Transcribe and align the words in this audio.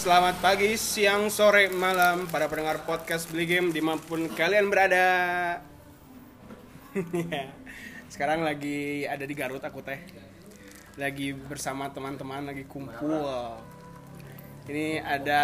selamat 0.00 0.40
pagi, 0.40 0.80
siang, 0.80 1.28
sore, 1.28 1.68
malam 1.68 2.24
para 2.24 2.48
pendengar 2.48 2.88
podcast 2.88 3.28
Beli 3.28 3.44
Game 3.44 3.68
di 3.68 3.84
mana 3.84 4.00
pun 4.00 4.32
kalian 4.32 4.72
berada. 4.72 5.04
Sekarang 8.12 8.40
lagi 8.40 9.04
ada 9.04 9.28
di 9.28 9.36
Garut 9.36 9.60
aku 9.60 9.84
teh. 9.84 10.00
Lagi 10.96 11.36
bersama 11.36 11.92
teman-teman 11.92 12.48
lagi 12.48 12.64
kumpul. 12.64 13.60
Ini 14.72 15.04
ada 15.04 15.42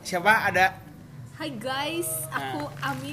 siapa? 0.00 0.48
Ada 0.48 0.80
Hai 1.36 1.52
guys, 1.60 2.08
aku 2.32 2.72
Ami 2.80 3.12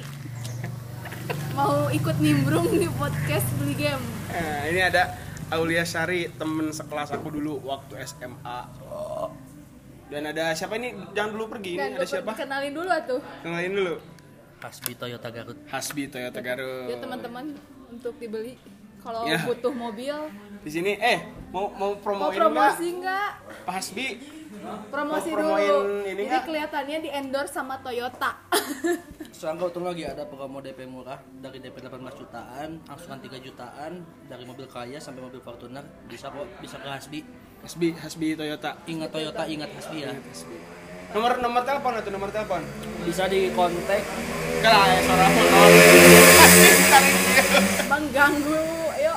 Mau 1.52 1.92
ikut 1.92 2.16
nimbrung 2.24 2.72
di 2.72 2.88
podcast 2.96 3.48
beli 3.60 3.76
game 3.76 4.04
eh, 4.32 4.72
ini 4.72 4.80
ada 4.88 5.20
Aulia 5.52 5.84
Sari, 5.84 6.32
temen 6.32 6.72
sekelas 6.72 7.12
aku 7.12 7.28
dulu 7.28 7.60
waktu 7.68 8.00
SMA. 8.08 8.60
Dan 10.08 10.24
ada 10.24 10.56
siapa 10.56 10.80
ini? 10.80 10.96
Jangan 11.12 11.30
dulu 11.36 11.46
pergi. 11.52 11.76
Ini 11.76 12.00
ada 12.00 12.08
siapa? 12.08 12.32
Kenalin 12.32 12.72
dulu 12.72 12.88
atuh 12.88 13.20
Kenalin 13.44 13.74
dulu. 13.76 13.96
Hasbi 14.58 14.92
Toyota 14.98 15.30
Garut 15.30 15.58
Hasbi 15.70 16.04
Toyota 16.10 16.40
Garut. 16.42 16.90
Ya 16.90 16.98
teman-teman 16.98 17.54
untuk 17.88 18.18
dibeli 18.18 18.58
Kalau 18.98 19.30
Ya. 19.30 19.38
butuh 19.46 19.70
mobil 19.70 20.16
Di 20.66 20.72
sini 20.74 20.98
eh 20.98 21.22
mau 21.52 21.70
mau 21.70 21.94
Mau 21.94 22.02
promoin 22.02 22.34
promosi 22.34 22.98
enggak? 22.98 23.36
nggak? 23.38 23.64
Pak 23.70 23.74
Hasbi 23.78 24.08
Promosi 24.90 25.30
Mau 25.30 25.46
dulu 25.46 26.02
ini 26.04 26.24
Jadi 26.26 26.40
kelihatannya 26.50 26.98
di 27.06 27.10
endorse 27.14 27.54
sama 27.54 27.78
Toyota 27.86 28.32
Sekarang 29.38 29.70
untung 29.70 29.86
lagi 29.86 30.02
ada 30.02 30.26
promo 30.26 30.58
DP 30.58 30.90
murah 30.90 31.22
dari 31.38 31.62
DP 31.62 31.78
18 31.78 31.94
jutaan, 32.18 32.82
angsuran 32.90 33.22
3 33.22 33.38
jutaan, 33.38 34.02
dari 34.26 34.50
mobil 34.50 34.66
kaya 34.66 34.98
sampai 34.98 35.22
mobil 35.22 35.38
Fortuner 35.38 35.86
bisa 36.10 36.34
kok 36.34 36.50
bisa 36.58 36.82
ke 36.82 36.90
Hasbi. 36.90 37.22
Hasbi 37.64 37.96
Hasbi 37.98 38.38
Toyota. 38.38 38.78
Ingat 38.86 39.10
Toyota, 39.10 39.44
ingat 39.48 39.72
Hasbi 39.74 40.06
ya. 40.06 40.12
Nomor 41.16 41.40
nomor 41.40 41.64
telepon 41.64 41.96
atau 41.96 42.12
nomor 42.12 42.30
telepon? 42.30 42.62
Bisa 43.08 43.32
di 43.32 43.50
kontak 43.56 44.04
Kalah 44.58 44.90
ya 44.90 45.00
suara 45.06 45.28
motor. 45.30 45.70
Mengganggu 47.94 48.62
Ayo 48.98 49.16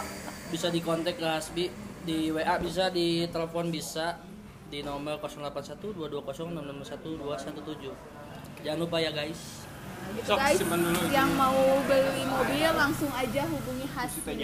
bisa 0.50 0.66
di 0.66 0.82
kontak 0.82 1.14
ke 1.16 1.24
Hasbi 1.24 1.70
di 2.02 2.34
WA 2.34 2.58
bisa 2.58 2.90
di 2.90 3.22
telepon 3.30 3.70
bisa 3.70 4.18
di 4.66 4.82
nomor 4.82 5.22
081 5.22 5.78
220 5.78 6.58
661 6.58 7.86
217. 7.86 8.66
Jangan 8.66 8.78
lupa 8.78 8.96
ya 8.98 9.14
guys. 9.14 9.62
gitu 10.10 10.26
Sok, 10.26 10.38
guys 10.42 10.58
simpan 10.58 10.82
dulu. 10.82 11.00
Yang 11.10 11.30
mau 11.38 11.58
beli 11.86 12.24
mobil 12.26 12.70
langsung 12.74 13.10
aja 13.14 13.42
hubungi 13.46 13.86
Hasbi. 13.94 14.34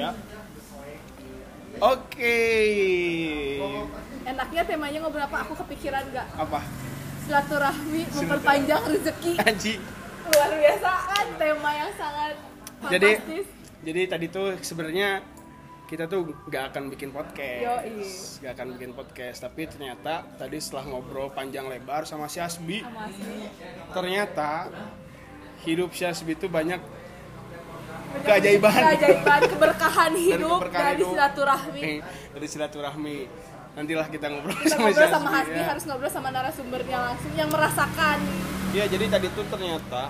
Oke. 1.77 2.39
Enaknya 4.27 4.63
temanya 4.65 4.99
ngobrol 5.05 5.25
apa? 5.29 5.45
Aku 5.45 5.53
kepikiran 5.65 6.03
nggak? 6.09 6.27
Apa? 6.41 6.61
Silaturahmi 7.27 8.03
memperpanjang 8.17 8.83
rezeki 8.87 9.33
Anji. 9.47 9.75
luar 10.27 10.51
biasa 10.59 10.91
kan 11.07 11.27
tema 11.39 11.71
yang 11.71 11.93
sangat 11.95 12.35
Jadi 12.91 13.11
fantastis 13.15 13.47
jadi 13.87 14.01
tadi 14.11 14.27
tuh 14.27 14.59
sebenarnya 14.59 15.23
kita 15.87 16.11
tuh 16.11 16.35
nggak 16.51 16.75
akan 16.75 16.91
bikin 16.91 17.15
podcast, 17.15 18.43
nggak 18.43 18.53
akan 18.59 18.67
bikin 18.75 18.91
podcast. 18.91 19.39
Tapi 19.47 19.71
ternyata 19.71 20.27
tadi 20.35 20.59
setelah 20.59 20.91
ngobrol 20.91 21.31
panjang 21.31 21.71
lebar 21.71 22.03
sama 22.03 22.27
si 22.27 22.43
Asbi, 22.43 22.83
sama 22.83 23.07
si 23.15 23.47
ternyata 23.95 24.67
hidup 25.63 25.95
si 25.95 26.03
Asbi 26.03 26.35
itu 26.35 26.51
banyak 26.51 26.83
keajaiban. 28.23 28.73
keajaiban 28.73 29.41
keberkahan 29.47 30.13
hidup 30.15 30.59
keberkahan 30.59 30.85
dari 30.85 30.97
hidup. 30.97 31.11
silaturahmi 31.13 31.81
Eh, 31.81 31.99
dari 32.33 32.47
silaturahmi. 32.47 33.19
Nantilah 33.77 34.09
kita 34.09 34.27
ngobrol 34.33 34.57
kita 34.57 34.73
sama 34.73 34.89
ngobrol 34.89 35.09
sama 35.11 35.29
Hasbi, 35.31 35.53
ya. 35.55 35.65
harus 35.69 35.85
ngobrol 35.85 36.09
sama 36.09 36.29
narasumbernya 36.33 36.99
langsung 37.03 37.33
yang 37.37 37.51
merasakan 37.53 38.19
Iya, 38.73 38.85
jadi 38.89 39.05
tadi 39.09 39.27
tuh 39.31 39.45
ternyata 39.47 40.03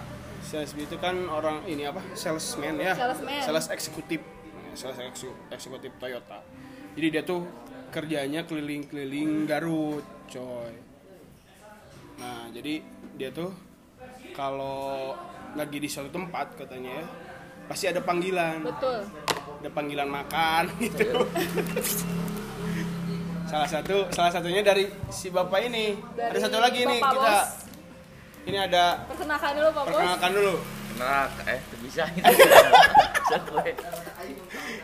Hasbi 0.46 0.82
itu 0.82 0.96
kan 0.96 1.26
orang 1.26 1.66
ini 1.66 1.82
apa? 1.82 1.98
salesman 2.14 2.78
ya. 2.78 2.94
Salesman. 2.94 3.42
Sales 3.42 3.66
eksekutif. 3.68 4.22
Sales 4.72 4.94
eksekutif 5.50 5.90
Toyota. 5.98 6.38
Jadi 6.94 7.06
dia 7.10 7.22
tuh 7.22 7.42
kerjanya 7.90 8.46
keliling-keliling 8.46 9.44
Garut, 9.44 10.06
coy. 10.26 10.70
Nah, 12.16 12.48
jadi 12.48 12.80
dia 13.14 13.28
tuh 13.28 13.50
kalau 14.32 15.12
lagi 15.52 15.76
di 15.76 15.88
suatu 15.88 16.08
tempat 16.08 16.54
katanya 16.54 17.02
ya, 17.02 17.04
pasti 17.66 17.84
ada 17.90 18.00
panggilan. 18.02 18.62
betul 18.62 18.98
Ada 19.62 19.70
panggilan 19.72 20.08
makan 20.08 20.62
gitu. 20.84 21.26
salah 23.46 23.68
satu 23.70 24.10
salah 24.10 24.30
satunya 24.34 24.62
dari 24.62 24.90
si 25.10 25.30
bapak 25.30 25.60
ini. 25.66 25.94
Dari 26.14 26.34
ada 26.34 26.38
satu 26.42 26.58
lagi 26.58 26.82
nih 26.82 27.00
kita. 27.02 27.14
Bos. 27.14 27.48
Ini 28.46 28.58
ada 28.70 28.84
perkenalkan 29.10 29.50
dulu 29.58 29.68
Pak 29.74 29.82
Bos 29.82 29.94
perkenalkan 29.94 30.30
dulu. 30.34 30.54
Nah, 30.96 31.28
eh 31.44 31.60
bisa 31.84 32.02
itu. 32.08 32.24
Bisa 32.24 33.36
gue. 33.42 33.68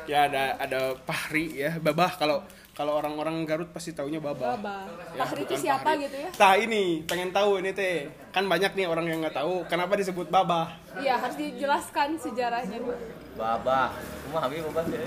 Ya 0.05 0.29
ada 0.29 0.61
ada 0.61 0.81
Pahri 1.09 1.57
ya, 1.57 1.79
Babah 1.81 2.13
kalau 2.21 2.45
kalau 2.73 2.97
orang-orang 2.97 3.45
Garut 3.45 3.69
pasti 3.69 3.93
taunya 3.93 4.17
Babah. 4.17 4.57
Baba 4.57 4.89
Ya, 5.13 5.23
Fahri 5.23 5.45
itu 5.45 5.55
siapa 5.55 5.85
Fahri. 5.87 6.05
gitu 6.05 6.17
ya 6.17 6.31
Nah 6.33 6.53
ini 6.57 6.83
pengen 7.05 7.29
tahu 7.29 7.61
ini 7.61 7.71
teh 7.71 7.95
kan 8.31 8.45
banyak 8.45 8.73
nih 8.73 8.87
orang 8.87 9.05
yang 9.05 9.21
nggak 9.21 9.37
tahu 9.37 9.61
kenapa 9.67 9.93
disebut 9.93 10.27
Babah. 10.27 10.73
iya 10.97 11.15
harus 11.15 11.37
dijelaskan 11.37 12.17
sejarahnya 12.17 12.79
dulu 12.79 12.97
Babah. 13.33 13.93
Cuma 14.23 14.39
habis 14.41 14.61
babah 14.67 14.85
ya. 14.87 15.05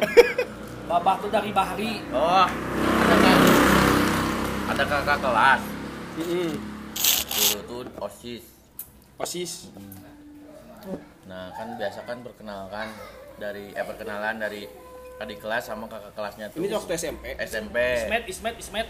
Babah 0.85 1.15
tuh 1.17 1.29
dari 1.29 1.49
Bahri. 1.49 1.93
Oh, 2.09 2.45
ada 4.65 4.83
kakak, 4.83 5.17
kelas. 5.17 5.61
Mm-mm. 6.15 6.49
Dulu 7.35 7.59
tuh 7.65 7.81
osis. 7.99 8.43
Osis. 9.17 9.69
Nah 11.25 11.49
kan 11.51 11.73
biasa 11.73 12.01
kan 12.01 12.21
perkenalkan 12.21 12.87
dari 13.35 13.73
eh 13.73 13.81
perkenalan 13.81 14.37
dari 14.37 14.65
adik 15.15 15.37
kelas 15.39 15.63
sama 15.63 15.87
kakak 15.87 16.11
kelasnya 16.11 16.45
tuh. 16.51 16.59
Ini 16.59 16.73
waktu 16.73 16.91
SMP. 16.93 17.23
SMP. 17.39 17.77
Ismet, 17.95 18.23
Ismet, 18.27 18.55
Ismet. 18.57 18.87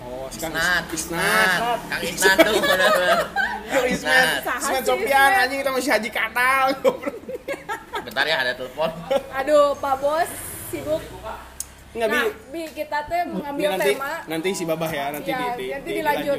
Oh, 0.00 0.28
sekarang 0.28 0.60
Isnat, 0.60 0.84
Isnat. 0.92 1.58
Kang 1.88 2.02
Isnat 2.04 2.36
tuh. 2.38 2.54
Yo, 2.54 2.62
Kang 3.66 3.86
Ismet, 3.88 4.26
Ismet 4.44 4.82
Sofian 4.84 5.08
Ismet? 5.26 5.40
anjing 5.40 5.58
kita 5.58 5.70
masih 5.72 5.90
haji 5.90 6.10
katal. 6.10 6.66
Bentar 8.04 8.24
ya 8.24 8.36
ada 8.38 8.52
telepon. 8.52 8.90
aduh 9.32 9.72
Pak 9.74 9.94
Bos 9.96 10.28
sibuk 10.68 11.00
Enggak 11.94 12.08
nah 12.10 12.26
bi. 12.50 12.66
kita 12.68 12.98
tuh 13.06 13.22
mengambil 13.30 13.68
nanti 13.70 13.88
tema 13.88 14.10
nanti 14.26 14.48
si 14.50 14.64
Babah 14.66 14.90
ya, 14.90 15.06
nanti 15.08 15.30
Iya, 15.30 15.38
di, 15.38 15.46
di, 15.56 15.66
nanti 15.70 15.88
di- 15.88 15.96
dilanjut. 15.96 16.38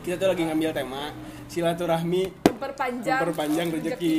Kita 0.00 0.14
tuh 0.16 0.28
lagi 0.28 0.42
ngambil 0.42 0.70
tema 0.74 1.02
silaturahmi 1.46 2.22
memperpanjang 2.42 3.20
memperpanjang 3.22 3.66
rezeki. 3.70 4.16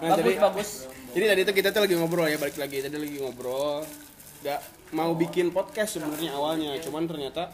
Nah, 0.00 0.08
Bagus, 0.08 0.16
jadi, 0.16 0.32
bagus. 0.40 0.70
Jadi 1.10 1.24
tadi 1.26 1.40
tuh 1.42 1.54
kita 1.54 1.68
tuh 1.74 1.80
lagi 1.82 1.94
ngobrol 1.98 2.26
ya, 2.30 2.38
balik 2.38 2.54
lagi 2.54 2.76
tadi 2.86 2.94
lagi 2.94 3.18
ngobrol. 3.18 3.82
Gak 4.46 4.60
mau 4.94 5.12
bikin 5.18 5.50
podcast 5.50 5.98
sebenarnya 5.98 6.32
awalnya, 6.34 6.78
cuman 6.80 7.04
ternyata 7.04 7.52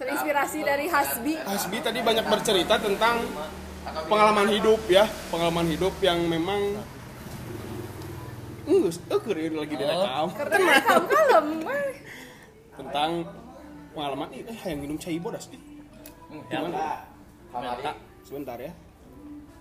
terinspirasi 0.00 0.64
dari 0.64 0.88
Hasbi 0.88 1.36
Hasbi 1.36 1.76
tadi 1.84 2.00
banyak 2.00 2.24
bercerita 2.24 2.80
tentang 2.80 3.20
pengalaman 4.08 4.48
hidup 4.48 4.80
ya, 4.88 5.04
pengalaman 5.28 5.68
hidup 5.68 5.92
yang 6.00 6.24
memang 6.24 6.80
Enggak, 8.70 9.02
ukur 9.10 9.34
ya 9.34 9.50
lagi 9.50 9.74
direkam 9.74 10.26
karena 10.36 10.78
kamu 10.84 11.06
kalem 11.10 11.46
tentang 12.78 13.10
pengalaman 13.90 14.28
eh 14.30 14.60
yang 14.62 14.78
minum 14.78 14.96
cai 15.00 15.18
bodas 15.18 15.50
nih. 15.50 15.58
Gimana? 16.46 17.02
Mata. 17.50 17.92
Sebentar 18.22 18.56
ya. 18.62 18.70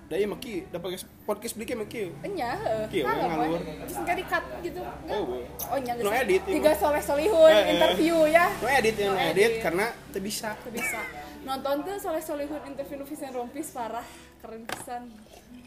Daya 0.10 0.26
maki 0.26 0.66
dapat 0.74 1.06
podcast 1.22 1.54
beli 1.54 1.70
kayak 1.70 1.80
maki. 1.86 2.10
Enya, 2.26 2.58
heeh. 2.58 3.06
Kalem, 3.06 3.30
ngalur. 3.30 3.62
Terus 3.62 3.96
enggak 4.02 4.16
di-cut 4.18 4.46
gitu. 4.66 4.82
Oh, 5.06 5.22
boleh. 5.22 5.46
Oh, 5.70 5.78
nya 5.78 5.94
No 6.02 6.10
edit, 6.10 6.42
Tiga 6.50 6.74
soleh 6.74 6.98
solihun 6.98 7.54
Eh, 7.54 7.62
eh. 7.62 7.74
interview 7.78 8.18
ya. 8.26 8.50
No 8.58 8.68
edit 8.68 8.96
ya, 8.98 9.06
no 9.06 9.14
No 9.14 9.22
edit 9.22 9.38
edit. 9.38 9.62
karena 9.62 9.86
teu 10.10 10.18
bisa. 10.18 10.58
Tuh 10.66 10.74
bisa. 10.74 10.98
Nonton 11.46 11.86
tuh 11.86 11.96
soleh 12.02 12.18
solihun 12.20 12.58
interview 12.66 13.06
Vincent 13.06 13.38
Rompis 13.38 13.70
parah, 13.70 14.02
keren 14.42 14.66
pisan. 14.66 15.14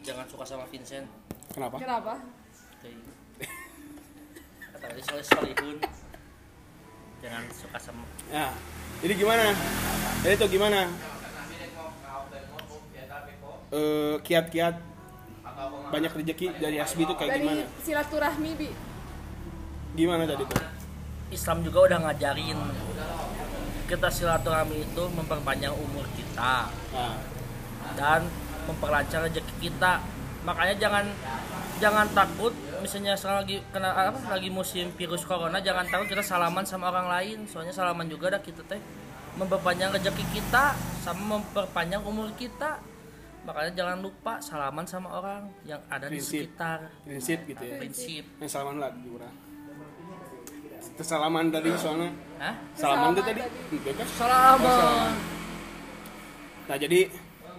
Jangan 0.03 0.27
suka 0.27 0.43
sama 0.43 0.67
Vincent. 0.67 1.07
Kenapa? 1.55 1.79
Kenapa? 1.79 2.13
Kata 4.75 4.87
tadi 4.91 5.01
soleh 5.07 5.23
solihun. 5.23 5.77
Jangan 7.23 7.43
suka 7.47 7.79
sama 7.79 8.03
Ya. 8.27 8.51
Jadi 8.99 9.13
gimana? 9.15 9.55
Jadi 10.19 10.35
tuh 10.35 10.51
gimana? 10.51 10.91
Eh, 13.73 14.15
kiat-kiat 14.21 14.75
banyak 15.89 16.11
rezeki 16.13 16.61
dari 16.61 16.77
Asbi 16.77 17.09
itu 17.09 17.13
kayak 17.17 17.31
Dari 17.33 17.41
gimana? 17.41 17.63
silaturahmi 17.81 18.51
bi. 18.53 18.69
Gimana 19.97 20.23
tadi 20.29 20.43
tuh? 20.45 20.61
Islam 21.33 21.65
juga 21.65 21.89
udah 21.89 21.97
ngajarin 22.05 22.59
kita 23.89 24.07
silaturahmi 24.07 24.85
itu 24.85 25.03
memperpanjang 25.11 25.73
umur 25.73 26.05
kita 26.13 26.69
Nah, 26.93 27.17
dan 27.97 28.21
memperlancar 28.69 29.25
rezeki 29.25 29.69
kita. 29.69 29.99
Makanya 30.45 30.77
jangan 30.77 31.05
jangan 31.81 32.05
takut 32.13 32.53
misalnya 32.79 33.17
sekarang 33.17 33.43
lagi 33.43 33.57
kena 33.73 33.89
apa 34.13 34.19
lagi 34.29 34.49
musim 34.53 34.93
virus 34.93 35.25
corona 35.25 35.57
jangan 35.59 35.89
takut 35.89 36.13
kita 36.13 36.21
salaman 36.21 36.61
sama 36.61 36.93
orang 36.93 37.09
lain. 37.09 37.37
Soalnya 37.49 37.73
salaman 37.73 38.05
juga 38.05 38.37
dah 38.37 38.41
kita 38.41 38.61
teh. 38.69 38.79
Memperpanjang 39.33 39.89
rezeki 39.97 40.25
kita 40.29 40.77
sama 41.01 41.41
memperpanjang 41.41 42.05
umur 42.05 42.29
kita 42.37 42.92
makanya 43.43 43.71
jangan 43.75 43.97
lupa 43.99 44.33
salaman 44.39 44.85
sama 44.87 45.09
orang 45.19 45.51
yang 45.67 45.83
ada 45.91 46.07
di 46.07 46.19
Prinsip. 46.19 46.47
sekitar. 46.47 46.79
Prinsip 47.03 47.39
gitu 47.43 47.63
ya. 47.63 47.75
prinsip. 47.79 48.23
Yang 48.39 48.51
salaman 48.51 48.75
kurang 49.03 49.35
Terus 50.93 51.09
salaman 51.09 51.49
tadi 51.49 51.69
soalnya. 51.73 52.11
Hah? 52.37 52.55
salaman 52.77 53.09
tuh 53.17 53.23
tadi. 53.25 53.41
kan? 53.41 54.07
salaman. 54.13 55.11
Nah 56.69 56.77
jadi 56.77 56.99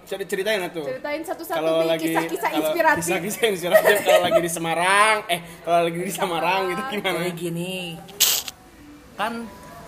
bisa 0.05 0.15
diceritain 0.21 0.61
tuh. 0.69 0.85
Ceritain 0.85 1.23
satu-satu 1.25 1.57
kalau 1.57 1.81
nih 1.81 1.89
lagi 1.89 2.07
kisah-kisah 2.13 2.51
kalau 2.53 2.61
inspiratif. 2.69 3.01
kisah-kisah 3.09 3.45
inspiratif 3.57 3.97
kalau 4.05 4.21
lagi 4.21 4.41
di 4.45 4.51
Semarang 4.53 5.17
eh 5.33 5.41
kalau 5.65 5.81
lagi 5.89 6.01
di 6.05 6.13
Semarang 6.13 6.61
gitu 6.69 6.83
gimana? 6.93 7.19
Kayak 7.25 7.37
gini. 7.41 7.75
Kan 9.17 9.33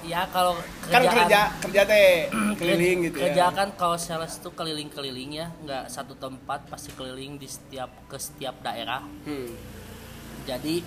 ya 0.06 0.22
kalau 0.30 0.54
kan 0.86 1.02
kerjaan- 1.02 1.26
kerja 1.26 1.40
kerja 1.60 1.82
teh 1.84 2.10
keliling 2.58 2.98
gitu 3.10 3.18
kerja 3.18 3.44
ya 3.46 3.48
kan 3.50 3.68
kalau 3.74 3.98
sales 3.98 4.38
tuh 4.38 4.54
keliling-keliling 4.54 5.30
ya 5.42 5.46
nggak 5.66 5.90
satu 5.90 6.14
tempat 6.14 6.70
pasti 6.70 6.94
keliling 6.94 7.36
di 7.36 7.50
setiap 7.50 7.90
ke 8.06 8.16
setiap 8.16 8.62
daerah 8.62 9.02
hmm. 9.02 9.50
jadi 10.46 10.80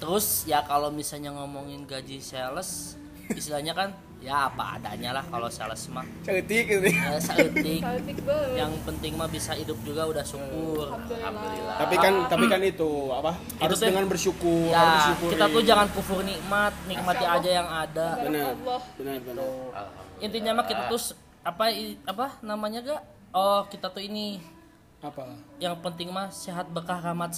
terus 0.00 0.48
ya 0.48 0.64
kalau 0.64 0.90
misalnya 0.90 1.30
ngomongin 1.36 1.86
gaji 1.86 2.18
sales 2.18 2.96
istilahnya 3.30 3.76
kan 3.76 3.94
ya 4.22 4.46
apa 4.46 4.78
adanya 4.78 5.10
lah 5.18 5.24
kalau 5.26 5.50
sales 5.50 5.82
mah. 5.90 6.06
Cetik 6.22 6.64
gitu. 6.70 6.86
Ya, 6.86 7.18
Cantik 7.18 7.82
yang 8.54 8.72
penting 8.86 9.18
mah 9.18 9.26
bisa 9.26 9.52
hidup 9.52 9.74
juga 9.82 10.06
udah 10.06 10.22
syukur. 10.22 10.94
Alhamdulillah. 10.94 11.76
tapi 11.76 11.94
kan 11.98 12.14
tapi 12.30 12.44
kan 12.46 12.60
itu 12.62 13.10
apa 13.10 13.34
harus 13.58 13.78
tuh- 13.82 13.90
dengan 13.90 14.06
bersyukur 14.06 14.70
harus 14.70 14.78
ya 14.78 14.86
bersyukur 14.94 15.28
kita 15.34 15.44
tuh 15.50 15.62
jangan 15.66 15.86
kufur 15.90 16.20
nikmat 16.22 16.72
nikmati 16.86 17.24
aja 17.26 17.50
yang 17.50 17.68
ada. 17.68 18.08
Benar. 18.22 18.54
Allah. 18.54 18.80
benar 18.94 19.18
benar. 19.20 19.50
Intinya 20.22 20.50
mah 20.62 20.66
kita 20.70 20.82
tuh 20.86 21.00
apa 21.42 21.74
apa 22.06 22.26
namanya 22.46 22.78
gak 22.80 23.02
oh 23.34 23.66
kita 23.66 23.90
tuh 23.90 24.06
ini. 24.06 24.38
Apa? 25.02 25.34
Yang 25.58 25.82
penting 25.82 26.14
mah 26.14 26.30
sehat 26.30 26.70
bekah 26.70 27.02
rahmat 27.02 27.34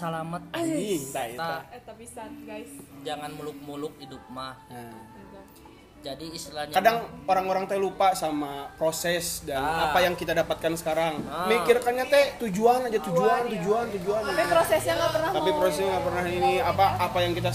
anjing. 0.53 1.01
Tah, 1.33 1.65
Eh 1.73 1.81
tapi 1.81 2.05
guys. 2.45 2.69
jangan 3.09 3.33
muluk-muluk 3.33 3.97
hidup 3.97 4.21
mah. 4.29 4.53
Nah. 4.69 5.14
Jadi 6.05 6.27
istilahnya 6.29 6.75
kadang 6.77 6.97
orang-orang 7.25 7.65
teh 7.65 7.81
lupa 7.81 8.13
sama 8.13 8.69
proses 8.77 9.41
dan 9.41 9.57
Ah. 9.57 9.89
apa 9.89 10.05
yang 10.05 10.13
kita 10.13 10.37
dapatkan 10.37 10.77
sekarang. 10.77 11.25
Ah. 11.25 11.49
mikirkannya 11.49 12.05
teh 12.05 12.25
tujuan 12.39 12.85
aja 12.85 13.01
tujuan 13.01 13.49
tujuan 13.49 13.85
tujuan. 13.97 14.21
Tapi 14.23 14.45
prosesnya 14.47 14.95
nggak 14.95 15.13
pernah 15.13 15.31
tapi 15.33 15.51
prosesnya 15.51 15.89
nggak 15.91 16.05
pernah 16.05 16.25
ini 16.29 16.53
apa 16.61 16.87
apa 17.01 17.19
yang 17.19 17.33
kita 17.33 17.51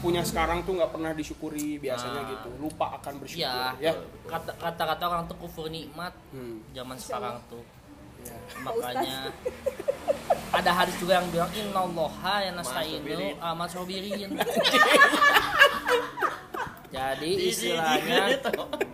punya 0.00 0.24
sekarang 0.24 0.64
tuh 0.64 0.80
nggak 0.80 0.90
pernah 0.90 1.12
disyukuri 1.12 1.76
biasanya 1.76 2.24
gitu. 2.26 2.48
Lupa 2.56 2.96
akan 2.96 3.20
bersyukur 3.20 3.44
ya, 3.44 3.76
ya. 3.78 3.92
kata 4.24 4.56
kata-kata 4.56 5.04
orang 5.04 5.24
tuh 5.28 5.36
kufur 5.36 5.68
nikmat 5.68 6.16
Hmm. 6.32 6.64
zaman 6.72 6.96
sekarang 6.96 7.36
tuh 7.46 7.60
Ya. 8.20 8.36
makanya 8.60 9.32
ada 10.50 10.70
hadis 10.74 10.96
juga 11.00 11.22
yang 11.22 11.28
bilang 11.32 11.48
innallaha 11.54 12.44
ya 12.44 12.50
nasta'inu 12.52 13.38
amat 13.40 13.68
sobirin 13.72 14.36
jadi 16.94 17.30
istilahnya 17.48 18.36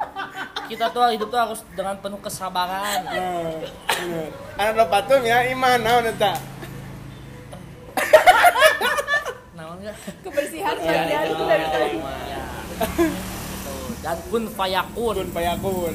kita 0.70 0.84
tuh 0.90 1.10
hidup 1.14 1.28
tuh 1.30 1.38
harus 1.38 1.62
dengan 1.78 1.94
penuh 2.02 2.18
kesabaran. 2.18 3.06
Nah, 3.06 3.62
anak 4.58 4.74
lo 4.74 4.84
patung 4.90 5.22
ya 5.22 5.46
iman 5.54 5.78
naon 5.78 6.10
eta? 6.10 6.34
Naon 9.56 9.78
enggak 9.80 9.94
Kebersihan 10.26 10.74
Iya, 10.76 10.90
bagian 11.06 11.22
itu. 11.30 11.44
dari 11.46 11.66
tadi. 11.70 11.96
ya. 12.02 12.42
Gitu. 12.76 13.74
dan 14.04 14.18
kun 14.28 14.44
fayakun. 14.52 15.14
Kun 15.22 15.30
fayakun 15.32 15.94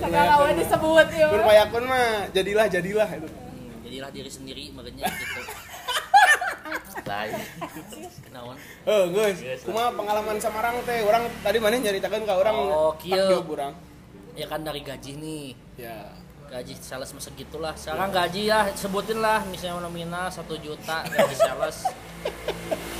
lawan 0.00 0.54
disebut 0.54 1.06
ya. 1.10 1.26
kun 1.28 1.42
payakun 1.42 1.84
mah 1.84 2.06
jadilah 2.30 2.66
jadilah 2.66 3.08
itu. 3.10 3.26
Hmm, 3.26 3.68
jadilah 3.82 4.10
diri 4.10 4.30
sendiri 4.30 4.64
makanya 4.70 5.10
gitu. 5.10 5.40
Lain 7.02 7.32
naon 8.28 8.56
oh 8.84 9.04
guys 9.08 9.40
kumaha 9.64 9.88
pengalaman 9.90 10.36
Samarang 10.36 10.76
teh 10.84 11.00
orang 11.00 11.24
tadi 11.40 11.56
mana 11.56 11.80
nyaritakan 11.80 12.20
ke 12.22 12.32
orang? 12.32 12.54
Oh, 12.54 12.92
kieu. 12.94 13.40
orang. 13.40 13.72
Ya 14.36 14.46
kan 14.46 14.60
dari 14.60 14.84
gaji 14.84 15.16
nih. 15.16 15.46
Ya. 15.76 16.12
Gaji 16.48 16.72
sales 16.78 17.12
masa 17.12 17.28
gitulah 17.32 17.72
sekarang 17.74 18.08
gaji 18.08 18.48
ya 18.48 18.68
sebutin 18.72 19.18
lah 19.18 19.40
misalnya 19.44 19.82
nominal 19.82 20.28
satu 20.28 20.56
juta 20.56 21.02
gaji 21.04 21.34
sales. 21.34 21.84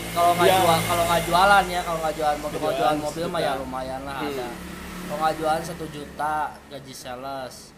Kalau 0.09 0.35
nggak 0.35 0.49
Ya. 0.49 0.57
jual 0.59 0.79
kalau 0.83 1.05
nggak 1.05 1.23
jualan 1.31 1.65
ya 1.69 1.81
kalau 1.85 1.99
nggak 2.01 2.15
jualan 2.17 2.37
mobil 2.41 2.59
kalau 2.59 2.75
Jualan 2.75 2.99
mobil 2.99 3.25
mah 3.29 3.41
ya 3.41 3.53
lumayan 3.55 4.01
lah 4.03 4.19
Hmm. 4.19 4.33
ada 4.35 4.49
jualan 5.09 5.63
satu 5.65 5.85
juta 5.89 6.53
gaji 6.69 6.93
sales. 6.93 7.73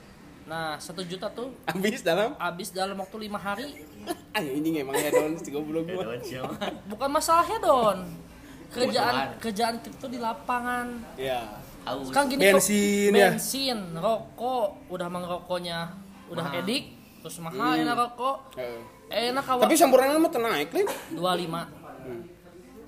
Nah 0.50 0.74
satu 0.82 1.06
juta 1.06 1.30
tuh 1.30 1.54
habis 1.62 2.02
dalam? 2.02 2.34
habis 2.34 2.74
dalam 2.74 2.98
waktu 2.98 3.16
lima 3.22 3.38
hari. 3.38 3.86
Ayo 4.36 4.50
ini 4.50 4.82
emang 4.82 4.98
ya 4.98 5.14
don. 5.14 5.38
Si 5.38 5.54
goblok 5.54 5.86
Ya, 5.86 5.94
gua 5.94 6.50
bukan 6.90 7.08
masalah 7.10 7.46
hedon 7.46 7.98
kerjaan 8.70 9.14
Kebutuhan. 9.14 9.42
kerjaan 9.42 9.74
kita 9.82 9.96
tuh 9.98 10.10
di 10.10 10.18
lapangan. 10.18 10.86
Ya 11.14 11.42
Haus. 11.80 12.12
kan 12.12 12.28
gini 12.28 12.44
Bensin, 12.44 13.08
kok, 13.08 13.18
ya. 13.18 13.30
bensin 13.34 13.78
rokok. 13.94 14.68
Udah 14.90 15.06
mengerokoknya 15.06 15.78
udah 16.28 16.44
Mahal. 16.44 16.62
edik. 16.66 16.84
Terus 17.22 17.36
mahal 17.38 17.78
enak 17.78 17.94
rokok. 17.96 18.36
Heeh. 18.58 18.80
enak 19.10 19.42
kawan 19.42 19.62
tapi 19.66 19.74
sampurna 19.74 20.14
mah 20.14 20.30
teu 20.30 20.38
naik 20.38 20.70
lin 20.70 20.86
25 21.18 22.39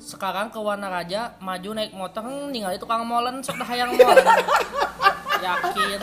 sekarang 0.02 0.50
ke 0.50 0.58
Wana 0.58 0.90
Raja 0.90 1.38
maju 1.38 1.70
naik 1.78 1.94
motor 1.94 2.26
hmm, 2.26 2.50
ningali 2.50 2.76
tukang 2.82 3.06
molen 3.06 3.38
sok 3.38 3.62
dah 3.62 3.68
hayang 3.70 3.94
molen. 3.94 4.26
Yakin. 5.46 6.00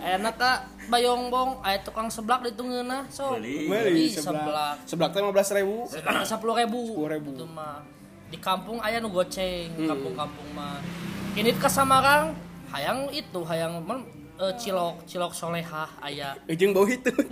Enak 0.00 0.34
kak. 0.40 0.58
Bayongbong 0.88 1.60
aya 1.60 1.84
tukang 1.84 2.08
seblak 2.08 2.40
di 2.40 2.56
tunggeuna 2.56 3.04
sok. 3.12 3.44
Beli. 3.44 3.68
Beli 3.68 4.04
seblak. 4.08 4.80
seblak. 4.88 5.12
Teh 5.12 5.20
15 5.20 5.58
ribu. 5.60 5.84
seblak 5.84 6.24
sepuluh 6.24 6.54
ribu. 6.56 7.04
10.000. 7.04 7.36
itu 7.36 7.44
mah. 7.44 7.84
Di 8.32 8.38
kampung 8.40 8.80
aya 8.80 8.96
nu 8.96 9.12
goceng 9.12 9.68
kampung-kampung 9.76 10.48
mah. 10.56 10.80
Ini 11.36 11.52
ke 11.60 11.68
Samarang 11.68 12.32
hayang 12.72 13.12
itu 13.12 13.40
hayang 13.44 13.84
men, 13.84 14.00
eh, 14.40 14.52
cilok 14.56 15.04
cilok 15.04 15.36
solehah 15.36 15.92
aya. 16.00 16.32
Ujung 16.48 16.72
bau 16.72 16.88
itu. 16.88 17.12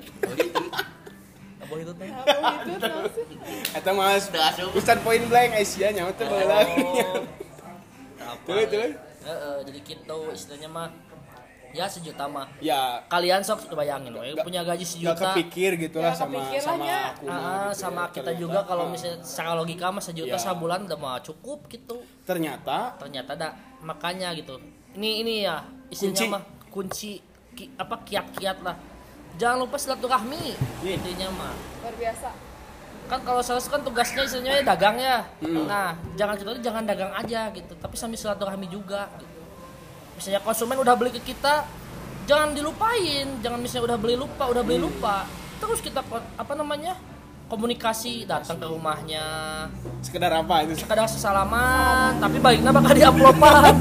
apa 1.67 1.75
itu 1.77 1.93
teh 1.93 2.09
Apa 2.09 2.63
itu? 2.65 2.91
Eta 3.73 3.91
mas. 3.91 4.31
Ustad 4.73 4.99
point 5.01 5.25
blank 5.25 5.51
Asia 5.53 5.91
nya 5.91 6.07
teh 6.11 6.25
baheula. 6.25 6.63
Oh. 6.63 7.23
Apa? 8.19 8.47
Tuh, 8.47 8.67
tuh. 8.69 8.91
Heeh, 9.21 9.57
jadi 9.65 9.79
gitu 9.85 10.19
istilahnya 10.31 10.69
mah 10.69 10.87
ya 11.69 11.85
sejuta 11.85 12.25
mah 12.25 12.47
Ya 12.59 13.03
kalian 13.05 13.43
sok 13.43 13.69
bayangin 13.71 14.15
we 14.15 14.33
Nggak- 14.33 14.47
punya 14.47 14.63
gaji 14.63 14.81
gak 14.81 14.89
sejuta 14.89 15.25
kepikir 15.29 15.71
gitu 15.77 15.99
lah 15.99 16.15
sama 16.15 16.41
sama 16.57 16.81
nya. 16.81 17.13
aku 17.13 17.25
Ah, 17.27 17.37
gitu 17.69 17.77
sama 17.77 18.01
ya. 18.01 18.07
kita 18.09 18.23
Ternyata, 18.25 18.41
juga 18.41 18.61
kalau 18.65 18.85
misalnya 18.87 19.19
secara 19.21 19.53
logika 19.53 19.87
mah 19.91 20.01
sejuta 20.01 20.31
Ya. 20.31 20.41
sebulan 20.41 20.87
udah 20.87 20.97
mah 20.97 21.19
cukup 21.21 21.67
gitu 21.67 22.01
ternyata 22.23 22.97
ternyata 22.97 23.31
ada 23.35 23.49
makanya 23.83 24.33
gitu 24.33 24.57
ini 24.95 25.21
ini 25.21 25.35
ya 25.43 25.61
isinya 25.89 26.17
Kunci. 26.17 26.25
mah 26.29 26.43
kunci 26.67 27.11
ki- 27.53 27.73
apa 27.75 27.95
kiat-kiat 28.01 28.59
lah 28.63 28.77
jangan 29.37 29.63
lupa 29.63 29.77
silaturahmi 29.77 30.57
Iya. 30.81 30.93
intinya 30.97 31.29
mah. 31.33 31.55
Luar 31.83 31.95
biasa. 31.95 32.29
kan 33.07 33.23
kalau 33.23 33.39
sales 33.39 33.71
kan 33.71 33.79
tugasnya 33.81 34.27
istilahnya 34.27 34.67
dagang 34.67 34.99
ya. 34.99 35.23
Nah 35.47 35.95
jangan 36.15 36.35
kita 36.35 36.51
tuh 36.53 36.63
jangan 36.65 36.83
dagang 36.83 37.13
aja 37.13 37.55
gitu. 37.55 37.73
Tapi 37.77 37.95
sambil 37.95 38.19
silaturahmi 38.19 38.67
juga 38.67 39.07
gitu. 39.17 39.31
misalnya 40.17 40.41
konsumen 40.41 40.81
udah 40.81 40.97
beli 40.97 41.15
ke 41.15 41.23
kita 41.23 41.63
jangan 42.25 42.51
dilupain. 42.51 43.39
Jangan 43.39 43.63
misalnya 43.63 43.95
udah 43.95 43.99
beli 43.99 44.19
lupa 44.19 44.51
udah 44.51 44.63
beli 44.65 44.83
lupa. 44.83 45.23
Terus 45.57 45.79
kita 45.79 46.03
apa 46.35 46.53
namanya 46.53 46.99
komunikasi 47.47 48.27
datang 48.27 48.59
ke 48.59 48.67
rumahnya. 48.67 49.23
Sekedar 50.03 50.35
apa 50.35 50.67
itu? 50.67 50.75
Kadang 50.83 51.07
sesalaman 51.07 52.19
tapi 52.19 52.43
baiknya 52.43 52.75
bakal 52.75 52.91
di 52.91 53.07
amplopan 53.07 53.71
nah, 53.71 53.75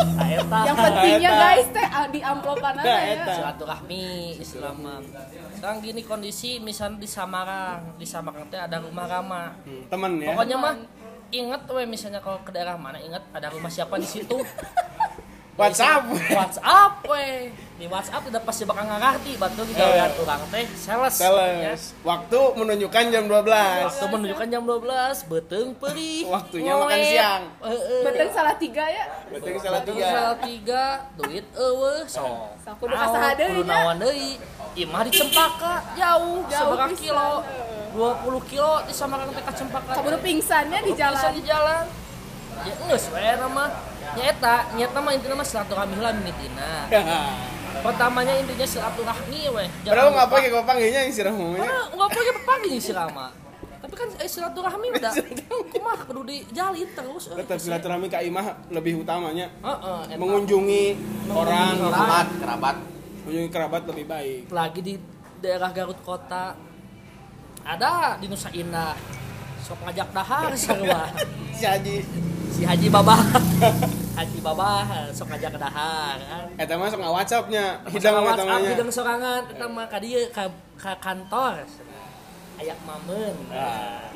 eta. 0.34 0.58
Yang 0.64 0.76
pentingnya 0.78 1.30
Eta. 1.30 1.42
guys 1.42 1.66
teh 1.70 1.86
ah, 1.86 2.06
di 2.08 2.20
amplopan 2.20 2.74
aja 2.78 2.96
ya. 3.04 3.24
silaturahmi 3.36 4.06
Islaman 4.36 5.02
sekarang 5.52 5.78
gini 5.78 6.02
kondisi 6.02 6.58
misalnya 6.58 6.98
di 6.98 7.08
Samarang 7.08 7.94
di 7.94 8.06
Samarang 8.06 8.46
teh 8.48 8.58
ada 8.58 8.80
rumah 8.80 9.06
Rama 9.06 9.44
Hmm, 9.62 9.82
temen 9.86 10.12
ya 10.18 10.32
pokoknya 10.32 10.56
mah 10.56 10.74
inget 11.30 11.62
we 11.66 11.84
misalnya 11.84 12.20
kalau 12.20 12.38
ke 12.42 12.50
daerah 12.50 12.76
mana 12.76 12.98
inget 12.98 13.22
ada 13.30 13.48
rumah 13.48 13.68
siapa 13.68 13.96
di 13.96 14.04
situ 14.04 14.36
WhatsApp. 15.62 16.02
WhatsApp 16.34 16.92
we 17.06 17.26
di 17.82 17.90
WhatsApp 17.90 18.22
udah 18.30 18.42
pasti 18.46 18.62
bakal 18.62 18.86
ngerti 18.86 19.32
bantu 19.42 19.66
di 19.66 19.74
gawean 19.74 20.10
orang 20.22 20.42
teh. 20.54 20.66
Sales. 20.78 21.14
Ya. 21.18 21.30
sales 21.30 21.82
waktu 22.06 22.38
menunjukkan 22.54 23.04
jam 23.10 23.24
12 23.26 23.42
waktu 23.90 24.06
menunjukkan 24.06 24.46
jam 24.54 24.62
12 24.62 25.30
beteng 25.30 25.68
perih 25.78 26.22
Waktunya 26.30 26.72
makan 26.78 26.98
siang. 27.02 27.42
Betul 28.06 28.28
salah 28.30 28.54
tiga 28.58 28.84
ya. 28.86 29.04
Betul 29.34 29.58
salah 29.58 29.82
tiga. 29.82 30.06
salah 30.06 30.36
tiga. 30.38 30.84
Duit 31.18 31.46
eueuh 31.58 32.06
sok. 32.06 32.54
Sok 32.62 32.74
kudu 32.82 32.94
kasaha 32.94 33.30
deui 33.34 33.62
kudu 33.62 33.90
deui. 33.98 34.30
Imah 34.72 35.02
di 35.04 35.10
Cempaka 35.10 35.74
jauh. 35.98 36.46
Jauh 36.46 36.74
seberapa 36.74 36.94
kilo. 36.94 37.30
Heeh. 37.42 37.82
20 37.92 38.50
kilo 38.50 38.72
di 38.88 38.92
Samarang 38.96 39.28
teh 39.36 39.42
ka 39.44 39.52
Cempaka 39.52 40.00
Kamu 40.00 40.16
pingsannya 40.24 40.78
di 40.80 40.92
jalan. 40.96 41.30
di 41.34 41.42
jalan. 41.44 41.84
Ya 42.62 42.74
geus 42.86 43.10
we 43.10 43.20
nama 43.20 43.91
nya 44.12 44.24
eta 44.28 44.56
nyata 44.76 44.98
mah 45.00 45.12
intinya 45.16 45.36
mah 45.40 45.46
silaturahmi 45.46 45.96
lah 45.96 46.12
mimitina 46.16 46.70
pertamanya 47.86 48.32
intinya 48.38 48.66
silaturahmi 48.68 49.40
weh. 49.58 49.68
Padahal 49.82 50.14
nggak 50.14 50.28
pakai 50.30 50.48
kok 50.54 50.64
panggilnya 50.68 51.02
yang. 51.02 51.58
Karena 51.58 51.80
nggak 51.90 52.10
pakai 52.14 52.34
pagi 52.46 52.74
sih 52.78 52.94
lama 52.94 53.42
tapi 53.82 53.98
kan 53.98 54.08
eh, 54.14 54.30
silaturahmi 54.30 54.88
udah 54.94 55.12
kumah 55.74 55.98
kudu 56.06 56.22
dijalin 56.22 56.88
terus 56.94 57.34
eh. 57.34 57.36
Tetap 57.42 57.58
silaturahmi 57.58 58.06
Kak 58.06 58.22
Imah 58.22 58.70
lebih 58.70 59.02
utamanya. 59.02 59.50
Heeh, 59.58 60.00
eta. 60.14 60.18
mengunjungi 60.22 60.84
orang, 61.26 61.76
orang. 61.76 61.90
kerabat. 61.90 62.26
Kerabat. 62.38 62.76
Mengunjungi 63.26 63.50
kerabat 63.50 63.82
lebih 63.90 64.04
baik. 64.06 64.42
lagi 64.54 64.80
di 64.86 64.94
daerah 65.42 65.74
Garut 65.74 65.98
kota. 66.06 66.54
Ada 67.66 68.22
di 68.22 68.30
Nusa 68.30 68.54
Indah. 68.54 68.94
Sok 69.66 69.82
ngajak 69.82 70.08
dahar 70.14 70.50
Si 71.58 71.64
Haji. 71.66 71.96
Si 72.54 72.62
Haji 72.62 72.86
Babah 72.86 73.18
Haji 74.12 74.38
Babah 74.44 75.08
sok 75.10 75.32
ngajak 75.32 75.56
dahar 75.56 76.16
kan 76.20 76.44
Eta 76.60 76.74
mah 76.76 76.88
sok 76.92 77.00
WhatsAppnya 77.00 77.64
hidang 77.88 78.12
mah 78.12 78.22
WhatsApp 78.28 78.48
tamanya. 78.48 78.70
hidang 78.76 78.90
sorangan 78.92 79.40
kita 79.48 79.66
mah 79.66 79.86
ka 79.88 79.98
dieu 80.04 80.22
ka, 80.28 80.44
ka 80.76 80.92
kantor 81.00 81.64
ayak 82.60 82.78
mamen 82.84 83.34
Ah. 83.48 84.12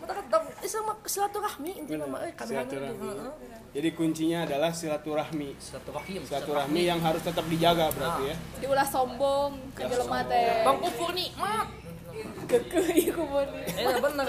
Mata 0.00 0.12
kan 0.16 0.24
tong 0.32 0.46
isa 0.64 0.78
mah 0.80 0.96
silaturahmi 1.04 1.72
intinya 1.84 2.06
mah 2.08 2.20
euy. 2.24 2.32
Jadi 3.76 3.88
kuncinya 3.92 4.48
adalah 4.48 4.72
silaturahmi. 4.72 5.52
silaturahim 5.60 6.20
Silaturahmi 6.24 6.82
yang 6.88 6.96
harus 7.04 7.20
tetap 7.20 7.44
dijaga 7.44 7.92
berarti 7.92 8.32
ya. 8.32 8.36
Jadi 8.56 8.66
ulah 8.72 8.88
sombong 8.88 9.52
ke 9.76 9.84
jelema 9.84 10.24
teh. 10.24 10.64
Bang 10.64 10.78
ukur 10.80 11.12
nikmat 11.12 11.68
Kekeh 12.48 13.12
kubur. 13.12 13.44
eh 13.66 13.84
bener 14.00 14.26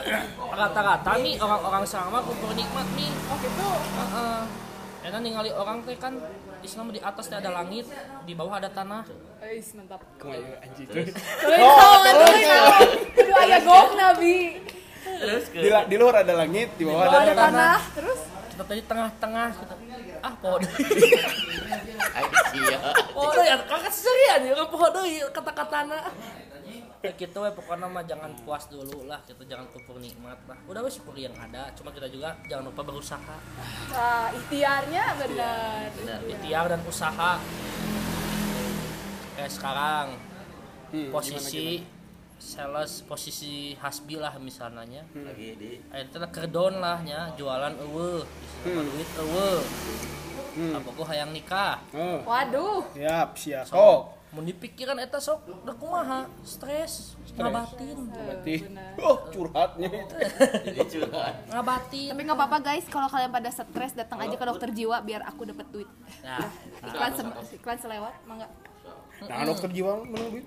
rata-rata 0.52 1.12
nih 1.24 1.40
orang-orang 1.40 1.86
sama 1.88 2.20
ukur 2.20 2.52
nikmat 2.52 2.84
nih 3.00 3.08
Oh 3.32 3.38
gitu. 3.40 3.70
Heeh. 3.72 4.67
Enak 5.08 5.24
ningali 5.24 5.52
orang 5.56 5.88
teh 5.88 5.96
kan 5.96 6.20
Islam 6.60 6.92
di 6.92 7.00
atas 7.00 7.32
teh 7.32 7.40
ada 7.40 7.48
langit, 7.48 7.88
di 8.28 8.36
bawah 8.36 8.60
ada 8.60 8.68
tanah. 8.68 9.08
Eis 9.40 9.72
mantap. 9.72 10.04
Ke 10.20 10.28
mana 10.28 10.60
anjing 10.60 10.84
Teuing 10.84 11.16
Oh, 11.64 11.96
terus. 12.04 12.36
Kudu 13.16 13.32
aya 13.40 13.58
gong 13.64 13.92
nabi. 13.96 14.60
terus 15.08 15.44
Di, 15.56 15.70
di 15.72 15.96
luar 15.96 16.28
ada 16.28 16.34
langit, 16.36 16.76
di 16.76 16.84
bawah 16.84 17.08
Bawah 17.08 17.24
ada 17.24 17.32
ada 17.32 17.34
tanah, 17.40 17.80
terus 17.96 18.20
Kita 18.52 18.64
tadi 18.68 18.82
tengah-tengah 18.84 19.50
kita. 19.56 19.76
Ah, 20.20 20.34
poho 20.44 20.58
deui. 20.60 21.08
Ayo 22.18 22.30
sia 22.52 22.80
Poho 23.16 23.32
deui 23.32 23.48
kakak 23.64 23.94
serian 23.96 24.40
ya 24.44 24.66
poho 24.68 24.88
deui 24.92 25.24
kata-katana. 25.32 26.00
Ya 26.98 27.13
gitu 27.13 27.38
we 27.38 27.51
pokoknya 27.54 27.86
mah 27.86 28.01
jangan 28.04 28.34
puas 28.42 28.66
dulu 28.68 29.06
lah, 29.06 29.22
kita 29.22 29.46
jangan 29.46 29.70
kufur 29.70 29.98
nikmat 29.98 30.34
lah. 30.44 30.58
Udah 30.66 30.82
we 30.82 30.89
syukuri 30.89 31.24
yang 31.24 31.36
ada, 31.36 31.70
cuma 31.72 31.94
kita 31.94 32.10
juga 32.10 32.34
jangan 32.46 32.68
lupa 32.68 32.82
berusaha. 32.82 33.36
nah, 33.88 34.34
ikhtiarnya 34.34 35.04
benar. 35.16 35.88
Benar, 35.94 36.20
ikhtiar 36.25 36.66
dan 36.68 36.82
usaha. 36.84 37.32
Kayak 39.34 39.51
sekarang 39.54 40.08
Hmm, 40.88 41.12
posisi 41.12 41.84
sales 42.39 43.04
posisi 43.04 43.75
hasbi 43.75 44.16
lah 44.16 44.32
misalnya 44.39 45.04
lagi 45.12 45.51
di 45.60 45.75
Akhirnya 45.92 46.32
kerdon 46.32 46.80
lah 46.80 47.04
nya 47.04 47.36
jualan 47.36 47.75
eueuh, 47.77 48.24
Hmm. 48.63 48.88
duit 48.88 49.10
eueuh. 49.20 49.62
Hmm. 50.56 50.74
Apa 50.74 50.89
gua 50.89 51.06
hayang 51.12 51.30
nikah. 51.30 51.77
Oh, 51.94 52.24
Waduh. 52.24 52.82
siap, 52.96 53.36
siap. 53.36 53.66
So, 53.68 53.75
Oh, 53.77 53.98
mun 54.28 54.44
dipikiran 54.44 55.00
eta 55.00 55.18
sok 55.18 55.40
da 55.64 55.72
kumaha? 55.72 56.28
Stres, 56.44 57.16
ngabatin. 57.32 58.12
berarti 58.12 58.54
benar. 58.60 58.92
oh 59.08 59.18
curhatnya 59.32 59.88
jadi 60.68 60.80
curhat 60.84 61.34
Ngabatin. 61.48 62.08
Tapi 62.12 62.22
nggak 62.28 62.38
apa-apa 62.38 62.58
guys, 62.60 62.86
kalau 62.92 63.08
kalian 63.08 63.32
pada 63.32 63.50
stres 63.50 63.94
datang 63.96 64.20
aja 64.20 64.36
ke 64.36 64.46
dokter 64.46 64.70
jiwa 64.76 65.00
biar 65.00 65.24
aku 65.24 65.48
dapat 65.48 65.68
duit. 65.72 65.90
Nah, 66.22 66.44
Iklan 66.84 67.12
se- 67.16 67.56
iklan 67.56 67.78
selewat, 67.80 68.14
mangga. 68.28 68.48
Nah, 69.24 69.44
dokter 69.48 69.70
jiwa 69.72 70.04
menang 70.04 70.28
duit. 70.34 70.46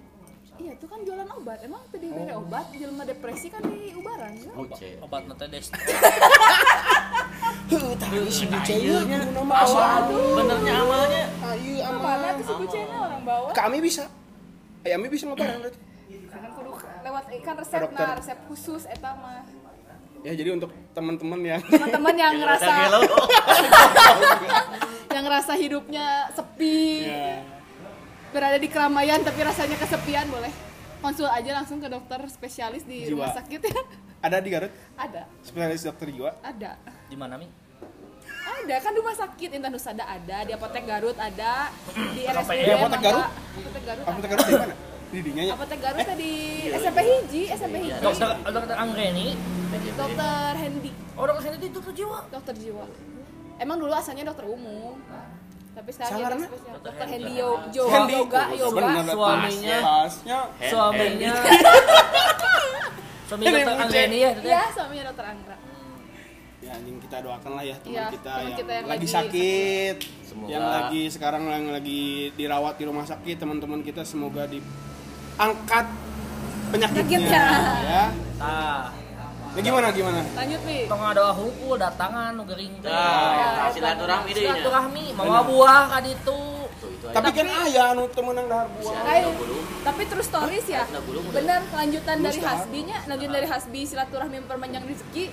Iya, 0.60 0.76
itu 0.76 0.84
kan 0.84 1.00
jualan 1.00 1.28
obat. 1.40 1.58
Emang 1.64 1.80
tadi 1.88 2.12
bere 2.12 2.36
obat, 2.36 2.68
jelema 2.76 3.04
depresi 3.08 3.48
kan 3.48 3.64
di 3.64 3.96
ubaran 3.96 4.36
ya? 4.36 4.52
Uce 4.52 5.00
obat 5.00 5.24
destro. 5.48 5.80
Heuh, 7.70 7.94
tah 7.96 8.10
si 8.28 8.44
nama 8.44 9.56
Aduh, 10.04 10.36
benernya 10.36 10.74
amalnya. 10.84 11.24
Mana 11.40 12.28
aman. 12.28 12.38
tuh 12.38 12.44
si 12.44 12.52
kucingnya 12.60 12.98
orang 12.98 13.22
bawah? 13.24 13.52
Kami 13.56 13.80
bisa. 13.80 14.04
Ayami 14.84 15.08
bisa 15.08 15.24
ngobaran 15.28 15.64
berarti. 15.64 15.78
Kan 16.28 16.44
kudu 16.52 16.72
lewat 17.04 17.24
ikan 17.40 17.54
resep 17.56 17.80
nah, 17.96 18.12
resep 18.20 18.38
khusus 18.48 18.82
eta 18.84 19.16
mah. 19.16 19.44
Ya 20.20 20.36
jadi 20.36 20.52
untuk 20.52 20.68
teman-teman 20.92 21.40
yang 21.40 21.64
Teman-teman 21.64 22.12
yang 22.12 22.36
ngerasa 22.44 22.70
yang 25.14 25.24
ngerasa 25.24 25.52
hidupnya 25.56 26.28
sepi, 26.36 27.08
ya, 27.08 27.40
berada 28.30 28.56
di 28.56 28.66
keramaian 28.66 29.20
tapi 29.20 29.40
rasanya 29.40 29.76
kesepian 29.76 30.26
boleh 30.26 30.52
konsul 30.98 31.26
aja 31.26 31.50
langsung 31.54 31.78
ke 31.78 31.88
dokter 31.88 32.20
spesialis 32.28 32.84
di 32.84 33.04
Jiwa. 33.04 33.24
rumah 33.24 33.32
sakit 33.34 33.60
ya. 33.60 33.82
ada 34.26 34.36
di 34.38 34.48
Garut 34.48 34.72
ada, 34.94 35.22
spesialis 35.40 35.82
dokter 35.82 36.06
jiwa. 36.08 36.30
ada. 36.40 36.76
Di 37.08 37.16
mana 37.16 37.34
mi? 37.34 37.48
Ada 38.40 38.76
kan 38.78 38.92
rumah 38.92 39.14
sakit 39.14 39.50
Intan 39.52 39.72
Husada 39.72 40.04
ada, 40.04 40.44
di 40.44 40.52
apotek 40.52 40.84
Garut 40.84 41.16
ada, 41.16 41.72
di 42.12 42.22
RSUD 42.22 42.60
Di 42.60 42.70
Apotek 42.70 43.00
Garut? 43.00 43.24
Apotek 43.24 43.82
Garut. 43.82 44.04
Ada. 44.04 44.26
Garut 44.28 44.44
di 44.44 44.54
mana? 44.54 44.74
Di 45.10 45.18
dinya 45.20 45.42
ya. 45.42 45.52
Apotek 45.56 45.78
Garut 45.80 46.04
teh 46.04 46.16
di 46.16 46.32
SMP 46.70 46.98
Hiji, 47.00 47.42
SMP 47.48 47.74
Hiji. 47.80 47.98
Dokter 47.98 48.28
dokter 48.44 48.76
Anggreni. 48.76 49.28
Dokter 49.90 50.52
Hendy, 50.56 50.90
Oh, 51.16 51.24
dokter 51.24 51.52
ini 51.52 51.68
dokter 51.68 51.92
jiwa. 51.92 52.18
dokter 52.28 52.54
jiwa. 52.54 52.84
Emang 53.56 53.76
dulu 53.76 53.92
asalnya 53.92 54.28
dokter 54.28 54.44
umum. 54.46 54.96
Tapi 55.70 55.90
sekarang 55.92 56.40
spesial. 56.40 56.76
Dokter 56.80 57.06
Hendy 57.06 57.34
Hendy. 57.86 58.14
Yoga, 58.14 58.42
Yoga. 58.52 58.80
Bener, 58.80 59.04
Suaminya. 59.08 59.78
Suaminya. 60.60 61.32
Suami 63.30 63.42
dokter 63.46 63.74
Anggreni 63.76 64.18
ya. 64.18 64.30
Iya, 64.42 64.62
suaminya 64.74 65.04
dokter 65.06 65.26
Anggra. 65.28 65.56
Ya 66.60 66.76
anjing 66.76 67.00
kita 67.00 67.16
doakan 67.24 67.52
lah 67.56 67.64
ya 67.64 67.76
teman 67.80 67.88
Iya, 67.88 68.04
kita, 68.12 68.32
yang, 68.36 68.52
kita 68.52 68.72
yang 68.74 68.84
lagi 68.84 68.92
lagi 68.92 69.08
sakit, 69.08 69.96
Semoga- 70.28 70.50
yang 70.52 70.60
lagi 70.62 71.02
sekarang 71.08 71.42
yang 71.48 71.66
lagi 71.72 72.02
dirawat 72.36 72.74
di 72.76 72.84
rumah 72.84 73.06
sakit 73.08 73.36
teman-teman 73.38 73.80
kita 73.80 74.04
semoga 74.04 74.44
diangkat 74.44 75.86
penyakitnya, 76.68 77.16
Penyakitnya. 77.16 77.44
ya. 77.80 78.04
Tah, 78.36 78.92
Ya 79.50 79.60
gimana 79.66 79.90
gimana? 79.90 80.20
Lanjut 80.38 80.60
nih. 80.62 80.86
tong 80.86 81.02
ada 81.02 81.34
hungkul 81.34 81.74
datangan 81.74 82.38
nu 82.38 82.46
gering 82.46 82.70
teh. 82.78 82.86
nah 82.86 83.66
silaturahmi 83.74 84.30
deh 84.30 84.42
nya 84.46 84.54
Silaturahmi 84.54 85.04
mawa 85.18 85.40
buah 85.42 85.82
ka 85.90 85.98
ditu. 86.06 86.59
Tapi 87.10 87.28
kan 87.34 87.46
ayah 87.66 87.84
anu 87.94 88.06
temenang 88.10 88.46
dahar 88.46 88.68
buah. 88.78 88.94
Tapi 89.80 90.02
terus 90.04 90.28
stories 90.28 90.66
ya. 90.68 90.84
Nah, 90.92 91.00
gulung 91.02 91.24
udah. 91.24 91.40
Bener 91.40 91.60
lanjutan 91.72 92.16
dari 92.20 92.38
Kak. 92.38 92.52
Hasbinya, 92.52 92.98
lanjutan 93.08 93.34
dari 93.40 93.48
Hasbi 93.48 93.80
silaturahmi 93.88 94.36
memperpanjang 94.44 94.84
rezeki. 94.84 95.24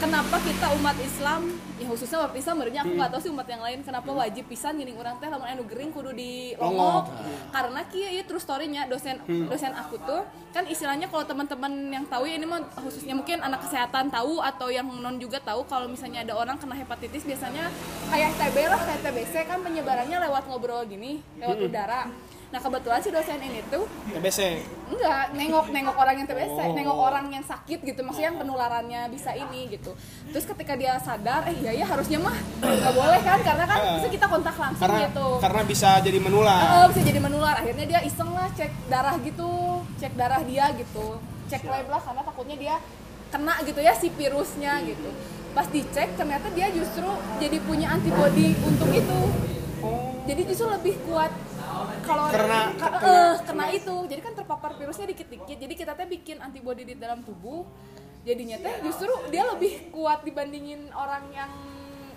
Kenapa 0.00 0.36
kita 0.40 0.66
umat 0.80 0.96
Islam, 1.00 1.52
ya 1.76 1.86
khususnya 1.86 2.16
umat 2.24 2.34
Islam 2.34 2.54
sebenarnya 2.60 2.80
aku 2.84 2.92
nggak 2.96 3.10
tahu 3.12 3.20
sih 3.24 3.30
umat 3.32 3.48
yang 3.48 3.62
lain 3.62 3.78
kenapa 3.84 4.10
wajib 4.10 4.44
pisan 4.48 4.80
gini 4.80 4.92
orang 4.96 5.16
teh 5.20 5.28
lamun 5.28 5.48
anu 5.48 5.64
gering 5.68 5.92
kudu 5.92 6.16
di 6.16 6.56
longok. 6.56 7.04
Karena 7.52 7.80
kieu 7.92 8.08
ieu 8.08 8.24
terus 8.24 8.42
story-nya 8.44 8.88
dosen 8.88 9.20
dosen 9.24 9.72
aku 9.76 10.00
tuh 10.00 10.24
kan 10.54 10.64
istilahnya 10.70 11.10
kalau 11.10 11.26
teman-teman 11.26 11.90
yang 11.90 12.06
tahu 12.06 12.30
ya 12.30 12.38
ini 12.38 12.46
mah 12.46 12.62
khususnya 12.78 13.10
mungkin 13.10 13.42
anak 13.42 13.66
kesehatan 13.66 14.06
tahu 14.06 14.38
atau 14.38 14.70
yang 14.70 14.86
non 14.86 15.18
juga 15.18 15.42
tahu 15.42 15.66
kalau 15.66 15.90
misalnya 15.90 16.22
ada 16.22 16.38
orang 16.38 16.54
kena 16.62 16.78
hepatitis 16.78 17.26
biasanya 17.26 17.66
kayak 18.06 18.30
TB 18.38 18.56
lah 18.70 18.80
kayak 18.86 19.00
TBC 19.02 19.34
kan 19.50 19.58
penyebarannya 19.66 20.14
lewat 20.14 20.46
ngobrol 20.46 20.86
gini 20.86 21.03
lewat 21.36 21.58
udara 21.60 22.02
nah 22.48 22.62
kebetulan 22.62 23.02
si 23.02 23.10
dosen 23.10 23.42
ini 23.42 23.66
tuh 23.66 23.82
TBC. 24.06 24.62
enggak 24.86 25.34
nengok 25.34 25.66
nengok 25.68 25.96
orang 25.98 26.22
yang 26.22 26.28
TBC 26.30 26.54
Oh. 26.54 26.70
nengok 26.70 26.98
orang 27.02 27.26
yang 27.26 27.42
sakit 27.42 27.82
gitu 27.82 27.98
maksudnya 27.98 28.30
yang 28.30 28.38
penularannya 28.38 29.00
bisa 29.10 29.34
ini 29.34 29.66
gitu 29.68 29.90
terus 30.30 30.46
ketika 30.46 30.78
dia 30.78 30.94
sadar 30.96 31.50
eh 31.50 31.56
iya 31.58 31.82
ya 31.82 31.84
harusnya 31.84 32.22
mah 32.22 32.30
nggak 32.62 32.94
boleh 32.94 33.20
kan 33.20 33.42
karena 33.42 33.64
kan 33.66 33.78
bisa 33.98 34.06
kita 34.08 34.26
kontak 34.28 34.54
langsung 34.54 34.86
Karena 34.86 35.02
gitu 35.02 35.26
karena 35.42 35.60
bisa 35.64 35.90
jadi 35.98 36.18
menular. 36.22 36.60
Oh, 36.78 36.86
bisa 36.88 37.02
jadi 37.02 37.18
menular. 37.18 37.54
Akhirnya 37.58 37.86
dia 37.90 38.00
iseng 38.00 38.30
lah 38.30 38.46
cek 38.54 38.70
darah 38.86 39.18
gitu, 39.18 39.50
cek 39.98 40.12
darah 40.14 40.40
dia 40.46 40.70
gitu, 40.78 41.18
cek 41.50 41.62
lab 41.66 41.86
lah 41.90 42.00
karena 42.00 42.22
takutnya 42.22 42.56
dia 42.56 42.74
kena 43.28 43.54
gitu 43.66 43.80
ya 43.82 43.92
si 43.92 44.06
virusnya 44.08 44.78
gitu. 44.86 45.10
Pas 45.50 45.66
dicek 45.66 46.14
ternyata 46.14 46.46
dia 46.54 46.70
justru 46.70 47.08
jadi 47.42 47.58
punya 47.60 47.90
antibody 47.90 48.54
untuk 48.62 48.94
itu. 48.94 49.20
Jadi 50.24 50.40
justru 50.44 50.66
lebih 50.66 50.94
kuat 51.04 51.32
kalau 52.02 52.28
Karena- 52.28 52.72
kena- 52.72 53.00
eh, 53.02 53.34
kena 53.42 53.66
itu. 53.70 53.96
Jadi 54.04 54.20
kan 54.20 54.32
terpapar 54.32 54.70
virusnya 54.74 55.06
dikit-dikit. 55.06 55.56
Jadi 55.56 55.74
kita 55.74 55.92
teh 55.92 56.06
bikin 56.06 56.38
antibody 56.38 56.82
di 56.82 56.94
dalam 56.94 57.20
tubuh. 57.20 57.64
Jadinya 58.22 58.56
teh 58.56 58.80
justru 58.80 59.12
dia 59.28 59.44
lebih 59.46 59.90
kuat 59.90 60.22
dibandingin 60.22 60.88
orang 60.90 61.28
yang 61.30 61.52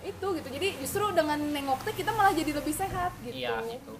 itu 0.00 0.26
gitu. 0.34 0.48
Jadi 0.48 0.68
justru 0.78 1.04
dengan 1.10 1.36
nengok 1.36 1.84
teh 1.84 1.94
kita 1.94 2.10
malah 2.10 2.32
jadi 2.32 2.54
lebih 2.54 2.72
sehat 2.72 3.12
gitu 3.20 3.36
Iya, 3.36 3.60
itu. 3.66 3.94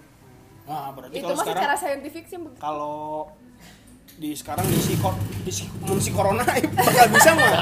Wah, 0.65 0.89
berarti 0.89 1.13
itu 1.13 1.21
kalau 1.23 1.33
mah 1.33 1.43
sekarang 1.43 1.61
secara 1.61 1.75
saintifik 1.75 2.25
sih 2.25 2.37
begitu. 2.37 2.57
kalau 2.57 3.29
di 4.15 4.35
sekarang 4.35 4.65
di 4.65 4.77
si 4.77 4.93
kor, 4.95 5.15
di 5.41 5.49
si, 5.49 5.63
mun 5.79 5.97
si 5.97 6.11
corona 6.11 6.45
bakal 6.77 7.07
bisa 7.09 7.31
mah. 7.31 7.53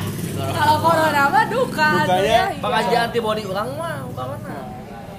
kalau 0.56 0.76
corona 0.80 1.22
mah 1.26 1.44
duka 1.46 1.90
Dukanya 2.02 2.24
ya 2.24 2.44
iya. 2.50 2.60
Pengajian 2.60 3.02
antibody 3.04 3.42
ulang 3.44 3.68
mah 3.74 4.00
mana 4.08 4.63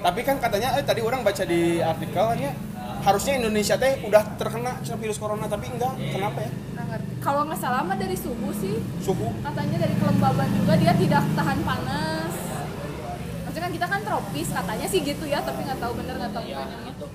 Tapi 0.05 0.21
kan 0.21 0.37
katanya 0.37 0.77
eh 0.77 0.85
tadi 0.85 1.01
orang 1.01 1.25
baca 1.25 1.41
di 1.41 1.81
artikelnya 1.81 2.53
harusnya 3.01 3.41
Indonesia 3.41 3.73
teh 3.73 4.05
udah 4.05 4.37
terkena 4.37 4.77
virus 5.01 5.17
corona 5.17 5.49
tapi 5.49 5.65
enggak. 5.65 5.97
Kenapa 6.13 6.45
ya? 6.45 6.51
Ngerti. 6.85 7.17
kalau 7.17 7.41
nggak 7.49 7.57
salah 7.57 7.81
mah 7.81 7.97
dari 7.97 8.13
suhu 8.13 8.53
sih. 8.53 8.77
Suhu 9.01 9.33
katanya 9.41 9.81
dari 9.81 9.97
kelembaban 9.97 10.45
juga 10.53 10.77
dia 10.77 10.93
tidak 10.93 11.25
tahan 11.33 11.59
panas. 11.65 12.33
Maksudnya 13.49 13.63
kan 13.65 13.71
kita 13.73 13.87
kan 13.89 14.01
tropis 14.05 14.47
katanya 14.53 14.85
sih 14.85 14.99
gitu 15.01 15.25
ya 15.25 15.41
tapi 15.41 15.65
nggak 15.65 15.81
tahu 15.81 15.91
bener 15.97 16.15
nggak 16.21 16.33
tahu 16.37 16.45
ya 16.45 16.61
gitu. 16.85 17.05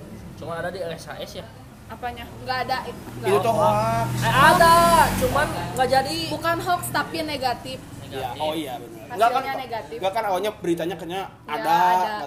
Cuma 0.43 0.59
ada 0.59 0.67
di 0.67 0.83
RSHS 0.83 1.31
ya? 1.39 1.45
Apanya? 1.87 2.27
Nggak 2.43 2.57
ada. 2.67 2.77
Itu 3.23 3.39
tuh 3.39 3.53
hoax. 3.55 4.07
eh 4.19 4.33
ada 4.35 4.75
cuman 5.15 5.47
nggak 5.79 5.87
jadi. 5.87 6.19
Bukan 6.27 6.57
hoax 6.59 6.81
tapi 6.91 7.23
negatif 7.23 7.79
Ya, 8.11 8.27
negatif 8.27 8.41
oh 8.41 8.53
iya 8.53 8.73
benar. 8.75 9.05
Enggak 9.09 9.29
kan 9.31 9.43
negatif. 9.57 9.95
Enggak 9.95 10.11
kan 10.11 10.23
awalnya 10.25 10.51
beritanya 10.53 10.95
kayaknya 10.95 11.21
Ya, 11.21 11.53
ada, 11.53 11.77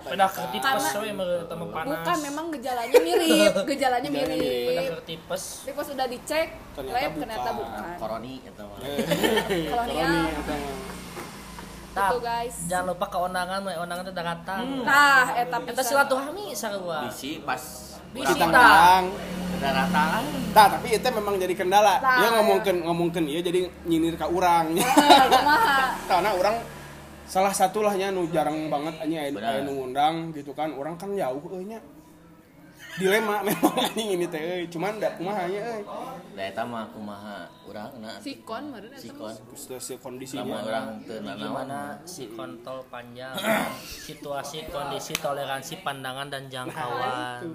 ada. 0.00 0.26
ke 0.26 0.42
tipes 0.50 0.84
menurut 0.96 1.44
teman 1.44 1.68
panas 1.68 1.92
bukan 1.92 2.16
memang 2.24 2.44
gejalanya 2.50 2.98
mirip 2.98 3.52
gejalanya 3.70 4.08
mirip. 4.08 4.90
Ke 4.90 5.02
tipes 5.06 5.42
tapi 5.60 5.72
pas 5.74 5.88
udah 5.90 6.06
dicek 6.06 6.48
Ternyata 6.72 6.96
lab 6.96 7.04
bukan. 7.06 7.20
ternyata 7.20 7.50
bukan 7.52 7.84
koroni 7.96 8.34
atau. 8.46 8.68
Tap, 11.94 12.10
Gitu, 12.10 12.18
guys. 12.20 12.56
jangan 12.66 12.90
lupa 12.90 13.06
keundangan 13.06 13.62
keundangan 13.62 14.02
itu 14.02 14.10
udah 14.10 14.26
datang 14.26 14.62
nah 14.82 15.30
eta 15.32 15.56
kita 15.62 15.78
pisan. 15.78 15.84
silaturahmi 15.86 16.44
sarua 16.50 17.06
bisi 17.06 17.38
pas 17.40 17.62
Bisi. 18.10 18.34
Tang. 18.34 19.04
Datang 19.72 20.22
Nah, 20.54 20.70
tapi 20.70 20.86
itu 20.94 21.08
memang 21.10 21.34
jadi 21.34 21.50
kendala. 21.58 21.98
Nah, 21.98 22.22
Dia 22.22 22.28
ngomongkan 22.38 22.76
ngomongkan 22.86 23.26
iya 23.26 23.42
jadi 23.42 23.66
nyinir 23.90 24.14
ke 24.14 24.22
kumaha 24.22 25.98
Karena 26.06 26.30
orang 26.30 26.62
salah 27.26 27.50
satu 27.50 27.82
lahnya 27.82 28.14
nu 28.14 28.30
jarang 28.30 28.70
banget 28.70 28.94
anya 29.02 29.26
aya 29.26 29.66
nu 29.66 29.74
ngundang 29.74 30.30
gitu 30.30 30.54
kan. 30.54 30.70
Orang 30.78 30.94
kan 30.94 31.10
jauh 31.18 31.42
euy. 31.50 31.74
Dilema 32.94 33.42
memang 33.50 33.74
anjing 33.74 34.14
ini 34.14 34.30
teh 34.30 34.38
euy. 34.38 34.70
Cuman 34.70 35.02
da 35.02 35.10
kumaha 35.18 35.50
nya 35.50 35.58
euy. 35.74 35.82
da 36.38 36.42
eta 36.46 36.62
mah 36.62 36.86
kumaha 36.94 37.46
urang 37.66 37.94
na 37.98 38.18
sikon 38.22 38.70
meureun 38.74 38.90
eta 38.94 39.02
sikon 39.02 39.34
Situasi 39.54 39.94
kondisinya. 39.98 40.42
lamun 40.42 40.66
urang 40.66 40.86
teu 41.02 41.18
gimana 41.22 41.78
si 42.06 42.26
kontol 42.30 42.82
panjang 42.90 43.34
situasi 44.06 44.66
kondisi 44.70 45.14
toleransi 45.18 45.82
pandangan 45.82 46.30
dan 46.30 46.46
jangkauan 46.50 47.54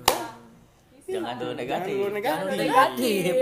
jangan 1.09 1.33
dulu 1.35 1.51
Jangan 1.51 1.57
negatif 1.57 1.93
dulu 1.95 2.07
Jangan 2.15 2.45
negatif. 2.47 2.61
negatif 2.61 3.33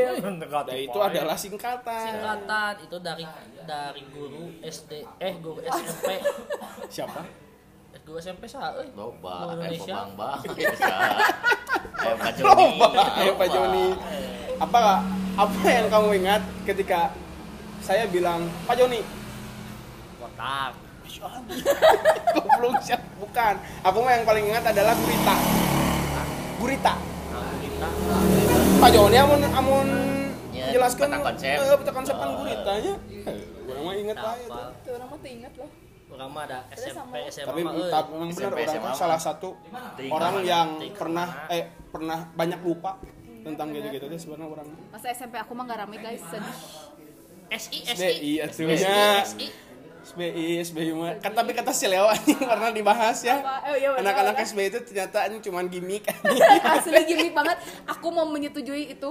Nah, 0.67 0.77
itu 0.79 0.99
adalah 0.99 1.35
singkatan. 1.35 2.03
singkatan 2.07 2.73
itu 2.81 2.97
dari 2.97 3.25
dari 3.63 4.01
guru 4.09 4.43
SD 4.61 4.91
eh 5.17 5.33
guru 5.37 5.59
SMP 5.61 6.07
Siapa? 6.95 7.21
eh, 7.89 7.99
guru 8.01 8.17
SMP 8.17 8.43
sah 8.45 8.71
euy 8.73 8.87
loba 8.93 9.51
aya 9.53 9.67
Indonesia. 9.67 9.95
bang 9.97 10.09
bang 10.15 10.39
aya 11.97 12.13
Pak 12.15 12.31
Joni 12.33 12.67
Loba, 12.77 12.87
ayo 13.17 13.31
Pak 13.35 13.47
Joni. 13.49 13.85
Apa 14.57 14.79
apa 15.35 15.67
yang 15.67 15.87
kamu 15.87 16.09
ingat 16.17 16.41
ketika 16.63 17.11
saya 17.79 18.07
bilang 18.07 18.47
Pak 18.63 18.75
Joni? 18.75 19.01
kotak 20.17 20.71
Goblok 22.37 22.77
siap 22.79 23.01
bukan. 23.17 23.53
Aku 23.81 23.97
mah 23.99 24.13
yang 24.13 24.23
paling 24.23 24.45
ingat 24.45 24.63
adalah 24.65 24.93
gurita. 24.93 25.35
Gurita. 26.57 26.93
Pak 28.77 28.89
Joni 28.89 29.17
amun 29.17 29.41
amun 29.45 29.87
Ya, 30.49 30.73
jelaskan 30.73 31.13
peta 31.13 31.21
konsep. 31.23 31.53
eh, 31.55 31.75
peta 31.77 31.91
konsep 31.93 32.15
kan 32.17 32.27
Oh. 32.27 32.41
guritanya. 32.41 32.93
Orang 33.67 33.83
mah 33.83 33.93
inget 33.95 34.17
lah 34.17 34.33
itu. 34.35 34.49
tuh 34.81 34.91
orang 34.91 35.07
mah 35.07 35.19
inget 35.23 35.53
loh 35.53 35.69
orang 36.07 36.29
mah 36.31 36.43
ada 36.43 36.59
SMP 36.71 37.13
SMA 37.27 37.45
Tapi 37.45 37.61
tapi 37.85 38.09
memang 38.09 38.29
benar 38.31 38.51
orang 38.55 38.81
kan 38.81 38.93
salah 38.95 39.19
satu 39.19 39.49
orang 40.07 40.35
yang 40.41 40.67
pernah 40.91 41.27
eh 41.47 41.63
pernah 41.87 42.25
banyak 42.31 42.57
lupa 42.59 42.97
tentang 43.39 43.69
gitu-gitu 43.69 44.05
deh 44.07 44.17
sebenarnya 44.17 44.47
orang. 44.49 44.67
masa 44.89 45.07
SMP 45.11 45.35
aku 45.35 45.51
mah 45.53 45.63
nggak 45.63 45.79
rame 45.79 45.97
guys 45.99 46.23
sedih 46.23 46.57
SI 47.53 47.79
SI. 47.85 48.11
SI 48.41 49.47
SBI, 50.07 50.63
SBI 50.63 50.91
mah. 50.95 51.19
Kan 51.19 51.35
tapi 51.35 51.51
kata 51.51 51.75
si 51.75 51.91
Leo 51.91 52.07
anjing 52.13 52.39
pernah 52.39 52.71
dibahas 52.71 53.19
ya. 53.19 53.43
Eh, 53.67 53.83
iya, 53.83 53.91
Anak-anak 53.99 54.39
benar. 54.39 54.47
SBI 54.47 54.67
itu 54.71 54.79
ternyata 54.87 55.27
anjing 55.27 55.41
cuman 55.43 55.67
gimmick. 55.67 56.07
asli 56.79 57.01
gimmick 57.03 57.35
banget. 57.35 57.59
Aku 57.83 58.07
mau 58.07 58.23
menyetujui 58.23 58.95
itu. 58.95 59.09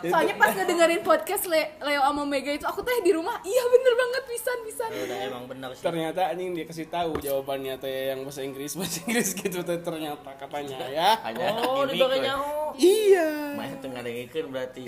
Soalnya 0.00 0.34
pas 0.40 0.56
ngedengerin 0.56 1.04
podcast 1.04 1.44
Le- 1.44 1.76
Leo 1.84 2.00
sama 2.00 2.24
Mega 2.24 2.52
itu 2.54 2.64
aku 2.64 2.80
teh 2.80 3.04
di 3.04 3.12
rumah 3.12 3.36
iya 3.44 3.62
bener 3.68 3.94
banget 3.94 4.22
pisan 4.24 4.58
pisan. 4.64 4.88
Ya 4.88 5.02
udah 5.04 5.18
emang 5.28 5.44
benar 5.44 5.70
sih. 5.76 5.84
Ternyata 5.84 6.20
anjing 6.32 6.56
dia 6.56 6.64
kasih 6.64 6.86
tahu 6.88 7.20
jawabannya 7.20 7.76
teh 7.76 8.16
yang 8.16 8.24
bahasa 8.24 8.40
Inggris 8.40 8.72
bahasa 8.78 9.04
Inggris 9.04 9.36
gitu 9.36 9.60
teh 9.60 9.78
ternyata 9.84 10.30
katanya 10.40 10.88
ya. 10.88 11.10
hanya 11.28 11.60
oh 11.60 11.84
di 11.84 12.00
oh 12.00 12.72
Iya. 12.78 13.58
Mah 13.58 13.66
tengah 13.82 14.00
dengikeun 14.00 14.46
berarti. 14.54 14.84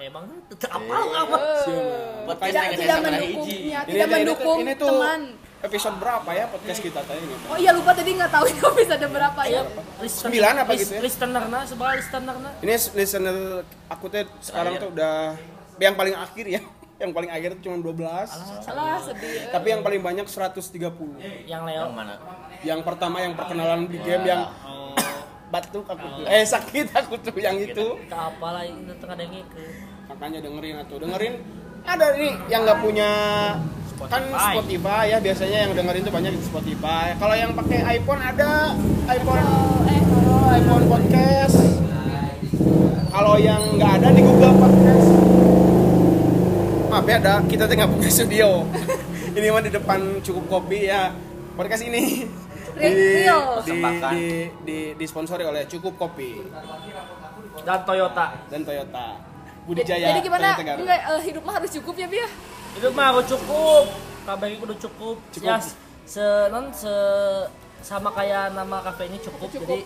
Emang 0.00 0.26
tetap 0.50 0.74
apa 0.74 0.96
apa 1.14 1.38
podcast 2.26 2.52
tidak 2.52 2.66
tidak 2.80 2.98
mendukungnya 3.04 3.78
Ini 3.84 3.92
tidak 3.92 4.06
ini 4.08 4.14
mendukung 4.16 4.49
tuh- 4.50 4.62
ini 4.62 4.72
tuh 4.74 4.88
teman. 4.90 5.20
episode 5.60 5.96
berapa 6.00 6.30
ya 6.32 6.44
podcast 6.48 6.80
kita 6.80 7.00
tadi 7.04 7.20
ini? 7.20 7.36
oh 7.46 7.56
iya 7.60 7.70
lupa 7.76 7.92
tadi 7.92 8.10
nggak 8.16 8.32
tahu 8.32 8.44
itu 8.52 8.64
episode 8.64 9.06
berapa 9.12 9.40
ya. 9.44 9.62
Sembilan 10.08 10.54
apa 10.64 10.72
gitu 10.74 10.92
ya? 10.96 11.00
listenerna 11.04 11.58
sebelah 11.68 11.92
listenerna 12.00 12.50
Ini 12.64 12.74
listener 12.96 13.36
aku 13.92 14.04
teh 14.08 14.24
sekarang 14.40 14.80
tuh 14.80 14.88
udah 14.90 15.36
yang 15.80 15.94
paling 15.96 16.14
akhir 16.14 16.46
ya. 16.46 16.62
Yang 17.00 17.16
paling 17.16 17.32
akhir 17.32 17.50
tuh 17.56 17.72
cuma 17.72 17.80
12. 17.80 17.96
salah 18.60 19.00
sedih. 19.00 19.48
Tapi 19.48 19.72
yang 19.72 19.80
paling 19.80 20.04
banyak 20.04 20.28
130. 20.28 20.60
yang 21.48 21.64
Leo? 21.64 21.88
Yang 21.88 21.96
mana? 21.96 22.14
Yang 22.60 22.80
pertama 22.84 23.24
yang 23.24 23.32
perkenalan 23.32 23.88
di 23.88 23.96
game 24.04 24.28
yang 24.28 24.52
oh. 24.68 24.92
batuk 25.48 25.88
aku 25.88 26.20
tuh. 26.20 26.28
Eh 26.28 26.44
sakit 26.44 26.92
aku 26.92 27.16
tuh 27.24 27.32
yang 27.40 27.56
itu. 27.56 27.96
tak 28.04 28.36
apa 28.36 28.46
lah 28.52 28.68
itu 28.68 28.92
tengah 29.00 29.16
dengi 29.16 29.40
ke 29.48 29.64
Makanya 30.12 30.44
dengerin 30.44 30.76
atau 30.84 30.96
dengerin. 31.00 31.34
Ada 31.88 32.06
nih 32.20 32.34
yang 32.52 32.68
nggak 32.68 32.80
punya 32.84 33.10
kan 34.08 34.22
Spotify. 34.24 34.52
Spotify 34.56 35.02
ya 35.12 35.18
biasanya 35.20 35.58
yang 35.68 35.72
dengerin 35.76 36.02
tuh 36.06 36.14
banyak 36.14 36.32
di 36.32 36.44
Spotify. 36.46 37.06
Kalau 37.20 37.34
yang 37.36 37.50
pakai 37.52 37.78
iPhone 38.00 38.20
ada 38.22 38.72
iPhone 39.10 39.44
eh 39.90 40.02
iPhone 40.60 40.84
podcast. 40.88 41.58
Kalau 43.10 43.34
yang 43.36 43.62
nggak 43.76 43.92
ada 44.00 44.08
di 44.14 44.22
Google 44.22 44.54
Podcast. 44.56 45.08
Maaf 46.90 47.06
ya, 47.06 47.16
ada 47.22 47.34
kita 47.46 47.66
tuh 47.68 47.74
nggak 47.76 47.90
punya 47.90 48.10
studio. 48.10 48.48
ini 49.36 49.46
mah 49.50 49.62
di 49.62 49.70
depan 49.74 50.00
cukup 50.24 50.44
kopi 50.48 50.88
ya. 50.88 51.12
Podcast 51.58 51.84
ini 51.84 52.24
di, 52.80 52.90
di, 53.66 53.76
di, 53.76 54.26
di, 54.64 54.78
disponsori 54.96 55.44
oleh 55.44 55.68
Cukup 55.68 56.00
Kopi 56.00 56.40
dan 57.66 57.84
Toyota 57.84 58.26
dan 58.48 58.60
Toyota. 58.64 59.29
Budi 59.66 59.82
Jaya. 59.84 60.12
jadi 60.14 60.20
gimana? 60.20 60.56
Enggak 60.56 61.00
eh, 61.10 61.20
hidup 61.26 61.42
mah 61.44 61.54
harus 61.60 61.70
cukup 61.72 61.94
ya 61.96 62.08
Bia 62.08 62.28
itu 62.70 62.88
mah 62.94 63.06
aku 63.10 63.22
cukup. 63.26 63.84
Kabeh 64.20 64.60
kudu 64.62 64.74
cukup, 64.78 65.16
Cukup. 65.34 65.48
ya 65.48 65.56
se 66.06 66.22
non 66.52 66.70
se 66.70 66.90
sama 67.80 68.12
kayak 68.12 68.52
nama 68.52 68.84
kafe 68.84 69.08
ini 69.08 69.16
cukup. 69.18 69.48
jadi 69.48 69.80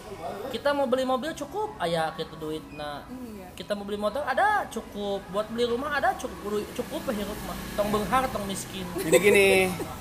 kita 0.50 0.74
mau 0.74 0.84
beli 0.84 1.06
mobil 1.06 1.30
cukup. 1.32 1.78
Aya 1.78 2.10
gitu 2.18 2.34
duit. 2.36 2.60
Nah 2.74 3.06
kita 3.54 3.72
mau 3.78 3.86
beli 3.86 3.96
motor 3.96 4.20
ada 4.26 4.66
cukup. 4.68 5.22
Buat 5.30 5.48
beli 5.54 5.64
rumah 5.70 5.96
ada 5.96 6.12
cukup. 6.18 6.60
Cukup 6.74 7.00
ya 7.08 7.22
hirup 7.22 7.38
mah. 7.46 7.56
Tong 7.78 7.88
benghar 7.94 8.26
tong 8.34 8.44
miskin. 8.44 8.82
Jadi 8.98 9.16
gini, 9.22 9.48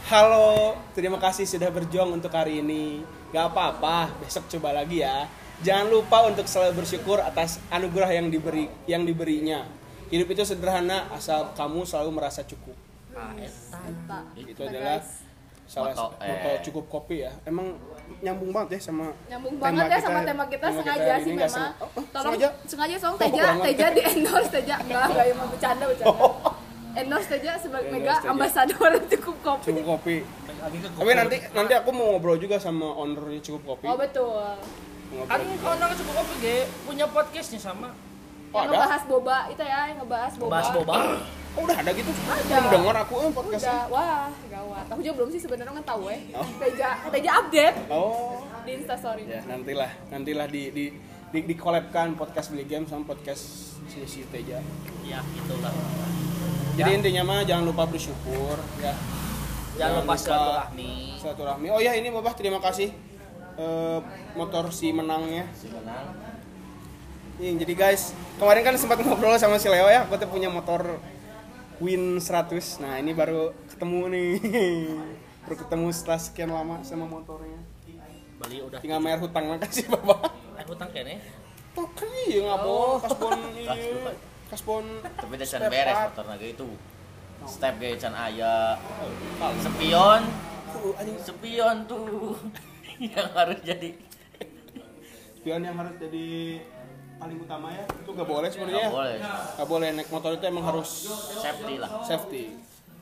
halo, 0.09 0.73
terima 0.97 1.21
kasih 1.21 1.45
sudah 1.45 1.69
berjuang 1.69 2.09
untuk 2.17 2.33
hari 2.33 2.59
ini. 2.65 3.05
Gak 3.29 3.53
apa-apa, 3.53 4.09
besok 4.21 4.49
coba 4.57 4.73
lagi 4.81 5.05
ya. 5.05 5.29
Jangan 5.61 5.87
lupa 5.93 6.17
untuk 6.25 6.49
selalu 6.49 6.81
bersyukur 6.83 7.21
atas 7.21 7.61
anugerah 7.69 8.09
yang 8.09 8.27
diberi, 8.33 8.65
yang 8.89 9.05
diberinya. 9.05 9.63
Hidup 10.09 10.33
itu 10.33 10.43
sederhana, 10.43 11.05
asal 11.13 11.53
kamu 11.53 11.85
selalu 11.85 12.09
merasa 12.17 12.41
cukup. 12.41 12.73
ah. 13.13 13.29
Itu 14.33 14.61
adalah 14.65 14.99
salah 15.63 15.93
Moto, 15.95 16.17
satu 16.19 16.49
eh. 16.49 16.59
cukup 16.65 16.83
kopi 16.89 17.15
ya. 17.23 17.31
Emang 17.45 17.77
nyambung 18.19 18.51
banget 18.51 18.77
ya 18.77 18.91
sama 18.91 19.05
nyambung 19.31 19.55
tema 19.57 19.63
banget 19.63 19.87
ya 19.89 19.99
sama 20.03 20.19
tema 20.27 20.43
kita 20.51 20.67
tema 20.69 20.75
sengaja 20.83 21.11
hari 21.15 21.23
sih 21.23 21.31
memang 21.33 21.49
sengaja. 21.49 21.71
Oh, 21.79 21.87
oh, 21.87 22.03
tolong 22.11 22.33
sengaja. 22.35 22.49
sengaja 22.67 22.95
soalnya 22.99 23.15
Oh, 23.15 23.23
Teja. 23.23 23.43
Teja 23.63 23.87
di 23.95 24.01
endorse 24.03 24.51
Teja 24.51 24.75
enggak 24.83 25.03
enggak 25.07 25.25
emang 25.31 25.47
bercanda 25.49 25.83
bercanda 25.87 26.19
endorse 26.99 27.27
Teja 27.31 27.51
sebagai 27.55 27.89
mega 27.89 28.13
Teja. 28.19 28.27
ambasador 28.29 28.91
cukup 29.15 29.35
kopi 29.39 29.63
Cukup 29.71 29.83
kopi. 29.97 30.15
Tapi 30.99 31.11
nanti 31.15 31.37
nanti 31.51 31.73
aku 31.75 31.89
mau 31.95 32.05
ngobrol 32.11 32.37
juga 32.39 32.55
sama 32.59 32.87
ownernya 32.95 33.39
cukup 33.41 33.61
kopi. 33.75 33.85
oh 33.87 33.95
betul 33.95 34.35
kan 35.23 35.39
nggak 35.39 35.97
cukup 35.97 36.13
kopi 36.15 36.35
ge 36.39 36.57
punya 36.83 37.05
podcastnya 37.07 37.59
sama 37.61 37.89
Oh, 38.49 38.61
yang 38.61 38.69
ada? 38.69 38.77
ngebahas 38.77 39.01
boba 39.03 39.37
itu 39.49 39.63
ya 39.63 39.79
yang 39.87 39.97
ngebahas 39.97 40.33
boba 40.37 40.51
bahas 40.51 40.69
boba 40.71 40.93
Oh, 41.53 41.69
udah 41.69 41.77
ada 41.77 41.93
gitu. 41.93 42.09
Ada. 42.09 42.65
Belum 42.65 42.69
dengar 42.81 43.05
aku 43.05 43.13
eh, 43.15 43.29
podcastnya. 43.29 43.85
udah 43.85 43.85
wah 43.87 44.25
gawat 44.47 44.85
aku 44.89 44.99
juga 44.99 45.13
belum 45.15 45.29
sih 45.29 45.39
sebenarnya 45.39 45.71
nggak 45.71 45.85
tahu 45.85 46.03
eh 46.09 46.21
Oh. 46.33 46.47
Teja 46.57 46.89
Teja 47.07 47.29
update 47.35 47.75
Oh. 47.89 48.41
di 48.61 48.71
instastory 48.73 49.23
ya 49.27 49.41
nantilah 49.43 49.91
nantilah 50.09 50.47
di 50.47 50.61
di 50.69 50.85
di, 51.29 51.39
di 51.43 51.53
collabkan 51.53 52.13
podcast 52.13 52.49
beli 52.49 52.65
game 52.65 52.85
sama 52.85 53.05
podcast 53.05 53.41
si 53.85 54.01
si 54.03 54.25
Teja 54.27 54.57
ya 55.03 55.19
gitulah 55.31 55.73
jadi 56.73 56.89
Ya. 56.89 56.97
intinya 56.97 57.21
mah 57.23 57.39
jangan 57.43 57.65
lupa 57.65 57.85
bersyukur 57.85 58.57
ya 58.79 58.93
jangan 59.75 60.01
lupa 60.01 60.13
silaturahmi 60.15 60.93
silaturahmi 61.17 61.67
oh 61.69 61.77
ya 61.79 61.93
ini 61.93 62.09
bapak 62.09 62.33
terima 62.33 62.57
kasih 62.59 62.89
eh, 63.55 63.99
motor 64.33 64.69
si 64.69 64.89
menangnya 64.89 65.45
Si 65.53 65.69
menang. 65.69 66.13
Nih, 67.33 67.57
jadi 67.57 67.73
guys, 67.73 68.13
kemarin 68.37 68.61
kan 68.61 68.75
sempat 68.77 69.01
ngobrol 69.01 69.33
sama 69.35 69.57
si 69.57 69.65
Leo 69.65 69.89
ya, 69.89 70.05
aku 70.05 70.15
tuh 70.15 70.29
punya 70.29 70.47
motor 70.47 71.01
Win 71.81 72.21
100. 72.21 72.77
Nah, 72.79 73.01
ini 73.01 73.11
baru 73.11 73.49
ketemu 73.67 73.99
nih. 74.07 74.29
baru 75.43 75.55
ketemu 75.59 75.87
setelah 75.89 76.19
sekian 76.21 76.47
lama 76.47 76.79
sama 76.85 77.03
motornya. 77.03 77.57
Bali 78.37 78.61
udah 78.61 78.79
Tinggal 78.79 79.01
bayar 79.01 79.19
hutang 79.19 79.49
makasih 79.49 79.89
Bapak. 79.89 80.29
eh 80.53 80.65
hutang 80.65 80.89
kene 80.89 81.17
Oke, 81.73 82.05
ya 82.29 82.45
nggak 82.45 82.59
Oh. 82.61 83.01
bohong, 83.01 83.01
kaspon 83.01 83.39
iya, 83.57 83.73
kaspon. 84.45 84.85
Tapi 85.01 85.33
dia 85.35 85.47
can 85.49 85.61
beres 85.65 85.97
motor 86.05 86.25
naga 86.29 86.45
itu. 86.45 86.69
Step 87.43 87.73
gaya 87.75 87.95
can 87.97 88.13
aya. 88.13 88.77
Spion, 89.59 90.21
Uh, 90.73 90.89
anjing 90.97 91.17
spion 91.17 91.85
tuh 91.85 92.33
yang 93.11 93.29
harus 93.33 93.59
jadi. 93.61 93.89
spion 95.43 95.59
yang 95.59 95.75
harus 95.75 95.95
jadi 95.99 96.27
paling 97.19 97.37
utama 97.39 97.67
ya. 97.71 97.83
Itu 97.83 98.09
nggak 98.15 98.29
boleh 98.29 98.47
sebenarnya. 98.47 98.87
Nggak 98.87 98.95
boleh. 98.95 99.17
Nggak 99.59 99.67
boleh 99.67 99.87
naik 99.91 100.09
motor 100.09 100.31
itu 100.33 100.45
emang 100.47 100.65
harus 100.65 100.89
Safety 101.39 101.75
lah. 101.79 101.89
safety. 102.03 102.43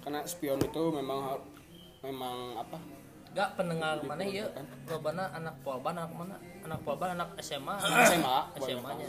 Karena 0.02 0.20
spion 0.26 0.58
itu 0.58 0.84
memang 0.90 1.38
memang 2.02 2.38
apa? 2.58 2.78
Gak 3.32 3.56
pendengar 3.56 3.96
mana 4.04 4.28
ya 4.28 4.44
lobana 4.92 5.32
anak 5.32 5.56
polban 5.64 5.96
anak 5.96 6.12
mana 6.12 6.36
anak 6.68 6.80
polban 6.84 7.16
anak 7.16 7.32
SMA 7.40 7.80
SMA. 7.80 8.38
SMA 8.60 8.92
nya 9.00 9.08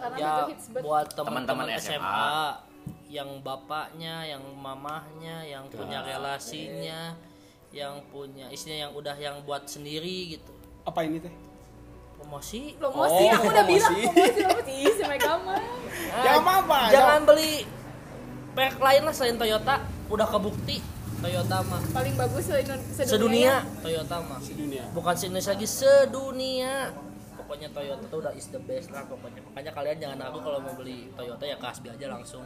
Karena 0.00 0.16
ya 0.16 0.32
buat 0.80 1.06
teman-teman 1.12 1.68
Teman-teman 1.68 1.68
SMA, 1.76 2.00
SMA. 2.00 2.32
yang 3.12 3.28
bapaknya 3.44 4.24
yang 4.24 4.40
mamahnya 4.56 5.44
yang 5.44 5.68
punya 5.68 6.00
relasinya 6.00 7.12
yang 7.70 8.00
punya 8.08 8.48
istrinya 8.48 8.88
yang 8.88 8.92
udah 8.92 9.16
yang 9.16 9.36
buat 9.44 9.68
sendiri 9.68 10.34
gitu. 10.34 10.52
Apa 10.82 11.04
ini 11.04 11.20
teh? 11.20 11.34
promosi. 12.18 12.74
Promosi 12.74 13.24
Oh, 13.24 13.30
aku 13.30 13.46
udah 13.46 13.64
bilang 13.64 13.94
promosi. 13.94 14.04
promosi 14.10 14.40
promosi. 14.42 14.72
Ih 14.82 14.92
si 14.92 15.04
Mega 15.06 15.32
mah 15.38 15.60
Ah, 16.08 16.22
Jangan 16.24 16.40
apa-apa, 16.42 16.78
jangan 16.90 17.20
beli 17.24 17.52
merek 18.52 18.78
lain 18.80 19.02
lah 19.06 19.14
selain 19.14 19.36
Toyota. 19.38 19.76
Udah 20.08 20.26
kebukti 20.26 20.82
Toyota 21.18 21.56
mah. 21.62 21.80
Paling 21.94 22.14
bagus 22.18 22.44
sedunia, 22.44 22.76
sedunia 23.06 23.54
Toyota 23.80 24.16
mah. 24.20 24.40
Di 24.42 24.54
dunia. 24.56 24.82
bukan 24.90 25.14
se 25.14 25.24
Indonesia 25.26 25.52
lagi 25.54 25.68
sedunia. 25.68 26.90
Pokoknya 27.38 27.68
Toyota 27.70 28.04
tuh 28.04 28.18
udah 28.20 28.32
is 28.34 28.50
the 28.50 28.60
best 28.60 28.90
lah 28.90 29.06
pokoknya. 29.06 29.40
Makanya 29.46 29.70
kalian 29.72 29.96
jangan 29.96 30.18
ragu 30.20 30.38
kalau 30.42 30.58
mau 30.58 30.74
beli 30.74 31.08
Toyota 31.14 31.44
ya 31.46 31.56
ke 31.56 31.64
Hasbi 31.64 31.88
aja 31.88 32.06
langsung. 32.10 32.44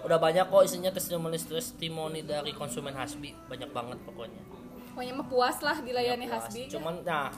Udah 0.00 0.16
banyak 0.16 0.48
kok 0.48 0.62
isinya 0.64 0.90
testimoni 0.90 1.36
testimoni 1.36 2.20
dari 2.24 2.50
konsumen 2.50 2.96
Hasbi. 2.96 3.36
Banyak 3.46 3.70
banget 3.70 3.98
pokoknya 4.02 4.40
pokoknya 4.90 5.12
mah 5.14 5.26
puas 5.26 5.56
lah 5.58 5.76
dilayani 5.78 6.26
Puas. 6.26 6.44
Hasbi. 6.44 6.62
Cuman 6.68 6.94
nah 7.00 7.30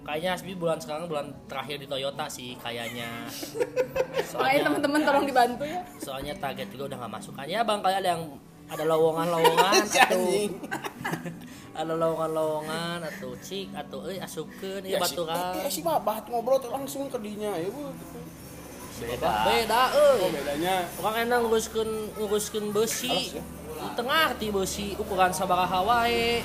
kayaknya 0.00 0.30
Hasbi 0.32 0.52
bulan 0.54 0.78
sekarang 0.78 1.04
bulan 1.06 1.26
terakhir 1.44 1.76
di 1.76 1.86
Toyota 1.86 2.24
sih 2.26 2.56
kayaknya. 2.56 3.28
Soalnya 4.30 4.60
teman-teman 4.64 5.00
tolong 5.02 5.24
dibantu 5.24 5.64
ya. 5.64 5.80
Soalnya 5.96 6.34
target 6.34 6.70
juga 6.70 6.94
udah 6.94 6.98
nggak 6.98 7.12
masuk. 7.12 7.32
Kan 7.34 7.46
ya 7.46 7.60
bang 7.60 7.80
kayak 7.80 7.98
ada 8.00 8.08
yang 8.14 8.22
ada 8.66 8.84
lowongan-lowongan 8.86 9.82
atau 10.06 10.22
ada 11.70 11.92
lowongan-lowongan 11.92 12.98
atau 13.02 13.30
cik 13.36 13.74
atau 13.74 13.98
eh 14.06 14.18
asupkeun 14.18 14.82
ieu 14.84 14.94
Ya, 14.94 14.98
si, 15.00 15.14
baturan. 15.18 15.52
eh, 15.58 15.70
si 15.70 15.80
babah 15.82 16.16
tuh 16.22 16.30
ngobrol 16.30 16.58
tuh 16.58 16.70
langsung 16.70 17.10
ke 17.10 17.18
dinya 17.18 17.50
ya 17.54 17.66
bu. 17.66 17.90
beda 19.00 19.32
beda 19.48 19.82
euy 19.90 20.20
Oh 20.20 20.28
bedanya. 20.28 20.76
Orang 21.00 21.16
enak 21.24 21.38
nguruskeun 21.42 21.90
nguruskeun 22.14 22.66
besi. 22.70 23.08
Alas, 23.08 23.32
ya. 23.32 23.44
Tengah 23.92 24.28
ti 24.36 24.48
besi 24.48 24.92
ukuran 24.94 25.30
sabaraha 25.30 25.80
wae 25.82 26.44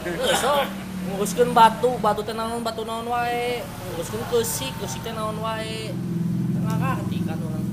Teu, 0.00 0.14
sok 0.32 0.64
nguruskeun 1.08 1.50
batu 1.52 1.96
batu 1.98 2.20
teh 2.22 2.32
naon 2.32 2.60
batu 2.60 2.82
naon 2.82 3.04
wae. 3.06 3.60
Nguruskeun 3.92 4.22
keusik 4.30 4.72
keusik 4.78 5.02
teh 5.02 5.12
naon 5.12 5.36
wae. 5.38 5.92
Tengah 6.56 6.76
ngarti 6.78 7.18
kan 7.22 7.38
orang 7.38 7.64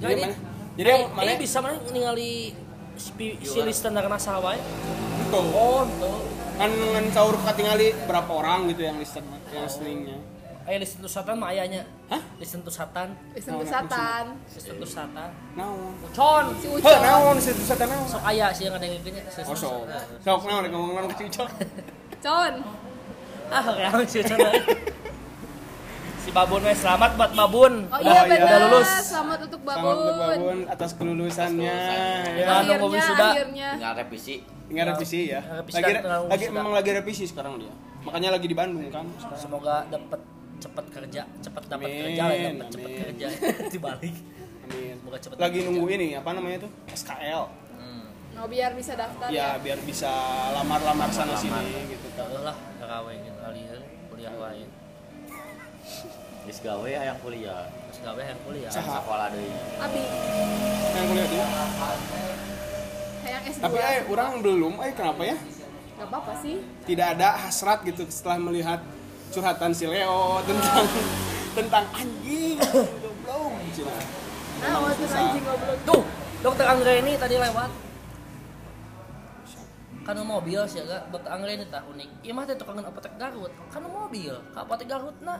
Jadi 0.00 0.14
jadi 0.72 0.88
eh, 0.88 1.00
mana- 1.12 1.28
ini 1.28 1.34
bisa 1.36 1.60
mana 1.60 1.76
ningali 1.92 2.56
si, 2.96 3.10
si 3.44 3.58
listener 3.60 4.08
nasaha 4.08 4.40
wae 4.40 4.58
tuh. 5.28 5.44
oh 5.52 5.84
tuh 6.00 6.16
Kan 6.52 6.68
ngan 6.68 7.06
caur 7.10 7.36
katingali 7.38 7.92
berapa 8.06 8.28
orang 8.28 8.70
gitu 8.70 8.84
yang 8.84 8.96
listen 8.96 9.24
yang 9.50 9.64
listeningnya. 9.66 10.18
Eh 10.64 10.76
listen 10.76 10.98
to 10.98 11.08
satan 11.08 11.34
mah 11.36 11.50
ayahnya 11.50 11.82
Hah? 12.06 12.22
listen 12.36 12.60
to 12.60 12.70
satan 12.70 13.12
Listen 13.32 13.54
to 13.54 13.64
Satan 13.64 14.24
listen 14.46 14.76
to 14.76 14.86
satan 14.86 15.30
Naon? 15.52 15.92
con 16.12 16.44
si 16.54 16.66
Heh, 16.66 16.78
Ucon 16.78 16.98
naon 17.00 17.36
sih 17.36 17.50
itu 17.50 17.62
satan 17.62 17.86
naon? 17.88 18.06
sok 18.06 18.22
ayah 18.26 18.48
sih 18.50 18.66
yang 18.66 18.74
ada 18.74 18.86
yang 18.86 19.02
Oh 19.42 19.56
sok. 19.56 19.90
Sok 20.22 20.40
naon 20.44 20.62
ngomong 20.68 20.90
naon 20.94 21.06
ke 21.08 21.16
Cicok. 21.20 21.48
Con 22.18 22.54
ah 23.48 23.64
kayak 23.68 24.06
si 24.06 24.18
Ucon 24.20 24.38
si 26.22 26.30
babun 26.30 26.62
weh 26.62 26.70
selamat 26.72 27.18
buat 27.18 27.32
babun 27.34 27.72
oh 27.90 27.98
iya 27.98 28.14
iya. 28.14 28.22
benar 28.30 28.46
Udah 28.46 28.58
lulus. 28.70 28.90
selamat 29.02 29.38
untuk 29.42 29.60
Selamat 29.62 29.94
untuk 29.98 30.14
babun 30.14 30.38
Babun 30.38 30.58
atas 30.70 30.90
kelulusannya. 30.94 31.74
Atas 31.74 32.38
Ya. 32.38 32.46
Nunggu 32.62 32.62
akhirnya 32.62 32.86
wisuda. 32.94 33.26
akhirnya 33.26 33.68
Tinggal 33.74 33.94
revisi. 33.98 34.34
Tinggal 34.70 34.86
revisi 34.94 35.20
ya. 35.26 35.40
Lagi 35.66 35.92
lagi 36.30 36.44
memang 36.48 36.72
lagi 36.72 36.90
revisi 36.92 37.24
sekarang 37.26 37.58
dia. 37.58 37.74
Makanya 38.02 38.28
lagi 38.34 38.46
di 38.46 38.54
Bandung 38.54 38.86
kan. 38.88 39.06
semoga 39.34 39.82
dapat 39.86 40.20
cepet 40.62 40.86
kerja 40.88 41.22
cepet 41.40 41.62
dapat 41.66 41.90
kerja 41.90 42.22
lah 42.22 42.36
dapat 42.54 42.68
cepet 42.70 42.86
amin. 42.86 43.00
kerja 43.02 43.26
dibalik 43.74 44.16
Amin. 44.62 44.94
Semoga 44.96 45.18
cepet 45.18 45.36
Lagi 45.36 45.58
kerja. 45.58 45.66
nunggu 45.68 45.86
ini 45.90 46.06
apa 46.14 46.30
namanya 46.30 46.58
tuh? 46.62 46.70
SKL. 46.88 47.42
oh 48.32 48.46
biar 48.46 48.70
bisa 48.72 48.94
daftar 48.94 49.26
Ya 49.26 49.34
ya 49.34 49.48
biar 49.58 49.78
bisa 49.82 50.08
lamar-lamar 50.54 51.10
sana 51.10 51.34
Lamar. 51.34 51.42
sini 51.60 51.90
gitu 51.90 52.06
kan. 52.10 52.30
Tahu 52.30 52.40
lah 52.40 52.56
gitu 53.12 53.36
kali 53.36 53.60
ya, 53.60 53.76
kuliah 54.08 54.32
lain 54.32 54.68
Geus 56.42 56.58
gawe 56.58 56.88
yang 56.88 57.18
kuliah. 57.18 57.62
terus 57.84 57.98
gawe 58.00 58.18
yang 58.20 58.40
kuliah 58.40 58.70
Saha. 58.70 58.98
Sekolah 58.98 59.26
deui. 59.30 59.50
Abi 59.76 60.02
Yang 60.92 61.06
kuliah 61.08 61.26
dia. 61.28 61.46
kayak 63.20 63.40
S2 63.48 63.60
Tapi 63.60 63.76
eh 63.78 64.00
orang 64.08 64.30
belum, 64.40 64.72
eh 64.80 64.92
kenapa 64.92 65.22
ya? 65.24 65.36
gak 65.92 66.06
apa-apa 66.08 66.32
sih 66.38 66.56
Tidak 66.82 67.06
ada 67.12 67.28
hasrat 67.40 67.82
gitu 67.82 68.02
setelah 68.08 68.38
melihat 68.40 68.78
curhatan 69.32 69.72
si 69.72 69.88
Leo 69.88 70.44
tentang 70.44 70.84
tentang 71.56 71.84
anjing 71.96 72.60
goblok 72.60 73.52
cina. 73.72 73.96
nah 74.60 74.76
waktu 74.84 75.04
anjing 75.08 75.44
goblok 75.44 75.78
tuh 75.88 76.02
dokter 76.44 76.66
Anggra 76.68 76.92
ini 77.00 77.12
tadi 77.16 77.36
lewat 77.40 77.70
kan 80.02 80.18
mobil 80.18 80.58
sih 80.66 80.82
agak 80.82 81.08
dokter 81.14 81.30
Anggra 81.30 81.50
ini 81.54 81.64
tak 81.70 81.86
unik 81.86 82.08
iya 82.26 82.32
mah 82.34 82.44
tukang 82.44 82.76
apotek 82.82 83.14
Garut 83.16 83.52
kan 83.70 83.80
mobil 83.86 84.34
ke 84.34 84.58
apotek 84.58 84.86
Garut 84.90 85.16
nah 85.22 85.38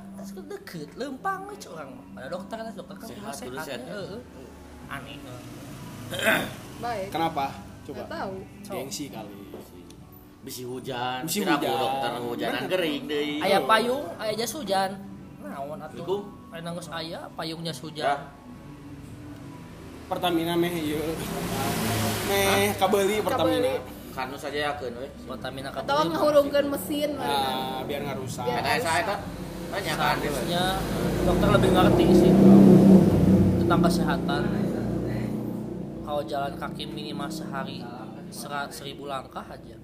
deket 0.48 0.88
lempang 0.96 1.50
we 1.50 1.54
curang 1.58 1.90
mah 1.92 2.22
ada 2.22 2.28
dokter 2.30 2.54
kan 2.56 2.64
dokter 2.72 2.96
kan 2.96 3.08
Sehat, 3.10 3.34
sehat, 3.34 3.46
kudu 3.50 3.58
sehat. 3.60 3.80
heeh. 3.90 4.18
aneh 4.86 5.18
baik 6.78 7.08
Kenapa? 7.10 7.46
Coba. 7.82 8.06
tahu 8.06 8.34
Gengsi 8.62 9.10
kali. 9.10 9.41
Bisi 10.42 10.66
hujan. 10.66 11.22
Bisi 11.22 11.40
hujan. 11.40 11.62
dokter 11.62 12.12
hujanan 12.20 12.62
gering 12.66 13.06
deui. 13.06 13.38
aya 13.38 13.62
payung 13.62 14.02
aya 14.16 14.32
jas 14.34 14.50
hujan 14.50 14.90
naon 15.40 15.78
atuh 15.78 16.02
Assalamualaikum. 16.02 16.50
aya 16.50 16.60
nanggus 16.60 16.88
aya 16.90 17.20
payung 17.34 17.60
jas 17.62 17.78
Ya. 17.78 17.84
hujan 17.84 18.18
Pertamina 20.02 20.52
meh 20.54 20.74
ieu. 20.74 21.00
Meh 22.28 22.74
kabeli 22.76 23.22
Pertamina. 23.22 23.80
Kanu 24.12 24.36
saja 24.36 24.58
yakeun 24.68 24.92
we. 24.94 25.08
Pertamina 25.24 25.72
atau 25.72 25.80
kabeli 25.80 26.10
ngahurungkeun 26.12 26.66
mesin 26.68 27.10
Nah, 27.16 27.80
biar 27.82 28.00
nggak 28.02 28.18
rusak. 28.18 28.44
Biar- 28.44 28.60
Eta 28.60 28.72
saya 28.78 29.00
eta 29.00 29.16
tanya 29.72 29.94
kan 29.96 30.16
dia. 30.18 30.28
seharusnya 30.28 30.62
dokter 31.24 31.48
lebih 31.50 31.70
ngerti 31.72 32.04
sih 32.12 32.32
tentang 33.56 33.80
kesehatan 33.80 34.42
kalau 36.02 36.22
jalan 36.28 36.52
kaki 36.60 36.84
minimal 36.84 37.30
sehari 37.32 37.80
serat 38.28 38.68
seribu 38.68 39.08
langkah 39.08 39.40
aja 39.48 39.80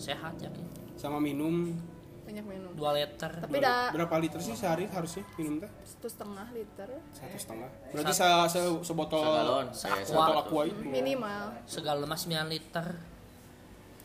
sehat 0.00 0.34
yakin 0.40 0.64
Sama 0.96 1.20
minum 1.20 1.76
banyak 2.24 2.46
minum 2.46 2.70
dua 2.78 2.94
liter 2.94 3.26
tapi 3.42 3.58
dah 3.58 3.90
berapa 3.90 4.14
liter 4.22 4.38
sih 4.38 4.54
sehari 4.54 4.86
harusnya 4.86 5.26
minum 5.34 5.58
teh? 5.60 5.70
satu 5.82 6.06
setengah 6.06 6.46
liter 6.54 6.88
Satu 7.10 7.36
setengah. 7.36 7.68
Berarti 7.90 8.12
se, 8.14 8.26
se 8.48 8.60
sebotol 8.86 9.24
Segalon. 9.26 9.66
Seakwa. 9.74 10.06
sebotol 10.06 10.36
aqua 10.38 10.62
itu. 10.70 10.80
minimal 10.86 11.44
segala 11.66 12.06
mas 12.06 12.22
9 12.30 12.46
liter 12.46 12.86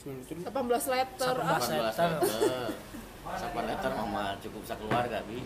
9 0.02 0.26
liter. 0.26 0.50
18 0.50 0.94
liter 0.98 1.36
ah 1.38 1.58
18 1.62 1.70
18 1.70 1.86
liter. 1.86 2.10
liter. 2.18 2.70
8 3.26 3.70
liter 3.70 3.92
mah 3.94 4.30
cukup 4.42 4.62
sakeluarga 4.66 5.18
bi. 5.30 5.40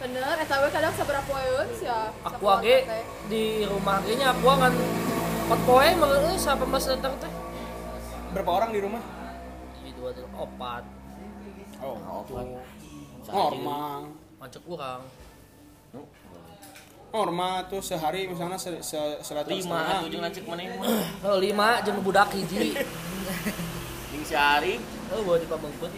bener 0.00 0.32
eta 0.40 0.56
we 0.60 0.68
kadang 0.72 0.92
saberapa 0.96 1.24
poeun 1.24 1.68
sih 1.76 1.84
ya 1.84 2.08
aku 2.24 2.44
age 2.60 2.88
di 3.28 3.64
rumah 3.64 4.00
ge 4.00 4.16
nya 4.16 4.32
aku 4.32 4.44
ngan 4.48 4.74
pot 5.48 5.60
poe 5.64 5.88
meureun 5.96 6.36
18 6.36 6.92
liter 6.96 7.12
teh 7.16 7.32
Berapa 8.30 8.50
orang 8.62 8.70
di 8.70 8.78
rumah? 8.78 9.02
Dua 10.00 10.10
tuh 10.16 10.24
opat 10.32 10.84
Oh. 11.80 11.96
Saiki. 12.28 13.32
Normal. 13.32 14.00
macet 14.36 14.60
kurang 14.64 15.00
Nu, 15.96 16.04
Normal 17.12 17.68
tuh 17.72 17.80
sehari 17.80 18.28
misalnya 18.28 18.60
se, 18.60 18.84
se, 18.84 18.96
seratus 19.24 19.64
lima 19.64 20.04
jeung 20.08 20.20
lancik 20.20 20.44
maneh 20.44 20.68
mah. 20.76 20.88
oh, 21.24 21.36
lima 21.40 21.80
jeung 21.84 22.04
budak 22.04 22.32
hiji 22.36 22.76
Jeung 24.12 24.24
si 24.24 24.36
Ari 24.36 24.76
oh 25.12 25.20
bawa 25.24 25.36
di 25.40 25.46
pabengkut 25.48 25.92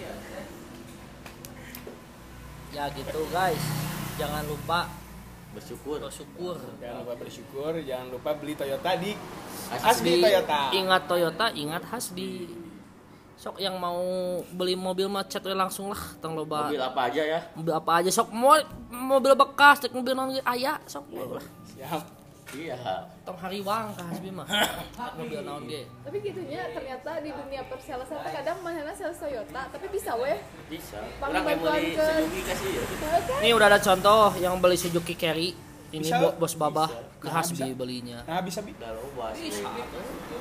ya 2.73 2.88
gitu 2.95 3.21
guys 3.31 3.62
jangan 4.17 4.47
lupa 4.47 4.87
bersyukur 5.53 6.01
bersyukur 6.01 6.57
Jangan 6.81 7.05
lupa 7.05 7.15
bersyukur, 7.21 7.73
jangan 7.85 8.07
lupa 8.09 8.31
beli 8.38 8.57
Toyota 8.57 8.97
di 8.97 9.12
Hasbi. 9.69 9.85
Hasbi 9.85 10.12
Toyota. 10.25 10.62
ingat 10.73 11.03
Toyota 11.11 11.47
ingat 11.53 11.83
Hasbi 11.91 12.62
sok 13.42 13.59
yang 13.59 13.74
mau 13.74 13.98
beli 14.55 14.78
mobil 14.78 15.11
macet 15.11 15.42
we 15.42 15.50
langsung 15.50 15.90
lah 15.90 15.98
tong 16.22 16.38
loba. 16.38 16.70
Mobil 16.70 16.78
apa 16.78 17.11
aja 17.11 17.22
ya? 17.26 17.40
Mobil 17.59 17.74
apa 17.74 17.90
aja 17.98 18.11
sok 18.14 18.31
mau 18.31 18.55
mobil 18.87 19.35
bekas 19.35 19.83
cek 19.83 19.90
mobil 19.90 20.14
non 20.14 20.31
aya 20.46 20.78
sok 20.87 21.11
lah. 21.11 21.42
Siap. 21.74 22.02
iya. 22.55 22.78
Tong 23.26 23.35
hariwang 23.42 23.90
ka 23.98 24.07
Hasbi 24.07 24.31
mah. 24.31 24.46
Mobil 25.18 25.42
naon 25.42 25.66
ge. 25.66 25.90
Tapi 26.07 26.22
gitunya 26.22 26.70
ternyata 26.70 27.18
di 27.18 27.35
dunia 27.35 27.66
persalesan 27.66 28.22
teh 28.22 28.31
kadang 28.31 28.62
mana 28.62 28.94
sales 28.94 29.18
Toyota 29.18 29.66
tapi 29.74 29.90
bisa 29.90 30.14
weh. 30.14 30.38
Bisa. 30.70 31.02
Orang 31.18 31.42
kayak 31.42 31.59
ke- 31.98 31.98
Suzuki 31.98 32.40
kasih 32.46 32.70
ya? 32.78 32.83
Kan? 32.87 33.40
ini 33.42 33.50
udah 33.59 33.66
ada 33.66 33.81
contoh 33.83 34.38
yang 34.38 34.55
beli 34.62 34.78
Suzuki 34.78 35.18
Carry 35.18 35.50
ini 35.92 36.00
Bisa. 36.02 36.16
bo- 36.18 36.37
bos 36.38 36.55
babah 36.57 36.88
ke 37.20 37.28
Nah, 37.28 37.35
Hasbi 37.37 37.61
bisa. 37.62 37.76
belinya 37.76 38.18
Nah, 38.24 38.40
bisa 38.40 38.59
bi. 38.61 38.72
udah 38.72 38.90
loba 38.92 39.26
sih 39.33 39.52
kan 39.52 39.76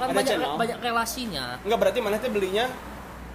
Ada 0.01 0.11
banyak 0.13 0.25
channel. 0.31 0.51
banyak 0.55 0.77
relasinya 0.79 1.45
Enggak 1.61 1.77
berarti 1.77 1.99
mana 1.99 2.15
teh 2.17 2.31
belinya 2.31 2.65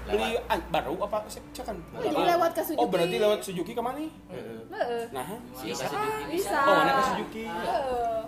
beli 0.06 0.38
an- 0.44 0.66
baru 0.68 0.94
apa 1.02 1.26
sih 1.26 1.42
kan? 1.58 1.76
jadi 1.98 2.14
lewat 2.32 2.50
ke 2.52 2.62
Suzuki. 2.62 2.78
Oh, 2.78 2.86
berarti 2.86 3.16
lewat 3.18 3.38
Suzuki 3.42 3.72
ke 3.74 3.82
mana? 3.82 3.98
Heeh. 3.98 4.60
Heeh. 4.70 5.02
Nah, 5.10 5.26
Iya, 5.60 5.74
Suzuki 5.74 6.08
bisa 6.30 6.58
oh 6.58 6.74
mana 6.74 6.90
ke 6.90 7.02
Suzuki? 7.04 7.44
Heeh. 7.44 8.18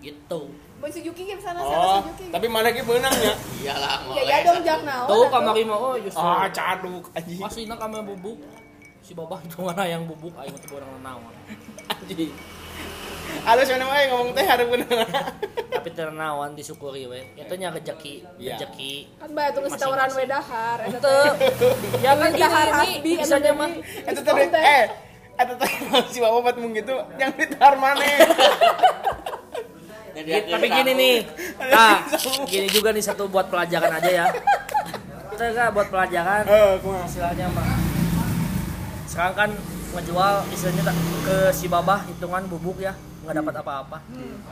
gitu 0.00 0.40
Boy 0.78 0.90
Suzuki 0.90 1.22
ke 1.24 1.38
sana 1.38 1.58
Oh, 1.58 1.66
sana 1.66 1.86
Suzuki 2.02 2.26
tapi 2.28 2.46
mana 2.46 2.68
ki 2.70 2.82
beunangnya? 2.82 3.34
iyalah 3.56 4.04
mau 4.04 4.14
ya 4.14 4.22
ya 4.22 4.36
dong 4.44 4.60
jak 4.60 4.80
naon 4.82 5.08
tuh 5.08 5.26
kamari 5.28 5.62
mah 5.64 5.78
oh 5.80 5.94
justru 5.96 6.20
Ah, 6.20 6.46
caduk 6.48 7.04
anjing. 7.12 7.38
Masih 7.40 7.62
kami 7.66 7.98
bubuk 8.04 8.38
si 9.00 9.12
babah 9.12 9.40
itu 9.40 9.58
mana 9.58 9.82
yang 9.84 10.02
bubuk 10.04 10.30
ayo 10.36 10.54
teh 10.54 10.70
orang 10.70 10.90
naon 11.00 11.32
Anjing. 11.88 12.30
Alus 13.42 13.68
mana 13.74 13.84
wae 13.90 14.04
ngomong 14.12 14.30
teh 14.36 14.44
hareup 14.46 14.68
beunang. 14.70 15.02
tapi 15.82 15.98
ternawan 15.98 16.54
disyukuri 16.54 17.10
we 17.10 17.26
itu 17.34 17.54
nya 17.58 17.74
rezeki 17.74 18.22
Iya. 18.38 18.54
rezeki 18.54 19.18
kan 19.18 19.34
bae 19.34 19.50
tuh 19.50 19.66
geus 19.66 19.74
tawaran 19.74 20.14
we 20.14 20.30
dahar 20.30 20.78
teh. 20.78 21.26
ya 21.98 22.14
kan 22.14 22.30
gini 22.30 22.38
Dahar 22.38 22.68
ini 22.86 23.18
Hasbi, 23.18 23.26
jadi 23.26 23.50
mah 23.50 23.66
Eta 24.06 24.20
teh 24.22 24.62
eh 24.62 24.84
eta 25.42 25.54
teh 25.58 25.70
si 26.14 26.22
bapak 26.22 26.38
buat 26.38 26.56
mung 26.62 26.70
gitu 26.70 26.94
yang 27.18 27.34
ditar 27.34 27.74
dia 30.22 30.38
tapi 30.44 30.66
gini 30.70 30.92
nih 30.94 31.16
nah 31.66 32.06
gini 32.46 32.70
juga 32.70 32.94
nih 32.94 33.02
satu 33.02 33.26
buat 33.26 33.50
pelajaran 33.50 33.90
aja 33.98 34.10
ya. 34.12 34.26
Kita 35.32 35.48
enggak 35.48 35.72
buat 35.72 35.88
pelajaran. 35.88 36.44
Eh, 36.44 36.72
kumaha? 36.84 37.08
istilahnya 37.08 37.48
mah. 37.56 37.64
Sekarang 39.08 39.32
kan 39.34 39.50
ngejual 39.96 40.34
istilahnya 40.52 40.92
tak 40.92 40.96
ke 41.24 41.36
si 41.56 41.66
babah 41.72 42.04
hitungan 42.04 42.44
bubuk 42.44 42.84
ya 42.84 42.92
nggak 43.22 43.36
dapat 43.38 43.54
apa-apa. 43.62 43.98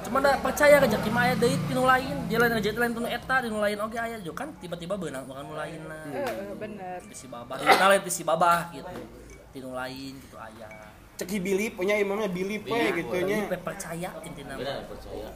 Cuma 0.06 0.22
dah 0.22 0.38
percaya 0.38 0.78
rezeki 0.78 1.10
mah 1.10 1.22
aya 1.26 1.34
deui 1.34 1.58
tinu 1.66 1.82
lain 1.82 2.16
dia 2.30 2.38
lain 2.38 2.52
rezeki 2.54 2.78
lain 2.78 2.92
tinu 2.94 3.08
eta 3.10 3.36
tinu 3.42 3.58
lain 3.58 3.78
oge 3.82 3.98
aya 3.98 4.16
kan 4.30 4.48
tiba-tiba 4.62 4.94
beunang 4.94 5.26
bukan 5.26 5.42
nu 5.50 5.54
lain 5.58 5.80
nah 5.90 6.06
Heeh, 6.06 6.54
bener. 6.54 6.98
Di 7.02 7.16
si 7.18 7.26
babah. 7.26 7.58
Kita 7.58 7.86
lain 7.90 8.02
di 8.06 8.12
si 8.14 8.22
babah 8.22 8.70
gitu. 8.70 8.94
Tinu 9.50 9.74
lain 9.74 10.12
gitu 10.22 10.36
aya. 10.38 10.70
Ceki 11.18 11.36
bilip 11.42 11.72
punya 11.76 11.98
imamnya 11.98 12.30
bilip 12.30 12.64
we 12.64 12.72
Bilip, 12.72 12.92
gitu 13.04 13.16
nya. 13.26 13.44
Jadi 13.44 13.58
percaya 13.60 14.10
intinya 14.22 14.54
mah. 14.54 14.62
benar 14.62 14.80
percaya. 14.86 15.30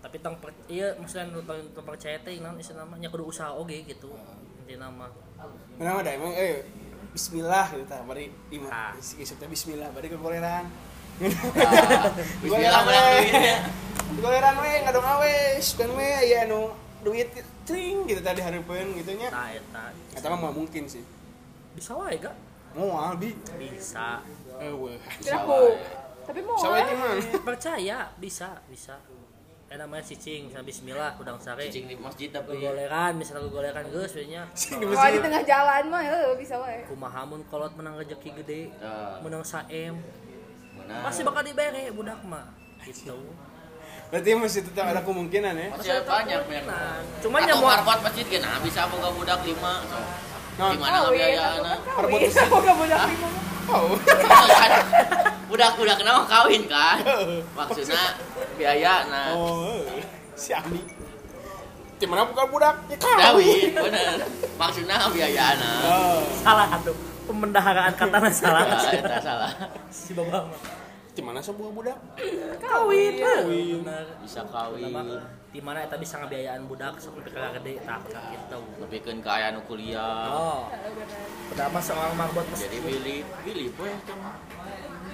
Tapi 0.00 0.16
tong 0.22 0.36
per, 0.38 0.50
iya 0.70 0.94
maksudnya 0.96 1.26
tong 1.42 1.84
percaya 1.84 2.16
teh 2.22 2.38
naon 2.38 2.62
istilah 2.62 2.86
namanya 2.86 3.10
kudu 3.10 3.26
usaha 3.26 3.50
oge 3.50 3.82
gitu 3.84 4.14
intinya 4.62 4.86
mah 4.86 5.10
Kenapa 5.76 6.00
dah 6.06 6.12
emang 6.14 6.32
eh 6.38 6.62
Bismillah 7.16 7.72
gitu 7.72 7.96
bari 8.04 8.28
imam. 8.52 8.68
Ah. 8.68 8.92
Bismillah 9.48 9.88
bari 9.96 10.12
ke 10.12 10.20
goleran. 11.16 12.12
Duitnya 12.42 13.56
Goleran 14.16 14.54
we 14.58 14.70
ngadong 14.80 15.04
awe, 15.04 15.34
we 15.92 16.06
aya 16.06 16.46
anu 16.46 16.72
duit 17.02 17.28
tring 17.62 18.06
gitu 18.06 18.20
tadi 18.20 18.40
hareupeun 18.40 18.96
gitu 18.96 19.12
nya. 19.12 19.28
ta 19.28 19.50
eta 19.50 19.84
Eta 20.14 20.26
mah 20.30 20.50
mungkin 20.50 20.88
sih. 20.88 21.04
bisa 21.76 21.92
wae 21.92 22.16
gak 22.16 22.32
Moal 22.72 23.16
bi. 23.16 23.36
bisa 23.58 24.24
Eueuh. 24.56 24.96
Kiraku. 25.20 25.76
Tapi 26.24 26.40
mau 26.40 26.56
eh. 26.56 26.84
gimana? 26.88 27.20
percaya 27.48 27.98
bisa 28.16 28.56
bisa 28.66 28.96
eh 29.66 29.74
namanya 29.74 30.06
cicing 30.06 30.46
misalnya 30.46 30.62
bismillah 30.62 31.10
udang 31.18 31.42
sare 31.42 31.66
cicing 31.66 31.90
di 31.90 31.98
masjid 31.98 32.30
tapi 32.30 32.54
goleran 32.56 33.18
misalnya 33.18 33.50
goleran 33.50 33.82
geus 33.90 34.14
we 34.14 34.30
nya 34.30 34.46
Kalau 34.54 35.10
di 35.10 35.18
tengah 35.18 35.42
jalan 35.42 35.82
mah 35.90 36.02
heuh 36.06 36.38
bisa 36.38 36.54
wae. 36.56 36.86
kumaha 36.86 37.26
mun 37.26 37.42
kolot 37.44 37.74
menang 37.74 37.98
rezeki 37.98 38.30
gede 38.40 38.70
Nah, 38.78 39.18
menang 39.20 39.42
saem 39.42 39.98
mana 40.86 41.02
pasti 41.02 41.20
bakal 41.22 41.42
dibere 41.42 41.90
budak 41.90 42.20
mah 42.22 42.46
gitu 42.82 43.18
Berarti 44.06 44.38
masih 44.38 44.62
tetap 44.62 44.86
ada 44.86 45.02
kemungkinan 45.02 45.50
ya. 45.52 45.66
masih 45.74 45.90
ada 45.92 46.02
banyak 46.06 46.40
banyak 46.46 46.64
nah 46.64 47.02
cuman 47.18 47.40
atau 47.42 47.48
nya 47.48 47.54
mau 47.56 47.66
markot 47.68 47.98
masjid 48.02 48.26
kan 48.28 48.40
nah, 48.40 48.58
bisa 48.62 48.80
boga 48.86 49.08
budak 49.10 49.40
lima 49.42 49.72
so. 49.84 49.98
Nah, 50.56 50.72
gimana 50.72 50.96
Kawin, 51.02 51.12
biayana 51.12 51.68
aku 51.68 51.82
kan 51.82 51.94
Perebut 52.00 52.16
kawin. 52.16 52.30
masjid. 52.30 52.48
Gak 52.48 52.76
budak 52.78 53.02
lima. 53.04 53.28
Oh. 53.66 53.88
budak 55.50 55.70
budak 55.74 55.96
kenapa 55.98 56.22
kawin 56.24 56.62
kan 56.64 56.96
maksudnya 57.52 58.02
biaya 58.54 58.94
nah 59.06 59.28
Oh. 59.34 59.82
Si 60.32 60.50
Ami. 60.52 60.80
Di 61.96 62.04
mana 62.04 62.24
bukan 62.24 62.46
budak? 62.46 62.74
Ya 62.86 62.96
kawin. 62.96 63.18
kawin 63.18 63.70
bener 63.74 64.16
maksudnya 64.54 64.96
biayana 65.10 65.72
Oh. 65.82 66.22
salah 66.40 66.70
atuh 66.70 66.94
pemendaharaan 67.26 67.90
katanya 67.92 68.30
salah 68.30 68.62
nah, 68.62 69.18
salah 69.18 69.50
si 69.90 70.14
mah 70.14 70.46
Di 71.16 71.24
mana 71.24 71.40
sebuah 71.40 71.72
budak? 71.72 71.96
kawin. 72.60 73.14
Kawin. 73.16 73.80
bener. 73.80 74.04
Bisa 74.20 74.44
kawin. 74.44 74.92
Di 75.48 75.60
mana 75.64 75.88
eta 75.88 75.96
bisa 75.96 76.20
ngabiayaan 76.20 76.68
budak 76.68 77.00
sampai 77.00 77.24
ke 77.24 77.32
gede. 77.32 77.74
Tak 77.88 78.04
gitu. 78.04 78.58
Tapi 78.84 78.96
kan 79.00 79.18
kaya 79.24 79.46
nu 79.56 79.64
kuliah. 79.64 80.28
Oh. 80.28 80.68
Udah 81.56 81.66
mah 81.72 81.80
seorang 81.80 82.12
marbot 82.20 82.44
mesti 82.52 82.68
jadi 82.68 82.78
pilih 82.84 83.24
pilih 83.48 83.68
poe 83.72 83.92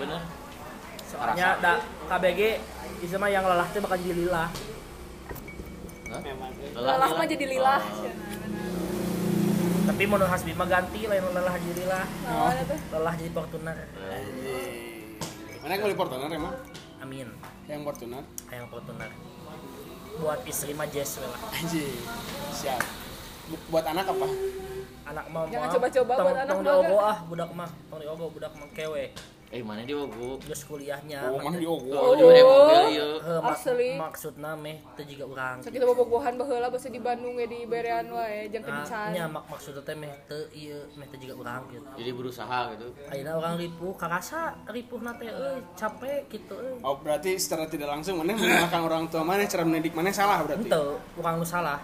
bener. 0.03 0.21
Soalnya 1.07 1.49
da 1.63 1.79
KBG 2.11 2.41
itu 3.07 3.15
mah 3.15 3.31
yang 3.31 3.47
lelah 3.47 3.69
teh 3.71 3.79
bakal 3.79 4.03
jadi 4.03 4.27
Hah? 4.27 4.51
Memang. 6.19 6.51
Lelah 6.75 7.11
mah 7.15 7.27
jadi 7.31 7.47
lillah. 7.47 7.79
Oh. 7.79 8.11
tapi 9.83 10.07
menurut 10.07 10.31
Hasbi 10.31 10.55
mah 10.55 10.67
ganti 10.71 11.11
lain 11.11 11.27
lelah 11.35 11.59
jadi 11.59 11.75
lillah 11.83 12.07
Nah, 12.23 12.55
tuh. 12.65 12.79
lelah 12.95 13.15
jadi 13.19 13.31
Fortuner 13.35 13.77
Mana 15.63 15.71
yang 15.73 15.83
beli 15.85 15.95
Fortuner 15.95 16.27
emang? 16.29 16.55
amin 16.99 17.29
Yang 17.65 17.81
Fortuner? 17.85 18.23
yang 18.49 18.67
Fortuner 18.67 19.11
buat 20.13 20.41
istri 20.45 20.71
mah 20.73 20.85
Jess 20.87 21.19
lah 21.19 21.33
Anjing. 21.51 21.89
Siap. 22.53 22.83
Bu- 23.49 23.65
buat 23.71 23.83
anak 23.83 24.05
apa? 24.07 24.29
anak 25.05 25.25
mah 25.29 25.43
Jangan 25.47 25.69
coba-coba 25.73 26.13
tong- 26.13 26.25
buat 26.25 26.37
anak 26.37 26.47
tong 26.47 26.59
mah, 26.59 26.67
diogo 26.69 26.95
gak? 26.95 27.05
ah 27.05 27.19
budak 27.27 27.51
mah 27.53 27.71
tong 27.89 27.99
diogo 27.99 28.25
budak 28.29 28.53
mah 28.53 28.69
kewe 28.71 29.05
eh 29.53 29.61
mana 29.61 29.85
di 29.85 29.93
Wogu 29.93 30.41
terus 30.41 30.65
kuliahnya 30.65 31.29
Oh, 31.29 31.37
mana 31.37 31.55
di 31.55 31.69
oh 31.69 31.77
Ogo? 31.77 32.17
di 32.17 32.41
mobil 32.41 32.81
ieu 32.91 33.21
Heh, 33.21 33.37
mak- 33.37 33.53
Asli. 33.53 33.91
maksudna 33.95 34.57
meh 34.57 34.81
teu 34.97 35.05
jiga 35.05 35.25
urang 35.25 35.61
Sakit 35.61 35.77
bobogohan 35.79 36.35
baheula 36.35 36.67
basa 36.67 36.89
di 36.89 36.97
Bandung 36.97 37.37
ya 37.37 37.45
di 37.45 37.63
berean 37.63 38.09
wae 38.09 38.49
jeung 38.49 38.65
Nah, 38.65 38.81
kencan. 38.81 39.13
nya 39.13 39.29
mak 39.29 39.45
maksudnya 39.47 39.85
teh 39.85 39.93
meh 39.93 40.09
teu 40.25 40.41
ieu 40.51 40.81
meh 40.95 41.05
teu 41.07 41.21
jiga 41.21 41.37
urang 41.37 41.69
gitu. 41.69 41.85
Jadi 41.93 42.11
berusaha 42.11 42.59
gitu. 42.73 42.89
Ayeuna 43.07 43.33
orang 43.37 43.55
ripuh 43.57 43.93
karasa 43.93 44.41
ripuh 44.67 44.99
nate 44.99 45.29
euy 45.29 45.61
capek 45.75 46.21
gitu 46.27 46.57
euy 46.57 46.81
Oh, 46.81 46.97
berarti 46.97 47.37
secara 47.37 47.69
tidak 47.69 47.93
langsung 47.93 48.17
mana 48.19 48.33
menyalahkan 48.33 48.81
orang 48.81 49.05
tua 49.07 49.21
mana 49.21 49.45
cara 49.45 49.63
mendidik 49.63 49.93
mana 49.93 50.09
salah 50.11 50.41
berarti. 50.43 50.65
Ente, 50.65 50.81
orang 51.15 51.35
lu 51.37 51.45
salah. 51.45 51.77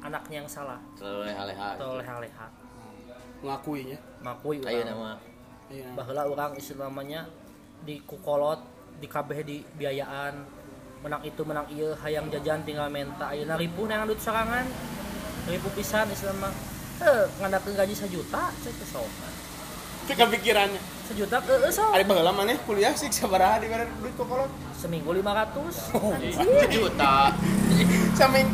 Anaknya 0.00 0.40
yang 0.40 0.48
salah. 0.48 0.80
Selalu 0.94 1.28
leha-leha. 1.28 1.68
Atau 1.76 2.00
leha-leha. 2.00 2.46
Ngakuinya. 3.42 3.98
ayo 4.64 4.80
urang 4.80 4.88
nama 4.88 5.10
Iya. 5.66 5.86
baheula 5.98 6.22
urang 6.30 6.52
istilahnya 6.54 7.26
di 7.82 7.98
kukolot 8.02 8.60
di 8.96 9.06
kabeh 9.06 9.42
di 9.42 9.62
biayaan. 9.74 10.34
Menang 11.04 11.22
itu 11.22 11.42
menang 11.44 11.66
iya 11.70 11.92
hayang 12.02 12.30
jajan 12.30 12.62
tinggal 12.62 12.88
menta. 12.88 13.30
Ayeuna 13.30 13.58
ripuh 13.58 13.86
neangan 13.86 14.06
duit 14.06 14.22
sorangan. 14.22 14.66
Ripuh 15.46 15.70
pisan 15.74 16.06
istilah 16.10 16.34
mah. 16.38 16.54
Eh 16.96 17.24
ngandapkeun 17.38 17.76
gaji 17.76 17.92
sejuta 17.92 18.48
cek 18.56 18.72
sok 18.88 19.04
Itu 20.06 20.12
kepikirannya. 20.16 20.80
sejuta 21.06 21.38
eh 21.38 21.70
sok 21.70 21.92
Ari 21.92 22.02
baheula 22.06 22.32
mana 22.32 22.56
kuliah 22.62 22.94
sih 22.96 23.10
sabaraha 23.10 23.60
di 23.60 23.68
mana 23.68 23.84
duit 24.00 24.14
kokolot. 24.16 24.48
seminggu 24.76 25.10
500 25.12 25.72
sejuta. 26.62 27.32
Saming 28.18 28.48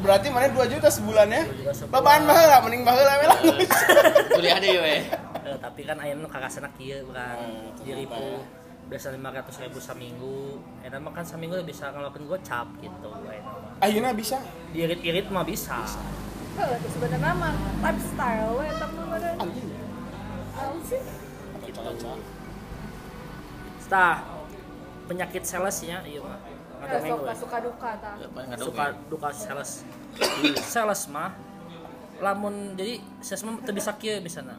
berarti 0.00 0.26
mana 0.28 0.48
2 0.48 0.56
juta 0.68 0.88
sebulan 0.88 1.28
ya? 1.28 1.42
juta 1.46 1.72
sebulan. 1.72 1.94
Babaan 1.94 2.22
baheula 2.24 2.56
mending 2.60 2.82
baheula 2.82 3.12
we 3.14 3.26
lah. 3.26 3.38
kuliah 4.36 4.58
deh 4.58 4.76
we 4.76 4.96
Eh, 5.40 5.56
tapi 5.56 5.82
kan 5.82 5.96
ayeuna 5.96 6.26
kakasana 6.26 6.68
kieu 6.74 7.00
bukan 7.02 7.32
Hmm, 7.32 7.72
di 7.80 7.92
ribu 7.94 8.44
biasa 8.86 9.10
lima 9.10 9.30
ratus 9.30 9.56
ribu 9.58 9.78
seminggu 9.78 10.58
enak 10.80 10.98
mah 10.98 11.12
kan 11.12 11.22
seminggu 11.22 11.56
bisa 11.62 11.88
ngelakuin 11.88 12.26
gocap 12.26 12.66
gitu 12.76 13.08
Ayeuna 13.78 14.12
bisa. 14.12 14.36
diirit-irit 14.70 15.26
mah 15.26 15.42
bisa 15.42 15.80
Heuh, 16.52 16.76
itu 16.76 16.88
sebenarnya 16.90 17.30
mah 17.32 17.54
lifestyle 17.80 18.52
we 18.52 18.66
eta 18.66 18.84
mah 18.84 19.04
meureun. 19.06 19.36
Anjing. 19.38 19.68
Naon 20.52 20.78
sih? 20.82 21.00
Kita 21.62 21.80
kaca-kaca 21.80 22.20
Tah 23.86 24.16
penyakit 25.06 25.42
sales 25.42 25.78
ya 25.80 25.98
iya 26.04 26.20
mah. 26.20 26.38
Ada 26.80 26.96
Eh, 26.96 27.00
minggu 27.02 27.20
suka 27.20 27.28
ya. 27.28 27.36
suka 27.36 27.56
duka 27.60 27.90
ta 27.96 28.10
Ya, 28.16 28.26
suka 28.58 28.84
duka 29.06 29.28
sales. 29.30 29.70
Sales 30.74 31.02
mah 31.06 31.30
lamun 32.18 32.74
jadi 32.74 33.00
sales 33.20 33.42
mah 33.42 33.56
teu 33.60 33.72
bisa 33.72 33.96
kieu 33.96 34.20
misalnya 34.20 34.56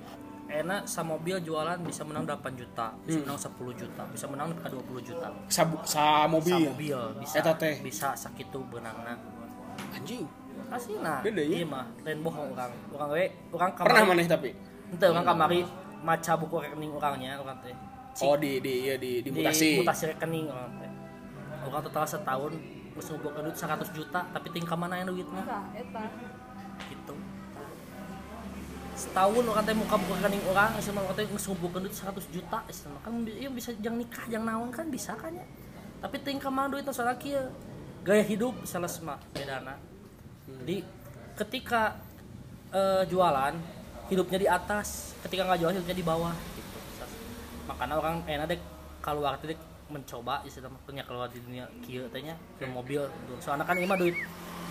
enak 0.48 0.84
sa 0.84 1.00
mobil 1.02 1.40
jualan 1.40 1.80
bisa 1.80 2.04
menang 2.04 2.26
8 2.26 2.44
juta 2.54 2.92
bisa 3.02 3.22
menang 3.22 3.40
10 3.40 3.56
juta 3.78 4.04
bisa 4.08 4.26
menang 4.28 4.50
ke 4.54 4.68
20 4.68 5.00
juta. 5.04 5.28
Sa, 5.48 5.64
sa 5.64 5.64
sa 5.86 6.04
mobil? 6.26 6.68
Mobil 6.68 7.00
bisa. 7.18 7.40
Eta 7.40 7.54
teh. 7.54 7.80
bisa 7.80 8.12
sakitu 8.14 8.60
beunangna 8.66 9.16
anjing. 9.92 10.26
Asina 10.68 11.20
Beda 11.20 11.40
ya? 11.42 11.52
iya 11.54 11.66
mah 11.66 11.88
lain 12.02 12.20
bohong 12.22 12.52
orang. 12.52 12.72
Orang 12.92 13.10
we 13.12 13.24
orang 13.52 13.72
pernah 13.74 14.04
kamari 14.04 14.10
maneh 14.10 14.28
tapi? 14.28 14.50
Ente 14.88 15.06
orang 15.06 15.24
kamari 15.24 15.60
maca 16.02 16.34
buku 16.36 16.56
rekening 16.60 16.92
orangnya 16.92 17.32
orang 17.38 17.58
teh. 17.60 17.76
Cik, 18.12 18.24
oh 18.24 18.36
di 18.36 18.60
di 18.60 18.74
iya 18.84 18.96
di, 19.00 19.24
di 19.24 19.30
mutasi. 19.32 19.68
di 19.70 19.80
mutasi 19.80 20.04
rekening 20.10 20.48
orang 20.48 20.72
orang 21.66 21.82
total 21.86 22.06
setahun 22.06 22.54
geus 22.92 23.08
ngumpulkeun 23.08 23.44
duit 23.48 23.58
100 23.58 23.96
juta 23.96 24.20
tapi 24.36 24.48
tingkah 24.52 24.76
mana 24.76 25.00
yang 25.00 25.10
duitnya? 25.14 25.44
Gitu. 26.92 27.14
Setahun 28.92 29.44
orang 29.48 29.64
teh 29.64 29.76
muka 29.78 29.96
buka 29.96 30.14
rekening 30.20 30.44
orang 30.52 30.76
sama 30.84 31.00
orang 31.06 31.16
teh 31.16 31.26
geus 31.26 31.46
ngumpulkeun 31.48 31.88
duit 31.88 31.96
100 31.96 32.36
juta 32.36 32.60
sama 32.70 32.98
kan 33.00 33.14
iya 33.26 33.50
bisa 33.50 33.72
jang 33.80 33.96
nikah 33.96 34.26
jang 34.28 34.44
naon 34.44 34.70
kan 34.70 34.86
bisa 34.92 35.16
kan 35.16 35.32
ya? 35.32 35.46
Tapi 36.02 36.18
tingkah 36.26 36.50
mana 36.50 36.68
duitnya 36.74 36.92
soalnya 36.92 37.16
gaya 38.02 38.24
hidup 38.26 38.58
sales 38.66 38.98
mah 39.06 39.22
bedana. 39.32 39.78
Jadi 40.66 40.84
ketika 41.38 41.96
eh, 42.74 43.04
jualan 43.08 43.54
hidupnya 44.12 44.38
di 44.42 44.48
atas 44.50 45.16
ketika 45.24 45.48
nggak 45.48 45.60
jualan 45.64 45.74
hidupnya 45.80 45.96
di 45.96 46.06
bawah 46.06 46.36
gitu. 46.58 46.80
Makanya 47.70 47.96
orang 47.96 48.16
enak 48.28 48.46
dek 48.52 48.62
keluar 49.00 49.40
teh 49.40 49.56
dek 49.56 49.71
mencoba 49.92 50.42
istilahnya 50.42 50.80
punya 50.82 51.04
keluar 51.04 51.28
di 51.28 51.40
dunia 51.40 51.68
kieu 51.84 52.08
tehnya 52.10 52.34
ke 52.56 52.66
mobil 52.66 53.04
gitu. 53.04 53.34
soalnya 53.38 53.68
kan 53.68 53.76
ini 53.76 53.86
mah 53.86 54.00
duit 54.00 54.16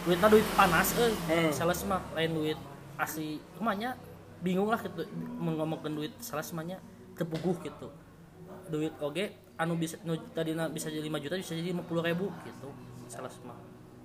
duitnya 0.03 0.29
duit 0.29 0.47
panas 0.57 0.97
eh 0.97 1.13
Hmm. 1.29 1.53
sales 1.53 1.85
mah 1.85 2.01
lain 2.17 2.33
duit 2.33 2.59
asli 2.97 3.37
rumahnya 3.55 3.95
bingung 4.41 4.67
lah 4.67 4.81
gitu 4.81 5.05
mau 5.37 5.53
ngomongin 5.53 5.93
duit 5.95 6.13
sales 6.19 6.49
mahnya 6.51 6.81
terpuguh 7.13 7.61
gitu 7.61 7.93
duit 8.67 8.97
oge 8.99 9.37
anu 9.61 9.77
bisa 9.77 10.01
nu, 10.03 10.17
tadi 10.33 10.57
bisa 10.73 10.89
jadi 10.89 11.05
5 11.05 11.21
juta 11.21 11.35
bisa 11.37 11.53
jadi 11.53 11.77
50 11.77 12.09
ribu 12.09 12.33
gitu 12.43 12.69
sales 13.07 13.37
mah 13.45 13.59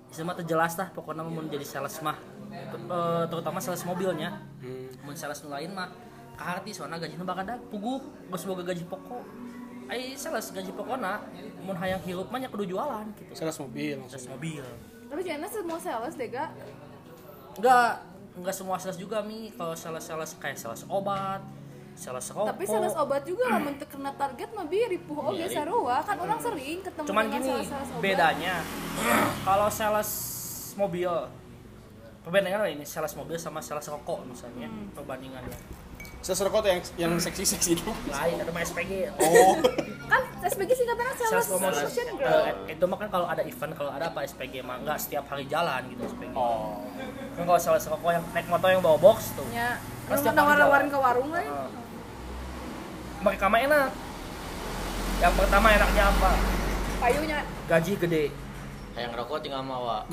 Istilahnya 0.06 0.28
mah 0.28 0.36
terjelas 0.38 0.72
lah 0.76 0.88
pokoknya 0.92 1.22
mau 1.24 1.42
jadi 1.48 1.66
sales 1.66 1.96
mah 1.98 2.16
eh, 2.52 3.24
terutama 3.26 3.58
sales 3.58 3.82
mobilnya 3.82 4.36
Hmm. 4.60 4.92
mun 5.02 5.16
sales 5.16 5.40
lain 5.42 5.72
mah 5.72 5.88
kaharti 6.36 6.68
soalnya 6.68 7.00
gajinya 7.00 7.24
bakal 7.24 7.48
ada 7.48 7.56
puguh 7.72 7.96
geus 8.28 8.44
boga 8.44 8.60
gaji 8.60 8.84
pokok 8.84 9.24
ai 9.86 10.18
sales 10.18 10.50
gaji 10.50 10.72
pokokna 10.74 11.22
mun 11.62 11.76
hayang 11.78 12.02
hirup 12.02 12.26
mah 12.30 12.38
nya 12.42 12.50
kudu 12.50 12.66
jualan 12.66 13.06
gitu. 13.18 13.32
Sales 13.34 13.58
mobil 13.62 13.96
sales 13.96 14.26
maksudnya. 14.26 14.32
mobil. 14.34 14.64
Tapi 15.06 15.20
jangan 15.22 15.48
semua 15.50 15.78
sales 15.78 16.14
deh 16.18 16.28
gak 16.30 16.50
enggak 17.56 17.90
enggak 18.36 18.54
semua 18.54 18.76
sales 18.82 18.98
juga 18.98 19.22
mi. 19.22 19.54
Kalau 19.54 19.74
sales 19.78 20.04
sales 20.04 20.30
kayak 20.42 20.58
sales 20.58 20.82
obat 20.90 21.42
sales 21.96 22.28
rokok 22.28 22.52
tapi 22.52 22.64
sales 22.68 22.92
obat 22.92 23.24
juga 23.24 23.48
lah 23.48 23.64
untuk 23.64 23.88
kena 23.88 24.12
target 24.12 24.52
mah 24.52 24.68
bi 24.68 24.84
ripuh 24.84 25.32
oge 25.32 25.48
sarua. 25.48 26.04
Kan 26.04 26.16
orang 26.20 26.40
sering 26.42 26.84
ketemu 26.84 27.06
cuman 27.08 27.24
dengan 27.24 27.40
gini 27.40 27.48
sales-sales 27.48 27.88
obat. 27.88 28.02
bedanya 28.04 28.54
kalau 29.48 29.68
sales 29.72 30.10
mobil 30.76 31.08
perbandingan 32.20 32.68
ini 32.74 32.84
sales 32.84 33.14
mobil 33.16 33.40
sama 33.40 33.64
sales 33.64 33.88
rokok 33.88 34.28
misalnya 34.28 34.68
perbandingannya 34.92 35.85
rokok 36.34 36.60
tuh 36.66 36.70
yang 36.74 36.80
yang 36.98 37.12
seksi 37.22 37.44
seksi 37.46 37.70
itu 37.78 37.90
lain 38.10 38.36
ada 38.42 38.50
SPG 38.50 39.14
oh. 39.14 39.54
Kan 40.06 40.22
SPG 40.42 40.70
sih 40.74 40.86
katanya 40.86 41.14
sales 41.18 41.30
sales 41.30 41.46
promotion. 41.50 42.06
Eh, 42.22 42.78
itu 42.78 42.84
mah 42.86 42.98
kan 42.98 43.08
kalau 43.10 43.26
ada 43.26 43.42
event 43.42 43.72
kalau 43.74 43.90
ada 43.90 44.10
apa 44.10 44.22
SPG 44.26 44.62
mah 44.62 44.82
enggak 44.82 44.98
setiap 45.02 45.26
hari 45.30 45.46
jalan 45.46 45.86
gitu 45.90 46.02
SPG 46.06 46.34
oh. 46.34 46.82
Kan 47.38 47.44
kalau 47.46 47.60
sales 47.62 47.86
rokok 47.86 48.10
yang 48.10 48.24
naik 48.34 48.46
motor 48.50 48.68
yang 48.74 48.82
bawa 48.82 48.98
box 48.98 49.30
tuh. 49.38 49.46
Ya 49.54 49.78
tiap 50.06 50.22
hari 50.22 50.34
nawar-nawarin 50.38 50.88
ke 50.90 50.98
warung 50.98 51.30
lah. 51.34 51.42
Eh, 51.42 51.70
mereka 53.22 53.44
mah 53.50 53.60
enak. 53.62 53.90
Yang 55.18 55.34
pertama 55.34 55.66
enaknya 55.74 56.04
apa? 56.10 56.30
Kayunya 57.02 57.38
gaji 57.66 57.92
gede. 57.98 58.24
Yang 58.96 59.12
rokok 59.18 59.38
tinggal 59.42 59.62
mawa. 59.66 60.06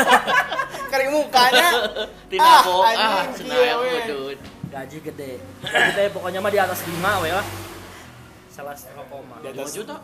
kari 0.90 1.06
mukanya. 1.10 1.68
Tina 2.30 2.42
Ah, 2.42 2.60
kok 2.62 2.82
ah 2.82 3.24
cenah 3.34 3.56
iya, 3.58 3.74
bedut. 3.78 4.38
Gaji 4.70 4.98
gede. 5.02 5.32
Gede 5.60 6.04
pokoknya 6.10 6.38
mah 6.38 6.48
di 6.48 6.58
atas 6.58 6.80
5 6.82 6.94
we 7.20 7.30
lah 7.30 7.46
salah 8.50 8.74
rokok 8.74 9.20
mah 9.24 9.38
Di 9.40 9.48
Lima 9.48 9.62
atas- 9.62 9.74
juta. 9.74 9.96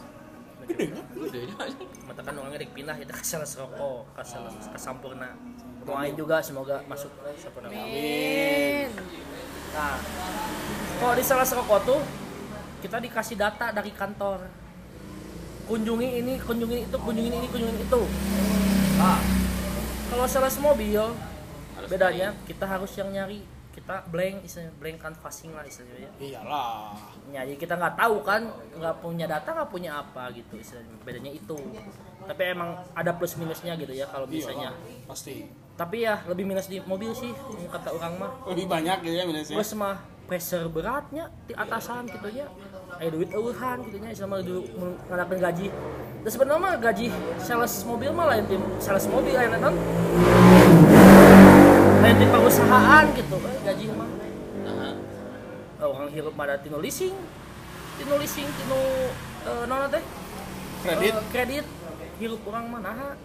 gedenya. 0.66 1.02
Gedenya. 1.12 1.54
mata 2.02 2.20
kan 2.20 2.34
orangnya 2.34 2.58
dik 2.58 2.72
pindah 2.72 2.96
kita 2.96 3.12
ke 3.12 3.22
sales 3.22 3.52
rokok 3.54 4.02
ke 4.10 4.22
sales 4.22 4.54
ke 4.64 4.74
sampurna 4.76 5.30
doain 5.82 6.14
juga 6.14 6.40
semoga 6.40 6.82
masuk 6.84 7.10
sampurna. 7.36 7.70
Amin. 7.70 8.90
nah 9.70 9.94
kalau 10.96 11.14
di 11.14 11.22
sales 11.22 11.50
rokok 11.52 11.78
tuh 11.84 12.00
kita 12.76 12.98
dikasih 12.98 13.36
data 13.36 13.70
dari 13.70 13.90
kantor. 13.90 14.46
Kunjungi 15.66 16.22
ini 16.22 16.38
kunjungi 16.38 16.86
itu 16.86 16.96
kunjungi 16.96 17.30
ini 17.32 17.46
kunjungi 17.46 17.80
itu. 17.82 18.02
Nah 18.96 19.18
kalau 20.08 20.26
sales 20.26 20.56
mobil 20.56 21.02
bedanya 21.84 22.34
kita 22.46 22.64
harus 22.64 22.90
yang 22.94 23.10
nyari 23.10 23.42
kita 23.86 24.02
blank 24.10 24.42
istilahnya 24.42 24.72
blank 24.82 24.98
canvassing 24.98 25.54
lah 25.54 25.62
istilahnya 25.62 25.98
ya 26.02 26.10
iyalah 26.18 26.90
Ya, 27.30 27.42
jadi 27.46 27.58
kita 27.58 27.74
nggak 27.74 27.94
tahu 27.98 28.22
kan, 28.22 28.42
nggak 28.78 29.02
punya 29.02 29.26
data, 29.26 29.50
nggak 29.50 29.70
punya 29.70 29.98
apa 29.98 30.30
gitu. 30.30 30.58
istilahnya. 30.58 30.94
Bedanya 31.02 31.30
itu. 31.34 31.58
Tapi 32.22 32.42
emang 32.54 32.70
ada 32.94 33.10
plus 33.14 33.34
minusnya 33.34 33.74
gitu 33.78 33.90
ya 33.94 34.06
kalau 34.10 34.26
misalnya. 34.30 34.70
iyalah 34.74 35.06
pasti 35.10 35.46
Tapi 35.78 36.06
ya 36.06 36.22
lebih 36.26 36.46
minus 36.46 36.66
di 36.66 36.78
mobil 36.82 37.14
sih, 37.14 37.30
kata 37.70 37.94
orang 37.94 38.14
mah. 38.18 38.30
lebih 38.50 38.66
banyak 38.66 39.06
gitu 39.06 39.14
ya 39.14 39.24
minusnya 39.26 39.54
Terus 39.58 39.70
mah 39.78 40.02
pressure 40.26 40.66
beratnya 40.66 41.30
di 41.46 41.54
atasan 41.54 42.10
gitu 42.10 42.26
ya. 42.34 42.46
Eh 42.98 43.10
duit 43.10 43.30
eueuhan 43.30 43.86
gitu 43.86 44.02
nya 44.02 44.10
sama 44.14 44.42
dulu 44.42 44.66
ngadakeun 45.06 45.38
gaji. 45.38 45.66
Terus 46.26 46.32
sebenarnya 46.34 46.58
mah 46.62 46.74
gaji 46.82 47.06
sales 47.38 47.74
mobil 47.86 48.10
mah 48.10 48.26
lain 48.34 48.44
tim 48.50 48.62
sales 48.82 49.06
mobil 49.06 49.34
lain 49.34 49.50
kan. 49.62 49.74
Lain 51.96 52.14
tim 52.20 52.28
perusahaan 52.28 53.04
gitu 53.16 53.36
eh, 53.40 53.56
gaji 53.64 53.84
mah. 53.96 54.08
Nah, 54.66 55.86
orang 55.86 56.08
hirup 56.12 56.34
mah 56.36 56.44
ada 56.44 56.56
tino 56.60 56.76
leasing 56.80 57.14
tino 57.96 58.14
leasing 58.20 58.44
tino 58.44 58.80
uh, 59.48 59.64
nona 59.64 59.88
teh? 59.88 60.04
Kredit. 60.84 61.14
Eh, 61.16 61.24
kredit. 61.32 61.66
Hirup 62.20 62.40
orang 62.48 62.68
mana 62.68 63.16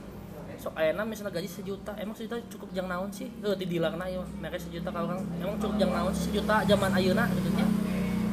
so 0.62 0.70
ayeuna 0.78 1.02
misalnya 1.02 1.34
gaji 1.34 1.50
sejuta 1.50 1.98
emang 1.98 2.14
sejuta 2.14 2.38
cukup 2.48 2.70
jang 2.72 2.88
naon 2.88 3.10
sih? 3.12 3.28
Eh 3.42 3.56
di 3.58 3.66
dilarna 3.66 4.06
ya 4.08 4.24
mereka 4.40 4.62
sejuta 4.62 4.94
kalau 4.94 5.12
orang. 5.12 5.22
Emang 5.42 5.58
cukup 5.60 5.76
jang 5.76 5.92
naon 5.92 6.14
sih? 6.16 6.32
Sejuta 6.32 6.64
zaman 6.64 6.92
ayeuna 6.96 7.28
gitu 7.34 7.50
nya 7.58 7.66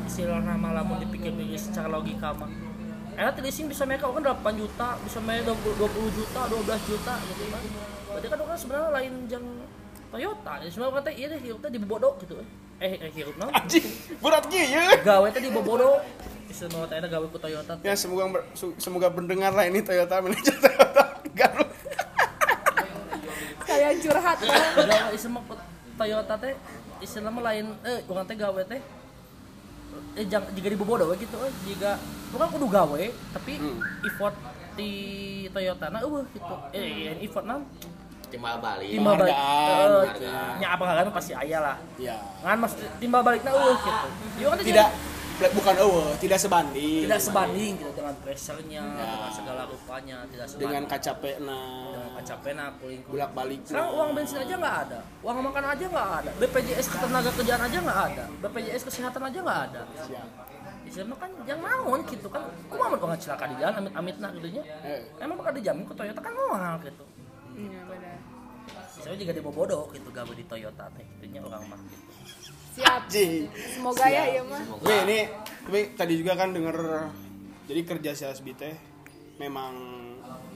istilah 0.08 0.40
nama 0.40 0.72
lamun 0.80 1.04
dipikir-pikir 1.04 1.60
secara 1.60 1.92
logika 1.92 2.32
mah. 2.32 2.48
Enak 3.18 3.36
di 3.36 3.42
leasing 3.44 3.66
bisa 3.68 3.84
mereka 3.84 4.08
kan 4.08 4.22
8 4.24 4.40
juta 4.56 4.96
bisa 5.02 5.18
mereka 5.20 5.52
20 5.52 5.84
juta 6.14 6.40
12 6.46 6.90
juta 6.90 7.14
gitu 7.26 7.44
kan 7.50 7.64
berarti 8.08 8.26
kan 8.34 8.38
orang 8.40 8.58
sebenarnya 8.58 8.90
lain 8.94 9.14
jang 9.30 9.46
Toyota 10.08 10.52
ya 10.64 10.68
sebenarnya 10.72 10.94
kata 11.04 11.10
iya 11.12 11.26
deh 11.32 11.40
hirupnya 11.40 11.68
di 11.68 11.78
bobodo 11.84 12.16
gitu. 12.24 12.34
Eh 12.78 12.94
eh 12.96 13.10
hirup 13.10 13.34
naon 13.36 13.52
anjing 13.52 13.84
berat 14.22 14.44
gitu 14.48 14.64
gawe 15.04 15.28
tadi 15.34 15.48
bobodo 15.50 16.00
bisa 16.48 16.64
mau 16.72 16.88
tanya 16.88 17.10
gawe 17.10 17.26
ku 17.28 17.36
Toyota. 17.36 17.76
Ya 17.84 17.92
semoga 17.92 18.24
ber- 18.40 18.48
su- 18.56 18.76
semoga 18.80 19.12
mendengar 19.12 19.52
lah 19.52 19.68
ini 19.68 19.84
Toyota 19.84 20.22
manajer 20.24 20.56
Toyota. 20.56 21.04
Garut 21.36 21.70
kayak 23.68 24.00
curhat 24.00 24.38
gawe 24.42 25.10
isema 25.12 25.40
Toyota 25.98 26.34
teh 26.40 26.54
istilah 27.04 27.30
mah 27.30 27.42
lain 27.44 27.66
eh 27.84 28.00
urang 28.08 28.24
teh 28.24 28.34
gawe 28.38 28.62
teh 28.64 28.80
eh 30.18 30.24
jang 30.26 30.46
jika 30.56 30.68
di 30.72 30.78
bobodo 30.78 31.10
we 31.10 31.20
gitu 31.20 31.36
eh 31.44 31.52
jika 31.68 32.00
bukan 32.32 32.48
kudu 32.54 32.66
gawe 32.70 33.02
tapi 33.34 33.60
effort 34.06 34.34
di 34.78 34.90
Toyota 35.50 35.90
na 35.90 36.00
eueuh 36.06 36.22
gitu. 36.32 36.54
Eh 36.72 37.18
effort 37.26 37.44
na 37.44 37.58
timbal 38.28 38.56
balik. 38.58 38.88
timbal 38.88 39.14
balik. 39.16 39.34
Penghargaan, 39.34 39.88
eh, 39.88 40.00
penghargaan. 40.06 40.52
nya 40.60 40.68
apa 40.72 40.82
kan 40.84 41.12
pasti 41.12 41.32
aya 41.34 41.58
lah. 41.60 41.76
Ya 41.96 42.16
ngan 42.44 42.58
mas 42.60 42.72
timbal 42.98 43.20
balikna 43.20 43.50
eueuh 43.52 43.76
gitu. 43.76 44.06
Ieu 44.38 44.48
kan 44.48 44.58
tidak 44.58 44.88
bukan 45.54 45.74
oh 45.86 46.10
tidak 46.18 46.38
sebanding. 46.42 47.06
Tidak 47.06 47.20
sebanding 47.22 47.72
gitu 47.78 47.90
dengan 47.94 48.14
pressure-nya 48.18 48.82
Ya. 48.82 49.06
dengan 49.06 49.30
segala 49.30 49.62
rupanya 49.70 50.16
tidak 50.26 50.46
sebanding. 50.50 50.66
Dengan 50.66 50.82
kacapena. 50.90 51.60
Dengan 51.94 52.10
kacapena 52.18 52.64
kuling 52.82 53.02
bolak 53.06 53.30
balik 53.38 53.60
sekarang 53.62 53.90
uang 53.94 54.10
bensin 54.18 54.38
aja 54.42 54.54
nggak 54.58 54.76
ada. 54.86 54.98
Uang 55.22 55.36
makan 55.38 55.64
aja 55.70 55.84
nggak 55.86 56.08
ada. 56.22 56.30
BPJS 56.42 56.86
ketenaga 56.90 57.30
kerjaan 57.38 57.62
aja 57.62 57.78
nggak 57.78 58.00
ada. 58.10 58.24
BPJS 58.42 58.82
kesehatan 58.90 59.22
aja 59.30 59.38
nggak 59.38 59.60
ada. 59.70 59.82
Istilahnya 60.88 61.16
kan 61.20 61.30
yang 61.44 61.60
naon 61.62 62.00
gitu 62.08 62.26
kan. 62.26 62.42
Kok 62.66 62.76
mau 62.80 62.96
kalau 62.98 63.16
celaka 63.20 63.44
di 63.46 63.54
jalan 63.62 63.74
amit 63.78 63.92
amit 63.94 64.16
nah 64.18 64.30
gitu 64.34 64.48
nya 64.58 64.62
Eh. 64.82 65.00
emang 65.20 65.36
bakal 65.38 65.52
dijamin 65.54 65.84
ke 65.86 65.94
Toyota 65.94 66.18
kan 66.18 66.32
mahal 66.34 66.74
gitu. 66.82 67.04
Iya 67.54 67.80
misalnya 68.98 69.18
juga 69.18 69.32
di 69.32 69.42
Bobodo 69.42 69.80
gitu 69.90 70.08
gawe 70.10 70.32
di 70.32 70.44
Toyota 70.44 70.84
teh 70.92 71.04
gitu 71.06 71.24
nya 71.30 71.40
orang 71.40 71.62
mah 71.64 71.80
gitu. 71.80 72.10
Si 72.68 72.80
siap. 72.80 73.02
Anjing. 73.06 73.42
semoga 73.72 74.04
ya 74.04 74.22
Siap. 74.22 74.26
iya 74.28 74.42
mah. 74.42 74.62
Tapi 74.78 74.94
ini 75.06 75.18
tapi 75.62 75.80
tadi 75.94 76.14
juga 76.14 76.32
kan 76.34 76.48
denger 76.50 76.76
jadi 77.64 77.80
kerja 77.84 78.10
si 78.12 78.24
Asbi 78.24 78.52
teh 78.52 78.74
memang 79.38 79.72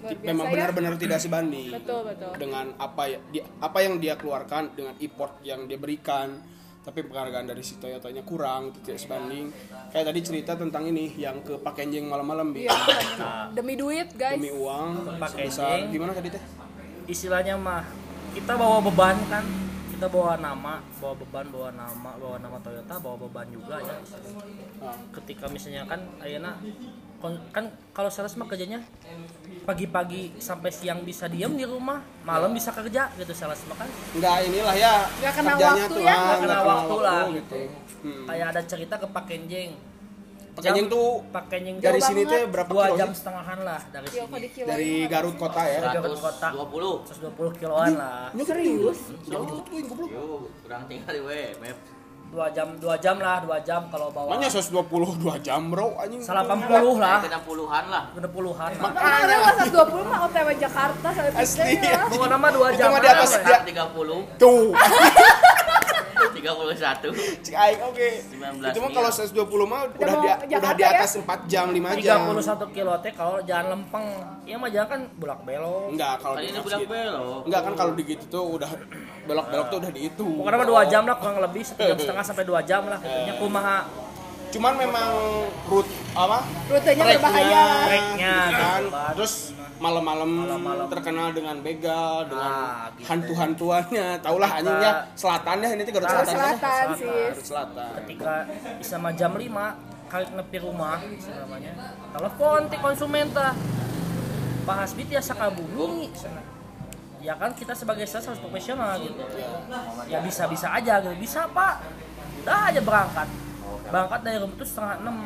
Luar 0.03 0.18
biasa 0.18 0.26
memang 0.26 0.47
ya. 0.47 0.53
benar-benar 0.53 0.95
tidak 0.99 1.18
sebanding 1.22 1.70
betul 1.78 2.01
betul. 2.03 2.30
dengan 2.34 2.74
apa 2.74 3.03
ya 3.07 3.18
dia, 3.30 3.47
apa 3.59 3.78
yang 3.78 4.03
dia 4.03 4.18
keluarkan 4.18 4.74
dengan 4.74 4.95
import 4.99 5.38
yang 5.43 5.64
dia 5.64 5.78
berikan. 5.78 6.43
Tapi 6.82 6.99
penghargaan 7.07 7.47
dari 7.47 7.62
si 7.62 7.78
Toyotanya 7.78 8.26
kurang 8.26 8.74
itu 8.74 8.82
tidak 8.82 8.99
sebanding. 8.99 9.55
Kayak 9.95 10.11
tadi 10.11 10.18
cerita 10.26 10.59
tentang 10.59 10.82
ini 10.90 11.14
yang 11.14 11.38
ke 11.38 11.55
Pakenjeng 11.62 12.11
malam-malam 12.11 12.51
bi. 12.51 12.66
Iya 12.66 13.55
demi 13.55 13.78
duit 13.78 14.11
guys. 14.18 14.34
Demi 14.34 14.51
uang 14.51 15.14
Pak 15.14 15.30
Kenjeng. 15.30 15.95
gimana 15.95 16.11
tadi 16.11 16.34
teh? 16.34 16.43
Istilahnya 17.07 17.55
mah 17.55 17.86
kita 18.32 18.52
bawa 18.56 18.78
beban 18.80 19.16
kan 19.28 19.44
kita 19.92 20.06
bawa 20.08 20.34
nama 20.34 20.74
bawa 20.98 21.14
beban 21.14 21.46
bawa 21.48 21.68
nama 21.70 22.10
bawa 22.16 22.36
nama 22.38 22.56
Toyota 22.58 22.94
bawa 22.98 23.16
beban 23.20 23.46
juga 23.48 23.76
ya 23.78 23.96
Ah. 24.82 24.98
ketika 25.14 25.46
misalnya 25.46 25.86
kan 25.86 26.00
Ayana 26.18 26.58
kan 27.54 27.64
kalau 27.94 28.10
sales 28.10 28.34
mah 28.34 28.50
kerjanya 28.50 28.82
pagi-pagi 29.62 30.34
sampai 30.42 30.74
siang 30.74 31.06
bisa 31.06 31.30
diem 31.30 31.54
di 31.54 31.62
rumah 31.62 32.02
malam 32.26 32.50
bisa 32.50 32.74
kerja 32.74 33.14
gitu 33.14 33.30
sales 33.30 33.62
mah 33.70 33.78
kan 33.78 33.86
nggak 34.18 34.36
inilah 34.42 34.74
ya 34.74 35.06
Nggak 35.22 35.32
kena 35.32 35.50
kerjanya 35.54 35.70
waktu 35.78 35.94
tuh 35.94 36.02
ya, 36.02 36.14
nggak 36.18 36.38
kena 36.42 36.58
waktu 36.66 36.96
lah. 36.98 37.22
gitu 37.30 37.58
hmm. 38.02 38.24
kayak 38.26 38.46
ada 38.50 38.62
cerita 38.66 38.94
ke 38.98 39.06
Pak 39.06 39.24
Kenjeng 39.30 39.70
Pakenjeng 40.53 40.84
Jam- 40.84 40.92
tuh 40.92 41.09
dari 41.80 42.00
sini 42.05 42.22
banget. 42.22 42.32
teh 42.36 42.42
berapa 42.44 42.68
dua 42.68 42.86
jam 42.92 43.09
setengahan 43.11 43.59
lah 43.64 43.80
dari 43.88 44.07
sini. 44.07 44.64
dari 44.68 44.92
Garut 45.09 45.36
kota 45.40 45.62
ya? 45.64 45.80
Garut 45.90 46.20
kota. 46.20 46.48
120 46.53 47.09
120 47.09 47.61
kiloan 47.61 47.90
lah. 47.96 48.28
serius? 48.44 48.98
jauh 49.24 49.48
jauh 49.48 49.64
tuh 49.64 49.80
goblok 49.88 50.11
Yo, 50.12 50.24
kurang 50.61 50.84
tinggal 50.84 51.16
we, 51.24 51.57
map. 51.57 51.78
dua 52.28 52.48
jam 52.48 52.68
dua 52.76 52.96
jam 52.96 53.16
lah 53.16 53.40
dua 53.40 53.61
jam 53.61 53.88
kalau 53.88 54.09
bawa. 54.09 54.32
Makanya 54.32 54.48
122 54.50 54.80
jam 55.40 55.68
bro 55.68 55.92
anjing. 55.96 56.20
salah 56.20 56.44
80 56.44 56.96
lah. 56.96 57.20
Kena 57.20 57.40
puluhan 57.44 57.84
lah. 57.88 58.03
bener 58.12 58.30
puluhan 58.32 58.70
lah. 58.72 58.82
Makanya. 58.88 59.36
Lah 59.36 59.53
120 59.68 60.00
mah 60.05 60.18
OTW 60.28 60.48
Jakarta 60.57 61.09
sampai 61.12 61.32
Asli, 61.36 61.76
ya. 61.76 62.09
bawa 62.09 62.26
nama 62.28 62.48
dua 62.48 62.68
jam 62.72 62.88
di 62.90 63.05
atas. 63.05 63.36
Sekarang 63.36 63.64
30, 63.68 64.36
Tuh. 64.36 64.72
31. 66.43 67.14
Cik 67.40 67.55
aing 67.55 67.80
oke. 67.82 68.09
19 68.28 68.59
Itu 68.66 68.78
mah 68.78 68.90
mil. 68.90 68.97
kalau 68.99 69.11
120 69.11 69.32
mah 69.64 69.80
udah 69.86 70.07
mau 70.11 70.18
di 70.18 70.26
udah 70.26 70.36
Jakarta 70.45 70.74
di 70.74 70.82
ya? 70.82 70.90
atas 70.93 71.12
4 71.14 71.24
jam 71.47 71.66
5 71.70 72.03
jam. 72.03 72.20
31 72.26 72.76
kilo 72.76 72.93
teh 72.99 73.12
kalau 73.12 73.36
jalan 73.43 73.66
lempeng 73.70 74.07
ya 74.43 74.57
mah 74.59 74.68
jalan 74.68 74.88
kan 74.88 75.01
bulak 75.14 75.40
belok 75.43 75.88
Enggak 75.90 76.14
kalau 76.18 76.34
Tadi 76.34 76.47
di 76.47 76.53
gitu. 76.53 76.84
belok. 76.84 77.43
Enggak 77.47 77.61
kan 77.62 77.72
kalau 77.72 77.93
di 77.95 78.03
gitu 78.05 78.24
tuh 78.28 78.45
udah 78.53 78.70
belok-belok 79.28 79.66
tuh 79.70 79.78
udah 79.78 79.90
dihitung. 79.90 80.32
pokoknya 80.36 80.59
mah 80.59 80.68
dua 80.68 80.82
jam 80.84 81.03
lah 81.07 81.16
kurang 81.16 81.38
lebih 81.38 81.62
jam 81.64 81.97
setengah 81.97 82.24
sampai 82.26 82.45
dua 82.45 82.61
jam 82.61 82.82
lah 82.84 82.99
katanya 82.99 83.34
kumaha 83.38 83.78
Cuman 84.53 84.76
memang 84.76 85.09
root 85.64 85.88
apa? 86.12 86.45
Rutenya 86.68 87.09
berbahaya. 87.09 87.64
Treknya, 87.88 88.36
kan. 88.53 88.80
gitu. 88.84 89.09
Terus 89.16 89.34
malam-malam 89.82 90.30
terkenal 90.86 91.34
dengan 91.34 91.58
begal, 91.58 92.30
dengan 92.30 92.52
Ah, 92.54 92.86
gitu. 92.94 93.06
hantu-hantuannya. 93.10 94.06
Taulah 94.22 94.46
Kita- 94.48 94.60
anjingnya 94.62 94.92
selatan 95.14 95.54
deh 95.58 95.70
ini 95.74 95.82
tuh 95.82 95.92
Garut 95.92 96.06
selatan. 96.08 96.32
Selatan 96.32 96.54
Selatan. 96.54 96.86
sih. 96.94 97.10
Garut 97.10 97.44
selatan. 97.44 97.90
ketika 97.98 98.34
sama 98.80 99.08
jam 99.12 99.32
5 99.34 99.74
kali 100.06 100.24
nepi 100.28 100.58
rumah 100.60 101.00
namanya 101.00 101.72
telepon 102.12 102.60
ti 102.68 102.76
konsumen 102.76 103.26
tah 103.32 103.56
Pak 104.62 104.76
Hasbi 104.78 105.02
tiasa 105.04 105.32
kabumi 105.32 106.12
sana. 106.12 106.44
ya 107.18 107.32
kan 107.32 107.50
kita 107.50 107.72
sebagai 107.72 108.04
sales 108.04 108.28
harus 108.28 108.38
profesional 108.38 108.98
gitu 108.98 109.24
ya 110.04 110.20
bisa 110.20 110.44
bisa 110.46 110.68
aja 110.68 111.00
gitu 111.00 111.16
bisa 111.16 111.46
pak 111.48 111.80
udah 112.42 112.68
aja 112.68 112.80
berangkat 112.82 113.28
berangkat 113.84 114.20
dari 114.20 114.36
rumah 114.36 114.52
itu 114.52 114.66
setengah 114.66 114.94
enam 115.00 115.16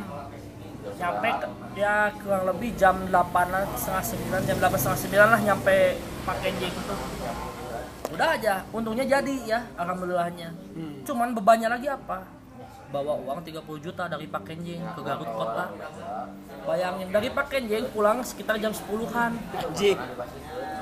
nyampe 0.96 1.28
ke- 1.28 1.52
ya 1.76 2.08
kurang 2.18 2.44
lebih 2.48 2.72
jam 2.74 2.96
8 3.08 3.46
lah 3.52 3.62
setengah 3.76 4.04
sembilan 4.04 4.40
jam 4.44 4.56
8 4.58 4.76
setengah 4.76 5.00
sembilan 5.00 5.28
lah 5.28 5.40
nyampe 5.44 5.76
pakai 6.24 6.50
jeng 6.56 6.72
itu. 6.72 6.94
Udah 8.06 8.28
aja 8.32 8.54
untungnya 8.70 9.04
jadi 9.04 9.34
ya 9.44 9.60
alhamdulillahnya. 9.76 10.48
Cuman 11.04 11.36
bebannya 11.36 11.68
lagi 11.68 11.88
apa 11.88 12.35
bawa 12.90 13.18
uang 13.18 13.42
30 13.42 13.66
juta 13.82 14.06
dari 14.06 14.26
Pak 14.30 14.42
Kenjeng 14.46 14.82
ke 14.94 15.00
Garut 15.02 15.26
kota 15.26 15.74
bayangin 16.66 17.08
dari 17.10 17.28
Pak 17.30 17.46
Kenjeng 17.50 17.90
pulang 17.90 18.22
sekitar 18.22 18.58
jam 18.62 18.70
10-an 18.70 19.32
Jik. 19.74 19.98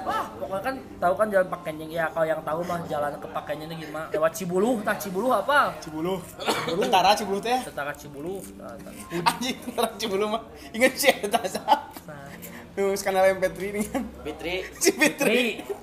wah 0.04 0.28
pokoknya 0.36 0.60
kan 0.60 0.74
tahu 1.00 1.14
kan 1.16 1.28
jalan 1.32 1.48
Pak 1.48 1.60
Kenjeng 1.64 1.90
ya 1.92 2.12
kalau 2.12 2.26
yang 2.28 2.40
tahu 2.44 2.60
mah 2.64 2.80
jalan 2.88 3.12
ke 3.16 3.26
Pak 3.28 3.44
Kenjeng 3.48 3.72
ini 3.72 3.88
gimana 3.88 4.06
lewat 4.12 4.32
Cibuluh 4.36 4.76
tah 4.84 4.96
Cibuluh 5.00 5.32
apa 5.32 5.72
Cibuluh. 5.80 6.20
Tentara 6.64 7.16
Cibuluh 7.16 7.40
teh. 7.40 7.60
tentara 7.64 7.92
Cibuluh 7.96 8.40
nah, 8.56 8.76
nah. 8.84 8.92
Anjing 9.32 9.56
tentara 9.64 9.88
Cibuluh 9.96 10.28
mah. 10.28 10.42
Ingat 10.76 10.92
sih 10.96 11.12
eta 11.12 11.40
sah. 11.48 11.88
Nah, 12.04 12.28
Tuh 12.74 12.90
skandal 12.98 13.38
MP3 13.38 13.58
ini 13.70 13.80
kan. 13.86 14.02
Fitri. 14.26 14.66
Si 14.82 14.90
Fitri. 14.92 15.62
Tri, 15.62 15.78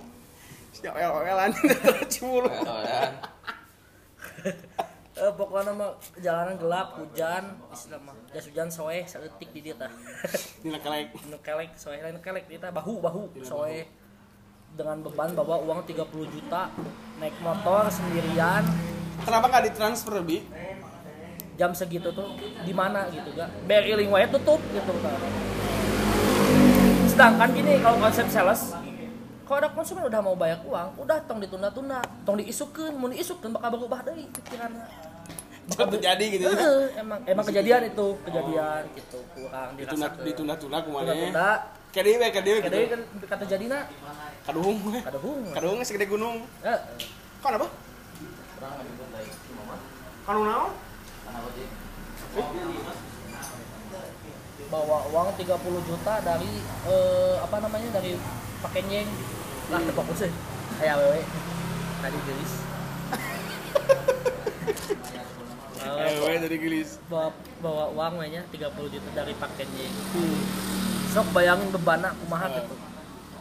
Si 0.75 0.83
OL-OLan 0.85 1.49
tentara 1.55 2.03
Cibuluh. 2.05 2.51
eh, 5.21 5.33
pokoknya 5.37 5.71
mah 5.77 5.93
jalanan 6.17 6.57
gelap 6.57 6.97
hujan 6.97 7.43
istilah 7.69 8.01
mah. 8.01 8.17
Jas 8.33 8.45
hujan 8.49 8.67
soe 8.73 8.99
saeutik 9.05 9.49
di 9.53 9.69
dia 9.69 9.77
tah. 9.77 9.93
Dina 10.65 10.81
kelek. 10.81 11.13
nu 11.29 11.37
kelek 11.45 11.77
soe 11.77 11.95
lain 12.01 12.17
kelek 12.19 12.49
dia 12.49 12.57
tah. 12.57 12.73
Bahu 12.73 12.97
bahu 12.97 13.29
soe. 13.45 13.85
dengan 14.71 15.03
beban 15.03 15.35
bawa 15.35 15.59
uang 15.67 15.83
30 15.83 15.99
juta 16.31 16.71
naik 17.19 17.35
motor 17.43 17.91
sendirian. 17.91 18.63
Kenapa 19.19 19.51
nggak 19.51 19.63
ditransfer 19.67 20.23
bi? 20.23 20.39
jam 21.61 21.77
segitu 21.77 22.09
tuh 22.09 22.33
di 22.65 22.73
mana 22.73 23.05
gitu 23.13 23.37
gak 23.37 23.45
BRI 23.69 23.93
link 23.93 24.09
wae 24.09 24.25
tutup 24.33 24.57
gitu 24.73 24.93
kan 24.97 25.13
sedangkan 27.05 27.49
gini 27.53 27.77
kalau 27.77 28.01
konsep 28.01 28.25
sales 28.33 28.73
kalau 29.45 29.57
ada 29.61 29.69
konsumen 29.69 30.09
udah 30.09 30.21
mau 30.25 30.33
bayar 30.33 30.63
uang 30.65 31.05
udah 31.05 31.21
tong 31.29 31.37
ditunda-tunda 31.37 32.01
tong 32.25 32.41
diisukeun 32.41 32.97
mun 32.97 33.13
diisukeun 33.13 33.53
bakal 33.53 33.77
berubah 33.77 34.01
deui 34.09 34.25
pikiranna 34.31 35.10
Jangan 35.71 35.89
terjadi 35.91 36.25
gitu 36.29 36.43
ya. 36.43 36.51
Heeh, 36.53 36.83
emang 36.97 37.19
emang 37.25 37.45
kejadian 37.45 37.81
itu 37.85 38.07
kejadian 38.21 38.81
gitu 38.93 39.19
kurang 39.31 39.69
Ditunda 39.73 40.07
dirasakeun 40.07 40.25
ditunda-tunda 40.27 40.77
kumaha. 40.83 41.01
tunda-tunda 41.03 41.49
Kadewe 41.91 42.17
we 42.17 42.27
kadewe 42.31 42.59
kada 42.61 42.71
gitu. 42.73 42.87
kan 42.89 43.01
kata 43.27 43.43
jadina 43.45 43.79
Kaduhung 44.41 44.77
we. 44.85 44.99
kada 45.01 45.19
hung 45.19 45.43
Kaduhung 45.51 45.79
segede 45.83 46.07
gunung. 46.07 46.47
Eh, 46.61 46.79
Kan 47.39 47.57
apa? 47.57 47.67
Kanu 50.23 50.41
naon? 50.43 50.71
bawa 54.71 55.03
uang 55.11 55.35
30 55.35 55.51
juta 55.83 56.13
dari 56.21 56.47
eh, 56.87 57.35
apa 57.43 57.59
namanya 57.59 57.91
dari 57.91 58.15
pakenyeng 58.63 59.03
lah 59.67 59.83
fokus 59.91 60.23
sih 60.23 60.31
kayak 60.79 60.95
wewe 60.95 61.19
tadi 61.99 62.17
gelis 62.23 62.51
bawa, 65.81 65.99
Eh, 65.99 66.15
we 66.23 66.30
dari 66.41 66.57
gelis. 66.57 66.89
bawa, 67.05 67.29
bawa 67.59 67.83
uang 67.89 68.13
we 68.17 68.27
nya 68.29 68.41
30 68.47 68.57
juta 68.89 69.09
dari 69.13 69.33
pakenyeng 69.33 69.93
Hmm. 70.11 70.39
sok 71.07 71.27
bayangin 71.31 71.69
bebana 71.69 72.09
kumaha 72.17 72.47
Eh. 72.47 72.53
gitu 72.57 72.75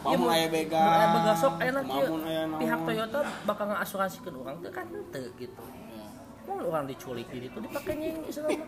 Mamun 0.01 0.17
mun- 0.19 0.31
aya 0.31 0.47
bega. 0.47 0.79
mun 0.79 0.93
aya 0.93 1.07
bega 1.11 1.33
sok 1.35 1.55
enak 1.57 1.83
aya 1.83 2.07
naon. 2.09 2.21
pihak 2.57 2.79
Toyota 2.83 3.19
bakal 3.43 3.65
ngasuransikan 3.67 4.33
orang 4.35 4.55
teh 4.59 4.69
kan 4.69 4.85
teu 5.09 5.27
gitu 5.35 5.63
mau 6.43 6.57
orang 6.67 6.85
diculik 6.85 7.27
di 7.27 7.37
itu 7.43 7.57
dipakenyeng 7.59 8.17
di 8.19 8.31
sana 8.31 8.49
mah. 8.59 8.67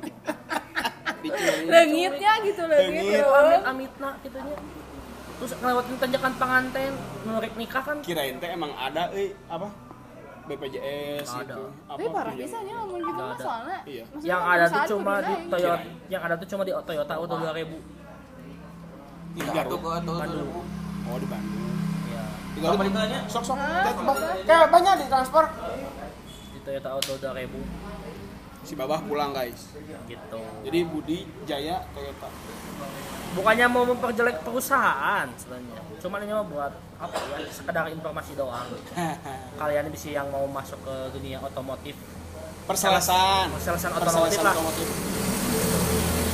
Diculik. 1.20 1.66
Lengitnya 1.66 2.32
gitu 2.44 2.64
lengit. 2.64 3.24
Amit 3.24 3.64
amitna 3.64 4.10
gitunya 4.20 4.56
terus 5.34 5.52
ngelewatin 5.58 5.96
tanjakan 5.98 6.34
pengantin 6.38 6.94
nurik 7.24 7.54
nikah 7.54 7.82
kan 7.82 7.98
Kirain 8.00 8.38
teh 8.38 8.48
emang 8.48 8.72
ada 8.74 9.10
euy 9.10 9.34
apa? 9.48 9.68
BPJS 10.44 11.24
Ada. 11.26 11.40
gitu. 11.40 11.64
Apa? 11.64 11.96
Tapi 11.96 12.04
parah 12.12 12.34
iya. 12.34 12.42
pisahnya 12.44 12.74
ngomong 12.78 13.00
gitu 13.00 13.22
mah 13.22 13.38
soalnya. 13.40 13.80
Iya. 13.84 14.04
maksudnya 14.04 14.28
yang 14.28 14.42
ada 14.44 14.66
tuh 14.68 14.84
cuma 14.92 15.14
di. 15.20 15.34
Toyota 15.48 15.76
yang 16.12 16.22
ada 16.22 16.36
tuh 16.36 16.48
cuma 16.52 16.64
di 16.64 16.72
Toyota 16.76 17.14
Auto 17.16 17.36
2000 17.40 17.64
Di 19.34 19.42
Garut. 19.42 19.80
Bandung 19.82 20.20
Oh, 21.04 21.18
di 21.20 21.28
Bandung. 21.28 21.76
ya 22.08 22.24
Di 22.54 22.60
Garut. 22.60 22.76
Apa 22.76 22.84
ditanya? 22.86 23.20
Sok 23.26 23.44
sok. 23.44 23.58
Kayak 24.44 24.68
banyak 24.70 24.94
di 25.00 25.06
transfer. 25.08 25.46
di 26.54 26.60
Toyota 26.62 26.90
Auto 26.92 27.14
2000 27.18 28.64
Si 28.64 28.80
Babah 28.80 29.04
pulang, 29.04 29.36
guys. 29.36 29.76
gitu 30.08 30.40
Jadi 30.64 30.80
Budi 30.88 31.28
Jaya 31.44 31.84
Toyota. 31.92 32.32
Bukannya 33.34 33.66
mau 33.70 33.84
memperjelek 33.90 34.46
perusahaan 34.46 35.28
sebenarnya. 35.38 35.80
Cuma 36.00 36.22
ini 36.22 36.34
mah 36.34 36.46
buat 36.46 36.74
apa 37.02 37.16
ya? 37.16 37.38
Sekedar 37.50 37.86
informasi 37.90 38.32
doang. 38.38 38.68
Kalian 39.60 39.90
bisa 39.90 40.14
yang 40.14 40.28
mau 40.30 40.46
masuk 40.46 40.80
ke 40.86 40.96
dunia 41.18 41.42
otomotif. 41.42 41.98
Persalasan. 42.70 43.52
Persalasan 43.58 43.92
otomotif 43.98 44.40
lah. 44.40 44.54
otomotif. 44.56 44.88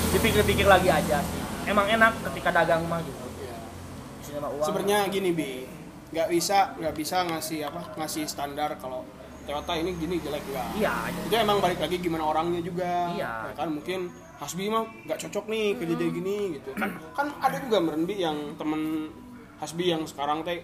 dipikir-pikir 0.10 0.66
lagi 0.66 0.90
aja 0.90 1.22
sih. 1.22 1.70
Emang 1.70 1.86
enak 1.86 2.18
ketika 2.30 2.50
dagang 2.50 2.82
mah 2.90 2.98
gitu. 3.06 3.26
Iya. 3.46 4.66
Sebenarnya 4.66 5.06
gini 5.06 5.30
bi, 5.30 5.70
nggak 6.10 6.28
bisa 6.34 6.74
nggak 6.82 6.96
bisa 6.98 7.30
ngasih 7.30 7.70
apa 7.70 7.94
ngasih 7.94 8.26
standar 8.26 8.74
kalau 8.82 9.06
Toyota 9.46 9.74
ini 9.78 9.94
gini 9.98 10.18
jelek 10.18 10.42
enggak 10.50 10.70
iya. 10.78 10.94
Itu 11.26 11.36
emang 11.38 11.62
balik 11.62 11.78
lagi 11.78 12.02
gimana 12.02 12.26
orangnya 12.26 12.62
juga. 12.66 13.14
Iya. 13.14 13.50
Ya 13.50 13.54
kan 13.54 13.70
mungkin 13.70 14.10
Hasbi 14.40 14.72
mah 14.72 14.88
nggak 15.04 15.20
cocok 15.28 15.46
nih 15.52 15.66
kerja 15.76 15.96
kayak 16.00 16.14
gini 16.16 16.36
gitu. 16.56 16.70
Kan 16.80 16.90
kan 17.12 17.28
ada 17.44 17.58
juga 17.60 17.78
merenbi 17.84 18.16
yang 18.18 18.56
temen 18.56 19.12
Hasbi 19.60 19.92
yang 19.92 20.08
sekarang 20.08 20.48
teh 20.48 20.64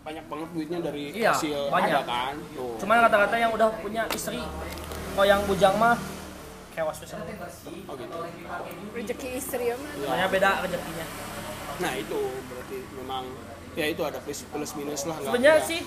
banyak 0.00 0.24
banget 0.30 0.48
duitnya 0.54 0.78
dari 0.80 1.10
Iya, 1.12 1.34
hasil 1.34 1.68
banyak. 1.68 1.90
ada 1.90 2.02
kan? 2.06 2.34
Tuh. 2.54 2.78
Cuman 2.78 3.02
kata-kata 3.10 3.36
yang 3.36 3.50
udah 3.52 3.68
punya 3.82 4.06
istri 4.14 4.38
kalau 5.12 5.26
yang 5.26 5.42
bujang 5.44 5.74
mah 5.74 5.98
kewas 6.70 7.02
bisa 7.02 7.18
oh 7.18 7.94
gitu. 7.98 8.16
rezeki 8.94 9.28
istri 9.36 9.64
ya 9.68 9.76
mah. 9.76 9.90
soalnya 10.06 10.26
beda 10.30 10.50
rezekinya. 10.62 11.06
Nah 11.82 11.92
itu 11.98 12.20
berarti 12.46 12.76
memang 12.94 13.24
ya 13.74 13.86
itu 13.90 14.02
ada 14.06 14.18
plus 14.22 14.46
plus 14.46 14.70
minus 14.78 15.02
lah 15.06 15.18
sebenarnya 15.18 15.62
sih 15.66 15.82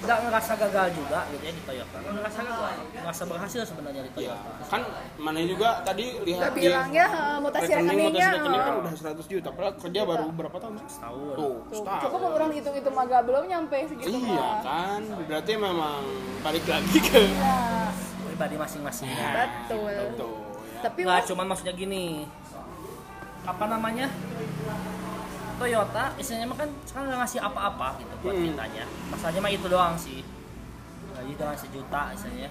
nggak 0.00 0.18
ngerasa 0.22 0.52
gagal 0.58 0.86
juga 0.92 1.18
gitu 1.28 1.42
ya 1.42 1.52
di 1.52 1.62
Toyota 1.62 1.96
nggak 1.98 2.14
ngerasa 2.14 2.40
gagal 2.42 2.72
ngerasa 2.96 3.22
berhasil 3.26 3.60
sebenarnya 3.64 4.00
di 4.00 4.10
Iya, 4.10 4.16
Toyota 4.32 4.50
kan 4.66 4.80
mana 5.16 5.38
juga 5.42 5.68
tadi 5.82 6.04
lihat 6.22 6.40
Udah 6.40 6.52
bilang 6.54 6.88
ya 6.90 7.06
eh, 7.06 7.36
mutasi 7.38 7.62
rekening 7.66 7.84
rekeningnya. 7.86 8.08
mutasi 8.26 8.38
rekening 8.38 8.60
kan 8.60 8.72
eh. 8.72 8.80
udah 8.80 8.92
100 9.20 9.28
juta 9.30 9.48
padahal 9.50 9.74
kerja 9.76 10.00
baru 10.02 10.24
berapa 10.30 10.56
tahun 10.56 10.74
sih? 10.74 10.88
setahun 10.90 11.20
Tuh, 11.30 11.36
Tuh, 11.36 11.76
setahun. 11.76 12.00
coba 12.02 12.16
kalau 12.16 12.28
orang 12.34 12.50
hitung-hitung 12.50 12.94
mah 12.94 13.04
gak 13.06 13.22
belum 13.22 13.44
nyampe 13.46 13.76
segitu 13.84 14.08
Iya 14.10 14.40
mah. 14.40 14.56
kan, 14.62 15.00
berarti 15.22 15.52
memang 15.54 16.02
balik 16.40 16.64
lagi 16.64 16.98
ke 16.98 17.20
Iya, 17.20 17.56
pribadi 18.24 18.56
masing-masingnya 18.56 19.28
betul. 19.36 20.00
Tuh, 20.16 20.36
ya. 20.72 20.80
Tapi 20.80 20.98
nggak 21.04 21.18
Mas, 21.18 21.28
cuma 21.28 21.42
maksudnya 21.44 21.74
gini 21.74 22.24
apa 23.42 23.64
namanya 23.66 24.08
Toyota 25.60 26.04
istilahnya 26.16 26.48
mah 26.48 26.56
kan 26.56 26.68
sekarang 26.82 27.06
nggak 27.06 27.20
ngasih 27.20 27.40
apa-apa 27.42 27.88
gitu 28.00 28.14
buat 28.18 28.32
Hmm. 28.32 28.44
kitanya. 28.48 28.84
Masalahnya 29.12 29.40
mah 29.40 29.52
itu 29.52 29.66
doang 29.68 29.94
sih. 29.94 30.24
Gaji 31.12 31.32
dengan 31.36 31.52
sejuta 31.54 32.02
istilahnya. 32.10 32.48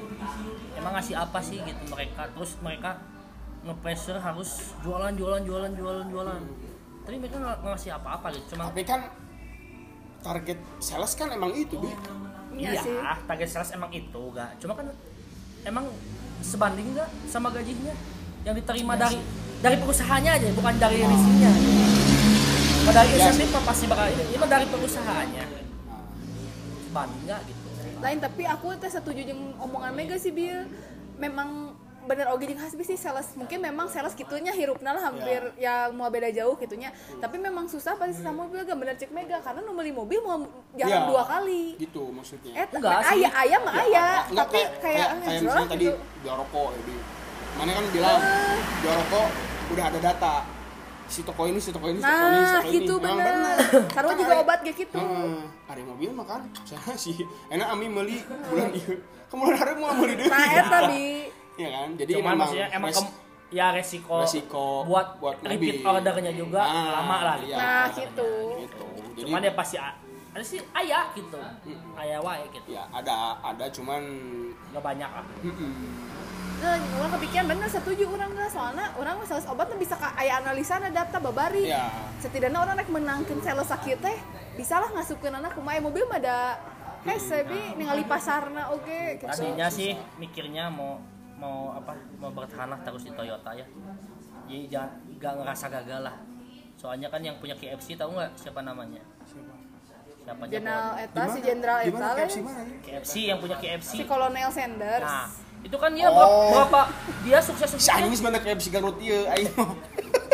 Emang 0.77 0.93
ngasih 0.93 1.15
apa 1.17 1.39
sih 1.41 1.57
gitu 1.59 1.81
mereka? 1.89 2.29
Terus 2.29 2.51
mereka 2.61 3.01
nge-pressure 3.59 4.19
harus 4.19 4.77
jualan 4.79 5.13
jualan 5.17 5.41
jualan 5.41 5.71
jualan 5.73 6.05
jualan. 6.05 6.41
Tapi 7.01 7.15
mereka 7.17 7.35
nggak 7.41 7.57
ngasih 7.65 7.91
apa-apa 7.91 8.27
gitu 8.31 8.53
cuma 8.53 8.69
Tapi 8.69 8.85
kan 8.85 9.01
target 10.21 10.59
sales 10.77 11.17
kan 11.17 11.33
emang 11.33 11.49
itu, 11.51 11.81
Bi. 11.81 11.89
Iya 12.59 12.69
iya 12.69 12.81
sih. 12.81 12.93
target 13.25 13.49
sales 13.49 13.71
emang 13.71 13.89
itu 13.89 14.21
gak 14.35 14.51
cuma 14.59 14.75
kan 14.75 14.85
emang 15.63 15.85
sebanding 16.39 16.93
nggak 16.93 17.09
sama 17.25 17.49
gajinya? 17.49 17.95
Yang 18.43 18.63
diterima 18.63 18.93
Iya 18.93 19.01
dari 19.01 19.17
dari 19.59 19.75
perusahaannya 19.75 20.31
aja 20.31 20.47
bukan 20.53 20.73
dari 20.77 20.97
leasingnya 21.01 21.51
kalau 22.79 22.93
dari 22.95 23.09
Iya 23.11 23.17
insentif 23.27 23.47
mah 23.51 23.63
pasti 23.67 23.85
bakal 23.85 24.07
ini? 24.07 24.23
Ini 24.31 24.45
dari 24.47 24.65
perusahaannya. 24.65 25.45
Nggak 26.89 27.39
gitu. 27.45 27.67
Lain 27.99 28.17
tapi 28.17 28.43
aku 28.47 28.67
teh 28.79 28.87
setuju 28.87 29.21
jeung 29.27 29.53
omongan 29.59 29.91
Mega 29.91 30.15
sih 30.15 30.31
Bil. 30.31 30.63
Memang 31.19 31.75
bener 32.07 32.31
oge 32.31 32.47
jeung 32.47 32.57
Hasbi 32.57 32.81
sih 32.81 32.95
sales. 32.95 33.35
Mungkin 33.35 33.59
memang 33.59 33.91
sales 33.91 34.15
gitunya 34.15 34.55
hirupna 34.55 34.95
lah 34.95 35.11
hampir 35.11 35.51
ya 35.59 35.91
mau 35.91 36.07
beda 36.07 36.31
jauh 36.31 36.55
gitunya 36.55 36.89
tapi 37.19 37.37
memang 37.37 37.67
susah 37.67 37.99
pasti 37.99 38.23
sama 38.23 38.47
mobil 38.47 38.63
gak 38.63 38.79
bener 38.79 38.95
cek 38.95 39.11
Mega. 39.11 39.43
Karena 39.43 39.59
nu 39.61 39.75
beli 39.75 39.91
mobil 39.91 40.23
mau 40.23 40.39
jalan 40.73 40.89
Iya, 40.89 41.07
dua 41.11 41.23
kali. 41.27 41.75
Gitu 41.75 42.03
maksudnya. 42.15 42.53
eh 42.55 42.65
Enggak 42.71 43.03
sih. 43.03 43.11
ayah 43.19 43.31
ayah 43.43 43.59
mah 43.59 43.73
Ya, 43.75 43.83
ayah. 43.83 44.13
tapi 44.33 44.59
kayak, 44.63 44.71
kayak 44.79 45.07
kayak, 45.19 45.41
misalnya 45.43 45.67
tadi 45.67 45.85
gitu. 45.91 45.99
jual 46.23 46.35
rokok 46.39 46.69
ya. 46.73 46.97
Mana 47.59 47.71
kan 47.75 47.85
bilang 47.91 48.19
jual 48.79 48.95
rokok 48.95 49.27
udah 49.69 49.85
ada 49.91 49.99
data 49.99 50.35
si 51.09 51.21
toko 51.21 51.41
ini 51.43 51.57
si 51.57 51.69
toko 51.69 51.85
ini 51.85 51.97
si 51.97 52.05
toko 52.05 52.25
ini 52.27 52.37
si 52.37 52.45
nah 52.45 52.53
toko 52.55 52.63
ini. 52.63 52.75
gitu 52.77 52.93
Memang 52.95 53.17
bener. 53.17 53.57
sarua 53.89 54.07
Kan 54.07 54.15
juga 54.15 54.31
ada- 54.31 54.41
obat 54.41 54.59
kayak 54.61 54.77
gitu. 54.77 54.97
Heeh. 54.97 55.39
ada 55.65 55.81
mobil 55.83 56.09
mah 56.11 56.25
kan 56.25 56.41
saya 56.69 56.93
sih. 56.95 57.17
Enak 57.47 57.67
ami 57.67 57.85
beli 57.87 58.17
bulan 58.45 58.69
ieu 58.71 58.95
kemudian 59.25 59.55
hari 59.55 59.73
mau 59.75 59.93
beli 59.93 60.13
deui 60.15 60.25
nah 60.27 60.45
eta 60.47 60.79
bi 60.85 61.05
Iya 61.55 61.69
kan? 61.75 61.89
Jadi 61.93 62.11
cuman 62.13 62.23
memang 62.23 62.37
maksudnya 62.39 62.67
emang 62.71 62.89
res- 62.89 63.13
ya 63.49 63.67
resiko, 63.69 64.17
resiko 64.21 64.65
buat, 64.85 65.17
buat 65.17 65.35
repeat 65.41 65.81
mobil. 65.81 65.89
ordernya 65.91 66.31
juga 66.31 66.61
Ah, 66.61 67.01
lama 67.01 67.17
lah. 67.19 67.35
gitu. 67.37 67.49
iya. 67.49 67.57
nah 67.57 67.85
gitu. 67.89 68.29
gitu. 68.61 68.85
Jadi 69.11 69.25
cuman 69.25 69.41
ya 69.41 69.53
pasti 69.53 69.75
ada 69.75 70.45
sih 70.45 70.61
ayah 70.77 71.09
gitu. 71.11 71.35
Ayah 71.93 72.21
wae 72.21 72.45
gitu. 72.49 72.69
Ya 72.71 72.85
ada 72.87 73.15
ada 73.35 73.65
cuman 73.67 73.99
nggak 74.69 74.83
banyak 74.85 75.09
lah. 75.09 75.25
Mm-mm. 75.41 75.71
Nah, 76.07 76.28
orang 76.67 77.11
kepikiran 77.15 77.45
bener 77.47 77.69
setuju 77.71 78.03
orang 78.11 78.29
nggak 78.35 78.49
soalnya 78.51 78.85
orang 78.99 79.15
sales 79.23 79.47
obat 79.47 79.71
tuh 79.71 79.79
bisa 79.79 79.95
ka 79.95 80.11
aya 80.19 80.43
analisa 80.43 80.75
na 80.77 80.91
data 80.91 81.17
babari. 81.17 81.71
Ya 81.71 81.87
setidaknya 82.19 82.59
orang 82.59 82.75
rek 82.75 82.89
menangkan 82.91 83.39
sales 83.39 83.67
sakit 83.71 83.97
teh 84.03 84.17
bisa 84.59 84.75
lah 84.75 84.91
ngasupkeun 84.91 85.39
anak 85.39 85.55
kumaha 85.55 85.79
mobil 85.79 86.03
mah 86.11 86.19
ada 86.19 86.59
hese 87.07 87.47
bi 87.47 87.79
ningali 87.79 88.03
pasarna 88.03 88.75
oge 88.75 89.23
gitu. 89.23 89.31
Tadinya 89.31 89.71
sih 89.71 89.95
mikirnya 90.19 90.67
mau 90.67 90.99
mau 91.39 91.71
apa 91.71 91.95
mau 92.19 92.31
bertahan 92.35 92.67
lah 92.67 92.79
terus 92.83 93.07
di 93.07 93.11
Toyota 93.15 93.55
ya. 93.55 93.63
Jadi 94.51 94.67
jangan 94.67 94.91
nggak 95.15 95.33
ngerasa 95.39 95.65
gagal 95.71 96.01
lah. 96.11 96.15
Soalnya 96.75 97.07
kan 97.07 97.23
yang 97.23 97.39
punya 97.39 97.55
KFC 97.55 97.95
tahu 97.95 98.19
nggak 98.19 98.35
siapa 98.35 98.59
namanya? 98.63 98.99
Siapa? 99.23 100.43
Aja 100.45 100.51
Jenderal 100.51 100.93
eta 100.99 101.23
si 101.25 101.39
jenderal 101.41 101.79
eta 101.81 102.07
le, 102.13 102.21
KFC 102.21 102.37
mana? 102.43 102.61
ya. 102.61 102.65
KFC 102.85 103.13
yang 103.31 103.39
punya 103.39 103.57
KFC 103.57 103.91
si 103.95 104.03
Kolonel 104.03 104.49
Sanders. 104.51 105.07
Nah 105.07 105.48
itu 105.59 105.75
kan 105.75 105.91
dia 105.91 106.07
Oh. 106.07 106.15
berapa, 106.15 106.37
berapa 106.55 106.81
dia 107.27 107.39
sukses 107.43 107.67
si 107.67 107.75
suksesnya 107.75 107.93
anjing 107.99 108.15
sebenarnya 108.15 108.41
kayak 108.47 108.57
si 108.63 108.69
Garut 108.71 108.95
aing 109.03 109.49
mah 109.59 109.75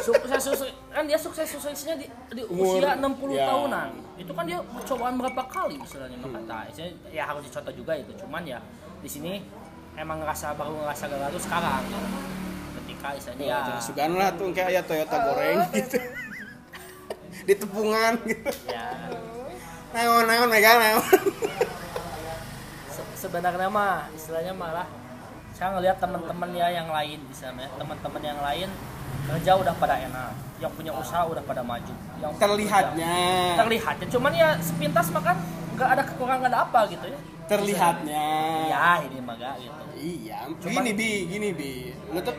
sukses 0.05 0.41
sukses 0.45 0.69
kan 0.93 1.03
dia 1.09 1.17
sukses 1.17 1.47
suksesnya 1.49 1.95
di, 1.97 2.05
di 2.31 2.43
usia 2.45 2.93
60 2.95 3.35
ya. 3.35 3.49
tahunan. 3.49 3.89
Itu 4.15 4.31
kan 4.31 4.43
dia 4.47 4.59
percobaan 4.61 5.17
berapa 5.19 5.43
kali 5.49 5.75
maka 5.81 6.39
nah, 6.45 6.63
istilahnya 6.69 6.93
ya 7.09 7.23
harus 7.25 7.43
dicontoh 7.49 7.73
juga 7.73 7.93
itu. 7.97 8.11
Cuman 8.21 8.45
ya 8.45 8.61
di 9.01 9.09
sini 9.09 9.43
emang 9.97 10.21
ngerasa 10.23 10.53
baru 10.55 10.77
ngerasa 10.85 11.03
gagal 11.09 11.29
tuh 11.35 11.43
sekarang. 11.49 11.83
Ketika 12.79 13.07
istilahnya 13.17 13.45
ya 13.49 13.59
ya. 13.65 13.81
sugan 13.81 14.11
lah 14.13 14.29
tuh 14.37 14.47
kayak 14.53 14.69
ya 14.71 14.81
Toyota 14.85 15.17
goreng 15.25 15.57
gitu. 15.73 15.97
Di 17.49 17.53
tepungan 17.57 18.13
gitu. 18.29 18.49
Ya. 18.69 19.09
Naon 19.91 20.23
naon 20.29 20.47
megang 20.47 20.77
naon. 20.79 21.03
Sebenarnya 23.17 23.67
mah 23.73 24.05
istilahnya 24.13 24.53
malah 24.53 24.85
saya 25.55 25.71
ngelihat 25.79 25.97
teman-teman 26.03 26.49
ya 26.51 26.67
yang 26.67 26.91
lain 26.91 27.19
misalnya 27.31 27.71
teman-teman 27.79 28.21
yang 28.21 28.39
lain 28.43 28.69
kerja 29.25 29.51
udah 29.55 29.73
pada 29.79 29.95
enak 29.97 30.35
yang 30.59 30.71
punya 30.75 30.91
usaha 30.91 31.23
udah 31.23 31.41
pada 31.47 31.63
maju 31.63 31.95
yang 32.19 32.31
terlihatnya. 32.35 33.15
terlihatnya 33.55 34.07
cuman 34.11 34.31
ya 34.35 34.49
sepintas 34.59 35.07
makan 35.15 35.39
nggak 35.75 35.89
ada 35.95 36.03
kekurangan 36.03 36.39
nggak 36.43 36.51
ada 36.51 36.59
apa 36.67 36.79
gitu 36.91 37.07
ya. 37.07 37.19
Terlihatnya. 37.45 38.25
Ya 38.73 39.05
ini 39.05 39.21
mah 39.21 39.37
gak 39.37 39.61
gitu. 39.61 39.83
Iya 39.93 40.49
Cuman- 40.65 40.81
gini 40.81 40.91
bi 40.97 41.09
gini 41.29 41.49
bi. 41.53 41.93
Lu 42.09 42.17
tuh 42.25 42.33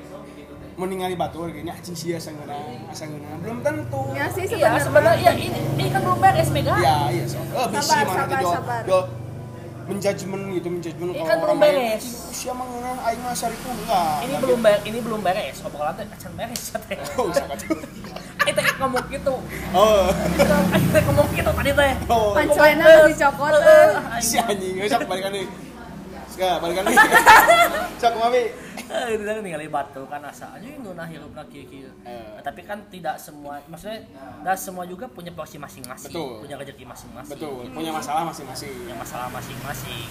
mau 0.74 0.84
ningali 0.84 1.14
batur 1.14 1.46
gini 1.54 1.70
anjing 1.70 1.94
sia 1.94 2.18
asa 2.18 2.34
ngeunang 2.34 2.90
asa 2.90 3.06
ngeunang 3.06 3.38
belum 3.38 3.58
tentu. 3.62 4.02
Ya 4.12 4.26
sih 4.28 4.44
iya 4.50 4.76
sebenarnya. 4.76 4.82
sebenarnya 4.82 5.22
ya 5.22 5.32
ini 5.38 5.58
ini 5.78 5.84
kan 5.94 6.00
belum 6.02 6.18
beres 6.18 6.48
Mega 6.50 6.74
ya 6.82 6.96
iya 7.14 7.24
so. 7.24 7.38
Oh, 7.54 7.66
bisi 7.70 7.86
Sabar, 7.86 8.04
mana 8.04 8.18
sabar, 8.18 8.34
gitu 8.34 8.48
sabar. 8.50 8.82
Menjudgment 9.86 10.44
gitu 10.52 10.68
menjudgment 10.68 11.10
Ini 11.10 11.18
kalau 11.18 11.28
kan 11.28 11.38
belum 11.40 11.58
beres. 11.58 12.04
usia 12.28 12.50
mah 12.50 12.66
ngeunang 12.66 12.98
aing 13.00 13.20
mah 13.22 13.32
sariku 13.32 13.68
enggak 13.70 14.10
ini 14.18 14.24
Enggak 14.26 14.40
belum 14.42 14.50
gitu. 14.52 14.66
beres 14.66 14.82
ini 14.84 14.98
belum 15.00 15.20
beres. 15.22 15.56
Obrolan 15.62 15.94
teh 15.94 16.06
acan 16.06 16.32
beres 16.34 16.62
teh 16.68 16.98
oh 17.18 17.28
sangat. 17.30 17.58
Kita 18.46 18.62
ngomong 18.78 19.04
gitu. 19.10 19.34
Oh. 19.72 20.06
Kita 20.38 20.98
ngomong 21.06 21.28
gitu 21.32 21.50
tadi 21.50 21.70
teh. 21.72 21.92
Oh. 22.06 22.30
Punchline 22.32 22.78
nya 22.78 22.86
dicokot 23.06 23.54
eh. 23.56 23.88
si 24.20 24.36
anjing 24.38 24.74
sok 24.86 25.02
balikan 25.04 25.30
nih. 25.30 25.46
Ska, 26.26 26.60
balikan 26.60 26.84
nih. 26.84 26.96
Sok 28.02 28.14
mami 28.18 28.42
Eh, 28.86 29.18
itu 29.18 29.22
kan 29.22 29.42
ningali 29.42 29.66
batu 29.66 30.06
kan 30.06 30.22
asa 30.22 30.54
aja 30.54 30.62
itu 30.62 30.90
nah 30.92 31.02
hirupna 31.02 31.42
kieu 31.46 31.66
kieu. 31.66 31.90
Eh. 32.02 32.38
Nah, 32.38 32.38
tapi 32.40 32.62
kan 32.62 32.78
tidak 32.86 33.18
semua 33.18 33.58
maksudnya 33.66 34.06
tidak 34.06 34.56
semua 34.56 34.86
juga 34.86 35.10
punya 35.10 35.34
porsi 35.34 35.58
masing-masing, 35.58 36.14
Betul. 36.14 36.46
punya 36.46 36.54
rezeki 36.54 36.84
masing-masing. 36.86 37.34
betul 37.34 37.66
punya 37.74 37.90
masalah 37.90 38.22
masing-masing 38.30 38.70
Punya 38.78 38.94
masalah 38.94 39.26
masing-masing. 39.28 40.06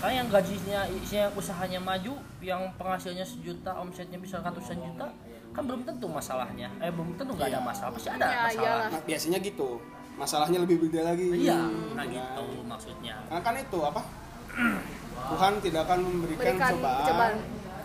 Karena 0.00 0.14
yang 0.16 0.28
gajinya 0.28 0.80
isinya 0.90 1.26
usahanya 1.32 1.76
maju, 1.76 2.12
yang 2.40 2.72
penghasilnya 2.76 3.20
sejuta, 3.20 3.72
omsetnya 3.76 4.16
bisa 4.16 4.40
ratusan 4.40 4.80
juta, 4.80 5.12
kan 5.52 5.62
belum 5.64 5.84
tentu 5.84 6.08
masalahnya. 6.08 6.72
Eh 6.80 6.88
belum 6.88 7.16
tentu 7.16 7.36
nggak 7.36 7.52
ada 7.52 7.60
masalah, 7.60 7.92
pasti 7.92 8.08
ada 8.08 8.24
Ya, 8.24 8.28
masalah. 8.48 8.64
iyalah. 8.64 8.88
Nah, 8.92 9.02
biasanya 9.04 9.38
gitu 9.40 9.68
masalahnya 10.16 10.58
lebih 10.60 10.76
beda 10.88 11.00
lagi 11.08 11.24
Iya, 11.32 11.56
nah 11.96 12.04
Iya. 12.04 12.20
gitu 12.36 12.44
maksudnya. 12.64 13.16
Karena 13.28 13.40
kan 13.40 13.54
itu 13.56 13.78
apa 13.80 14.00
Tuhan 15.30 15.52
tidak 15.60 15.80
akan 15.84 15.98
memberikan 16.00 16.44
berikan 16.56 16.70
cobaan, 16.76 17.04
cobaan 17.04 17.34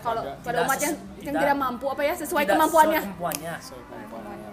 kalau 0.06 0.22
pada- 0.22 0.38
Tidak 0.46 0.62
umat 0.62 0.78
yang, 0.78 0.94
yang 0.94 1.00
tidak- 1.26 1.42
tidak 1.42 1.56
mampu 1.58 1.86
apa 1.88 2.02
ya? 2.02 2.14
Sesuai 2.14 2.42
Tidak 2.42 2.54
kemampuannya. 2.54 3.00
sesuai 3.02 3.82
kemampuannya. 3.82 4.50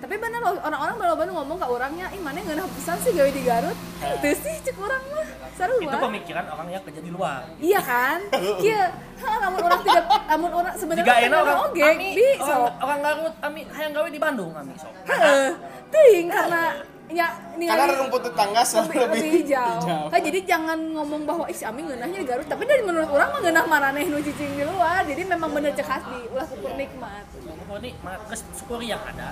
tapi 0.00 0.16
bener 0.16 0.40
loh 0.40 0.56
orang-orang 0.58 0.96
baru-baru 0.96 1.30
ngomong 1.34 1.58
ke 1.60 1.66
orangnya 1.68 2.08
ih 2.08 2.18
mana 2.18 2.40
ngeunah 2.40 2.64
pisan 2.72 2.96
sih 2.98 3.12
gawe 3.12 3.28
di 3.28 3.42
Garut? 3.42 3.76
Itu 4.00 4.28
sih 4.34 4.54
cek 4.58 4.72
orang 4.74 5.02
mah. 5.06 5.28
Itu 5.28 5.56
sarua 5.58 5.92
pemikiran 6.00 6.44
orang 6.48 6.66
yang 6.70 6.80
kerja 6.80 7.00
di 7.00 7.10
luar. 7.10 7.44
iya 7.60 7.80
kan? 7.80 8.16
Iya. 8.64 8.88
Namun 9.20 9.60
orang 9.60 9.80
tidak 9.84 10.04
namun 10.26 10.50
orang 10.54 10.72
sebenarnya 10.72 11.04
Jika 11.06 11.20
enak 11.22 11.38
orang 11.38 11.58
oge 11.62 11.82
Ami, 11.84 12.08
di 12.16 12.28
orang, 12.34 12.72
orang 12.80 12.98
Garut, 13.02 13.34
Ami 13.44 13.60
hayang 13.68 13.92
gawe 13.92 14.08
di 14.08 14.16
Bandung, 14.16 14.52
Ami 14.56 14.72
sok. 14.74 14.92
heeh. 15.04 15.48
Teuing 15.92 16.28
karena 16.32 16.62
ya 17.10 17.28
Karena 17.58 17.84
rumput 18.00 18.22
tetangga 18.24 18.62
selalu 18.64 18.86
lebih, 18.86 18.98
lebih, 19.00 19.20
lebih 19.20 19.30
hijau. 19.44 19.76
Nah, 20.08 20.20
jadi 20.20 20.38
jangan 20.46 20.78
ngomong 20.96 21.22
bahwa 21.28 21.44
ih 21.50 21.56
si 21.56 21.64
Ami 21.66 21.84
ngeunahnya 21.84 22.18
di 22.22 22.26
Garut, 22.26 22.46
tapi 22.48 22.64
dari 22.64 22.82
menurut 22.82 23.10
orang 23.12 23.28
mah 23.36 23.40
ngeunah 23.44 23.64
maraneh 23.68 24.04
nu 24.08 24.18
cicing 24.22 24.52
di 24.56 24.64
luar. 24.64 25.04
Jadi 25.04 25.22
memang 25.28 25.50
bener 25.52 25.76
cek 25.76 25.86
hasbi, 25.86 26.20
ulah 26.32 26.46
syukur 26.48 26.72
nikmat. 26.78 27.24
Oh, 27.70 27.78
ini 27.78 27.94
mah 28.02 28.18
geus 28.26 28.42
syukuri 28.58 28.90
yang 28.90 28.98
ada. 29.06 29.30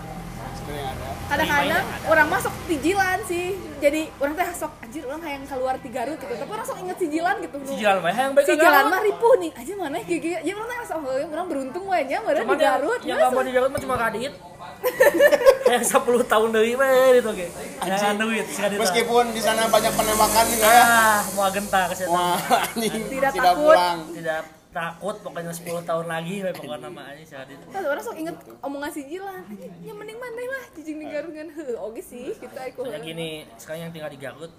Sebenarnya 0.54 0.94
ada. 0.94 1.08
Kadang-kadang 1.26 1.84
orang 2.06 2.28
masuk 2.30 2.52
tijilan 2.70 3.18
sih. 3.26 3.58
Jadi 3.82 4.00
orang 4.22 4.34
teh 4.38 4.48
sok 4.54 4.72
anjir 4.78 5.02
orang 5.10 5.20
hayang 5.26 5.44
keluar 5.50 5.74
di 5.82 5.90
Garut 5.90 6.18
gitu. 6.22 6.34
Tapi 6.38 6.50
orang 6.54 6.66
sok 6.66 6.78
inget 6.78 6.96
sijilan 7.02 7.34
gitu. 7.42 7.56
Si 7.66 7.76
jalan 7.82 7.98
mah 7.98 8.14
yang 8.14 8.32
baik 8.38 8.46
Si 8.46 8.54
jalan 8.54 8.84
mah 8.86 9.00
ripuh 9.02 9.34
nih 9.42 9.50
aja 9.58 9.72
mana 9.74 9.98
gigi. 10.06 10.30
Jadi 10.38 10.54
orang 10.54 10.68
teh 10.70 10.76
ngerasa, 10.78 10.94
oh 11.02 11.18
orang 11.34 11.46
beruntung 11.50 11.84
we 11.90 11.98
nya 12.06 12.18
meureun 12.22 12.46
di 12.46 12.58
Garut. 12.62 13.00
yang 13.02 13.16
nggak 13.18 13.32
mau 13.34 13.42
di 13.42 13.52
Garut 13.56 13.70
mah 13.74 13.80
cuma 13.82 13.96
kadit. 13.98 14.32
yang 15.72 15.84
10 15.84 16.32
tahun 16.32 16.48
dari 16.54 16.72
mah 16.78 16.90
itu 17.10 17.30
ge. 17.34 17.48
Jangan 17.78 18.16
duit. 18.18 18.44
Meskipun 18.74 19.24
di 19.30 19.40
sana 19.40 19.66
banyak 19.66 19.92
penembakan 19.92 20.44
nih 20.46 20.58
ya. 20.58 20.70
ah 20.78 21.20
mau 21.32 21.44
agenta 21.44 21.80
ke 21.86 21.94
situ. 21.94 22.10
Wah, 22.10 22.36
anjing 22.66 23.04
Tidak 23.06 23.30
tidak 23.30 23.52
takut. 23.54 23.74
pulang. 23.74 23.98
Tidak 24.10 24.40
takut 24.68 25.16
pokoknya 25.24 25.50
10 25.50 25.80
tahun 25.82 26.06
lagi 26.06 26.34
we 26.38 26.50
pokoknya 26.52 26.86
nama 26.86 27.02
aja 27.10 27.24
si. 27.24 27.34
Kan 27.68 27.82
orang 27.82 28.02
sok 28.02 28.16
inget 28.16 28.36
omongan 28.60 28.90
si 28.90 29.02
Jilan. 29.04 29.42
Ya 29.80 29.92
mending 29.92 30.18
maneh 30.18 30.46
lah 30.46 30.62
cicing 30.72 30.96
di 30.98 31.06
Garut 31.08 31.32
kan. 31.32 31.48
Heuh, 31.50 31.76
oge 31.78 32.02
sih 32.02 32.32
kita 32.34 32.60
iku. 32.68 32.84
Soalnya 32.84 33.00
gini, 33.00 33.28
sekarang 33.56 33.80
yang 33.82 33.92
tinggal 33.92 34.08
di 34.08 34.18
Garut 34.18 34.52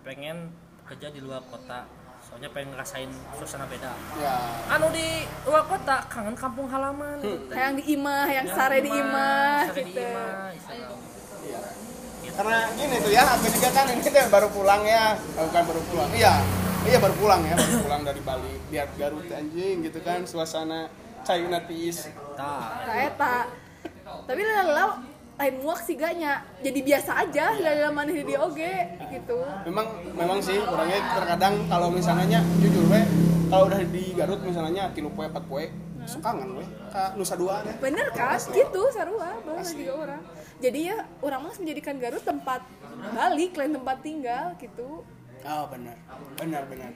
pengen 0.00 0.48
kerja 0.84 1.08
di 1.08 1.20
luar 1.20 1.44
kota. 1.46 1.84
Soalnya 2.20 2.48
pengen 2.50 2.72
ngerasain 2.72 3.10
suasana 3.34 3.64
beda. 3.64 3.90
Ya. 4.16 4.36
Anu 4.70 4.88
di 4.90 5.24
luar 5.42 5.64
kota 5.64 6.04
kangen 6.06 6.34
kampung 6.34 6.66
halaman. 6.66 7.16
gitu. 7.18 7.50
Hayang 7.50 7.74
di 7.74 7.84
imah, 7.90 8.22
hayang 8.24 8.48
sare 8.48 8.78
di 8.80 8.90
imah 8.90 9.60
Sare 9.66 9.82
di 9.82 9.92
gitu. 9.92 10.00
imah. 10.00 10.34
Iya. 11.40 11.60
Karena 12.30 12.58
gini 12.72 12.96
tuh 13.00 13.12
ya, 13.12 13.24
aku 13.26 13.46
juga 13.48 13.68
kan 13.72 13.84
ini 13.88 14.00
tuh 14.00 14.12
baru 14.28 14.48
pulang 14.48 14.82
ya, 14.84 15.16
Eh, 15.16 15.42
bukan 15.44 15.62
baru 15.66 15.80
pulang. 15.88 16.10
Iya, 16.12 16.34
iya 16.84 16.98
baru 17.00 17.14
pulang 17.16 17.40
ya, 17.44 17.54
baru 17.56 17.76
pulang 17.84 18.02
dari 18.04 18.20
Bali. 18.20 18.54
Lihat 18.70 18.88
Garut 18.96 19.26
anjing 19.28 19.76
gitu 19.84 19.98
kan, 20.00 20.24
suasana 20.24 20.88
Cayuna 21.20 21.60
tiis. 21.64 22.08
Tah, 22.32 22.80
Nah, 22.88 22.96
eta. 22.96 23.36
Tapi 24.24 24.40
lalu 24.40 24.86
lain 25.36 25.54
muak 25.60 25.80
sih 25.80 25.96
gaknya. 25.96 26.44
Jadi 26.60 26.80
biasa 26.80 27.10
aja 27.16 27.56
dalam 27.56 27.92
maneh 27.92 28.24
di 28.24 28.36
oge 28.36 28.74
gitu. 29.08 29.40
Memang 29.68 29.86
memang 30.12 30.38
sih 30.40 30.60
orangnya 30.60 31.00
terkadang 31.16 31.64
kalau 31.68 31.88
misalnya 31.88 32.40
jujur 32.60 32.88
we, 32.88 33.00
kalau 33.48 33.68
udah 33.68 33.80
di 33.84 34.12
Garut 34.12 34.40
misalnya 34.40 34.88
tilu 34.92 35.08
poe 35.12 35.24
empat 35.28 35.44
poe, 35.48 35.64
suka 36.04 36.32
kangen 36.32 36.60
we. 36.60 36.64
Ka 36.88 37.16
Nusa 37.16 37.36
Dua 37.36 37.64
deh. 37.64 37.72
Bener 37.80 38.08
kan? 38.12 38.36
Gitu 38.36 38.80
sarua, 38.92 39.36
bahwa 39.44 39.60
juga 39.60 39.92
orang. 39.96 40.22
Jadi 40.60 40.92
ya 40.92 40.96
orang 41.24 41.40
mah 41.48 41.54
menjadikan 41.56 41.96
Garut 41.96 42.20
tempat 42.20 42.60
balik, 43.16 43.56
lain 43.56 43.72
tempat 43.80 43.96
tinggal 44.04 44.44
gitu. 44.60 45.02
Oh 45.40 45.64
benar, 45.72 45.96
benar 46.36 46.62
benar. 46.68 46.92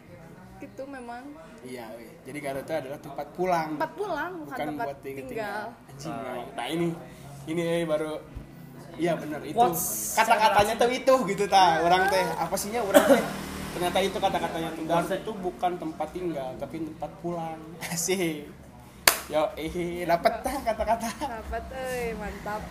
Gitu 0.61 0.83
memang 0.85 1.25
Iya, 1.65 1.89
we. 1.97 2.13
jadi 2.29 2.39
Garut 2.45 2.65
itu 2.69 2.75
adalah 2.77 3.01
tempat 3.01 3.27
pulang, 3.33 3.69
tempat 3.81 3.93
pulang 3.97 4.33
bukan, 4.37 4.53
bukan 4.53 4.67
tempat 4.69 4.87
buat 4.87 4.99
tinggal. 5.01 5.25
tinggal. 5.29 5.65
Anjing 5.89 6.13
memang. 6.13 6.47
Nah 6.53 6.67
ini, 6.69 6.87
ini 7.49 7.63
eh, 7.65 7.85
baru 7.89 8.13
Iya 8.95 9.19
benar 9.19 9.43
itu 9.43 9.59
kata-katanya 10.15 10.75
tuh 10.79 10.91
itu 10.95 11.15
gitu 11.27 11.45
ta 11.51 11.83
orang 11.83 12.07
teh 12.07 12.23
apa 12.39 12.55
sihnya 12.55 12.79
orang 12.79 13.03
teh 13.11 13.23
ternyata 13.75 13.99
itu 13.99 14.19
kata-katanya 14.23 14.71
tuh 14.71 14.85
Garut 14.87 15.11
itu 15.11 15.33
bukan 15.35 15.73
tempat 15.83 16.09
tinggal 16.15 16.51
tapi 16.63 16.79
tempat 16.79 17.11
pulang 17.19 17.59
asik 17.91 18.47
yo 19.27 19.51
eh 19.59 20.07
dapat 20.07 20.47
tah 20.47 20.57
kata-kata 20.63 21.09
Dapat 21.11 21.65
euy, 21.75 22.15
mantap. 22.15 22.63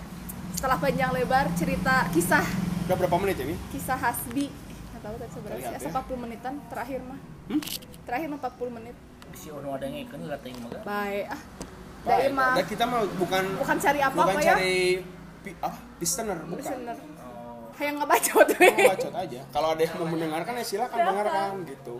Setelah 0.53 0.77
panjang 0.77 1.11
lebar 1.11 1.45
cerita 1.53 2.07
kisah. 2.09 2.45
Udah 2.83 2.95
berapa 2.95 3.15
menit 3.17 3.37
ini 3.39 3.55
kisah 3.69 3.95
Hasbi. 3.95 4.47
Nggak 4.47 5.01
tahu 5.01 5.15
tadi 5.17 5.31
seberapa 5.31 5.59
sih 5.59 5.73
ya. 5.73 5.79
asa 5.79 5.89
40 5.89 6.23
menitan 6.23 6.53
terakhir 6.67 6.99
mah. 7.01 7.19
Hmm? 7.43 7.59
terakhir 8.03 8.27
mah 8.29 8.39
40 8.41 8.71
menit. 8.73 8.95
Si 9.33 9.47
ono 9.49 9.69
ada 9.71 9.83
yang 9.83 9.97
ikan 10.05 10.19
nggak 10.21 10.39
teuing 10.41 10.59
mah. 10.59 10.71
baik 10.83 11.25
ah. 11.27 11.41
Dari 12.03 12.27
mah 12.29 12.53
dan 12.53 12.65
kita 12.67 12.83
mah 12.83 12.99
bukan 13.15 13.43
bukan 13.57 13.77
cari 13.79 13.99
apa 13.99 14.11
bukan 14.13 14.27
apa 14.29 14.41
ya? 14.41 14.47
cari 14.53 14.75
pi- 15.41 15.59
apa 15.59 15.79
listener 15.97 16.37
bukan. 16.43 16.59
Listener. 16.59 16.97
Oh, 17.23 17.71
hayang 17.73 17.95
ngebacot 17.97 18.47
we 18.53 18.67
Mau 18.69 18.91
bacot 18.91 19.13
aja. 19.17 19.39
Kalau 19.49 19.67
ada 19.71 19.81
yang 19.81 19.95
mau 19.97 20.07
mendengarkan 20.07 20.53
ya 20.53 20.63
silakan 20.63 20.91
Silakan. 20.93 21.07
dengarkan 21.09 21.51
gitu 21.65 21.95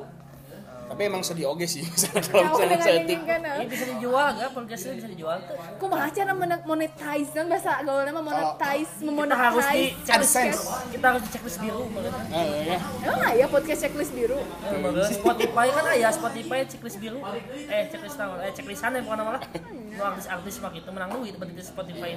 tapi 0.83 1.01
emang 1.03 1.21
sedih 1.21 1.47
oge 1.47 1.65
sih 1.65 1.81
misalnya 1.89 2.21
kalau 2.23 2.43
misalnya 2.49 2.77
setting 2.79 3.05
ini 3.15 3.25
kan 3.25 3.41
Ini 3.43 3.65
bisa 3.65 3.85
dijual 3.87 4.27
gak? 4.33 4.49
Podcastnya 4.51 4.93
bisa 4.93 5.07
dijual 5.07 5.37
tuh. 5.41 5.57
kumaha 5.77 6.07
cara 6.07 6.31
men- 6.31 6.63
monetize 6.63 7.29
kan 7.31 7.45
bahasa 7.45 7.71
gaulnya 7.81 8.11
mah 8.11 8.23
monetize 8.23 8.53
Kita 8.53 8.67
harus 8.69 8.89
di 8.93 9.05
memonetize 9.05 9.89
checklist. 10.01 10.13
AdSense. 10.13 10.61
Kita 10.89 11.05
harus 11.07 11.21
di 11.21 11.29
checklist 11.29 11.57
biru. 11.59 11.83
Eh, 12.29 12.47
ya 12.65 12.77
emang 13.01 13.17
nggak 13.19 13.33
ya 13.35 13.45
podcast 13.47 13.79
checklist 13.81 14.11
biru 14.11 14.37
Eh, 14.37 15.09
Spotify 15.09 15.67
kan 15.69 15.85
aya 15.87 16.09
Spotify 16.09 16.57
checklist 16.63 16.97
biru. 16.97 17.19
Eh 17.65 17.83
checklist 17.87 18.15
tahu 18.15 18.31
eh 18.39 18.51
checklistan 18.51 18.91
ya 18.91 19.01
bukan 19.01 19.17
malah. 19.23 19.41
Nu 19.89 20.03
artis-artis 20.03 20.55
mah 20.59 20.71
gitu 20.71 20.89
menang 20.89 21.11
duit 21.11 21.33
berarti 21.33 21.53
di 21.53 21.63
Spotify. 21.63 22.11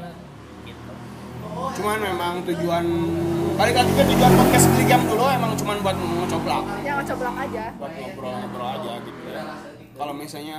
Cuman 1.76 1.98
memang 2.00 2.34
tujuan 2.48 2.84
balik 3.56 3.74
lagi 3.78 3.92
ke 3.92 4.02
tujuan 4.16 4.32
podcast 4.36 4.66
beli 4.72 4.84
jam 4.84 5.00
dulu 5.04 5.24
emang 5.28 5.52
cuman 5.56 5.76
buat 5.80 5.96
ngocoblak 5.96 6.64
yang 6.84 6.96
coblak 7.06 7.34
aja. 7.48 7.64
Buat 7.78 7.92
ngobrol-ngobrol 7.96 8.68
aja 8.80 8.92
gitu 9.04 9.22
ya. 9.30 9.44
Kalau 9.96 10.12
misalnya 10.12 10.56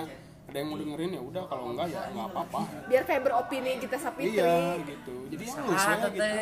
ada 0.47 0.57
yang 0.63 0.67
mau 0.71 0.77
dengerin 0.79 1.11
ya 1.11 1.21
udah 1.21 1.43
kalau 1.51 1.63
enggak 1.75 1.87
ya 1.91 2.01
nggak 2.07 2.27
apa-apa. 2.31 2.61
Biar 2.87 3.03
kayak 3.03 3.21
beropini 3.27 3.71
kita 3.83 3.97
sapitri. 3.99 4.39
Iya 4.39 4.79
gitu. 4.87 5.15
Jadi 5.27 5.43
halus 5.51 5.83
Ah, 5.83 5.95
ya 5.99 6.07
gitu. 6.07 6.41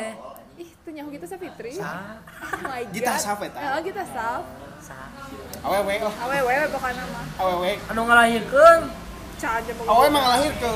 Ih 0.56 0.70
tuh 0.80 0.90
nyahu 0.94 1.08
kita 1.12 1.26
sapitri. 1.28 1.72
Sa, 1.76 1.90
oh 2.24 2.60
my 2.64 2.82
god. 2.86 2.94
Kita 2.94 3.12
saf 3.20 3.40
eta. 3.44 3.58
oh 3.60 3.80
kita 3.84 4.02
saf. 4.08 4.42
Sa. 4.80 4.96
awewe 5.66 5.94
oh. 6.06 6.14
Awewe 6.22 6.54
pokoknya 6.70 7.04
mah 7.10 7.26
awewe. 7.42 7.70
Anu 7.92 8.00
ngalahirkeun, 8.06 8.80
Ca 9.36 9.48
aja 9.60 9.72
awewe 9.74 10.06
emang 10.08 10.24
lahir 10.24 10.52
ke 10.56 10.70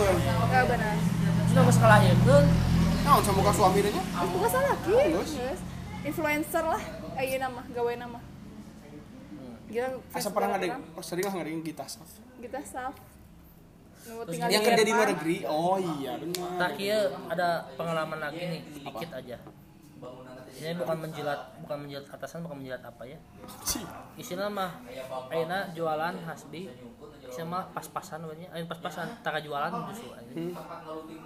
Gak 0.50 0.64
benar. 0.68 0.96
Sudah 1.48 1.62
geus 1.64 1.78
ngalahirkeun. 1.80 2.44
Naon 3.04 3.22
sama 3.24 3.36
muka 3.40 3.52
suami 3.56 3.80
nya 3.84 4.02
Bukan 4.28 4.50
salah 4.50 4.74
ki 4.84 4.92
Halus. 4.92 5.30
Geus. 5.36 5.60
Influencer 6.00 6.64
lah. 6.64 6.82
Ayo 7.16 7.36
nama, 7.36 7.60
gawe 7.72 7.92
nama. 7.96 8.20
Gila 9.70 9.88
asa 10.10 10.28
pernah 10.34 10.58
ada 10.58 10.82
sering 10.98 11.24
lah 11.30 11.34
ngering 11.38 11.62
kita 11.62 11.84
saf? 11.86 12.10
Kita 12.42 12.58
saf. 12.66 12.96
Yang 14.32 14.50
di 14.50 14.66
kerja 14.66 14.82
di 14.82 14.92
luar 14.96 15.08
negeri? 15.14 15.36
Oh 15.46 15.76
iya 15.78 16.16
benar. 16.18 16.56
Tak 16.56 16.70
kieu 16.80 17.00
ada 17.30 17.68
pengalaman 17.76 18.18
lagi 18.18 18.40
nih, 18.40 18.60
sedikit 18.74 19.10
aja. 19.14 19.36
Ini 20.50 20.74
bukan 20.76 20.96
menjilat, 21.06 21.40
bukan 21.62 21.76
menjilat 21.86 22.06
atasan, 22.10 22.42
bukan 22.42 22.64
menjilat 22.64 22.82
apa 22.82 23.02
ya. 23.06 23.18
Istilah 24.18 24.50
mah 24.50 24.82
ayeuna 25.30 25.70
jualan 25.76 26.14
hasbi 26.26 26.66
mah 27.46 27.62
pas-pasan 27.70 28.26
nya, 28.34 28.50
ayeuna 28.50 28.66
pas-pasan 28.66 29.06
tara 29.22 29.38
jualan 29.38 29.70
justru 29.94 30.10
anjing. 30.10 30.50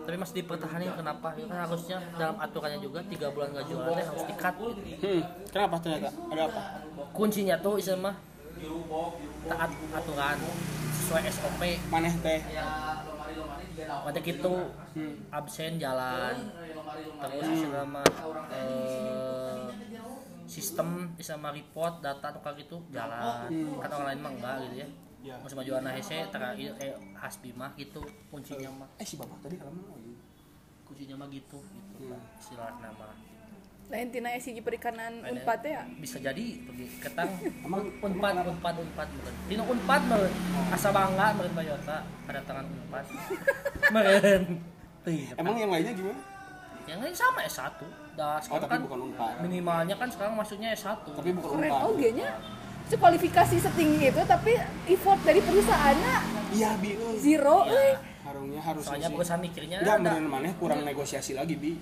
Tapi 0.05 0.17
masih 0.21 0.45
dipertahankan 0.45 1.01
kenapa? 1.01 1.33
Ya 1.33 1.45
kan 1.49 1.59
harusnya 1.65 1.97
dalam 2.21 2.37
aturannya 2.37 2.79
juga 2.85 3.01
tiga 3.09 3.33
bulan 3.33 3.57
nggak 3.57 3.67
jualan 3.73 3.97
teh 3.97 4.05
harus 4.05 4.25
di-cut 4.29 4.55
gitu. 4.85 5.01
hmm. 5.01 5.23
Kenapa 5.49 5.75
ternyata? 5.81 6.11
Ada 6.29 6.43
apa? 6.53 6.63
Kuncinya 7.17 7.57
tuh 7.57 7.81
istilah 7.81 8.13
mah 8.13 8.17
taat 9.49 9.71
aturan 9.97 10.37
sesuai 10.93 11.23
SOP. 11.33 11.63
maneh 11.89 12.15
teh. 12.21 12.41
Macam 13.89 14.23
gitu. 14.23 14.55
Absen 15.33 15.73
jalan. 15.81 16.37
Terus 17.25 17.61
mah 17.89 18.05
eh, 18.53 19.57
sistem 20.45 21.17
sama 21.17 21.49
report 21.57 22.05
data 22.05 22.29
atau 22.29 22.45
kayak 22.45 22.69
gitu 22.69 22.77
jalan. 22.93 23.49
Kan 23.81 23.89
orang 23.89 24.07
lain 24.13 24.21
mah 24.21 24.33
enggak 24.37 24.57
gitu 24.69 24.77
ya 24.85 24.89
Ya. 25.25 25.41
Masih 25.41 25.57
maju 25.57 25.73
anak 25.81 25.93
hese 25.97 26.19
terakhir 26.29 26.71
kayak 26.77 26.97
hasbi 27.17 27.51
mah 27.57 27.73
gitu 27.81 28.05
kuncinya 28.29 28.85
mah. 28.85 28.89
Eh 29.01 29.07
si 29.09 29.17
bapak 29.17 29.41
tadi 29.41 29.57
kalau 29.57 29.73
mau 29.73 29.97
kuncinya 30.85 31.17
mah 31.17 31.29
gitu 31.33 31.59
gitu 31.65 32.05
istilah 32.37 32.77
nama 32.79 33.09
Lain 33.85 34.09
tina 34.09 34.33
SIG 34.37 34.65
perikanan 34.65 35.21
unpad 35.21 35.61
ya? 35.61 35.85
bisa 36.01 36.17
jadi 36.17 36.57
pergi 36.65 36.89
ketang 37.01 37.29
emang 37.69 37.85
unpad 38.01 38.33
unpad 38.49 38.75
unpad 38.81 39.09
meureun. 39.13 39.37
Dina 39.45 39.61
unpad 39.65 40.03
meureun. 40.09 40.33
Asa 40.73 40.89
bangga 40.89 41.27
meureun 41.37 41.53
Toyota 41.53 41.97
ada 42.25 42.41
tangan 42.45 42.65
unpad. 42.65 43.05
Meureun. 43.97 44.45
Teuing, 45.05 45.29
emang 45.37 45.55
yang 45.61 45.69
lainnya 45.69 45.93
gimana? 45.93 46.21
Yang 46.85 46.99
lain 47.01 47.15
sama 47.17 47.41
S1 47.45 47.77
dah 48.15 48.37
oh 48.37 48.41
sekarang 48.41 48.63
tapi 48.65 48.73
kan 48.73 48.81
bukan 48.89 49.01
unpad. 49.09 49.35
minimalnya 49.45 49.95
kan 49.97 50.09
sekarang 50.09 50.33
masuknya 50.33 50.69
S1 50.73 51.05
tapi 51.05 51.31
bukan 51.37 51.49
Keren 51.61 51.69
unpad. 51.69 51.89
oge 51.93 52.09
nya 52.17 52.29
kualifikasi 52.93 53.57
setinggi 53.59 54.13
itu 54.13 54.23
tapi 54.25 54.53
effort 54.87 55.21
dari 55.25 55.41
perusahaannya 55.41 56.15
iya 56.53 56.77
bi. 56.79 56.95
zero 57.19 57.65
euy. 57.65 57.91
harusnya 58.25 58.61
harusnya 58.61 58.85
soalnya 58.85 59.09
sih. 59.09 59.15
perusahaan 59.17 59.43
mikirnya 59.43 59.77
ada 59.81 59.97
beneran 59.99 60.27
maneh 60.29 60.53
kurang 60.57 60.81
negosiasi 60.85 61.33
lagi 61.35 61.57
bi. 61.57 61.73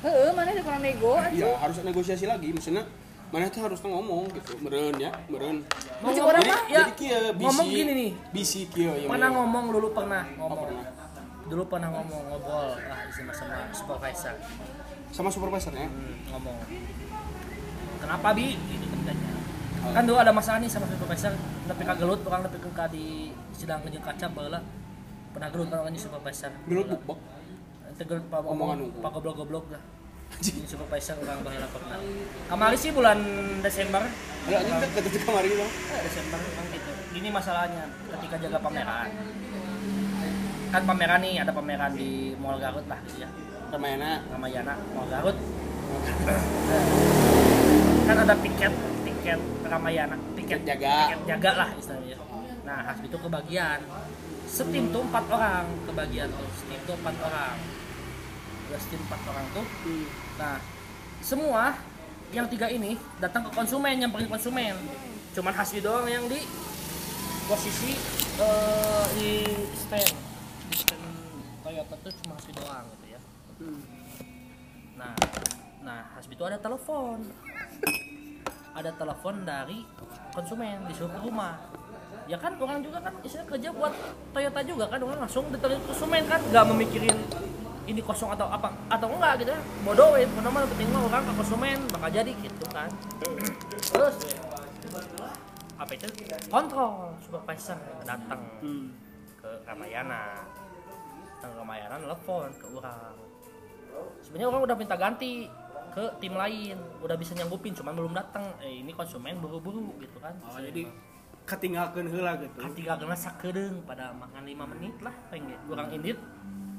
Heeh, 0.00 0.32
mana 0.32 0.48
ada 0.48 0.62
kurang 0.64 0.80
nego 0.80 1.14
iya 1.30 1.52
harus 1.56 1.76
negosiasi 1.80 2.24
lagi. 2.24 2.48
Maksudnya 2.50 2.84
mana 3.30 3.46
tuh 3.46 3.62
harus 3.62 3.78
ngomong 3.84 4.26
gitu. 4.32 4.52
Meren 4.64 4.96
ya 4.96 5.12
meren 5.28 5.62
Mau 6.00 6.10
orang 6.10 6.42
mah 6.42 6.60
ya, 6.66 6.82
jadi 6.82 6.92
kia 6.96 7.20
bisi 7.36 7.44
ngomong 7.46 7.66
gini 7.68 7.92
nih. 7.92 8.10
bisi 8.32 8.60
kia 8.72 8.92
ya 8.96 9.06
pernah 9.06 9.28
ngomong 9.30 9.64
dulu 9.70 9.88
pernah 9.92 10.24
ngomong. 10.34 10.60
pernah. 10.64 10.84
dulu 11.46 11.62
pernah 11.68 11.88
ngomong 11.92 12.20
ngobrol. 12.26 12.70
Ah 12.88 13.00
isi 13.06 13.20
sama 13.30 13.56
supervisor. 13.70 14.34
Sama 15.10 15.28
supervisornya 15.28 15.86
Hmm, 15.86 16.14
ngomong. 16.32 16.56
Kenapa 18.00 18.28
bi? 18.32 18.56
gitu 18.56 18.79
kan 19.80 20.02
dulu 20.04 20.18
ada 20.20 20.32
masalah 20.32 20.60
nih 20.60 20.68
sama 20.68 20.84
supervisor 20.92 21.32
tapi 21.64 21.82
kagelut 21.88 22.20
orang 22.28 22.40
tapi 22.44 22.60
ke 22.60 22.84
di 22.92 23.06
sidang 23.56 23.80
jeung 23.88 24.04
kaca 24.04 24.26
baheula 24.28 24.60
pernah 25.32 25.48
gelut 25.48 25.68
kan 25.72 25.92
di 25.92 26.00
supervisor. 26.00 26.52
Gelut 26.68 26.86
bukbek 26.92 27.18
Itu 27.96 28.02
gelut 28.06 28.24
pak 28.28 28.40
Omongan 28.44 28.78
pak 29.00 29.10
goblok-goblok 29.16 29.66
lah. 29.72 29.82
Ini 30.40 30.68
supervisor 30.68 31.16
orang 31.24 31.40
baheula 31.42 31.66
pernah 31.72 31.96
kemarin 32.46 32.78
sih 32.78 32.90
bulan 32.92 33.18
Desember. 33.64 34.02
Ada 34.46 34.56
anjing 34.60 34.76
kan 34.78 34.88
kata 34.94 35.08
kamari 35.24 35.48
gitu 35.52 35.64
Eh, 35.66 36.00
Desember 36.06 36.38
kan 36.38 36.64
gitu. 36.70 36.90
Gini 37.16 37.28
masalahnya 37.32 37.84
ketika 38.18 38.36
jaga 38.36 38.58
pameran. 38.60 39.10
Kan 40.70 40.82
pameran 40.86 41.20
nih 41.24 41.34
ada 41.42 41.52
pameran 41.56 41.92
di 41.96 42.36
Mall 42.38 42.60
Garut 42.60 42.86
lah 42.86 43.00
gitu 43.08 43.24
ya. 43.24 43.28
Ramayana. 43.72 44.22
Ramayana 44.28 44.74
Mall 44.92 45.08
Garut. 45.08 45.36
kan 48.06 48.16
ada 48.26 48.34
tiket 48.42 48.74
tiket 49.20 49.40
Ramayana, 49.68 50.16
tiket 50.32 50.60
jaga. 50.64 51.12
tiket 51.12 51.22
jaga 51.28 51.50
lah 51.52 51.70
istilahnya. 51.76 52.16
Nah, 52.64 52.78
Hasbi 52.88 53.06
itu 53.12 53.18
kebagian. 53.20 53.84
Setim 54.48 54.88
tuh 54.88 55.04
empat 55.04 55.28
orang 55.28 55.68
kebagian. 55.84 56.32
Oh, 56.32 56.48
setim 56.56 56.80
tuh 56.88 56.96
empat 56.96 57.16
orang. 57.20 57.56
Dua 58.66 58.78
setim 58.80 59.00
empat 59.04 59.20
orang 59.28 59.46
tuh. 59.52 59.66
Nah, 60.40 60.56
semua 61.20 61.76
yang 62.32 62.48
tiga 62.48 62.72
ini 62.72 62.96
datang 63.20 63.44
ke 63.44 63.50
konsumen, 63.52 64.00
nyamperin 64.00 64.30
konsumen. 64.32 64.72
Cuman 65.36 65.52
Hasbi 65.52 65.84
doang 65.84 66.08
yang 66.08 66.24
di 66.24 66.40
posisi 67.44 67.92
eh, 68.40 69.04
di 69.20 69.30
stand. 69.76 70.16
Di 70.72 70.76
stand 70.80 71.04
Toyota 71.60 71.94
tuh 72.00 72.12
cuma 72.24 72.40
Hasbi 72.40 72.52
doang 72.56 72.84
gitu 72.96 73.06
ya. 73.12 73.20
Nah, 74.96 75.12
nah 75.84 76.00
Hasbi 76.16 76.32
itu 76.32 76.44
ada 76.48 76.56
telepon. 76.56 77.20
Ada 78.70 78.90
telepon 78.94 79.42
dari 79.42 79.82
konsumen 80.30 80.86
disuruh 80.86 81.10
ke 81.10 81.20
rumah. 81.26 81.58
Ya 82.30 82.38
kan 82.38 82.54
orang 82.62 82.78
juga 82.86 83.02
kan 83.02 83.10
istilah 83.26 83.42
kerja 83.50 83.74
buat 83.74 83.90
Toyota 84.30 84.60
juga 84.62 84.84
kan 84.86 85.02
orang 85.02 85.26
langsung 85.26 85.50
ditelepon 85.50 85.82
konsumen 85.90 86.22
kan 86.30 86.38
nggak 86.38 86.64
memikirin 86.70 87.16
ini 87.90 87.98
kosong 88.06 88.30
atau 88.30 88.46
apa 88.46 88.70
atau 88.86 89.10
enggak 89.10 89.42
gitu 89.42 89.50
ya. 89.50 89.60
Bodohin 89.82 90.30
karena 90.38 90.50
mah 90.54 90.62
penting 90.70 90.88
mah 90.94 91.02
orang 91.10 91.22
ke 91.26 91.32
konsumen 91.34 91.78
bakal 91.90 92.10
jadi 92.14 92.30
gitu 92.30 92.64
kan. 92.70 92.90
Terus 93.90 94.16
apa 95.74 95.90
itu? 95.96 96.06
Kontrol 96.46 97.18
supervisor 97.26 97.78
datang 98.06 98.42
ke 99.42 99.50
Ramayana. 99.66 100.46
Datang 101.34 101.50
ke 101.50 101.56
Ramayana 101.58 101.94
nelfon 101.98 102.50
ke 102.54 102.66
orang. 102.78 103.16
Sebenarnya 104.22 104.48
orang 104.54 104.62
udah 104.70 104.76
minta 104.78 104.94
ganti 104.94 105.50
ke 105.90 106.04
tim 106.22 106.34
lain. 106.34 106.78
Udah 107.02 107.16
bisa 107.18 107.34
nyanggupin 107.34 107.74
cuman 107.74 107.92
belum 107.94 108.12
datang 108.14 108.54
eh 108.62 108.80
ini 108.80 108.94
konsumen 108.94 109.38
buru-buru 109.42 109.94
gitu 109.98 110.18
kan. 110.22 110.34
Oh, 110.46 110.58
jadi 110.58 110.86
ketinggalkan 111.44 112.06
heula 112.06 112.38
gitu. 112.38 112.58
Ketika 112.62 112.94
kena 113.02 113.16
sakedeng 113.18 113.82
pada 113.82 114.14
makan 114.14 114.42
5 114.46 114.72
menit 114.76 114.94
lah 115.02 115.14
pengen 115.28 115.58
orang 115.66 115.90
indit 115.90 116.18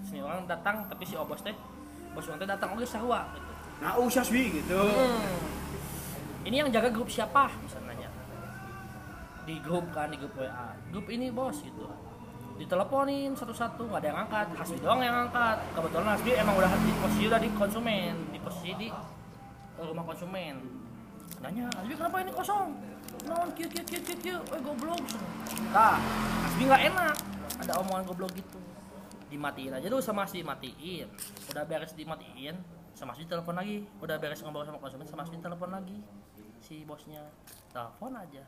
sini 0.01 0.23
orang 0.23 0.49
datang 0.49 0.89
tapi 0.89 1.05
si 1.05 1.13
obos 1.13 1.45
teh 1.45 1.53
bos 2.17 2.25
teh 2.25 2.47
datang 2.47 2.73
oke 2.73 2.87
sarua 2.87 3.29
gitu. 3.37 3.51
Nah 3.83 3.97
usah 3.99 4.23
sih 4.25 4.49
gitu. 4.49 4.81
Hmm. 4.81 6.47
Ini 6.47 6.65
yang 6.65 6.69
jaga 6.73 6.89
grup 6.89 7.11
siapa? 7.11 7.53
Misalnya 7.61 8.09
di 9.45 9.57
grup 9.61 9.85
kan 9.93 10.09
di 10.09 10.17
grup 10.17 10.33
WA. 10.37 10.73
Grup 10.89 11.05
ini 11.09 11.29
bos 11.29 11.61
gitu. 11.61 11.85
Diteleponin 12.61 13.33
satu-satu 13.33 13.89
nggak 13.89 14.05
ada 14.05 14.09
yang 14.13 14.19
angkat. 14.21 14.47
Hasbi 14.53 14.77
doang 14.85 15.01
yang 15.01 15.17
angkat. 15.25 15.57
Kebetulan 15.73 16.13
Hasbi 16.13 16.31
emang 16.37 16.53
udah 16.61 16.69
di 16.69 16.93
posisi 17.01 17.23
udah 17.25 17.39
di 17.41 17.49
konsumen, 17.57 18.13
di 18.29 18.37
posisi 18.37 18.71
di 18.77 18.87
eh, 19.81 19.85
rumah 19.89 20.05
konsumen. 20.05 20.61
Nanya, 21.41 21.65
Hasbi 21.73 21.97
kenapa 21.97 22.21
ini 22.21 22.29
kosong? 22.29 22.77
Non, 23.25 23.49
kieu 23.57 23.65
kieu 23.65 23.81
kieu 23.81 24.01
kieu 24.05 24.17
kieu, 24.21 24.37
eh 24.37 24.61
goblok. 24.61 25.01
Nah, 25.73 25.97
Hasbi 26.45 26.69
nggak 26.69 26.83
enak. 26.93 27.15
Ada 27.65 27.81
omongan 27.81 28.05
goblok 28.05 28.29
gitu. 28.37 28.61
Dimatiin 29.33 29.81
aja 29.81 29.87
dulu 29.89 30.03
sama 30.05 30.29
Hasbi 30.29 30.45
matiin. 30.45 31.09
Udah 31.49 31.65
beres 31.65 31.97
dimatiin, 31.97 32.61
sama 32.93 33.17
Hasbi 33.17 33.25
telepon 33.25 33.57
lagi. 33.57 33.89
Udah 33.97 34.21
beres 34.21 34.37
ngobrol 34.45 34.69
sama 34.69 34.77
konsumen, 34.77 35.09
sama 35.09 35.25
Hasbi 35.25 35.41
telepon 35.41 35.73
lagi. 35.73 35.97
Si 36.61 36.85
bosnya 36.85 37.25
telepon 37.73 38.13
aja. 38.13 38.45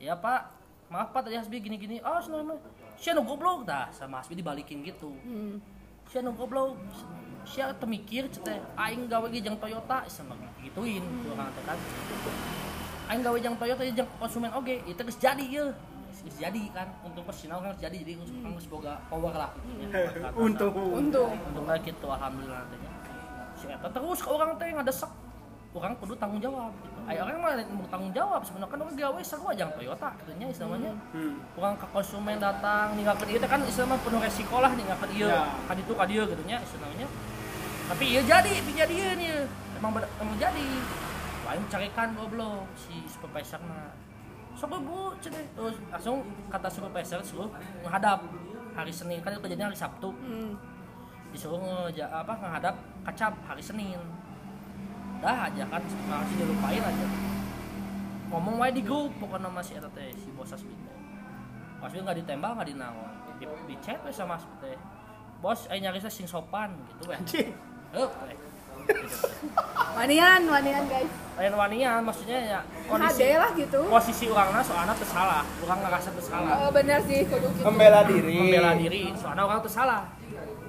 Ya 0.00 0.16
Pak, 0.16 0.59
maaf 0.90 1.14
Pak 1.14 1.30
tadi 1.30 1.38
Hasbi 1.38 1.62
gini-gini. 1.62 2.02
Oh, 2.02 2.18
senama. 2.18 2.58
Sia 2.98 3.14
nu 3.14 3.22
goblok 3.24 3.64
dah 3.64 3.88
sama 3.94 4.20
Hasbi 4.20 4.34
dibalikin 4.36 4.82
gitu. 4.82 5.14
Sia 6.10 6.20
nu 6.20 6.34
goblok. 6.34 6.76
Sia 7.46 7.72
temikir 7.72 8.28
cete 8.28 8.60
aing 8.76 9.08
gawe 9.08 9.24
ge 9.32 9.40
jeung 9.40 9.56
Toyota 9.56 10.04
sama 10.10 10.36
gituin 10.60 11.00
orang 11.30 11.48
teh 11.56 11.62
kan. 11.64 11.78
Aing 13.08 13.22
gawe 13.24 13.38
jeung 13.40 13.56
Toyota 13.56 13.82
jeung 13.86 14.10
konsumen 14.20 14.52
oge, 14.52 14.84
itu 14.84 15.00
geus 15.00 15.16
jadi 15.16 15.40
ye. 15.40 15.64
Geus 16.20 16.36
jadi 16.36 16.62
kan 16.76 16.84
untuk 17.00 17.24
persinau 17.24 17.64
kan 17.64 17.72
geus 17.72 17.80
jadi 17.80 17.96
jadi 18.04 18.12
kan 18.20 18.52
geus 18.52 18.68
boga 18.68 19.00
power 19.08 19.32
lah 19.32 19.50
nya. 19.78 19.88
untung 20.44 20.74
untung 20.74 21.32
untungnya 21.32 21.80
gitu 21.80 22.06
alhamdulillah 22.12 22.60
tanya 22.68 22.90
si 23.56 23.66
eta 23.72 23.88
terus 23.88 24.20
ke 24.20 24.28
orang 24.28 24.52
teh 24.60 24.68
ngadesek 24.68 25.08
orang 25.72 25.96
kudu 25.96 26.12
tanggung 26.20 26.44
jawab 26.44 26.76
Ayo 27.06 27.20
orang 27.22 27.38
mah 27.38 27.52
mau 27.70 27.86
tanggung 27.86 28.10
jawab. 28.10 28.40
Sebenarnya 28.42 28.70
kan 28.70 28.78
orang 28.80 28.94
gawe 28.94 29.20
sarua 29.20 29.52
jangan 29.52 29.72
Toyota 29.74 30.08
katanya 30.14 30.46
istilahnya. 30.48 30.92
Hmm. 31.10 31.34
orang 31.54 31.74
ke 31.74 31.86
konsumen 31.88 32.36
datang 32.36 32.92
ninggalkeun 32.94 33.28
ieu 33.28 33.38
teh 33.38 33.46
kan 33.46 33.60
istilahnya 33.62 33.96
penuh 33.98 34.20
resiko 34.20 34.56
lah 34.58 34.72
ninggalkeun 34.72 35.10
ieu 35.12 35.26
Ya. 35.26 35.44
kan 35.64 35.76
itu 35.76 35.92
ka 35.92 36.04
dieu 36.04 36.22
gitu 36.24 36.42
nya 36.44 36.58
istilahnya. 36.60 37.06
Tapi 37.86 38.04
ieu 38.06 38.22
jadi 38.22 38.52
dijadieun 38.62 39.18
ieu 39.18 39.40
emang 39.76 39.90
ber- 39.92 40.10
emang 40.16 40.36
jadi. 40.36 40.66
Lain 41.40 41.62
carikan 41.66 42.14
goblok 42.14 42.68
si 42.74 42.94
supervisor 43.04 43.58
mah. 43.60 43.90
Sok 44.52 44.76
bu 44.78 45.14
cenah 45.18 45.40
terus 45.50 45.74
langsung 45.88 46.20
kata 46.46 46.68
supervisor 46.68 47.20
suruh 47.20 47.50
menghadap. 47.80 48.22
Hari 48.70 48.90
Senin 48.90 49.18
kan 49.18 49.32
itu 49.32 49.40
kejadian 49.40 49.66
hari 49.66 49.78
Sabtu. 49.78 50.10
Hmm. 50.16 50.54
disuruh 51.30 51.58
ngeja 51.58 52.10
apa 52.10 52.34
menghadap 52.34 52.74
kacap 53.04 53.30
hari 53.40 53.62
Senin 53.62 53.94
dah 55.20 55.52
aja 55.52 55.64
kan 55.68 55.82
masih 55.84 56.34
dilupain 56.40 56.80
aja. 56.80 57.06
Ngomong 58.32 58.54
wae 58.56 58.72
di 58.72 58.82
grup 58.82 59.12
pokoknya 59.20 59.52
masih 59.52 59.76
eta 59.76 59.90
teh 59.92 60.08
si 60.16 60.32
bos 60.32 60.48
teh. 60.48 60.64
Asbi 61.80 62.00
nggak 62.00 62.18
ditembak 62.24 62.50
nggak 62.56 62.68
dinaon. 62.72 63.12
Di, 63.40 63.44
di 63.68 63.76
chat 63.84 64.00
we 64.04 64.12
sama 64.12 64.40
teh. 64.64 64.76
Bos 65.44 65.68
ayo 65.68 65.78
nyari 65.80 66.00
sing 66.08 66.24
sopan 66.24 66.72
gitu 66.88 67.12
weh. 67.12 67.18
Heuh. 67.20 67.44
Gitu, 67.92 68.06
teh. 68.08 68.36
wanian 69.92 70.40
wanian 70.48 70.84
guys. 70.88 71.12
Lain 71.36 71.54
wanian 71.56 72.00
maksudnya 72.00 72.38
ya 72.40 72.60
HD 72.64 72.88
kondisi 72.88 73.28
lah 73.36 73.50
gitu. 73.54 73.80
posisi 73.86 74.26
orangnya 74.26 74.62
soalnya 74.64 74.94
tersalah 74.96 75.42
orang 75.62 75.78
ngerasa 75.84 76.08
tersalah 76.16 76.54
oh, 76.66 76.70
bener 76.72 77.00
sih 77.04 77.22
kudu 77.28 77.48
gitu. 77.54 77.62
Membela 77.68 78.00
diri. 78.08 78.34
Membela 78.34 78.72
diri 78.74 79.12
soalnya 79.20 79.44
orang 79.46 79.60
tuh 79.60 79.72
salah. 79.72 80.08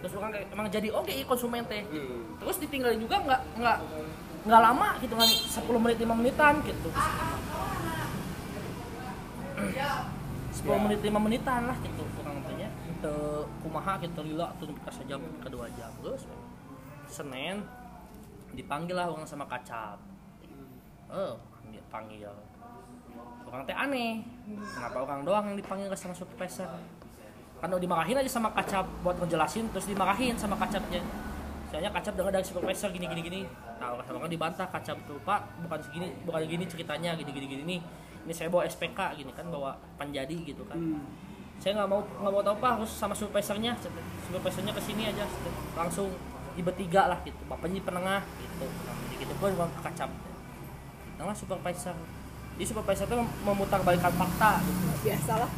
Terus 0.01 0.13
orang 0.17 0.31
kayak 0.33 0.47
emang 0.53 0.67
jadi 0.69 0.89
oke 0.91 1.13
konsumen 1.29 1.63
teh. 1.69 1.85
Hmm. 1.87 2.35
terus 2.41 2.57
ditinggalin 2.57 2.99
juga 2.99 3.21
nggak 3.21 3.41
nggak 3.61 3.77
nggak 4.41 4.61
lama 4.61 4.97
gitu 4.97 5.13
kan 5.13 5.29
10 5.29 5.83
menit 5.85 5.97
5 6.01 6.17
menitan 6.17 6.53
gitu. 6.65 6.89
10 9.61 10.83
menit 10.85 10.99
5 11.01 11.13
menitan 11.21 11.61
lah 11.69 11.77
gitu 11.85 12.01
kurang 12.17 12.41
tanya 12.45 12.69
ke 13.01 13.13
kumaha 13.61 14.01
gitu 14.01 14.21
lila 14.25 14.49
tuh 14.57 14.65
dikasih 14.73 15.05
sejam 15.05 15.21
kedua 15.45 15.69
jam. 15.77 15.93
Terus 16.01 16.25
Senin 17.05 17.61
dipanggil 18.57 18.97
lah 18.97 19.13
orang 19.13 19.29
sama 19.29 19.45
kacap. 19.45 20.01
Oh 21.13 21.37
dipanggil 21.69 22.33
orang 23.45 23.61
teh 23.69 23.77
aneh. 23.77 24.25
Kenapa 24.73 24.97
orang 25.05 25.21
doang 25.21 25.45
yang 25.53 25.57
dipanggil 25.61 25.85
ke 25.85 25.97
sama 25.97 26.17
supervisor? 26.17 26.65
Kan 27.61 27.69
udah 27.69 27.77
dimarahin 27.77 28.17
aja 28.17 28.41
sama 28.41 28.49
kacap 28.57 28.89
buat 29.05 29.21
ngejelasin 29.21 29.69
terus 29.69 29.85
dimarahin 29.85 30.33
sama 30.33 30.57
kacapnya 30.57 31.05
soalnya 31.71 31.87
kacap 31.95 32.19
dengar 32.19 32.35
dari 32.35 32.43
supervisor 32.43 32.91
gini 32.91 33.07
gini 33.07 33.21
gini. 33.23 33.41
Nah 33.79 33.95
orang 33.95 34.03
orang 34.11 34.27
dibantah 34.27 34.67
kacap 34.67 34.99
tuh 35.07 35.15
pak 35.23 35.39
bukan 35.63 35.79
segini 35.79 36.11
bukan 36.27 36.43
gini 36.43 36.67
ceritanya 36.67 37.15
gini 37.15 37.31
gini 37.31 37.47
gini 37.47 37.63
ini 38.27 38.33
saya 38.35 38.51
bawa 38.51 38.67
SPK 38.67 39.15
gini 39.15 39.31
kan 39.31 39.47
bawa 39.47 39.79
panjadi 39.95 40.35
gitu 40.43 40.67
kan. 40.67 40.75
Hmm. 40.75 41.07
saya 41.61 41.77
nggak 41.77 41.89
mau 41.93 42.01
nggak 42.01 42.33
mau 42.33 42.41
tahu 42.43 42.55
pak 42.59 42.71
harus 42.75 42.91
sama 42.91 43.15
supervisornya. 43.15 43.71
Supervisornya 44.27 44.73
ke 44.75 44.81
sini 44.83 45.07
aja. 45.07 45.23
Langsung 45.79 46.11
di 46.57 46.61
bertiga 46.65 47.07
lah 47.07 47.23
gitu. 47.23 47.39
Bapaknya 47.47 47.79
di 47.79 47.85
penengah 47.87 48.21
gitu. 48.35 48.67
Jadi 48.67 49.15
gitu 49.23 49.33
pun 49.39 49.55
orang 49.55 49.71
kacap. 49.79 50.11
Nah 51.15 51.31
supervisor. 51.31 51.95
Di 52.59 52.65
supervisor 52.67 53.07
itu 53.07 53.15
memutar 53.47 53.79
balikan 53.87 54.11
fakta 54.11 54.59
gitu. 54.67 55.07
Biasalah. 55.07 55.51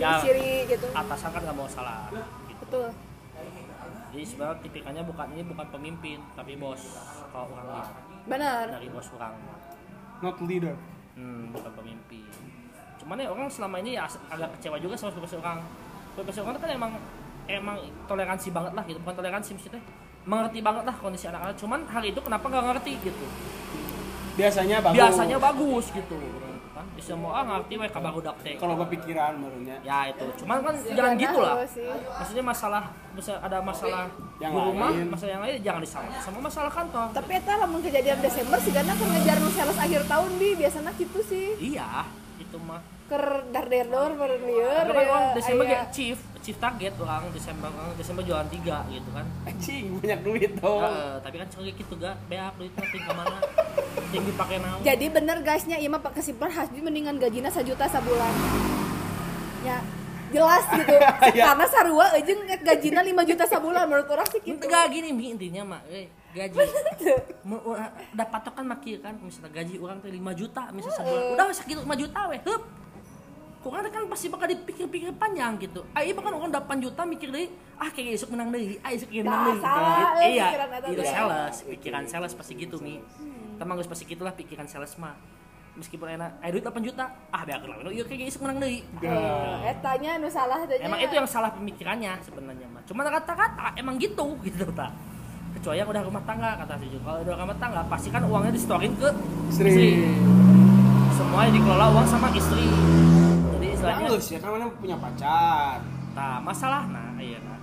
Ya. 0.00 0.16
ciri 0.24 0.64
gitu. 0.72 0.88
atasan 0.96 1.36
kan 1.36 1.44
nggak 1.44 1.52
mau 1.52 1.68
salah 1.68 2.08
gitu. 2.08 2.24
Betul 2.64 3.11
jadi 4.12 4.24
sebenarnya 4.28 4.56
tipikalnya 4.60 5.02
bukan 5.08 5.26
ini 5.32 5.42
bukan 5.48 5.66
pemimpin 5.72 6.18
tapi 6.36 6.52
bos 6.60 6.84
kalau 7.32 7.48
orang 7.56 7.66
lihat. 7.72 7.88
Benar. 8.28 8.64
Dari 8.76 8.88
bos 8.92 9.08
orang. 9.16 9.34
Not 10.20 10.36
leader. 10.44 10.76
Hmm, 11.16 11.48
bukan 11.48 11.72
pemimpin. 11.80 12.28
Cuman 13.00 13.16
ya 13.16 13.32
orang 13.32 13.48
selama 13.48 13.80
ini 13.80 13.96
ya 13.96 14.04
agak 14.04 14.52
kecewa 14.60 14.76
juga 14.76 14.94
sama 15.00 15.16
supervisor 15.16 15.40
orang. 15.40 15.64
Supervisor 16.12 16.44
orang 16.44 16.54
itu 16.54 16.60
kan 16.60 16.70
emang 16.76 16.92
emang 17.48 17.76
toleransi 18.04 18.48
banget 18.52 18.72
lah 18.76 18.84
gitu. 18.84 18.98
Bukan 19.00 19.16
toleransi 19.16 19.50
maksudnya 19.56 19.82
mengerti 20.28 20.58
banget 20.60 20.84
lah 20.84 20.94
kondisi 21.00 21.26
anak-anak. 21.32 21.56
Cuman 21.56 21.80
hari 21.88 22.12
itu 22.12 22.20
kenapa 22.20 22.44
nggak 22.52 22.64
ngerti 22.68 22.92
gitu? 23.00 23.26
Biasanya 24.36 24.76
bagus. 24.84 24.96
Biasanya 25.00 25.36
bagus 25.40 25.86
gitu 25.88 26.16
kan? 26.82 26.86
Bisa 26.98 27.12
mau 27.14 27.30
ah 27.30 27.46
ngerti 27.46 27.74
we 27.78 27.86
kabar 27.86 28.10
udah 28.10 28.34
teh. 28.42 28.58
Kalau 28.58 28.74
kepikiran 28.82 29.38
barunya 29.38 29.78
ya 29.86 30.10
itu. 30.10 30.26
Cuman 30.42 30.58
kan 30.66 30.74
jangan 30.82 31.14
gitu 31.14 31.38
lah. 31.38 31.54
Iya, 31.62 31.94
maksudnya 32.18 32.44
masalah 32.44 32.82
bisa 33.14 33.32
ada 33.38 33.62
masalah 33.62 34.10
Yang 34.42 34.52
di 34.58 34.60
rumah 34.66 34.90
lain. 34.90 35.06
masalah 35.06 35.30
yang 35.30 35.42
lain 35.46 35.54
jangan 35.62 35.80
disamakan 35.86 36.20
sama 36.20 36.38
masalah 36.42 36.72
kantor. 36.74 37.06
Tapi 37.14 37.30
eta 37.38 37.52
lamun 37.62 37.80
kejadian 37.80 38.18
Desember 38.18 38.58
sih 38.58 38.72
karena 38.74 38.92
keur 38.98 39.06
ngejar 39.06 39.36
nu 39.38 39.50
sales 39.54 39.78
akhir 39.78 40.02
tahun 40.10 40.30
bi. 40.42 40.50
Biasanya 40.58 40.90
gitu 40.98 41.20
sih. 41.22 41.46
Iya 41.78 42.21
itu 42.52 42.60
mah. 42.60 42.84
Ker 43.08 43.24
dar 43.48 43.66
der 43.72 43.88
dor 43.88 44.12
ber 44.20 44.32
lieur 44.44 44.84
Tapi 44.84 44.92
kan 44.92 45.04
orang 45.08 45.24
ya, 45.24 45.32
Desember 45.40 45.64
kayak 45.64 45.86
chief 45.88 46.18
chief 46.44 46.56
target 46.60 46.92
orang 47.00 47.22
Desember 47.32 47.68
orang 47.72 47.96
Desember 47.96 48.22
jualan 48.28 48.48
tiga 48.52 48.84
gitu 48.92 49.08
kan. 49.16 49.24
Anjing 49.48 49.84
banyak 49.96 50.20
duit 50.20 50.52
dong. 50.60 50.84
Eh, 50.84 51.16
tapi 51.24 51.36
kan 51.40 51.48
cengkeh 51.48 51.74
gitu 51.80 51.94
gak 51.96 52.16
beak 52.28 52.52
duitnya 52.60 52.84
ting 52.92 53.04
ke 53.08 53.12
mana 53.16 53.38
ting 54.12 54.22
dipakai 54.28 54.60
naon 54.60 54.84
jadi 54.84 55.06
bener 55.08 55.40
guysnya 55.40 55.80
iya 55.80 55.88
mah 55.88 56.04
pak 56.04 56.20
kesimpulan 56.20 56.52
Hasbi 56.52 56.84
mendingan 56.84 57.16
gajinya 57.16 57.48
sejuta 57.48 57.88
sebulan. 57.88 58.32
Ya 59.64 59.80
jelas 60.32 60.64
gitu. 60.76 60.96
Ya. 61.32 61.54
karena 61.54 61.64
sarua 61.64 62.06
ejeng 62.18 62.44
gajinya 62.44 63.00
5 63.00 63.30
juta 63.30 63.44
sebulan 63.48 63.84
menurut 63.88 64.08
orang 64.12 64.28
sih 64.28 64.40
gitu. 64.44 64.60
Enggak 64.60 64.84
gini 64.92 65.08
intinya 65.32 65.62
mah 65.76 65.80
eh, 65.88 66.12
gaji. 66.32 66.56
Mau 67.42 67.58
orang- 67.66 67.92
udah 68.10 68.26
patokan 68.26 68.64
maki 68.64 68.98
kan 68.98 69.14
misalnya 69.16 69.52
gaji 69.52 69.76
orang 69.76 69.96
tuh 69.98 70.08
5 70.08 70.32
juta 70.32 70.62
misalnya 70.70 70.96
sebulan. 70.98 71.22
Udah 71.32 71.44
sakit 71.50 71.76
5 71.78 71.96
juta 71.96 72.20
weh. 72.28 72.40
Hup. 72.42 72.62
Kurang 73.62 73.86
kan 73.86 74.02
pasti 74.10 74.26
bakal 74.26 74.50
dipikir-pikir 74.50 75.14
panjang 75.14 75.54
gitu. 75.56 75.86
Ah 75.94 76.02
iya 76.02 76.10
bahkan 76.12 76.34
orang 76.34 76.50
8 76.50 76.82
juta 76.82 77.06
mikir 77.06 77.30
deh 77.30 77.46
ah 77.78 77.86
kayak 77.88 78.18
esok 78.18 78.34
menang 78.34 78.50
deh 78.50 78.74
ah 78.80 78.90
esok 78.90 79.06
menang 79.08 79.22
Dah, 79.22 79.46
deh. 79.46 79.58
salah, 79.60 79.94
Gitu. 79.94 80.18
eh, 80.18 80.30
iya 80.32 80.46
itu 80.82 80.98
teh. 80.98 81.06
sales 81.08 81.56
pikiran 81.70 82.04
sales 82.04 82.32
pasti 82.34 82.52
gitu 82.58 82.76
mi. 82.82 82.98
Teman 83.56 83.78
gue 83.78 83.86
pasti 83.86 84.04
gitulah 84.04 84.34
pikiran 84.34 84.66
sales 84.66 84.98
mah. 84.98 85.14
Meskipun 85.72 86.04
enak 86.10 86.42
eh 86.42 86.50
duit 86.50 86.60
8 86.60 86.82
juta? 86.82 87.06
Ah 87.30 87.46
biar 87.46 87.62
lah 87.62 87.86
iya 87.86 88.02
kayak 88.02 88.28
esok 88.28 88.42
menang 88.42 88.58
deh. 88.58 88.82
Eh, 88.98 89.58
etanya 89.70 90.18
nu 90.18 90.26
salah 90.26 90.58
tanya 90.66 90.82
Emang 90.82 90.98
itu 90.98 91.14
yang 91.14 91.28
salah 91.30 91.54
pemikirannya 91.54 92.12
sebenarnya 92.18 92.66
mah. 92.66 92.82
Cuma 92.82 93.06
kata-kata 93.06 93.78
emang 93.78 93.94
gitu 93.94 94.26
gitu 94.42 94.66
tak. 94.74 94.90
Kecuali 95.62 95.78
yang 95.78 95.94
udah 95.94 96.02
rumah 96.02 96.22
tangga 96.26 96.58
kata 96.58 96.74
si 96.74 96.90
Jun. 96.90 97.06
Kalau 97.06 97.22
udah 97.22 97.34
rumah 97.38 97.54
tangga 97.62 97.86
pasti 97.86 98.10
kan 98.10 98.26
uangnya 98.26 98.50
disetorin 98.50 98.98
ke 98.98 99.06
Istri. 99.46 100.10
Semuanya 101.14 101.50
dikelola 101.54 101.86
uang 101.94 102.02
sama 102.10 102.34
istri. 102.34 102.66
Jadi 102.66 103.66
istilahnya 103.70 104.10
bagus 104.10 104.26
ya 104.34 104.38
kan 104.42 104.58
mana 104.58 104.66
punya 104.74 104.98
pacar 104.98 105.78
nah 106.18 106.42
masalah 106.42 106.90
nah 106.90 107.14
iya 107.22 107.38
nah. 107.46 107.62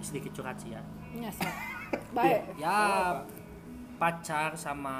Sedikit 0.00 0.32
curhat 0.40 0.56
sih 0.56 0.72
ya. 0.72 0.80
nyasa 1.12 1.44
baik 2.16 2.56
Ya 2.56 2.80
pacar 4.00 4.56
sama 4.56 4.96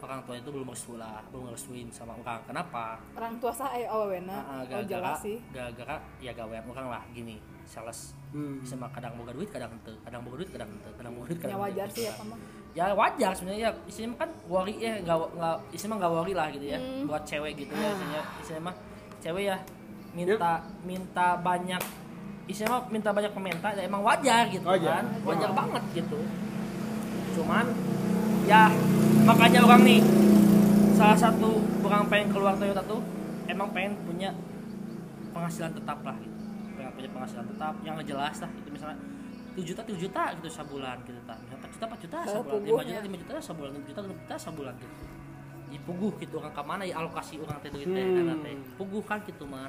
orang 0.00 0.24
tua 0.24 0.40
itu 0.40 0.48
belum 0.48 0.72
restu 0.72 0.96
lah, 0.96 1.20
belum 1.28 1.52
restuin 1.52 1.92
sama 1.92 2.16
orang. 2.16 2.40
Kenapa? 2.48 2.96
orang 3.12 3.36
tua 3.36 3.52
saya 3.52 3.84
oh 3.92 4.08
Nah, 4.08 4.40
oh 4.40 4.64
gara-gara 4.64 4.88
jelas 4.88 5.20
sih 5.20 5.36
gara-gara 5.52 6.00
ya 6.16 6.32
gawean 6.32 6.64
orang 6.64 6.96
lah 6.96 7.04
gini 7.12 7.36
sales. 7.66 8.14
Hmm. 8.36 8.60
sama 8.66 8.90
kadang 8.92 9.16
boga 9.16 9.32
duit 9.32 9.48
kadang 9.48 9.70
ente. 9.72 9.92
Kadang 10.04 10.20
boga 10.26 10.36
duit 10.42 10.50
kadang 10.52 10.68
ente. 10.68 10.90
Kadang 10.98 11.12
boga 11.16 11.26
duit 11.30 11.38
ya 11.38 11.42
kadang 11.46 11.60
wajar 11.62 11.86
ente. 11.88 11.96
sih 11.96 12.04
ya 12.06 12.12
mah 12.20 12.38
ya 12.76 12.84
wajar 12.92 13.30
sebenarnya 13.32 13.62
ya. 13.62 13.70
Isinya 13.88 14.08
mah 14.12 14.18
kan 14.20 14.30
worry 14.46 14.74
ya. 14.76 14.92
Nggak 15.02 15.18
nggak 15.36 15.56
isinya 15.72 15.90
mah 15.90 15.98
nggak 16.00 16.12
worry 16.12 16.32
lah 16.36 16.46
gitu 16.52 16.66
ya. 16.66 16.78
Hmm. 16.78 17.04
buat 17.08 17.22
cewek 17.24 17.52
gitu 17.56 17.72
ya 17.74 17.88
isinya. 17.92 18.22
Isinya 18.42 18.62
mah 18.70 18.74
cewek 19.20 19.44
ya 19.50 19.56
minta 20.16 20.52
minta 20.84 21.26
banyak 21.36 21.82
isinya 22.46 22.68
mah 22.78 22.82
minta 22.88 23.10
banyak 23.10 23.32
komentar 23.34 23.74
ya 23.74 23.82
emang 23.84 24.00
wajar 24.06 24.46
gitu 24.48 24.62
Wajar. 24.64 25.02
kan 25.02 25.06
wajar 25.26 25.50
banget 25.52 25.82
gitu. 26.04 26.18
Cuman 27.36 27.66
ya 28.46 28.70
makanya 29.26 29.66
orang 29.66 29.82
nih 29.82 30.00
salah 30.94 31.18
satu 31.18 31.60
orang 31.84 32.06
pengen 32.08 32.30
keluar 32.32 32.54
Toyota 32.56 32.80
tuh 32.86 33.02
emang 33.50 33.68
pengen 33.74 33.98
punya 34.06 34.30
penghasilan 35.34 35.74
tetap 35.76 36.00
lah 36.00 36.16
gitu 36.22 36.35
punya 36.96 37.10
penghasilan 37.10 37.46
tetap 37.46 37.74
yang 37.80 37.94
jelas 38.02 38.36
lah 38.38 38.50
itu 38.50 38.68
misalnya 38.70 38.98
7 39.52 39.64
juta 39.64 39.80
7 39.82 39.96
juta 39.98 40.22
gitu 40.34 40.48
sebulan 40.50 40.96
gitu 41.02 41.20
tak 41.22 41.36
misalnya 41.38 41.60
4 41.62 41.72
juta 41.72 41.84
4 41.86 42.04
juta 42.04 42.16
Eh, 42.16 42.26
sebulan. 42.26 42.44
5 42.44 42.66
puguhnya. 42.66 42.84
juta 42.90 43.06
5 43.06 43.16
juta 43.16 43.32
sebulan 43.42 43.70
6 43.70 43.84
juta 43.86 43.98
6 44.02 44.12
juta 44.16 44.34
sebulan 44.38 44.74
gitu. 44.76 44.94
Di 45.66 45.78
puguh 45.82 46.12
gitu 46.16 46.34
orang 46.36 46.52
ke 46.52 46.62
mana 46.62 46.82
ya 46.82 46.94
alokasi 46.96 47.34
orang 47.36 47.56
teh 47.58 47.70
duit 47.70 47.86
teh 47.86 47.98
Hmm. 47.98 48.16
karena 48.16 48.34
teh. 48.38 48.52
Puguh 48.74 49.02
kan 49.02 49.18
gitu 49.22 49.44
mah. 49.44 49.68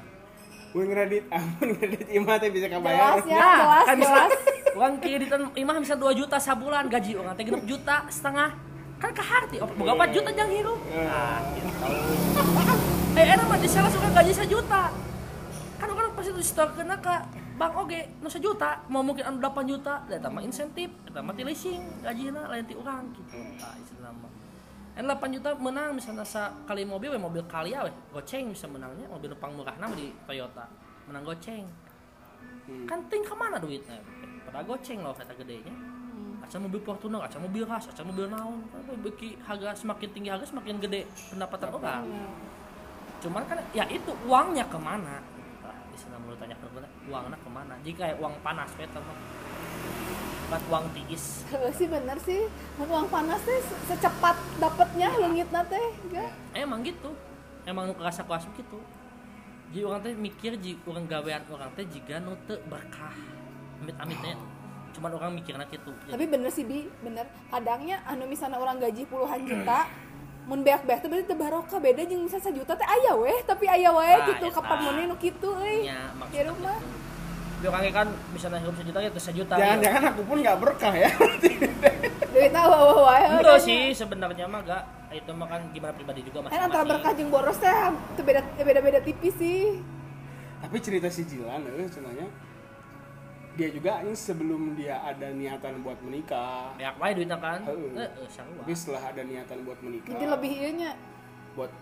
Mun 0.68 0.84
ngredit, 0.84 1.24
amun 1.34 1.68
ngredit 1.74 2.04
imah 2.10 2.36
teh 2.36 2.48
bisa 2.48 2.66
jelas 2.66 2.76
kabayar. 2.76 3.16
ya 3.24 3.44
jelas 3.56 3.84
kan 3.84 3.96
bisa 3.96 4.12
jelas. 4.14 4.30
uang 4.70 4.94
kreditan 5.00 5.40
imah 5.54 5.76
bisa 5.78 5.94
2 5.96 6.12
juta 6.14 6.36
sebulan 6.38 6.84
gaji 6.86 7.12
orang 7.14 7.32
teh 7.34 7.44
6 7.44 7.64
juta 7.64 7.96
setengah. 8.08 8.50
Kan 8.98 9.10
ke 9.10 9.22
hati 9.22 9.56
oh, 9.56 9.68
boga 9.72 9.92
4 9.96 10.10
juta 10.12 10.30
jang 10.30 10.50
hirup? 10.50 10.78
Nah 10.86 11.38
gitu. 11.50 11.86
eh 13.14 13.26
enak 13.26 13.46
mah 13.46 13.56
di 13.56 13.66
salah 13.66 13.88
suka 13.88 14.08
gaji 14.12 14.32
sejuta 14.32 14.82
di 16.38 16.44
store 16.46 16.70
kena 16.78 16.94
ke 17.02 17.10
bang 17.58 17.74
oge 17.74 18.00
nu 18.22 18.30
sejuta 18.30 18.86
mau 18.86 19.02
mungkin 19.02 19.26
anu 19.26 19.42
8 19.42 19.66
juta 19.66 20.06
da 20.06 20.22
tambah 20.22 20.38
insentif 20.46 20.86
da 21.10 21.18
tambah 21.18 21.34
ti 21.34 21.42
leasing 21.42 21.82
gajina 21.98 22.46
lain 22.46 22.62
ti 22.62 22.78
urang 22.78 23.10
gitu. 23.10 23.34
Tah 23.58 23.74
istilah 23.74 24.14
mah. 24.14 24.30
En 24.94 25.10
8 25.10 25.34
juta 25.34 25.58
menang 25.58 25.98
misalnya 25.98 26.22
sa 26.22 26.54
kali 26.62 26.86
mobil 26.86 27.10
we 27.10 27.18
mobil 27.18 27.42
kali 27.50 27.74
we 27.74 27.90
goceng 28.14 28.54
bisa 28.54 28.70
menangnya 28.70 29.10
mobil 29.10 29.34
numpang 29.34 29.50
murah 29.50 29.74
nama 29.82 29.90
di 29.98 30.14
Toyota 30.30 30.70
menang 31.10 31.26
goceng. 31.26 31.66
Kan 32.86 33.02
ting 33.10 33.26
ke 33.26 33.34
mana 33.34 33.58
duitnya? 33.58 33.98
Pada 34.46 34.62
goceng 34.62 35.02
loh 35.02 35.10
kata 35.18 35.34
gedenya. 35.34 35.74
Aca 36.38 36.54
mobil 36.62 36.78
Fortuner, 36.86 37.18
aca 37.18 37.34
mobil 37.42 37.66
ras, 37.66 37.90
aca 37.90 38.06
mobil 38.06 38.30
naon 38.30 38.62
beki 39.02 39.42
harga 39.42 39.74
semakin 39.74 40.08
tinggi 40.14 40.30
harga 40.30 40.46
semakin 40.46 40.78
gede 40.78 41.02
pendapatan 41.34 41.74
orang. 41.74 42.06
Cuman 43.18 43.42
kan 43.50 43.58
ya 43.74 43.82
itu 43.90 44.14
uangnya 44.22 44.62
ke 44.70 44.78
mana 44.78 45.18
istilah 45.98 46.18
menurut 46.22 46.38
tanya 46.38 46.54
uangnya 47.10 47.38
ke 47.42 47.50
mana? 47.50 47.74
Jika 47.82 48.14
uang 48.22 48.34
panas 48.46 48.70
beta 48.78 49.02
mah 49.02 49.18
bukan 50.48 50.62
uang 50.72 50.84
tiis 50.96 51.44
sih 51.76 51.84
bener 51.84 52.16
sih 52.24 52.48
uang 52.80 53.12
panas 53.12 53.36
teh 53.44 53.60
se- 53.60 53.82
secepat 53.92 54.32
dapatnya 54.62 55.10
leungit 55.18 55.50
teh 55.50 55.86
enggak? 56.08 56.30
Emang 56.54 56.80
gitu. 56.86 57.10
Emang 57.68 57.90
nu 57.90 57.94
kerasa 57.98 58.24
kuasa 58.24 58.48
gitu. 58.56 58.80
Jadi 59.74 59.84
orang 59.84 60.00
teh 60.00 60.14
mikir 60.16 60.56
ji 60.62 60.80
orang 60.88 61.04
gawean 61.04 61.42
orang 61.52 61.68
teh 61.76 61.84
jika 61.84 62.22
nu 62.22 62.38
berkah. 62.70 63.12
Amit 63.82 63.98
amitnya 63.98 64.38
cuman 64.96 65.10
orang 65.14 65.30
mikirnya 65.36 65.68
gitu. 65.68 65.92
Tapi 66.08 66.24
bener 66.24 66.48
sih 66.48 66.64
bi 66.64 66.88
bener. 67.04 67.28
Kadangnya 67.52 68.00
anu 68.08 68.24
misalnya 68.24 68.56
orang 68.56 68.80
gaji 68.80 69.02
puluhan 69.04 69.44
juta 69.44 69.84
mun 70.48 70.64
beak-beak 70.64 71.04
teh 71.04 71.08
berarti 71.12 71.34
barokah. 71.36 71.78
Beda 71.78 72.02
jeung 72.02 72.24
misalnya 72.24 72.48
sejuta 72.48 72.72
teh 72.72 72.88
aya 72.88 73.12
weh 73.14 73.38
tapi 73.44 73.68
aya 73.68 73.92
wae 73.92 74.16
Nah, 74.16 74.26
gitu. 74.32 74.46
eta. 74.48 74.56
kapan 74.56 74.78
mun 74.80 74.96
nu 75.04 75.16
kitu 75.20 75.48
euy? 75.52 75.84
ya 75.84 76.08
di 76.08 76.16
maksudnya 76.16 76.42
rumah. 76.48 76.78
gitu. 76.80 76.96
Dia 77.58 77.68
orangnya 77.68 77.90
kan 77.92 78.08
bisa 78.30 78.46
naik 78.48 78.62
hidup 78.62 78.76
sejuta 78.78 78.98
gitu 79.02 79.18
sejuta 79.18 79.54
Jangan-jangan 79.58 80.02
aku 80.14 80.22
pun 80.24 80.36
nggak 80.40 80.56
berkah 80.62 80.94
ya. 80.94 81.10
duitna 82.32 82.62
wae 82.64 82.96
wae 83.02 83.24
Enggak 83.34 83.58
sih 83.60 83.80
sebenarnya 83.92 84.46
mah 84.46 84.60
gak 84.62 84.82
itu 85.10 85.32
mah 85.32 85.48
kan 85.48 85.60
gimana 85.72 85.92
pribadi 85.96 86.20
juga 86.22 86.46
kan 86.46 86.60
antara 86.68 86.84
berkah 86.84 87.12
jeung 87.16 87.32
boros 87.32 87.56
teh 87.58 87.72
beda 88.20 88.40
teu 88.56 88.64
beda-beda 88.64 89.00
tipis 89.02 89.34
sih. 89.36 89.80
Tapi 90.58 90.76
cerita 90.82 91.06
si 91.06 91.22
Jilan, 91.22 91.62
eh, 91.70 91.86
cenanya 91.86 92.26
dia 93.58 93.68
juga 93.68 93.98
ini 94.00 94.14
sebelum 94.14 94.72
dia 94.72 95.02
ada 95.02 95.28
niatan 95.30 95.82
buat 95.82 95.98
menikah. 95.98 96.72
banyak 96.72 96.94
wae 96.96 97.12
duitnya 97.12 97.36
kan 97.36 97.60
Heeh. 97.60 97.90
eh 97.98 98.10
eh. 98.16 98.28
Tapi 98.56 98.72
setelah 98.72 99.02
ada 99.04 99.20
niatan 99.20 99.58
buat 99.60 99.78
menikah, 99.80 100.08
jadi 100.08 100.24
lebih 100.28 100.50
ieu 100.54 100.72
nya 100.76 100.94
buat 101.52 101.74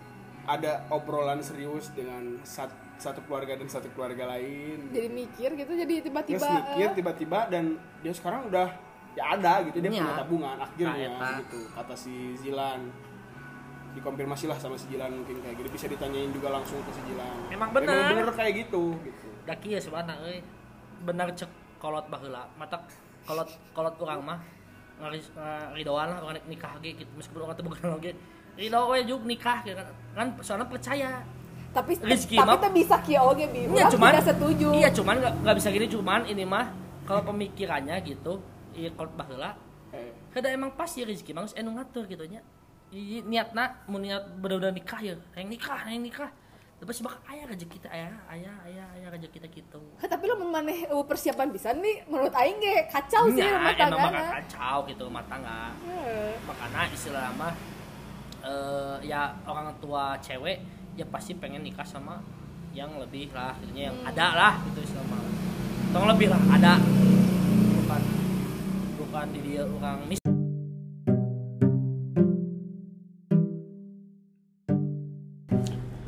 ada 0.43 0.71
obrolan 0.89 1.37
serius 1.39 1.93
dengan 1.93 2.41
sat- 2.41 2.73
satu 2.97 3.21
keluarga 3.21 3.53
dan 3.53 3.67
satu 3.67 3.93
keluarga 3.93 4.25
lain. 4.27 4.89
jadi 4.89 5.05
mikir 5.07 5.49
gitu 5.53 5.69
jadi 5.75 5.93
Terus 5.95 6.05
tiba-tiba 6.07 6.47
mikir 6.49 6.81
eh, 6.83 6.93
tiba-tiba 6.95 7.39
dan 7.45 7.63
dia 8.01 8.09
sekarang 8.11 8.49
udah 8.49 8.73
ya 9.13 9.23
ada 9.31 9.53
gitu 9.63 9.77
dia 9.77 9.91
Iya. 9.91 10.01
punya 10.01 10.13
tabungan 10.15 10.57
akhirnya 10.57 11.09
Nah, 11.11 11.37
gitu 11.39 11.61
kata 11.71 11.93
si 11.93 12.13
Zilan 12.35 12.89
dikonfirmasi 13.93 14.45
lah 14.45 14.57
sama 14.57 14.73
si 14.75 14.85
Jilan 14.87 15.09
mungkin 15.11 15.41
kayak 15.41 15.57
gitu 15.57 15.69
bisa 15.69 15.85
ditanyain 15.85 16.29
juga 16.29 16.49
langsung 16.49 16.77
ke 16.79 16.91
si 16.91 17.01
Jilan 17.03 17.37
Emang 17.49 17.69
bener. 17.71 17.93
bener 18.15 18.29
kayak 18.31 18.53
gitu 18.63 18.97
gitu 18.99 19.27
daki 19.43 19.67
ya 19.73 19.79
sebenarnya 19.79 20.15
euy 20.23 20.37
benar 20.99 21.29
cek 21.31 21.49
kolot 21.77 22.05
baheula 22.09 22.49
mata 22.57 22.77
kolot 23.25 23.49
kolot 23.73 23.95
urang 24.01 24.21
mah 24.25 24.39
ngaridoan 24.97 26.07
lah 26.09 26.19
orang 26.25 26.41
nikah 26.49 26.73
gitu. 26.81 27.05
Meskipun 27.17 27.45
orang 27.45 27.55
teu 27.57 27.63
bukan 27.65 27.85
lagi 27.97 28.11
ridho 28.57 28.81
we 28.89 28.97
juk 29.05 29.21
nikah 29.23 29.61
gitu 29.61 29.77
kan. 29.77 29.87
Kan 30.17 30.27
soalnya 30.41 30.65
percaya. 30.65 31.09
Tapi 31.67 31.93
Rizky 32.01 32.41
tapi 32.41 32.57
mah- 32.57 32.73
bisa 32.73 32.95
kieu 33.05 33.21
oge 33.21 33.45
bi. 33.53 33.69
Iya, 33.69 33.85
cuman 33.93 34.09
tidak 34.17 34.25
setuju. 34.33 34.67
Iya, 34.73 34.89
cuman 34.89 35.15
nggak 35.21 35.33
nggak 35.45 35.55
bisa 35.61 35.67
gini. 35.69 35.85
Cuman 35.85 36.21
ini 36.25 36.43
mah 36.47 36.73
kalau 37.05 37.21
pemikirannya 37.21 37.95
gitu, 38.01 38.41
iya 38.73 38.89
kalau 38.97 39.13
baheula 39.13 39.53
eh, 39.93 40.09
kada 40.33 40.49
emang 40.49 40.73
pas 40.73 40.89
ya 40.89 41.05
rezeki 41.05 41.37
mah 41.37 41.45
anu 41.53 41.77
ngatur 41.77 42.09
gitu 42.09 42.25
nya. 42.25 42.41
Iya 42.89 43.21
niatna 43.21 43.83
mun 43.85 44.01
niat 44.01 44.25
bener-bener 44.41 44.73
nikah 44.73 44.99
ya, 45.05 45.13
yang 45.37 45.47
nikah, 45.51 45.79
yang 45.85 46.01
nikah. 46.01 46.31
Tapi 46.77 46.93
bakal 47.01 47.19
ayah 47.33 47.45
rezeki 47.49 47.81
kita 47.81 47.89
ayah 47.89 48.13
ayah 48.29 48.55
ayah 48.69 48.85
ayah 48.93 49.09
rezeki 49.17 49.41
kita 49.41 49.47
gitu. 49.49 49.81
Tapi 49.97 50.23
lo 50.29 50.37
maneh 50.45 50.85
uh, 50.93 51.01
persiapan 51.01 51.49
bisa 51.49 51.73
nih 51.73 52.05
menurut 52.05 52.29
aing 52.37 52.61
ge 52.61 52.85
kacau 52.85 53.33
sih 53.33 53.41
rumah 53.41 53.73
Nah, 53.73 53.81
emang 53.81 53.97
bakal 53.97 54.13
tangga 54.13 54.37
kacau 54.37 54.77
gitu 54.85 55.01
rumah 55.09 55.25
tangga 55.25 55.59
Heeh. 55.81 56.37
makanya 56.45 56.81
istilah 56.93 57.33
mah 57.33 57.53
eh, 58.45 58.95
ya 59.09 59.33
orang 59.49 59.73
tua 59.81 60.21
cewek 60.21 60.61
ya 60.93 61.05
pasti 61.09 61.33
pengen 61.33 61.65
nikah 61.65 61.85
sama 61.85 62.21
yang 62.77 62.93
lebih 63.01 63.33
lah 63.33 63.57
gitu 63.65 63.73
yang 63.73 63.97
ada 64.05 64.37
lah 64.37 64.53
gitu 64.69 64.85
istilah 64.85 65.05
tong 65.89 66.05
lebih 66.13 66.29
lah 66.29 66.41
ada. 66.53 66.77
Bukan 67.73 68.01
bukan 69.01 69.25
di 69.33 69.39
dia 69.41 69.65
orang 69.65 69.97
mis 70.05 70.21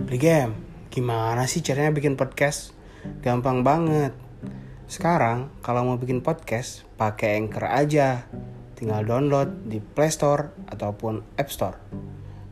Beli 0.10 0.26
game. 0.26 0.57
Gimana 0.89 1.45
sih 1.45 1.62
caranya 1.62 1.93
bikin 1.93 2.18
podcast? 2.18 2.74
Gampang 3.22 3.62
banget. 3.62 4.10
Sekarang 4.89 5.53
kalau 5.62 5.86
mau 5.86 6.01
bikin 6.01 6.26
podcast, 6.26 6.82
pakai 6.97 7.38
Anchor 7.38 7.70
aja. 7.70 8.26
Tinggal 8.74 9.05
download 9.05 9.70
di 9.70 9.78
Play 9.78 10.10
Store 10.10 10.49
ataupun 10.66 11.38
App 11.38 11.53
Store. 11.53 11.78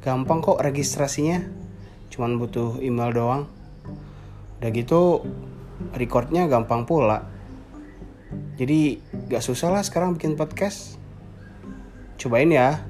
Gampang 0.05 0.45
kok 0.45 0.61
registrasinya. 0.61 1.41
Cuman 2.13 2.37
butuh 2.37 2.77
email 2.77 3.09
doang. 3.09 3.49
Udah 4.61 4.69
gitu 4.69 5.25
recordnya 5.97 6.45
gampang 6.45 6.85
pula. 6.85 7.25
Jadi 8.53 9.01
gak 9.33 9.41
susah 9.41 9.73
lah 9.73 9.81
sekarang 9.81 10.13
bikin 10.13 10.37
podcast. 10.37 11.01
Cobain 12.21 12.53
ya. 12.53 12.85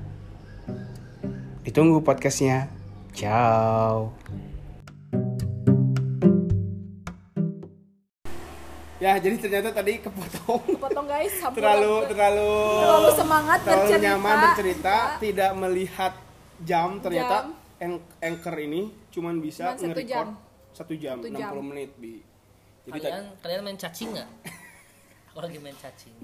Ditunggu 1.64 2.04
podcastnya. 2.04 2.68
Ciao. 3.16 4.12
Ya, 8.98 9.14
jadi 9.16 9.36
ternyata 9.38 9.70
tadi 9.72 10.02
kepotong. 10.02 10.62
potong 10.76 11.06
guys 11.06 11.30
sampai 11.38 11.60
terlalu 11.60 12.10
terlalu 12.10 12.54
terlalu 12.82 13.10
semangat 13.14 13.60
terlalu 13.62 13.78
bercerita. 13.84 14.04
nyaman 14.04 14.36
bercerita, 14.42 14.96
Ya. 14.96 15.18
tidak 15.20 15.52
melihat 15.56 16.14
jam. 16.60 16.90
Ternyata 16.98 17.36
Jam. 17.78 17.92
anchor 18.20 18.56
ini 18.58 18.82
cuman 19.08 19.38
bisa 19.38 19.64
Cuman 19.68 19.78
satu 19.78 19.86
nge-record 19.92 20.10
jam. 20.10 20.28
satu 20.74 20.94
jam, 20.96 21.18
60 21.20 21.38
jam. 21.38 21.54
menit, 21.64 21.92
Bi. 21.96 22.26
Jadi 22.84 22.98
kalian 23.00 23.26
kalian 23.38 23.62
main 23.62 23.78
cacing 23.78 24.10
nggak 24.12 24.30
aku 25.30 25.40
lagi 25.40 25.60
main 25.60 25.76
cacing 25.76 26.16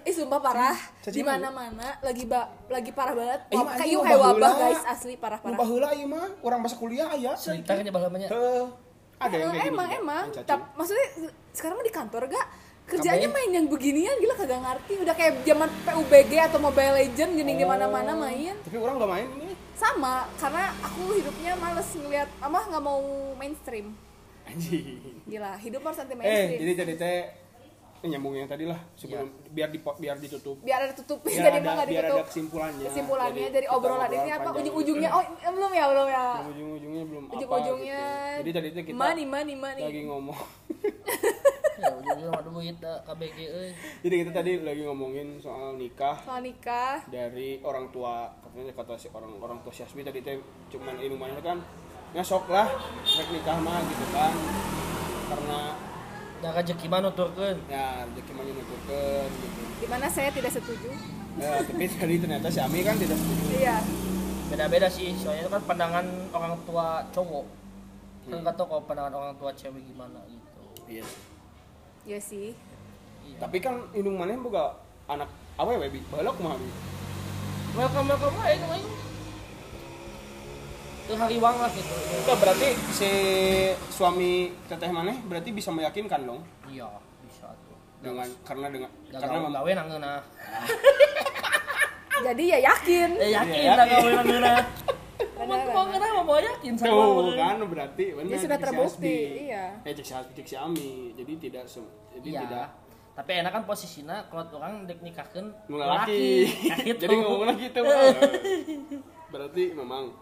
Ih 0.00 0.14
sumpah 0.14 0.38
parah. 0.38 0.78
Di 1.02 1.20
mana-mana 1.20 1.98
lagi 2.00 2.24
ba 2.24 2.46
lagi 2.66 2.94
parah 2.94 3.12
banget. 3.12 3.40
Eh, 3.50 3.58
Wab- 3.58 3.74
anjing, 3.74 3.98
kayak 3.98 3.98
wabah 3.98 4.06
kayak 4.06 4.20
wabah 4.22 4.38
heula. 4.48 4.62
guys, 4.62 4.82
asli 4.86 5.14
parah-parah. 5.16 5.58
baheula 5.58 5.88
ieu 5.92 6.06
mah 6.06 6.26
orang 6.40 6.60
masa 6.62 6.76
kuliah 6.76 7.10
aya. 7.10 7.34
cerita 7.34 7.74
kan 7.74 7.82
ya 7.82 7.90
namanya 7.90 8.28
Heeh. 8.30 8.64
Ada 9.18 9.32
yang 9.32 9.42
Emang 9.42 9.50
kayak 9.50 9.62
gini. 9.62 9.72
emang, 9.72 9.86
juga, 9.86 9.98
emang. 9.98 10.22
yang 10.22 10.34
cacing. 10.34 10.46
Tap- 10.46 10.70
maksudnya 10.74 11.06
sekarang 11.50 11.74
mah 11.74 11.84
di 11.84 11.94
kantor 11.94 12.22
gak 12.28 12.46
kerjanya 12.86 13.28
main 13.28 13.50
yang 13.50 13.66
beginian 13.66 14.14
gila 14.16 14.34
kagak 14.36 14.60
ngerti 14.60 14.92
udah 14.96 15.10
kayak 15.12 15.34
zaman 15.42 15.68
PUBG 15.82 16.32
atau 16.38 16.58
Mobile 16.60 16.94
Legend 16.94 17.30
gini 17.34 17.52
di 17.54 17.64
Oh. 17.64 17.68
mana-mana 17.68 18.12
main 18.14 18.54
Tapi 18.56 18.76
orang 18.76 18.94
gak 18.96 19.10
main 19.10 19.28
ini. 19.32 19.50
sama 19.74 20.14
karena 20.36 20.64
aku 20.80 21.02
hidupnya 21.12 21.52
males 21.54 21.88
ngeliat 21.92 22.30
ama 22.38 22.62
nggak 22.62 22.80
mau 22.80 23.02
mainstream 23.34 23.90
Anjing. 24.44 25.02
gila 25.24 25.58
hidup 25.58 25.82
harus 25.82 25.98
anti 25.98 26.12
Eh, 26.12 26.16
mainstream 26.16 26.58
jadi 26.58 26.72
tadi 26.76 26.92
teh 26.94 27.18
eh, 28.02 28.08
nyambung 28.12 28.34
yang 28.36 28.48
tadi 28.48 28.64
lah 28.68 28.80
sebelum 28.98 29.28
biar 29.52 29.68
di 29.72 29.78
biar 29.80 30.16
ditutup. 30.20 30.56
biar 30.60 30.80
ada 30.84 30.94
tutup 30.94 31.18
Biar 31.26 31.38
jadi 31.48 31.58
ada, 31.62 31.72
biar 31.72 31.88
ditutup. 31.88 32.18
ada 32.20 32.28
kesimpulannya. 32.28 32.86
kesimpulannya 32.90 33.44
Jadi 33.48 33.54
dari 33.56 33.66
obrolan 33.72 34.10
ini 34.12 34.30
apa? 34.32 34.48
ujung-ujungnya 34.52 35.10
oh 35.12 35.22
eh, 35.24 35.52
belum 35.52 35.70
ya 35.72 35.84
belum 35.88 36.06
ya? 36.08 36.26
Ujung-ujungnya 36.52 37.02
belum 37.08 37.24
apa 37.26 37.34
ujung-ujungnya. 37.36 38.04
Gitu. 38.04 38.38
Jadi 38.40 38.50
tadi 38.52 38.68
teh 38.72 38.84
kita 38.84 38.96
money 38.98 39.24
money 39.24 39.54
money. 39.56 39.82
lagi 39.84 40.02
ngomong. 40.04 40.40
ya 41.76 41.92
ujungnya 41.92 42.26
mah 42.32 42.42
duit 42.48 42.76
dah 42.80 42.96
KBG 43.04 43.38
euy 43.52 43.70
Jadi 44.00 44.14
kita 44.24 44.30
tadi 44.32 44.52
lagi 44.64 44.82
ngomongin 44.84 45.28
soal 45.40 45.76
nikah. 45.76 46.16
Soal 46.24 46.40
nikah. 46.44 47.04
Dari 47.08 47.60
orang 47.60 47.92
tua 47.92 48.32
katanya 48.40 48.72
kata 48.72 48.94
si 48.96 49.06
orang 49.12 49.32
orang 49.40 49.58
tua 49.60 49.72
Syasmi 49.72 50.00
tadi 50.04 50.24
teh 50.24 50.40
cuman 50.72 50.96
ini 51.00 51.16
mana 51.16 51.40
kan 51.44 51.60
ngesok 52.16 52.48
lah 52.48 52.68
rek 53.04 53.28
nikah 53.28 53.56
mah 53.60 53.78
gitu 53.88 54.06
kan. 54.12 54.32
Karena 55.26 55.60
da 56.42 56.48
rezeki 56.52 56.86
mah 56.88 57.00
nuturkeun. 57.04 57.58
Ya 57.68 58.04
rezeki 58.08 58.32
mah 58.36 58.44
nuturkeun 58.44 59.30
gitu. 59.30 59.60
Di 59.80 59.86
mana 59.88 60.06
saya 60.08 60.28
tidak 60.32 60.52
setuju? 60.52 60.90
Ya, 61.36 61.60
tapi 61.60 61.84
tadi 62.00 62.14
ternyata 62.16 62.48
si 62.48 62.60
Ami 62.60 62.80
kan 62.84 62.96
tidak 62.96 63.18
setuju. 63.20 63.44
Iya. 63.60 63.76
Beda-beda 64.46 64.88
sih 64.88 65.10
soalnya 65.18 65.46
itu 65.46 65.50
kan 65.50 65.62
pandangan 65.66 66.06
orang 66.32 66.54
tua 66.64 67.02
cowok. 67.10 67.46
Kan 68.30 68.38
nggak 68.42 68.54
tahu 68.58 68.66
kalau 68.70 68.82
pandangan 68.86 69.14
orang 69.14 69.34
tua 69.36 69.50
cewek 69.56 69.82
gimana 69.84 70.20
gitu. 70.28 70.62
Iya 70.86 71.06
iya 72.06 72.22
sih. 72.22 72.54
Iya. 73.26 73.38
tapi 73.42 73.58
kan 73.58 73.82
indung 73.90 74.14
mana 74.14 74.38
boga 74.38 74.78
anak 75.10 75.26
ya 75.58 75.78
baby 75.82 75.98
balok 76.14 76.38
mah 76.38 76.54
Bi? 76.54 76.70
welcome 77.74 78.06
welcome 78.06 78.36
aja 78.46 78.54
itu 78.54 78.66
aing 78.70 78.86
itu 78.86 79.05
hari 81.14 81.36
wang 81.38 81.56
lah 81.62 81.70
gitu 81.70 81.94
Itu 81.94 82.32
berarti 82.34 82.68
si 82.90 83.10
suami 83.94 84.50
teteh 84.66 84.90
mana 84.90 85.14
berarti 85.30 85.54
bisa 85.54 85.70
meyakinkan 85.70 86.26
dong 86.26 86.42
iya 86.66 86.90
bisa 87.22 87.46
tuh 87.62 87.76
dengan 88.02 88.26
karena 88.42 88.66
dengan 88.72 88.90
Gak 89.12 89.20
karena 89.22 89.38
gawe 89.46 89.50
gawe 89.54 89.70
nangeuna 89.78 90.12
jadi 92.26 92.44
ya 92.56 92.58
yakin 92.72 93.10
eh 93.22 93.30
yakin 93.30 93.60
Iya, 93.62 93.72
lah 93.76 93.86
yakin. 93.86 93.94
gawe 93.94 94.10
nangeuna 94.22 94.54
Benar, 95.36 95.68
mau 95.68 95.84
mau 95.84 95.84
kenapa 95.92 96.20
mau 96.24 96.40
yakin 96.40 96.72
sama 96.74 96.90
Tuh 96.90 97.36
kan 97.38 97.60
berarti 97.70 98.04
benar 98.16 98.30
Dia 98.34 98.38
sudah 98.40 98.58
terbukti, 98.58 99.18
iya. 99.46 99.78
Eh 99.84 99.92
cek 99.92 100.04
si 100.04 100.12
Hasbi, 100.16 100.32
cek 100.32 100.48
si 100.48 100.56
Ami. 100.56 101.12
Jadi 101.12 101.32
tidak 101.38 101.64
jadi 102.16 102.28
iya 102.28 102.40
tidak 102.44 102.66
tapi 103.16 103.32
enak 103.40 103.48
kan 103.48 103.64
posisinya 103.64 104.28
kalau 104.28 104.44
orang 104.60 104.84
dek 104.84 105.00
nikahkan 105.00 105.48
nu 105.72 105.80
laki. 105.80 106.44
Nah, 106.68 106.78
gitu. 106.84 107.00
jadi 107.00 107.14
ngomongnya 107.16 107.54
gitu. 107.56 107.80
Bang. 107.88 108.12
berarti 109.32 109.62
memang 109.72 110.12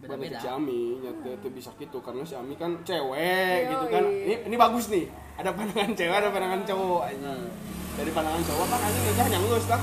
beda-beda 0.00 0.40
si 0.40 0.48
Ami 0.48 0.96
nyata 0.98 1.28
itu 1.30 1.48
bisa 1.52 1.70
gitu 1.76 2.00
karena 2.00 2.24
si 2.24 2.32
Ami 2.32 2.56
kan 2.56 2.80
cewek 2.82 3.68
gitu 3.68 3.84
kan. 3.86 4.04
Ini 4.08 4.34
ini 4.48 4.56
bagus 4.56 4.88
nih. 4.88 5.04
Ada 5.36 5.52
pandangan 5.52 5.92
cewek, 5.92 6.16
ada 6.16 6.28
pandangan 6.28 6.62
cowok. 6.64 7.02
Hmm. 7.20 7.46
Dari 8.00 8.10
pandangan 8.10 8.42
cowok 8.44 8.66
kan 8.66 8.80
anjing 8.80 9.04
nikah 9.04 9.26
nyanggeus 9.28 9.66
lah. 9.68 9.82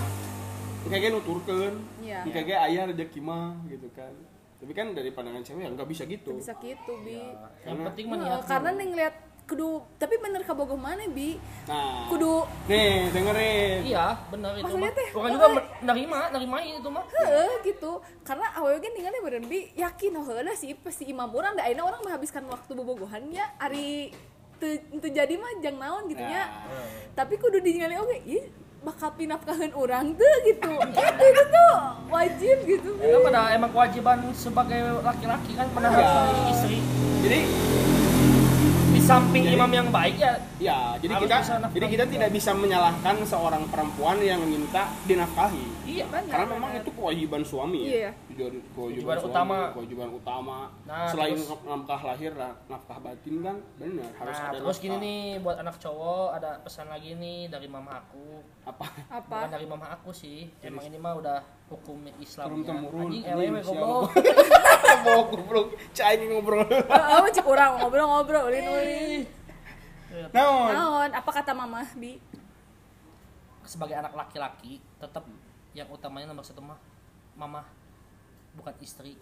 Kayak 0.88 1.11
nuturkeun. 1.13 1.76
Iya. 2.01 2.20
Kayak 2.32 2.59
ayah 2.72 2.84
rezeki 2.89 3.20
mah 3.22 3.53
gitu 3.68 3.88
kan. 3.93 4.13
Tapi 4.57 4.72
kan 4.74 4.88
dari 4.97 5.09
pandangan 5.13 5.43
cewek 5.45 5.61
ya 5.61 5.70
nggak 5.70 5.89
bisa 5.89 6.03
gitu. 6.09 6.34
bisa 6.41 6.53
gitu 6.57 6.93
bi 7.05 7.22
yang 7.22 7.78
Karena- 7.78 7.86
penting 7.93 8.05
mah 8.09 8.18
Nah, 8.18 8.41
karena 8.41 8.70
nih 8.74 8.88
ngeliat 8.89 9.15
kudu 9.47 9.79
tapi 9.95 10.19
bener 10.19 10.43
kabogoh 10.43 10.75
mana 10.75 11.07
bi? 11.07 11.39
Nah, 11.71 12.11
kudu 12.11 12.43
nih 12.67 13.07
dengerin. 13.15 13.79
iya 13.87 14.19
benar 14.27 14.51
itu 14.59 14.67
Maksudnya 14.67 14.91
teh, 14.91 15.07
oh, 15.15 15.27
juga 15.31 15.47
nerima 15.87 16.19
nerima 16.35 16.57
itu 16.67 16.89
mah 16.91 17.07
Heeh 17.07 17.51
gitu. 17.63 18.03
Karena 18.27 18.51
awalnya 18.59 18.83
kan 18.83 18.91
tinggalnya 18.91 19.21
bener 19.23 19.43
bi. 19.47 19.71
Yakin 19.71 20.19
oh 20.19 20.25
heula 20.27 20.51
sih 20.51 20.75
pasti 20.75 21.07
imam 21.07 21.31
orang 21.31 21.55
da 21.55 21.63
ayeuna 21.63 21.87
orang 21.87 22.03
menghabiskan 22.03 22.43
waktu 22.51 22.71
bobogohannya 22.75 23.43
ari 23.55 24.11
teu 24.59 24.83
teu 24.99 25.09
jadi 25.15 25.33
mah 25.39 25.63
jang 25.63 25.79
naon 25.79 26.11
gitu 26.11 26.19
Nah. 26.19 26.49
tapi 27.15 27.37
kudu 27.39 27.61
diningali 27.63 27.93
oke 27.95 28.17
ieu 28.25 28.51
bakal 28.83 29.09
pinapkaheun 29.15 29.73
orang 29.73 30.11
tuh 30.15 30.35
gitu. 30.43 30.71
Itu 30.91 31.23
itu 31.23 31.43
tuh 31.49 31.73
wajib 32.07 32.57
gitu 32.67 32.89
Karena 32.99 33.19
pada 33.23 33.41
emang 33.55 33.71
kewajiban 33.73 34.17
sebagai 34.35 35.01
laki-laki 35.03 35.51
kan 35.55 35.67
pernah 35.71 35.91
cari 35.91 36.41
istri. 36.51 36.77
Jadi 37.23 37.39
di 37.47 37.86
samping 39.08 39.47
Jadi- 39.47 39.55
imam 39.55 39.72
yang 39.72 39.88
baik 39.88 40.16
ya 40.20 40.34
ya, 40.60 40.80
jadi 40.99 41.14
kita 41.24 41.38
jadi 41.72 41.86
kita 41.88 42.05
tidak 42.12 42.30
bisa 42.36 42.51
menyalahkan 42.51 43.16
seorang 43.24 43.64
perempuan 43.72 44.20
yang 44.20 44.43
minta 44.43 44.91
dinafkahi. 45.08 45.86
Iya 45.97 46.05
Benar, 46.07 46.29
Karena 46.29 46.47
memang 46.51 46.71
benar. 46.71 46.83
itu 46.83 46.91
kewajiban 46.93 47.41
suami 47.41 47.79
Iya. 47.83 47.97
ya. 47.99 48.11
Kewajiban, 48.29 48.61
Kewajiban 48.69 49.15
suami, 49.17 49.31
utama. 49.31 49.57
kewajiban 49.71 50.09
utama. 50.11 50.57
Nah, 50.83 51.07
Selain 51.07 51.33
terus- 51.33 51.63
nafkah 51.63 52.01
lahir, 52.03 52.31
nah, 52.31 52.53
nafkah 52.67 52.97
batin 52.99 53.35
kan 53.39 53.57
benar 53.75 54.09
harus 54.13 54.35
nah 54.35 54.45
ada 54.47 54.57
terus 54.59 54.77
gini 54.77 54.91
nafkah. 54.91 55.01
nih 55.03 55.21
buat 55.39 55.57
anak 55.57 55.75
cowok 55.77 56.27
ada 56.31 56.49
pesan 56.59 56.87
lagi 56.87 57.11
nih 57.13 57.39
dari 57.47 57.67
mama 57.67 57.91
aku 57.97 58.25
apa? 58.63 58.85
apa 59.09 59.25
bukan 59.35 59.49
dari 59.49 59.65
mama 59.65 59.87
aku 59.89 60.09
sih 60.11 60.45
emang 60.59 60.83
ini 60.83 60.97
mah 60.97 61.13
udah 61.15 61.37
hukum 61.67 61.97
Islam 62.17 62.45
Turun 62.47 62.61
temurun. 62.63 63.01
anjing 63.07 63.23
elewe 63.25 63.59
siapa? 63.59 63.73
goblok 63.75 64.09
Goblok, 64.97 65.25
goblok. 65.31 65.67
Cai 65.91 66.15
ngobrol. 66.19 66.63
Oh, 66.87 67.27
cek 67.27 67.43
orang 67.43 67.71
ngobrol-ngobrol 67.77 68.43
ulin 68.45 68.65
ulin. 68.65 69.21
Naon? 70.29 70.69
Naon? 70.69 71.09
Apa 71.11 71.29
kata 71.33 71.51
mama 71.51 71.81
bi? 71.93 72.21
sebagai 73.63 73.95
anak 73.95 74.15
laki-laki 74.15 74.79
tetap 74.95 75.27
yang 75.78 75.88
utamanya 75.93 76.34
nomor 76.34 76.41
satu 76.41 76.57
mah 76.65 76.82
mama 77.38 77.61
bukan 78.57 78.73
istri 78.82 79.13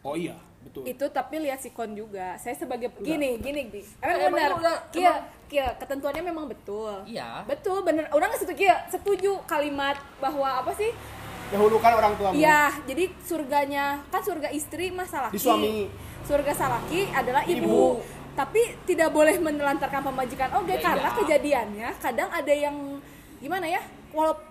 Oh 0.00 0.16
iya, 0.16 0.32
betul. 0.64 0.88
Itu 0.88 1.04
tapi 1.12 1.36
lihat 1.44 1.60
sikon 1.60 1.92
juga. 1.92 2.32
Saya 2.40 2.56
sebagai 2.56 2.88
gini 3.04 3.36
gini 3.36 3.68
bi. 3.68 3.84
Emang 4.00 4.16
Emang 4.16 4.32
benar. 4.32 4.50
udah, 4.56 4.76
Kia 4.88 5.12
kia 5.44 5.76
ketentuannya 5.76 6.24
memang 6.24 6.48
betul. 6.48 7.04
iya 7.04 7.44
Betul 7.44 7.84
bener. 7.84 8.08
Orang 8.08 8.32
setuju 8.32 8.56
kia 8.56 8.80
setuju 8.88 9.44
kalimat 9.44 10.00
bahwa 10.16 10.64
apa 10.64 10.72
sih? 10.72 10.88
dahulukan 11.50 11.92
orang 11.98 12.14
tuamu 12.14 12.38
Iya, 12.38 12.70
jadi 12.86 13.10
surganya 13.26 14.00
kan 14.08 14.22
surga 14.22 14.48
istri. 14.54 14.88
Di 15.34 15.36
suami. 15.36 15.90
Surga 16.24 16.52
salaki 16.54 17.10
adalah 17.12 17.42
ibu. 17.44 17.60
Ibu. 17.66 17.84
Tapi 18.38 18.62
tidak 18.88 19.12
boleh 19.12 19.36
menelantarkan 19.36 20.00
pemajikan 20.00 20.48
oke 20.54 20.70
Ya, 20.70 20.80
karena 20.80 21.10
iya. 21.12 21.18
kejadiannya 21.18 21.88
kadang 22.00 22.30
ada 22.32 22.54
yang 22.54 23.02
gimana 23.42 23.66
ya? 23.68 23.82
Walaupun 24.16 24.48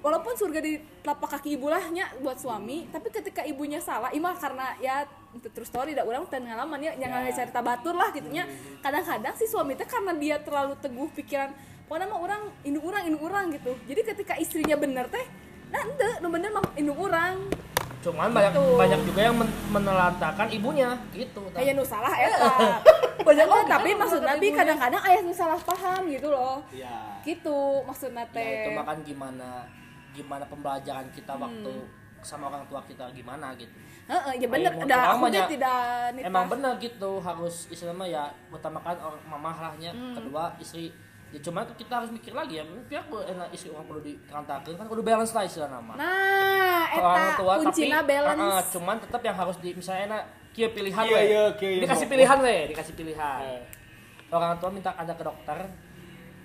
walaupun 0.00 0.32
surga 0.32 0.60
di 0.60 0.72
telapak 1.00 1.36
kaki 1.36 1.54
ibu 1.54 1.68
lahnya 1.68 2.08
buat 2.18 2.36
suami, 2.36 2.88
tapi 2.88 3.08
ketika 3.08 3.44
ibunya 3.44 3.78
salah, 3.78 4.08
imah 4.10 4.32
karena 4.34 4.72
ya 4.78 5.04
itu 5.30 5.46
terus 5.48 5.68
story 5.68 5.92
dah 5.92 6.02
orang 6.02 6.26
dan 6.26 6.42
pengalaman 6.42 6.80
ya 6.80 6.92
jangan 6.96 7.20
cerita 7.28 7.60
batur 7.60 7.94
lah 7.94 8.10
gitunya. 8.10 8.48
Kadang-kadang 8.80 9.34
si 9.34 9.44
suami 9.44 9.76
teh 9.76 9.84
karena 9.84 10.12
dia 10.12 10.36
terlalu 10.38 10.74
teguh 10.76 11.08
pikiran, 11.12 11.52
pokoknya 11.84 12.06
mah 12.06 12.18
orang 12.18 12.42
induk 12.60 12.82
orang 12.82 13.02
induk 13.04 13.22
orang 13.22 13.52
gitu. 13.52 13.72
Jadi 13.84 14.00
ketika 14.06 14.34
istrinya 14.34 14.74
bener 14.74 15.06
teh, 15.06 15.24
nah 15.68 15.80
ente, 15.80 16.08
nu 16.18 16.28
bener 16.28 16.50
mah 16.50 16.64
induk 16.74 16.98
orang. 16.98 17.36
cuman 18.00 18.32
banyak 18.32 18.56
Gitu. 18.56 18.64
banyak 18.80 19.00
juga 19.04 19.20
yang 19.20 19.36
men- 19.36 19.58
menelantarkan 19.68 20.48
ibunya 20.48 20.96
gitu 21.12 21.44
Kayak 21.52 21.76
nu 21.76 21.84
salah 21.84 22.08
eta. 22.16 22.80
banyak 23.20 23.44
Oh, 23.44 23.60
tapi 23.68 23.92
maksud 23.92 24.24
Nabi 24.24 24.56
kadang-kadang 24.56 25.04
ayah 25.04 25.20
nu 25.20 25.36
salah 25.36 25.60
paham 25.60 26.08
gitu 26.08 26.32
loh. 26.32 26.64
Iya. 26.72 27.20
Gitu 27.20 27.84
maksudnya 27.84 28.24
ya 28.24 28.32
teh. 28.32 28.48
itu 28.64 28.70
makan 28.72 28.96
gimana 29.04 29.68
gimana 30.20 30.44
pembelajaran 30.44 31.08
kita 31.10 31.32
waktu 31.34 31.72
sama 32.20 32.46
orang 32.46 32.64
tua 32.66 32.84
kita 32.84 33.08
gimana 33.10 33.56
gitu 33.56 33.72
Heeh, 34.04 34.32
ya 34.36 34.46
bener. 34.46 34.74
Udah 34.76 35.14
aku 35.14 35.30
ya, 35.30 35.46
tidak 35.46 35.80
nikah. 36.12 36.26
emang 36.26 36.46
bener 36.46 36.72
gitu 36.76 37.10
harus 37.18 37.64
istilahnya 37.66 38.06
ya 38.06 38.22
utamakan 38.48 38.92
orang 38.98 39.22
mamah 39.24 39.56
lahnya 39.62 39.90
Hmm. 39.90 40.12
kedua 40.12 40.52
istri 40.56 40.90
ya 41.30 41.38
cuman 41.40 41.62
kita 41.72 41.92
harus 41.94 42.10
mikir 42.10 42.32
lagi 42.32 42.58
ya 42.58 42.64
pihak 42.84 43.06
enak 43.06 43.48
istri 43.50 43.70
orang 43.70 43.86
perlu 43.86 44.02
diterantakan 44.02 44.74
kan 44.74 44.84
kudu 44.84 45.00
balance 45.00 45.30
lah 45.30 45.42
istilah 45.42 45.70
nama 45.70 45.94
Nah, 45.94 46.82
Ke 46.86 46.98
orang 46.98 47.16
eta 47.22 47.38
tua 47.38 47.54
kuncina 47.56 47.96
tapi 47.96 48.12
balance. 48.12 48.42
ah, 48.42 48.62
cuman 48.68 48.96
tetap 48.98 49.20
yang 49.22 49.36
harus 49.38 49.56
di 49.56 49.70
misalnya 49.72 50.02
enak 50.10 50.22
kia 50.50 50.68
pilihan 50.68 51.04
Iya, 51.06 51.14
we. 51.14 51.22
iya, 51.24 51.44
kia, 51.54 51.68
iya. 51.70 51.80
dikasih 51.80 52.06
pilihan 52.06 52.38
we 52.40 52.56
dikasih 52.68 52.94
pilihan 52.94 53.40
Eh. 53.40 53.62
orang 54.28 54.58
tua 54.58 54.68
minta 54.68 54.90
anda 54.92 55.14
ke 55.14 55.22
dokter 55.22 55.58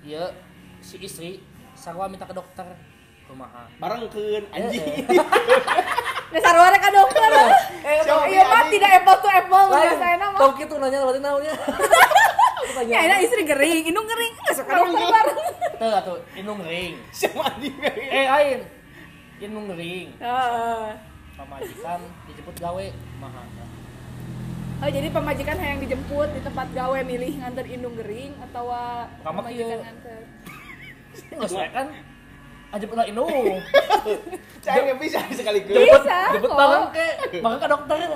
ya 0.01 0.23
si 0.80 0.95
istri 0.99 1.41
sarwa 1.73 2.05
minta 2.05 2.23
ke 2.23 2.32
dokter 2.32 2.63
kumaha? 3.36 3.61
Bareng 3.77 4.07
keun 4.07 4.43
anjing. 4.49 4.83
Dasar 6.33 6.55
warek 6.57 6.79
ka 6.79 6.89
dokter. 6.89 7.31
eh 7.83 7.95
Siapa 8.01 8.25
Iya 8.25 8.43
mah 8.43 8.63
tidak 8.67 8.91
apple 8.97 9.17
to 9.19 9.29
apple 9.29 9.65
lain. 9.69 9.95
mah. 10.17 10.31
tau 10.33 10.49
gitu 10.53 10.73
nanya 10.75 10.97
berarti 11.03 11.19
naonnya 11.19 11.53
Ya? 12.86 13.07
Enak 13.07 13.19
istri 13.21 13.45
gering, 13.45 13.86
indung 13.86 14.03
gering, 14.03 14.33
masuk 14.41 14.65
ke 14.65 14.73
dokter 14.73 15.05
bareng. 15.05 15.39
tuh 15.75 15.91
atuh 15.93 16.17
inung 16.33 16.59
ring 16.61 16.95
sama 17.09 17.47
anjing? 17.51 17.75
Eh 18.09 18.25
lain 18.25 18.59
inung 19.38 19.67
ring 19.69 20.11
Heeh. 20.17 20.88
pamajikan 21.36 21.99
dijemput 22.25 22.55
gawe 22.57 22.86
kumaha? 22.88 23.43
Oh 24.75 24.89
jadi 24.91 25.07
pemajikan 25.07 25.55
yang 25.55 25.79
dijemput 25.79 26.29
di 26.31 26.41
tempat 26.41 26.67
gawe 26.73 26.99
milih 26.99 27.31
nganter 27.38 27.63
indung 27.65 27.95
gering 27.95 28.36
atau 28.41 28.75
Kamu 29.21 29.39
pemajikan 29.39 29.77
nganter. 29.81 30.19
nggak 31.31 31.71
kan 31.71 31.88
aja 32.76 32.86
pernah 32.86 33.05
inung 33.05 33.32
saya 34.59 34.80
nggak 34.84 34.99
bisa 34.99 35.19
sekali 35.32 35.59
ke 35.61 35.71
jemput 35.71 36.03
Bisa, 36.03 36.19
jemput 36.36 36.51
bareng 36.51 36.86
ke 36.91 37.05
bareng 37.39 37.59
ke 37.59 37.67
dokter. 37.67 37.97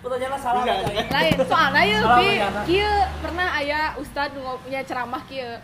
Pertanyaan 0.00 0.40
salah 0.40 0.64
lain 0.64 1.36
soalnya 1.44 1.82
ya 1.84 1.98
bi 2.00 2.28
banyak. 2.40 2.64
kieu 2.64 2.94
pernah 3.20 3.48
aya 3.52 3.80
ustad 4.00 4.32
punya 4.32 4.80
ceramah 4.80 5.20
kieu 5.28 5.60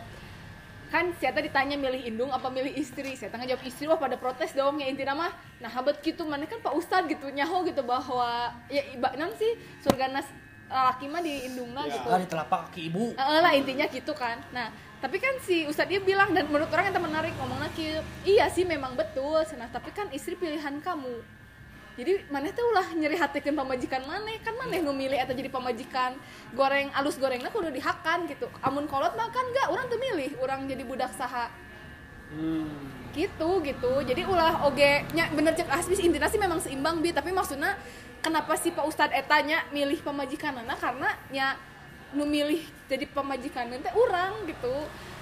kan 0.87 1.09
saya 1.19 1.41
ditanya 1.41 1.75
milih 1.75 1.99
indung 2.05 2.31
apa 2.31 2.47
milih 2.47 2.71
istri. 2.73 3.17
Saya 3.17 3.33
tanya 3.33 3.49
jawab 3.49 3.65
istri 3.65 3.89
wah 3.89 3.97
pada 3.97 4.15
protes 4.15 4.53
dong 4.53 4.77
ya 4.77 4.87
intinya 4.87 5.17
mah 5.19 5.33
nah 5.57 5.67
habat 5.67 5.99
gitu 5.99 6.23
mana 6.23 6.45
kan 6.45 6.61
pak 6.61 6.71
ustad 6.73 7.09
gitu 7.09 7.27
nyaho 7.27 7.65
gitu 7.65 7.81
bahwa 7.83 8.29
ya 8.69 8.85
iba 8.93 9.09
nan 9.17 9.33
sih 9.35 9.57
surga 9.81 10.13
nas 10.13 10.29
laki 10.67 11.07
mah 11.07 11.25
di 11.25 11.49
indungna 11.49 11.87
Ya. 11.87 11.97
gitu. 11.97 12.07
Lah 12.07 12.21
di 12.21 12.29
telapak 12.29 12.61
kaki 12.69 12.81
ibu. 12.87 13.05
Eh, 13.15 13.41
lah 13.41 13.51
intinya 13.51 13.87
gitu 13.89 14.13
kan. 14.13 14.37
Nah 14.53 14.69
tapi 14.97 15.21
kan 15.21 15.37
si 15.45 15.69
ustadz 15.69 15.93
dia 15.93 16.01
bilang 16.01 16.33
dan 16.33 16.49
menurut 16.49 16.73
orang 16.73 16.89
yang 16.89 17.05
menarik 17.05 17.37
ngomongnya 17.37 17.69
kieu 17.77 18.01
iya 18.25 18.49
sih 18.49 18.65
memang 18.65 18.97
betul 18.97 19.37
cenah 19.45 19.69
tapi 19.69 19.93
kan 19.93 20.09
istri 20.13 20.35
pilihan 20.35 20.81
kamu. 20.81 21.21
Jadi 21.97 22.29
maneh 22.29 22.53
teh 22.53 22.61
ulah 22.61 22.93
nyeri 22.93 23.17
hatikeun 23.17 23.57
pamajikan 23.57 24.05
maneh 24.05 24.37
kan 24.45 24.53
maneh 24.61 24.85
nu 24.85 24.93
milih 24.93 25.17
atau 25.17 25.33
jadi 25.33 25.49
pamajikan 25.49 26.13
goreng 26.53 26.93
alus 26.93 27.17
gorengnya 27.17 27.49
kudu 27.49 27.73
dihakan 27.73 28.29
gitu. 28.29 28.53
Amun 28.61 28.85
kolot 28.85 29.17
mah 29.17 29.33
kan 29.33 29.45
enggak 29.49 29.73
orang 29.73 29.89
tuh 29.89 29.97
milih. 29.97 30.37
Orang 30.41 30.69
jadi 30.69 30.85
budak 30.85 31.13
saha. 31.17 31.49
Hmm. 32.27 32.69
gitu 33.17 33.65
gitu. 33.65 33.93
Jadi 34.05 34.29
ulah 34.29 34.69
oge 34.69 35.09
nya 35.17 35.33
bener 35.33 35.57
cek 35.57 35.73
asli 35.73 35.97
intinya 36.05 36.29
sih 36.29 36.37
memang 36.37 36.61
seimbang 36.61 37.01
bi. 37.01 37.17
Tapi 37.17 37.33
maksudnya 37.33 37.81
kenapa 38.21 38.61
sih 38.61 38.77
pak 38.77 38.85
ustad 38.85 39.09
etanya 39.17 39.65
milih 39.73 40.05
pemajikan 40.05 40.53
karena 40.77 41.09
nya 41.33 41.57
nu 42.13 42.23
milih 42.23 42.61
jadi 42.87 43.05
pemajikan 43.09 43.73
teh 43.73 43.93
orang 43.93 44.47
gitu. 44.47 44.75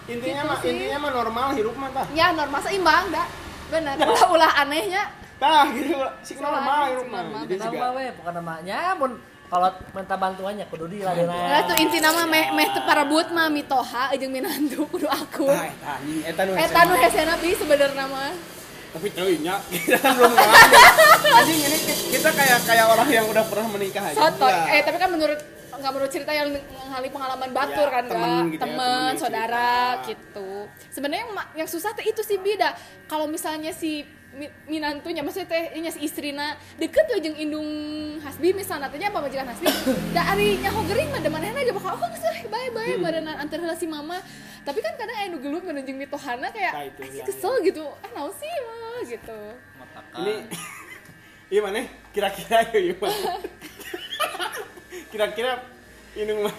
Intinya 0.04 0.42
Gitu 0.42 0.50
mah 0.50 0.58
intinya 0.60 0.98
mah 1.00 1.12
normal 1.12 1.46
hirup 1.56 1.74
mah 1.74 1.90
tah. 1.90 2.06
Ya 2.12 2.28
normal 2.30 2.60
seimbang 2.60 3.08
dah 3.08 3.26
bener. 3.70 3.94
Ulah 4.10 4.26
ulah 4.28 4.52
anehnya. 4.60 5.08
Tah 5.36 5.64
gitu. 5.72 5.96
Sih 6.20 6.36
normal 6.36 6.92
hirup 6.92 7.08
mah. 7.08 7.22
normal. 7.22 7.42
jadi 7.48 7.60
nama 7.62 7.72
juga. 7.72 7.88
we 7.94 8.04
bukan 8.14 8.32
namanya 8.34 8.78
mun 8.94 9.12
kalau 9.44 9.68
minta 9.92 10.16
bantuannya 10.16 10.66
kudu 10.66 10.86
di 10.88 10.98
Lah 11.04 11.14
tuh 11.62 11.76
inti 11.78 12.00
nama 12.00 12.26
meh 12.26 12.50
meh 12.50 12.68
teu 12.68 12.82
parebut 12.82 13.28
mah 13.30 13.46
mitoha 13.46 14.10
jeung 14.16 14.32
minantu 14.32 14.82
kudu 14.88 15.06
aku 15.06 15.46
Tah, 15.46 15.68
eta 15.68 15.90
anjing 15.94 16.20
eta 16.24 16.42
nu 16.42 16.52
eta 16.56 16.80
nu 16.84 16.94
hesena 16.98 17.34
bi 17.38 17.54
sebenarnya 17.54 18.04
mah. 18.04 18.34
Tapi 18.94 19.10
teuing 19.10 19.42
nya 19.42 19.58
kita 19.70 19.98
kan 19.98 20.14
belum 20.14 20.32
ngalamin 20.32 20.70
anjing 21.38 21.60
ini 21.60 21.78
ki- 21.80 22.00
kita 22.14 22.30
kayak 22.30 22.58
kayak 22.62 22.86
orang 22.88 23.08
yang 23.10 23.26
udah 23.26 23.44
pernah 23.46 23.66
menikah 23.68 24.02
aja. 24.04 24.16
Soto 24.16 24.46
Enggak. 24.46 24.70
eh 24.70 24.80
tapi 24.82 24.96
kan 24.98 25.10
menurut 25.10 25.40
nggak 25.76 25.92
menurut 25.92 26.08
cerita 26.08 26.30
yang 26.30 26.48
ngali 26.86 27.08
pengalaman 27.08 27.50
batur 27.50 27.84
Ya, 27.84 27.92
kan 27.92 28.04
temen 28.04 28.22
Kak? 28.22 28.44
gitu 28.46 28.54
ya, 28.54 28.60
temen, 28.60 28.78
temen 28.78 29.02
yang 29.08 29.18
saudara 29.18 29.70
cerita. 29.96 30.08
gitu. 30.08 30.50
Sebenarnya 30.88 31.22
yang, 31.22 31.32
yang 31.56 31.68
susah 31.68 31.90
teh 31.92 32.04
itu 32.04 32.20
sih 32.20 32.38
beda. 32.38 32.74
Kalau 33.04 33.26
misalnya 33.26 33.70
si 33.70 34.02
mi- 34.32 34.50
minantunya 34.68 35.20
maksudnya 35.20 35.46
teh 35.48 35.74
ini 35.74 35.86
si 35.88 36.02
istrina 36.02 36.46
deket 36.74 37.04
tuh 37.04 37.18
jeung 37.18 37.34
indung 37.34 37.68
hasbi 38.18 38.50
misalnya 38.50 38.86
tanya 38.88 39.08
apa 39.08 39.18
majikan 39.20 39.46
hasbi? 39.46 39.66
Da 40.14 40.22
ari 40.28 40.58
nyaho 40.58 40.80
gering 40.84 41.08
mah 41.08 41.20
demaneh 41.20 41.50
aja 41.50 41.72
bakal 41.72 41.94
oh 41.94 42.08
geus 42.08 42.22
bae 42.44 42.66
bae 42.68 42.90
Hmm. 42.92 43.02
barenan 43.02 43.36
antar 43.36 43.58
si 43.74 43.86
mama. 43.86 44.18
Tapi 44.62 44.80
kan 44.80 44.94
kadang 44.94 45.14
aya 45.14 45.28
nu 45.28 45.38
gelut 45.38 45.60
menuju 45.60 45.92
mitohana 45.92 46.40
Nah, 46.40 46.50
kayak 46.50 46.72
itu, 46.88 47.00
"Ah, 47.00 47.10
ya, 47.12 47.24
kesel 47.24 47.54
gitu 47.62 47.84
ah 47.84 48.10
naon 48.12 48.32
sih 48.32 48.48
mah? 48.64 49.00
Gitu. 49.04 49.40
Ini 50.14 50.34
iya 51.52 51.60
mana? 51.60 51.84
Kira-kira 52.10 52.64
ya 52.70 52.78
iya 52.80 52.94
mana 52.96 53.12
kira-kira 55.10 55.62
indung 56.14 56.46
mah 56.46 56.54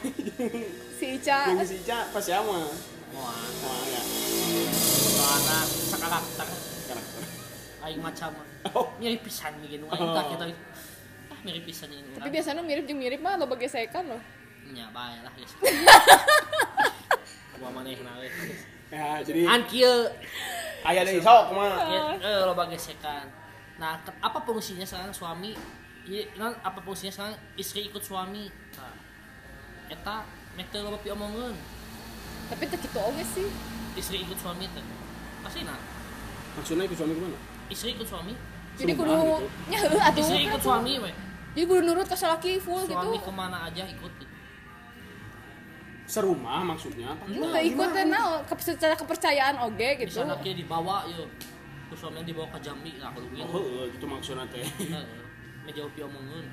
si 0.99 1.19
Ica. 1.19 1.51
Indung 1.51 1.67
si 1.67 1.79
Ica 1.83 2.11
pas 2.11 2.25
ya 2.25 2.39
mah 2.43 2.67
Wah, 3.15 3.47
wah 3.63 3.81
ya. 3.87 4.01
Soalna 5.15 5.59
sakarakter 5.63 6.47
karakter 6.91 7.23
aing 7.87 8.01
macam 8.03 8.29
oh. 8.75 8.91
Mirip 8.99 9.23
pisan 9.23 9.55
nih 9.63 9.79
gitu 9.79 9.85
aing 9.87 10.09
tak 10.11 10.25
kita 10.35 10.45
ah 11.31 11.39
mirip 11.47 11.63
pisan 11.63 11.89
ini 11.93 12.11
tapi 12.17 12.29
biasanya 12.33 12.61
mirip 12.65 12.83
jeung 12.89 12.99
mirip 12.99 13.19
mah 13.23 13.39
lo 13.39 13.47
gesekan 13.55 14.03
loh 14.11 14.21
nya 14.73 14.89
bae 14.89 15.21
lah 15.21 15.29
guys. 15.37 15.53
Gua 17.61 17.69
maneh 17.69 17.95
nawe 18.01 18.27
ya 18.89 19.21
jadi 19.21 19.45
an 19.45 19.61
kieu. 19.69 20.09
Ayah 20.85 21.01
dari 21.01 21.17
sok 21.17 21.53
mah. 21.53 21.81
Ya, 21.85 22.03
eh 22.17 22.41
loba 22.45 22.65
gesekan 22.73 23.29
nah 23.75 23.99
ke- 24.01 24.17
apa 24.23 24.39
fungsinya 24.41 24.87
sekarang 24.87 25.13
suami? 25.13 25.53
Iya, 25.53 25.84
kan 26.37 26.53
apa 26.61 26.79
fungsinya 26.85 27.11
sekarang? 27.11 27.35
Istri 27.57 27.89
ikut 27.89 28.03
suami. 28.05 28.45
Nah, 28.77 28.95
eta 29.89 30.25
mek 30.55 30.69
teu 30.71 30.85
loba 30.85 30.97
piomongkeun 31.01 31.55
tapi 32.45 32.63
teu 32.69 32.77
kitu 32.77 32.99
oge 33.01 33.25
sih. 33.25 33.47
Istri 33.97 34.25
ikut 34.25 34.37
suami 34.37 34.69
teh. 34.69 34.85
Pasti 35.41 35.65
nah. 35.65 35.77
Maksudnya 36.55 36.85
ikut 36.87 36.97
suami 36.97 37.13
ke 37.17 37.21
mana 37.25 37.39
istri 37.69 37.97
ikut 37.97 38.07
suami. 38.07 38.33
Jadi 38.75 38.91
kudu 38.93 39.13
gitu. 39.13 39.47
nya 39.71 39.77
heuh 39.87 40.01
atuh 40.01 40.21
istri 40.21 40.37
ikut 40.45 40.61
suami 40.61 40.93
we. 41.01 41.11
Jadi 41.55 41.65
kudu 41.65 41.81
nurut 41.87 42.07
ke 42.07 42.17
salaki 42.17 42.59
full 42.59 42.83
suami 42.85 43.17
gitu 43.17 43.25
ke 43.25 43.33
mana 43.33 43.57
aja 43.65 43.83
ikut 43.87 44.11
gitu. 44.19 44.33
Serumah 46.05 46.61
maksudnya 46.61 47.17
apa? 47.17 47.23
Itu 47.25 47.47
ikut 47.73 47.89
teh 47.89 48.05
naon 48.05 48.45
ke- 48.45 48.61
secara 48.61 48.93
kepercayaan 48.93 49.57
oge 49.65 50.05
gitu. 50.05 50.21
misalnya 50.21 50.37
kia 50.43 50.53
dibawa 50.53 51.01
terus 51.85 52.01
suaminya 52.01 52.25
dibawa 52.25 52.49
ke 52.49 52.59
Jambi 52.65 52.97
lah 52.97 53.13
kalau 53.13 53.29
oh 53.29 53.33
gitu 53.37 53.45
heuh, 53.45 53.85
gitu 53.93 54.05
maksudnya 54.09 54.45
teh 54.49 54.65
Heeh. 55.65 55.67
ngejauh 55.67 55.91
piomongkeun 55.91 56.45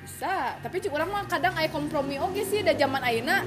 bisa 0.00 0.56
tapi 0.58 0.78
cik 0.78 0.88
urang 0.88 1.08
mah 1.08 1.26
kadang 1.26 1.52
aya 1.52 1.68
kompromi 1.68 2.16
oge 2.16 2.40
sih 2.40 2.62
da 2.62 2.72
zaman 2.72 3.02
ayeuna 3.02 3.44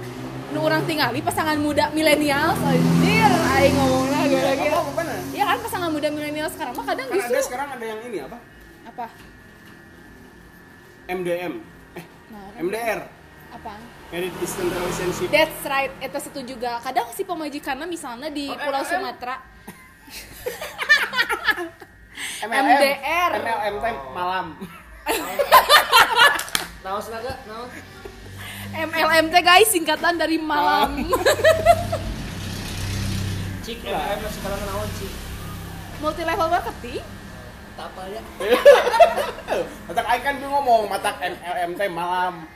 nu 0.51 0.61
urang 0.61 0.83
tingali 0.83 1.19
pasangan 1.19 1.57
muda 1.57 1.89
milenial 1.89 2.53
anjir 2.53 3.31
aing 3.55 3.73
ngomongna 3.73 4.19
gara-gara 4.21 4.61
apa 4.61 4.77
apa 4.77 4.91
bener 4.93 5.17
Iya 5.31 5.43
kan 5.47 5.57
pasangan 5.59 5.89
muda 5.89 6.07
milenial 6.07 6.47
sekarang 6.47 6.71
mah 6.75 6.85
kadang 6.85 7.07
kan 7.07 7.17
ada 7.17 7.39
sekarang 7.41 7.67
ada 7.71 7.81
yang 7.81 7.99
ini 8.03 8.17
apa 8.21 8.37
apa? 8.85 9.05
MDM 11.07 11.53
eh 11.95 12.05
Nah, 12.29 12.45
MDR 12.59 12.99
apa? 13.51 13.73
Married 14.11 14.31
Distant 14.37 14.69
Relationship 14.69 15.27
That's 15.27 15.59
right, 15.65 15.91
itu 15.97 16.17
situ 16.21 16.39
juga. 16.45 16.77
Kadang 16.79 17.09
si 17.11 17.23
pemajikannya 17.23 17.83
misalnya 17.83 18.27
di 18.27 18.47
Oh, 18.47 18.55
Pulau 18.55 18.79
MLM? 18.79 18.91
Sumatera. 18.91 19.35
MDR. 22.41 23.31
MLM 23.37 23.75
teh 23.81 23.93
malam. 24.13 24.45
Naon 26.81 27.01
senaga? 27.01 27.37
Naon? 27.45 27.69
MLMT 28.71 29.35
guys 29.43 29.69
singkatan 29.69 30.15
dari 30.15 30.39
malam. 30.39 30.95
Cik, 33.61 33.77
MLM 33.85 34.19
masih 34.25 34.37
sekarang 34.41 34.61
naon 34.65 34.89
cik? 34.97 35.13
Multi 36.01 36.23
level 36.25 36.49
marketing. 36.49 37.05
Tak 37.77 37.87
apa 37.93 38.01
ya. 38.09 38.21
Matak 39.85 40.05
aing 40.09 40.23
kan 40.25 40.35
ngomong 40.41 40.89
matak 40.89 41.15
MLM 41.21 41.69
teh 41.77 41.85
malam. 41.85 42.49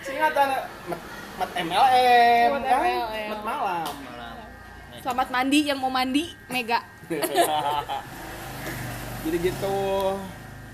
Singkatan 0.00 0.48
mat, 0.88 1.00
mat 1.36 1.50
MLM 1.52 2.48
Mat 2.48 2.64
kan? 2.64 2.80
MLM. 2.80 3.28
Mat 3.28 3.42
malam. 3.44 3.92
Malam. 3.92 4.36
Selamat 5.04 5.28
mandi 5.28 5.68
yang 5.68 5.78
mau 5.78 5.92
mandi 5.92 6.32
Mega. 6.48 6.80
Jadi 9.26 9.38
gitu. 9.42 9.76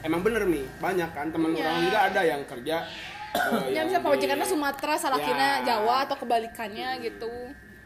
Emang 0.02 0.20
bener 0.20 0.44
nih, 0.44 0.66
banyak 0.76 1.10
kan 1.14 1.30
teman 1.30 1.54
Iya. 1.54 1.62
orang 1.62 1.78
juga 1.80 1.98
ada 2.04 2.20
yang 2.20 2.42
kerja 2.44 2.76
eh, 3.32 3.64
Ya 3.70 3.80
yang 3.80 3.86
bisa 3.88 3.96
di- 3.96 4.04
pawajikannya 4.04 4.44
Sumatera, 4.44 4.94
Salakina 4.98 5.64
Ya. 5.64 5.72
Jawa 5.72 6.04
atau 6.04 6.16
kebalikannya 6.18 7.00
gitu. 7.00 7.32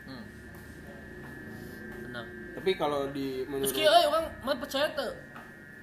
Hmm. 0.02 0.24
Benar. 2.02 2.24
Tapi 2.56 2.70
kalau 2.74 3.12
di 3.12 3.46
menurut 3.46 3.70
Meski 3.70 3.86
euy 3.86 4.04
orang 4.08 4.26
mah 4.42 4.56
percaya 4.58 4.90
teu. 4.90 5.12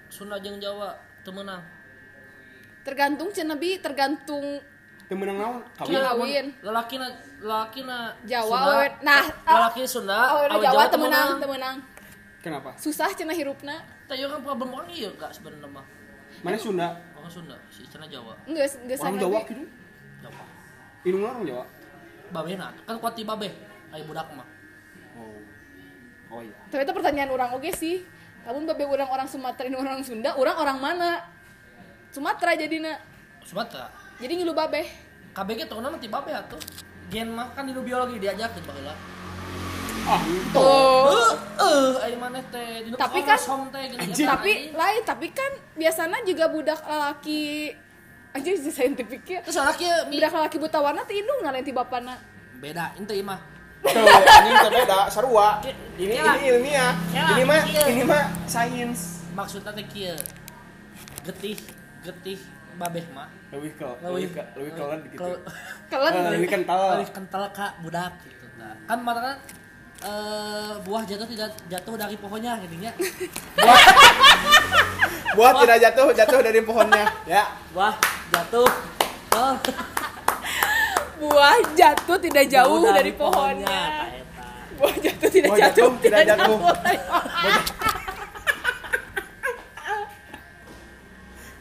Sunda 0.10 0.35
jeung 0.38 0.60
Jawa 0.60 0.99
teu 1.23 1.31
meunang. 1.31 1.64
Tergantung 2.84 3.31
cenah 3.31 3.55
bi, 3.55 3.80
tergantung 3.80 4.60
temenang 5.07 5.38
naon? 5.38 5.57
Kawin. 5.80 5.95
Kawin. 5.95 6.45
Lalakina 6.60 7.07
lalakina 7.39 7.97
Jawa, 8.26 8.60
Sunda, 8.60 8.99
nah, 8.99 9.23
lalaki 9.47 9.81
Sunda, 9.88 10.19
awewe 10.27 10.60
Jawa 10.60 10.81
teu 10.84 10.93
temenang, 10.97 11.30
temenang. 11.39 11.76
Kenapa? 12.43 12.76
Susah 12.76 13.07
cenah 13.15 13.31
hirupna. 13.31 13.80
Ieu 14.14 14.27
kan 14.30 14.41
problem 14.45 14.69
orang 14.73 14.90
ieu 14.94 15.11
gak 15.18 15.34
sebenarnya 15.34 15.69
mah. 15.69 15.85
Mana 16.41 16.57
Sunda? 16.57 16.98
Orang 17.14 17.31
Sunda, 17.31 17.56
si 17.69 17.85
cenah 17.85 18.10
Jawa. 18.10 18.34
Enggak, 18.49 18.73
enggak 18.84 18.98
Orang 18.99 19.18
Jawa 19.22 19.40
gitu. 19.45 19.64
Jawa. 20.23 20.44
Indung 21.06 21.23
orang 21.23 21.44
Jawa. 21.45 21.65
Babehna 22.34 22.68
kan 22.88 22.98
kuat 22.98 23.14
ti 23.14 23.23
babeh. 23.23 23.52
Aya 23.94 24.03
budak 24.10 24.27
mah. 24.34 24.48
Oh. 25.14 25.38
Oh 26.34 26.41
iya. 26.41 26.57
Tapi 26.73 26.81
itu 26.81 26.94
pertanyaan 26.98 27.30
orang 27.30 27.49
oke 27.53 27.69
sih. 27.76 28.02
Namun 28.44 28.65
babe 28.68 28.84
orang 28.84 29.07
orang 29.07 29.27
Sumatera 29.30 29.69
ini 29.69 29.77
orang 29.77 30.02
Sunda, 30.02 30.35
orang 30.35 30.57
orang 30.57 30.77
mana? 30.81 31.11
Sumatera 32.10 32.57
jadinya. 32.57 32.98
Sumatera. 33.45 33.94
Jadi 34.18 34.41
ngilu 34.41 34.52
babe. 34.52 34.84
KBG 35.34 35.65
tuh 35.65 35.81
nanti 35.81 36.10
babeh 36.10 36.34
atuh. 36.34 36.61
Gen 37.10 37.30
mah 37.30 37.53
kan 37.53 37.69
di 37.69 37.73
biologi 37.77 38.18
diajakeun 38.18 38.64
baheula. 38.65 39.12
Ah, 40.03 40.19
itu. 40.19 40.69
Eh, 41.55 41.99
teh 42.45 42.69
di 42.84 42.89
Tapi 42.93 43.19
kan- 43.23 43.39
gini 43.88 44.03
Anjing. 44.03 44.27
Tapi 44.27 44.51
lain, 44.73 45.01
tapi 45.01 45.27
kan 45.30 45.47
biasanya 45.73 46.19
juga 46.21 46.45
budak 46.47 46.80
lelaki 46.81 47.71
aja 48.31 48.49
sih 48.51 48.67
saintifiknya. 48.69 49.39
terus 49.41 49.55
anak 49.55 49.77
ieu 49.77 49.95
mi 50.07 50.17
Budak 50.17 50.34
lelaki 50.34 50.57
buta 50.57 50.80
warna 50.80 51.01
ti 51.03 51.17
indung 51.17 51.39
nanti 51.41 51.71
bapana. 51.71 52.17
beda 52.55 52.95
inti 52.95 53.19
mah. 53.19 53.39
Tuh, 53.81 53.91
anjing 53.99 54.55
teh 54.57 54.71
beda, 54.73 54.99
sarua. 55.07 55.59
Ini 55.95 56.15
ini 56.15 56.43
ilmiah. 56.49 56.91
Ini 57.11 57.43
mah 57.43 57.61
ini 57.85 58.03
mah 58.03 58.23
sains. 58.45 59.23
Maksudnya 59.31 59.71
teh 59.71 59.85
kieu. 59.85 60.15
Getih, 61.23 61.55
getih 62.01 62.39
babeh 62.73 63.03
mah. 63.09 63.27
Lebih 63.51 63.71
ke 63.75 63.88
Leuwih 64.01 64.25
lebih 64.25 64.30
ke 64.34 64.41
lebih 64.57 64.71
ke 64.71 64.84
gitu. 65.09 65.23
ke- 65.23 65.41
Kalian 65.88 66.11
Eh, 66.17 66.31
lebih 66.34 66.49
kental. 66.49 66.81
lebih 66.97 67.09
kental 67.11 67.43
kak 67.51 67.71
budak 67.80 68.11
gitu 68.23 68.45
nah. 68.55 68.73
kan 68.84 68.97
mana 68.97 69.38
eh 70.03 70.71
buah 70.84 71.03
jatuh 71.07 71.27
tidak 71.31 71.49
jatuh 71.71 71.95
dari 71.95 72.15
pohonnya 72.19 72.59
gitunya 72.59 72.91
Buat 75.34 75.53
tidak 75.65 75.77
jatuh, 75.81 76.07
jatuh 76.13 76.39
dari 76.45 76.61
pohonnya. 76.61 77.05
Ya. 77.25 77.43
buah 77.73 77.95
jatuh 78.30 78.69
oh, 79.34 79.53
buah 81.23 81.57
jatuh 81.73 82.17
tidak 82.21 82.45
jauh 82.51 82.85
dari, 82.85 83.11
tak 83.13 83.17
pohonnya. 83.17 83.77
eta. 84.13 84.47
Buah 84.77 84.95
jatuh 84.99 85.30
tidak 85.30 85.49
Buah 85.49 85.59
jatuh, 85.61 85.88
jatuh, 85.89 86.01
tidak 86.03 86.21
jatuh. 86.27 86.38
dari 86.38 86.97
pohonnya. 86.99 87.53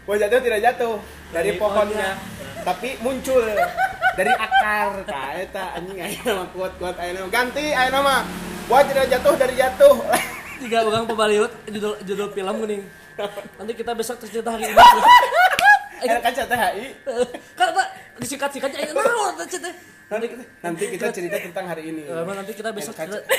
Buah 0.02 0.16
jatuh 0.18 0.40
tidak 0.42 0.60
jatuh 0.60 0.94
dari, 1.32 1.32
Dari 1.32 1.50
pohonnya, 1.56 2.08
pohonnya. 2.18 2.64
tapi 2.66 2.88
muncul 3.00 3.40
dari 4.18 4.32
akar. 4.36 4.88
Tah 5.08 5.30
eta 5.36 5.64
anjing 5.78 5.98
aya 5.98 6.18
nama 6.24 6.44
kuat-kuat 6.52 6.96
aya 7.00 7.10
nama. 7.16 7.28
Ganti 7.32 7.64
aya 7.72 7.90
nama. 7.90 8.14
Buah 8.70 8.82
tidak 8.86 9.06
jatuh 9.10 9.34
dari 9.36 9.54
jatuh. 9.58 9.96
tiga 10.62 10.86
orang 10.86 11.10
pembaliut 11.10 11.50
judul 11.66 11.98
judul 12.06 12.30
film 12.30 12.54
gini 12.62 12.86
nanti 13.58 13.72
kita 13.74 13.98
besok 13.98 14.22
cerita 14.22 14.54
hari 14.54 14.70
ini 14.70 14.78
kan 16.22 16.30
CTHI. 16.30 16.86
kan 17.58 17.66
tak 17.74 17.88
disingkat-singkat 18.22 18.70
aja 18.70 18.94
naon 18.94 19.42
teh 19.42 19.74
Nanti 20.12 20.28
nanti 20.60 20.84
kita 20.92 21.08
cerita 21.08 21.40
tentang 21.40 21.72
hari 21.72 21.88
ini. 21.88 22.04
Eh, 22.04 22.20
nanti 22.20 22.52
kita 22.52 22.68
besok 22.68 22.92
Kaca. 22.92 23.16
cerita 23.16 23.32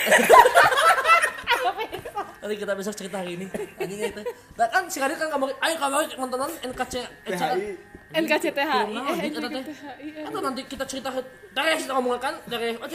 nanti 2.43 2.55
kita 2.59 2.73
besok 2.75 2.93
cerita 2.97 3.15
hari 3.23 3.39
ini 3.39 3.45
anjing 3.79 4.01
itu 4.03 4.21
nah 4.59 4.67
kan 4.67 4.83
sekali 4.91 5.15
kan 5.15 5.31
kamu 5.31 5.47
ayo 5.53 5.75
kamu 5.79 5.97
nontonan 6.19 6.51
NKC 6.59 6.93
THI. 7.23 7.92
NKCTHI, 8.13 8.81
Film 8.85 8.93
naon, 8.93 9.17
eh? 9.17 9.29
NKCTHI. 9.33 10.07
eh. 10.21 10.25
atau 10.29 10.39
nanti 10.45 10.61
kita 10.69 10.85
cerita 10.85 11.09
dari 11.49 11.73
kita 11.81 11.91
ngomong 11.97 12.21
kan 12.21 12.37
dari 12.45 12.77
oh 12.77 12.87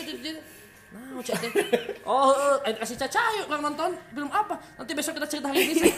nah 0.88 1.20
cek 1.20 1.36
teh 1.36 1.52
oh 2.08 2.32
eh, 2.64 2.72
kasih 2.80 2.96
caca 2.96 3.20
yuk 3.36 3.46
kang 3.52 3.60
nonton 3.60 3.92
film 4.08 4.30
apa 4.32 4.56
nanti 4.80 4.92
besok 4.96 5.20
kita 5.20 5.28
cerita 5.28 5.52
hari 5.52 5.68
ini 5.68 5.84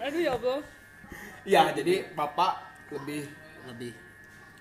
Aduh 0.00 0.20
ya 0.20 0.32
Allah. 0.32 0.58
Ya, 1.44 1.62
jadi 1.76 2.08
bapak 2.16 2.52
lebih 2.88 3.28
lebih 3.68 3.92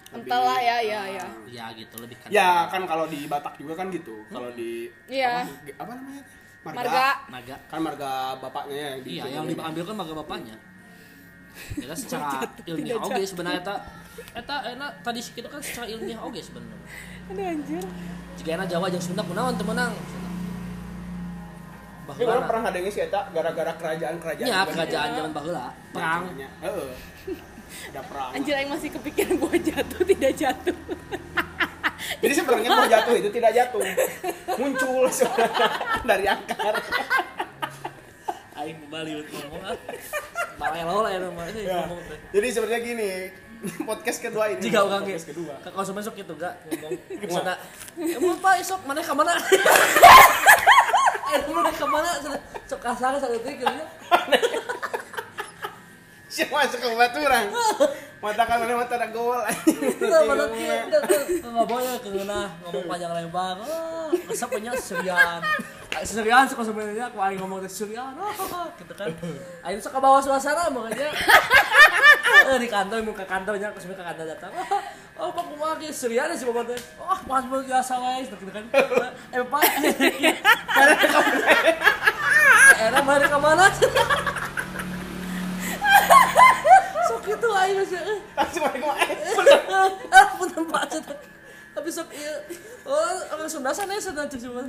Entahlah 0.10 0.58
ya, 0.58 0.78
ya, 0.82 1.02
ya. 1.06 1.26
ya 1.48 1.66
gitu 1.78 1.96
lebih 2.02 2.18
kan 2.18 2.28
Ya 2.34 2.66
kan 2.68 2.82
kalau 2.90 3.06
di 3.06 3.30
Batak 3.30 3.62
juga 3.62 3.78
kan 3.78 3.88
gitu. 3.94 4.26
Kalau 4.28 4.50
di 4.58 4.90
Iya. 5.06 5.46
apa, 5.46 5.86
apa 5.86 5.92
namanya? 5.96 6.24
Marga. 6.60 7.08
naga 7.32 7.56
Kan 7.72 7.80
marga 7.82 8.12
bapaknya 8.42 8.76
yang 8.76 9.00
di 9.06 9.10
iya 9.16 9.24
yang 9.32 9.46
diambil 9.48 9.84
kan 9.88 9.96
baga 9.96 10.14
bapaknya 10.18 10.56
ya 11.78 11.86
kan 11.90 11.98
secara 11.98 12.26
ilmiah 12.66 12.98
oke 13.00 13.22
sebenarnya 13.24 13.62
eta 13.62 13.76
eta 14.36 14.56
enak 14.74 14.92
tadi 15.06 15.20
kita 15.22 15.48
kan 15.48 15.62
secara 15.64 15.86
ilmiah 15.88 16.20
oke 16.22 16.40
sebenarnya 16.40 16.80
Aduh 17.30 17.46
anjir. 17.46 17.84
jika 18.42 18.50
enak 18.58 18.68
Jawa 18.68 18.86
jeung 18.90 19.04
Sunda 19.04 19.22
kunaon 19.22 19.54
teu 19.56 19.66
meunang 19.68 19.94
Ini 22.10 22.26
orang 22.26 22.50
Baheula 22.50 22.74
pernah 22.74 22.90
sih 22.90 23.06
eta 23.06 23.22
gara-gara 23.30 23.72
kerajaan-kerajaan. 23.78 24.50
juga 24.50 24.66
kerajaan 24.74 25.10
zaman 25.14 25.30
baheula 25.30 25.66
perang 25.94 26.22
Kerajaan. 26.26 26.52
Heeh. 26.66 26.90
Ada 27.94 28.02
perang. 28.02 28.32
Anjir 28.34 28.54
yang 28.58 28.70
masih 28.74 28.90
kepikiran 28.98 29.34
buah 29.38 29.58
jatuh 29.62 30.02
tidak 30.02 30.32
jatuh. 30.34 30.78
Jadi 32.26 32.34
sebenarnya 32.34 32.70
mau 32.74 32.88
jatuh 32.90 33.14
itu 33.14 33.30
tidak 33.30 33.52
jatuh. 33.54 33.82
Muncul 34.58 35.06
sebenarnya 35.22 35.68
dari 36.02 36.26
akar. 36.26 36.76
Aing 38.60 38.80
baliut 38.88 39.26
ngomong 39.26 39.64
ah 39.64 39.76
barelo 40.56 41.02
lah 41.02 41.10
ya 41.10 41.20
Ya. 41.58 41.78
ngomong 41.82 42.00
Jadi 42.30 42.48
sebenarnya 42.50 42.82
gini, 42.82 43.12
podcast 43.88 44.20
kedua 44.20 44.46
ini. 44.50 44.62
jika 44.62 44.80
orang 44.82 45.02
podcast 45.02 45.28
kedua. 45.28 45.54
ke 45.60 45.70
konsumen 45.70 46.02
sok 46.02 46.16
gitu 46.16 46.34
gak 46.34 46.54
ngomong 46.70 46.92
sana 47.30 47.54
emang 47.98 48.38
pak 48.38 48.54
esok 48.60 48.80
mana 48.84 49.00
ke 49.00 49.14
mana? 49.14 49.34
Eh 51.30 51.46
mana 51.46 51.70
ke 51.70 51.86
mana? 51.86 52.10
Sok 52.66 52.82
kasar 52.82 53.14
satu 53.16 53.38
titik 53.38 53.62
gitu 53.62 53.70
Siapa 56.30 56.54
masuk 56.56 56.78
ke 56.78 56.88
baturan? 56.92 57.50
Mata 58.20 58.44
kan 58.44 58.58
mana 58.60 58.78
mata 58.78 58.94
ada 58.94 59.10
gol. 59.10 59.42
Mana 59.42 60.46
kieu, 60.48 60.70
udah, 60.86 61.02
udah. 61.02 61.02
nggak 61.42 61.66
boleh 61.66 61.94
keunah 62.00 62.46
ngomong 62.62 62.86
panjang 62.86 63.12
lebar. 63.16 63.56
Oh 63.60 64.10
resep 64.26 64.46
punya 64.48 64.72
serian 64.76 65.42
serian 66.06 66.46
suka 66.46 66.64
sebenarnya 66.70 67.10
aku 67.10 67.18
aing 67.18 67.40
ngomong 67.42 67.66
teh 67.66 67.72
serian 67.72 68.14
oh, 68.14 68.68
gitu 68.80 68.94
kan. 68.94 69.10
Aing 69.66 69.82
suka 69.82 69.98
bawa 69.98 70.22
suasana 70.22 70.70
makanya. 70.70 71.10
Eh 72.50 72.58
di 72.62 72.70
kantor 72.70 73.02
muka 73.04 73.26
kantornya 73.26 73.74
aku 73.74 73.82
sebenarnya 73.82 74.06
ke 74.06 74.10
kantor 74.14 74.26
datang. 74.38 74.52
Oh, 75.20 75.28
oh 75.28 75.30
pak 75.34 75.44
kumaha 75.50 75.74
ge 75.82 75.90
serian 75.90 76.30
sih 76.38 76.46
bapak 76.46 76.72
teh. 76.72 76.80
Oh 77.02 77.18
pas 77.26 77.44
biasa 77.44 77.94
wae 77.98 78.22
gitu 78.30 78.52
kan. 78.54 78.66
Eh 79.34 79.44
pak 79.44 79.62
era 82.80 83.00
mana 83.04 83.26
ke 83.28 83.40
mana 83.42 83.66
sok 87.10 87.26
itu 87.28 87.50
aing 87.50 87.82
sih 87.84 88.00
eh. 88.00 88.20
Mau 88.80 88.94
eh. 88.94 90.16
ah 90.16 90.26
punten 90.38 90.64
pak. 90.70 90.84
Cet. 90.94 91.10
tapi 91.76 91.90
sok 91.90 92.10
iya. 92.14 92.34
Oh 92.86 93.10
orang 93.36 93.50
Sunda 93.50 93.74
sana 93.74 93.98
ya 93.98 94.02
sana 94.02 94.30
cuma 94.30 94.64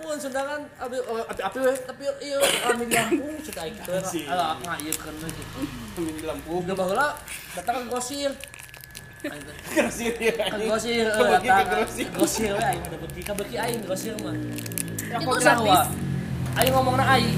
mun 0.00 0.16
Sunda 0.16 0.40
kan 0.42 0.60
abi 0.80 0.96
api 1.38 1.58
we 1.60 1.72
tapi 1.84 2.02
iya 2.18 2.38
kami 2.64 2.84
di 2.88 2.96
Lampung 2.96 3.36
aing 3.36 3.74
kitu 3.76 3.90
Anjing. 3.92 4.26
ala 4.26 4.56
ngayeukeun 4.58 5.14
we 5.14 5.28
gitu 5.28 5.60
Temen 5.92 6.14
di 6.16 6.24
lampu. 6.24 6.52
udah 6.58 6.72
baheula 6.74 7.08
datang 7.52 7.84
ke 7.84 7.92
Gosir 7.92 8.32
Grosir 9.70 10.12
ya. 10.18 10.50
Gosir 10.50 11.06
eh, 11.06 11.38
datang 11.38 11.86
Gosir 12.10 12.50
we 12.50 12.64
aing 12.64 12.82
udah 12.82 12.98
beki 13.04 13.20
ka 13.22 13.32
beki 13.36 13.56
aing 13.56 13.80
Gosir 13.84 14.14
mah 14.18 14.34
Rokok 15.12 15.36
gratis. 15.38 15.86
aing 16.56 16.72
ngomongna 16.72 17.04
aing 17.12 17.36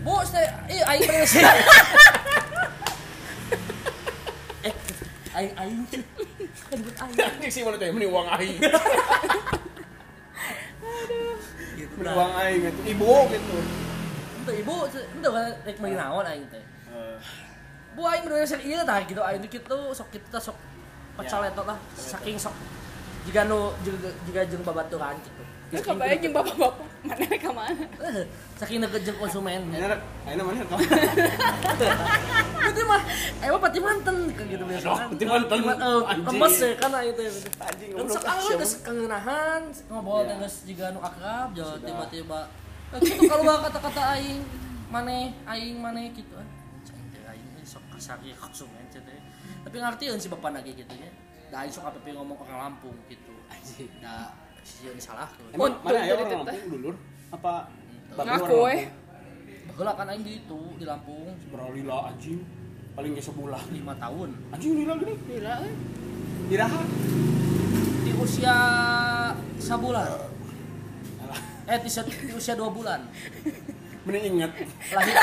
Bu, 0.00 0.16
saya 0.24 0.48
ih 0.64 0.80
aing 0.80 1.04
beres. 1.04 1.28
eh, 4.64 4.72
aing 5.36 5.52
aing. 5.52 5.84
Kan 6.72 6.78
buat 6.80 6.96
aing. 6.96 7.16
Anjing 7.20 7.52
sih 7.52 7.60
mana 7.60 7.76
teh 7.76 7.92
mending 7.92 8.08
uang 8.08 8.24
aing. 8.32 8.56
Gitu 11.76 11.94
Mending 11.96 12.06
lah. 12.06 12.14
uang 12.16 12.32
aing 12.44 12.62
itu 12.68 12.82
ibu 12.92 13.12
gitu. 13.32 13.56
Ente 14.40 14.52
ibu, 14.60 14.74
ente 14.88 15.28
kan 15.28 15.46
rek 15.64 15.76
meuli 15.80 15.96
naon 15.96 16.24
aing 16.26 16.44
teh. 16.48 16.62
Eh, 16.90 17.16
Bu 17.96 18.02
aing 18.06 18.22
beres 18.24 18.54
ieu 18.60 18.80
tah 18.86 19.00
gitu 19.04 19.20
aing 19.24 19.42
kitu 19.48 19.78
sok 19.96 20.08
kitu 20.14 20.26
tah 20.30 20.42
sok 20.42 20.56
pecal 21.18 21.42
etot 21.44 21.66
lah 21.66 21.78
saking 21.98 22.38
sok 22.38 22.54
jika 23.28 23.44
nu 23.44 23.74
jika 24.26 24.40
jeung 24.48 24.64
babaturan 24.64 25.16
gitu. 25.20 25.42
Lu 25.70 25.78
kebayang 25.78 26.18
jeung 26.18 26.34
bapak-bapak 26.34 26.74
mana 27.06 27.36
ka 27.38 27.50
mana? 27.54 27.84
Eh, 28.02 28.26
saking 28.58 28.82
deket 28.82 29.00
jeung 29.06 29.18
konsumen. 29.22 29.60
Anak, 29.70 30.00
ini 30.26 30.42
mana 30.42 30.64
Berarti 32.70 32.86
mah, 32.86 33.02
eh 33.42 33.50
pati 33.50 33.78
manten 33.82 34.16
gitu 34.30 34.62
biasa 34.62 34.88
kan. 34.94 35.08
pati 35.10 35.24
manten. 35.26 35.58
Eh, 35.58 36.02
Anjing. 36.06 36.38
emes 36.38 36.54
ya 36.54 36.70
kan 36.78 36.90
itu. 37.02 37.22
Anjing, 37.58 37.90
Kan 37.98 38.06
siapa? 38.06 38.58
geus 38.62 38.74
kangenahan, 38.86 39.62
ngobrol 39.90 40.22
Iya. 40.22 40.34
geus 40.38 40.56
jiga 40.62 40.86
nu 40.94 41.02
akrab, 41.02 41.50
jauh 41.50 41.66
Sudah. 41.74 41.82
tiba-tiba. 41.82 42.40
Eh, 42.94 42.98
gitu 43.02 43.22
kalau 43.26 43.42
bawa 43.42 43.58
kata-kata 43.66 44.02
aing 44.14 44.38
maneh 44.86 45.34
aing 45.50 45.82
maneh 45.82 46.14
gitu 46.14 46.30
teh 47.10 47.22
aing 47.26 47.50
sok 47.66 47.82
kasar 47.90 48.22
ya 48.22 48.38
teh. 49.02 49.18
Tapi 49.66 49.76
ngerti 49.82 50.04
si 50.22 50.30
bapak 50.30 50.54
lagi 50.54 50.70
gitu 50.70 50.94
ya. 50.94 51.10
Da 51.50 51.66
aing 51.66 51.74
sok 51.74 51.90
apa 51.90 51.98
ngomong 52.06 52.38
orang 52.46 52.70
Lampung 52.70 52.94
gitu. 53.10 53.34
Anjing. 53.50 53.90
Da 53.98 54.30
sieun 54.62 54.94
salah 55.02 55.26
gitu. 55.34 55.58
Emang 55.58 55.74
mana 55.82 56.06
ya 56.06 56.14
orang. 56.14 56.46
Lampung 56.46 56.70
dulur? 56.70 56.94
Apa? 57.34 57.66
Ngaku 58.14 58.58
eh. 58.70 58.82
Baheula 59.70 59.96
kan 59.96 60.06
aing 60.12 60.20
di 60.26 60.32
itu 60.44 60.60
di 60.76 60.84
Lampung 60.84 61.30
Beralila 61.48 62.12
anjing. 62.12 62.59
Paling 62.92 63.12
ge 63.12 63.22
sebulan. 63.22 63.64
5 63.66 63.76
tahun. 63.96 64.28
Anjing 64.50 64.72
lila 64.76 64.92
gini. 64.96 65.14
Gila 65.24 65.52
euy. 65.60 65.74
Iraha. 66.50 66.82
di 68.00 68.16
usia 68.16 68.56
sabulan 69.56 70.02
Alah, 71.20 71.40
eh 71.64 71.78
di, 71.78 71.86
usia- 71.86 72.02
di 72.02 72.32
usia 72.32 72.58
dua 72.58 72.66
bulan 72.68 73.06
mending 74.02 74.34
inget. 74.34 74.50
lahir 74.90 75.14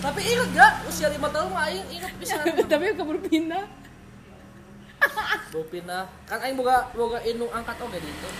tapi 0.00 0.20
inget 0.24 0.48
gak 0.50 0.72
usia 0.86 1.10
lima 1.10 1.28
tahun 1.28 1.50
mah 1.50 1.66
aing 1.66 1.86
inget 1.92 2.12
bisa 2.16 2.40
Tapi 2.72 2.94
keburu 2.94 3.20
pindah. 3.20 3.68
bawa 5.52 5.64
pindah 5.66 6.02
kan 6.24 6.38
aing 6.40 6.56
boga 6.56 6.88
boga 6.94 7.20
indung 7.20 7.50
angkat 7.50 7.76
oke 7.76 7.98
di 7.98 8.08
itu 8.08 8.30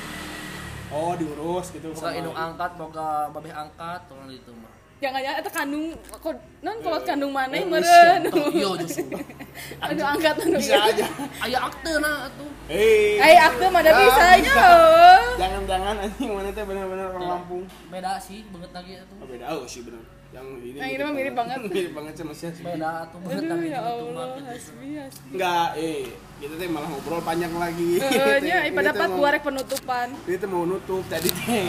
Oh, 0.88 1.12
diurus 1.14 1.68
gitu 1.70 1.90
boga 1.90 2.10
indung 2.12 2.32
angkat 2.32 2.70
boga 2.74 3.28
babeh 3.28 3.52
angkat 3.52 4.08
orang 4.08 4.26
di 4.26 4.38
itu 4.38 4.52
mah 4.54 4.69
Jangan-jangan 5.00 5.40
eta 5.40 5.50
kandung 5.50 5.84
kok 6.12 6.34
non 6.60 6.76
kolot 6.78 7.02
kandung 7.02 7.32
mana 7.32 7.48
Eh, 7.50 7.64
meureun. 7.64 8.20
Oh, 8.28 8.52
iya 8.52 8.68
justru 8.78 9.16
Aduh 9.82 10.04
angkat 10.06 10.36
anu. 10.38 10.56
Bisa 10.56 10.76
aja. 10.78 11.06
aya 11.40 11.58
akte 11.58 11.92
nah 11.96 12.28
tuh 12.30 12.48
Hei. 12.66 13.16
Ai 13.18 13.34
akte 13.34 13.64
mah 13.66 13.80
ada 13.80 13.90
Ah, 13.90 13.98
bisanya. 13.98 14.44
bisa. 14.44 14.62
oh. 14.62 15.24
Jangan-jangan 15.36 15.94
anjing 16.00 16.30
mana 16.30 16.48
teh 16.50 16.62
benar-benar 16.62 17.06
orang 17.10 17.28
Lampung. 17.34 17.64
beda 17.88 18.12
sih 18.16 18.44
banget 18.46 18.70
lagi 18.70 18.92
itu 18.98 19.14
Oh, 19.14 19.26
beda 19.26 19.44
oh 19.50 19.64
sih 19.64 19.80
benar. 19.82 20.04
Yang 20.30 20.46
ini. 20.62 20.76
Yang 20.78 20.90
ini 20.90 21.02
mah 21.02 21.12
mirip 21.12 21.34
banget. 21.34 21.58
mirip 21.66 21.92
banget 21.92 22.12
sama 22.14 22.32
si 22.32 22.44
Hasbi. 22.46 22.62
beda 22.62 22.92
tuh 23.08 23.18
banget 23.18 23.40
Aduh 23.40 23.56
ya 23.58 23.80
gitu 23.80 23.80
Allah, 23.80 24.26
hasbi 24.46 24.88
hasbi. 24.94 25.28
Enggak, 25.32 25.68
eh 25.76 26.00
kita 26.38 26.54
teh 26.54 26.68
malah 26.68 26.88
ngobrol 26.88 27.20
panjang 27.20 27.52
lagi. 27.54 27.90
Heeh, 27.98 28.36
nya 28.38 28.56
Ini 28.62 28.70
pada 28.70 28.84
teh 28.86 28.94
dapat 28.94 29.08
mau- 29.08 29.16
dua 29.16 29.28
rek 29.30 29.42
penutupan. 29.42 30.08
Ini 30.22 30.36
tuh 30.36 30.48
mau 30.48 30.62
nutup 30.62 31.02
tadi 31.06 31.28
teh. 31.30 31.64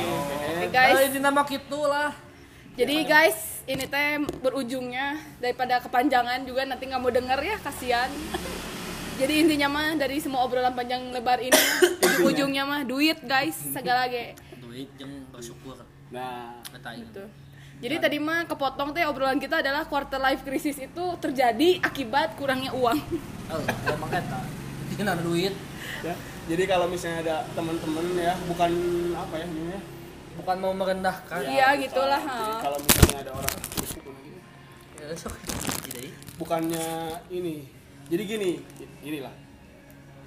Guys. 0.68 1.00
ini 1.08 1.18
nama 1.18 1.42
gitu 1.42 1.80
lah 1.82 2.12
Jadi 2.72 3.04
guys, 3.04 3.68
ini 3.68 3.84
teh 3.84 4.24
berujungnya 4.40 5.20
daripada 5.44 5.84
kepanjangan 5.84 6.48
juga 6.48 6.64
nanti 6.64 6.88
nggak 6.88 7.02
mau 7.04 7.12
denger 7.12 7.40
ya, 7.44 7.58
kasihan. 7.60 8.08
Jadi 9.20 9.44
intinya 9.44 9.68
mah 9.68 10.00
dari 10.00 10.24
semua 10.24 10.48
obrolan 10.48 10.72
panjang 10.72 11.04
lebar 11.12 11.44
ini 11.44 11.60
ujungnya 12.24 12.64
mah 12.64 12.88
duit 12.88 13.20
guys, 13.28 13.60
segala 13.76 14.08
ge. 14.08 14.40
duit 14.64 14.88
jeung 14.96 15.28
bersyukur 15.36 15.84
Nah, 16.16 16.64
kata 16.72 16.96
Gitu. 16.96 17.24
Jadi 17.82 17.96
tadi 18.00 18.18
mah 18.24 18.48
kepotong 18.48 18.96
teh 18.96 19.04
obrolan 19.04 19.42
kita 19.42 19.60
adalah 19.60 19.84
quarter 19.84 20.22
life 20.22 20.48
crisis 20.48 20.80
itu 20.80 21.06
terjadi 21.20 21.84
akibat 21.84 22.40
kurangnya 22.40 22.72
uang. 22.72 23.00
oh 23.52 23.62
emang 23.84 24.12
eta 24.16 24.48
ini 24.96 25.02
ada 25.04 25.20
duit 25.20 25.54
ya. 26.08 26.16
Jadi 26.48 26.64
kalau 26.72 26.88
misalnya 26.88 27.20
ada 27.20 27.38
teman-teman 27.52 28.06
ya, 28.16 28.34
bukan 28.48 28.72
apa 29.12 29.36
ya 29.38 29.46
ini 29.50 29.76
ya. 29.76 29.82
Bukan 30.42 30.58
mau 30.58 30.74
merendahkan 30.74 31.40
Iya, 31.44 31.68
bukan. 31.72 31.84
gitulah, 31.86 32.22
kalau 32.60 32.78
misalnya 32.78 33.18
ada 33.22 33.32
orang 33.32 33.54
ya 35.02 35.08
bukannya 36.38 36.86
ini. 37.30 37.56
Jadi 38.08 38.24
gini, 38.26 38.52
inilah. 39.02 39.34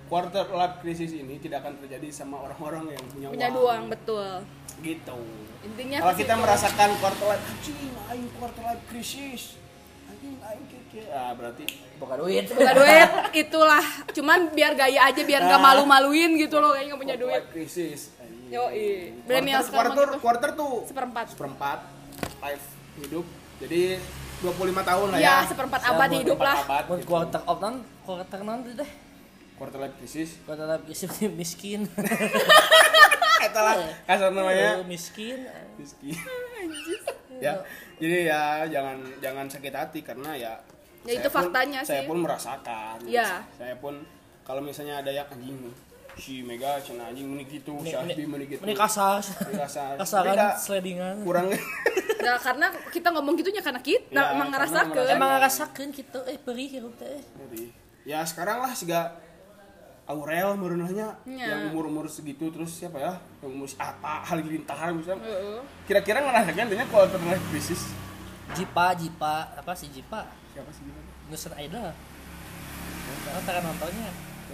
Quarter 0.04 0.46
life 0.46 0.76
crisis 0.78 1.10
ini 1.10 1.40
tidak 1.40 1.64
akan 1.64 1.80
terjadi 1.80 2.08
sama 2.12 2.38
orang-orang 2.38 2.92
yang 2.92 3.04
punya, 3.08 3.26
Punya 3.30 3.48
uang. 3.50 3.58
uang, 3.58 3.82
betul. 3.88 4.28
Gitu. 4.78 5.16
Intinya 5.64 5.98
Kalau 6.00 6.14
kita 6.14 6.34
situ. 6.34 6.42
merasakan 6.44 6.88
quarter 7.00 7.26
life, 7.26 7.44
anjing, 7.46 7.78
aing 8.06 8.28
quarter 8.36 8.62
life 8.62 8.84
crisis. 8.86 9.56
Anjing, 10.06 10.36
aing 10.36 10.64
keke. 10.68 11.02
Ah, 11.08 11.32
berarti 11.32 11.64
bukan 11.96 12.16
duit 12.20 12.44
Bukan 12.46 12.74
duit, 12.76 13.10
itulah. 13.48 13.84
Cuman 14.12 14.52
biar 14.52 14.76
gaya 14.76 15.00
aja, 15.08 15.22
biar 15.24 15.40
nggak 15.42 15.60
Ah. 15.60 15.66
malu-maluin 15.72 16.36
gitu 16.36 16.60
loh, 16.60 16.76
kayaknya 16.76 16.88
nggak 16.90 17.00
punya 17.00 17.16
duit. 17.16 17.34
life 17.40 17.50
crisis. 17.50 18.12
Anjing. 18.44 18.52
Yoi. 18.52 18.86
Quarter, 19.14 19.26
Millennial 19.26 19.62
sekarang 19.62 19.90
quarter, 19.90 20.06
gitu. 20.06 20.20
quarter 20.20 20.50
tuh 20.52 20.72
Seperempat. 20.84 21.24
seperempat 21.28 21.78
life 22.38 22.66
hidup. 22.96 23.26
Jadi 23.56 23.82
25 24.40 24.50
tahun 24.82 25.06
lah 25.08 25.18
Ya, 25.18 25.24
ya. 25.24 25.36
seperempat 25.46 25.80
abad 25.82 26.04
Sama 26.04 26.20
hidup 26.20 26.38
lah. 26.38 26.56
abad, 26.60 26.84
gitu. 26.94 27.06
quarter 27.06 27.40
of 27.42 27.56
non 27.58 27.74
quarter 28.02 28.40
non 28.40 28.60
itu 28.60 28.74
deh 28.74 28.90
quarter 29.54 29.78
life 29.78 29.96
crisis. 29.96 30.30
quarter 30.42 30.66
life 30.66 30.84
isi 30.86 31.06
miskin 31.32 31.86
Eta 33.44 33.60
lah 33.60 33.76
kasar 34.04 34.30
namanya. 34.30 34.80
Miskin 34.82 35.44
Miskin. 35.74 36.16
ya, 37.36 37.58
jadi 37.96 38.18
ya 38.26 38.40
jangan 38.68 38.94
jangan 39.18 39.46
sakit 39.46 39.72
hati 39.72 40.00
karena 40.00 40.32
ya 40.32 40.54
Ya, 41.04 41.10
saya 41.10 41.14
itu 41.14 41.28
pun- 41.28 41.36
faktanya 41.38 41.80
Saya 41.80 42.00
sih. 42.00 42.08
pun 42.08 42.18
merasakan. 42.18 42.96
Iya. 43.04 43.44
Saya 43.52 43.76
pun 43.76 43.94
kalau 44.40 44.60
misalnya 44.60 44.98
ada 44.98 45.10
yang 45.10 45.28
anjing 45.28 45.60
si 46.16 46.40
Mega 46.40 46.78
cina 46.78 47.10
anjing 47.10 47.26
meni 47.26 47.44
gitu, 47.44 47.74
si 47.82 47.90
Asbi 47.90 48.24
meni 48.24 48.46
gitu. 48.46 48.62
ini 48.62 48.72
kasar. 48.72 49.18
Kasar. 49.20 49.94
kasaran 50.00 50.36
sledingan. 50.56 51.22
Kurang. 51.22 51.50
Nah, 52.24 52.40
karena 52.40 52.72
kita 52.88 53.12
ngomong 53.12 53.36
gitunya 53.36 53.60
karena 53.60 53.84
kita 53.84 54.08
Ya, 54.08 54.32
emang 54.32 54.48
merasakan. 54.48 54.96
emang 55.12 55.28
ngerasakeun 55.36 55.92
gitu 55.92 56.24
eh 56.24 56.40
perih 56.40 56.72
hirup 56.72 56.96
teh. 56.96 57.20
Ya 58.08 58.24
sekarang 58.24 58.64
lah 58.64 58.72
siga 58.72 59.12
Aurel 60.08 60.56
merenahnya 60.56 61.20
Ya. 61.28 61.52
yang 61.52 61.68
umur-umur 61.68 62.08
segitu 62.08 62.48
terus 62.48 62.80
siapa 62.80 62.96
ya 62.96 63.20
yang 63.40 63.52
umur 63.52 63.68
si 63.68 63.76
Ata 63.76 64.24
hal 64.24 64.40
lintahan 64.40 64.96
misalnya 64.96 65.20
Heeh. 65.20 65.60
kira-kira 65.84 66.24
ngerasakan 66.24 66.64
dia 66.64 66.84
kalau 66.88 67.12
pernah 67.12 67.36
krisis? 67.52 67.92
Jipa 68.56 68.96
Jipa 68.96 69.52
apa 69.60 69.72
sih 69.76 69.92
Jipa? 69.92 70.24
Siapa 70.56 70.72
sih 70.72 70.80
gimana 70.80 71.04
Nusan 71.28 71.52
Idol 71.60 71.92
Karena 73.20 73.40
tak 73.44 73.54
nontonnya. 73.60 74.08
Si 74.48 74.52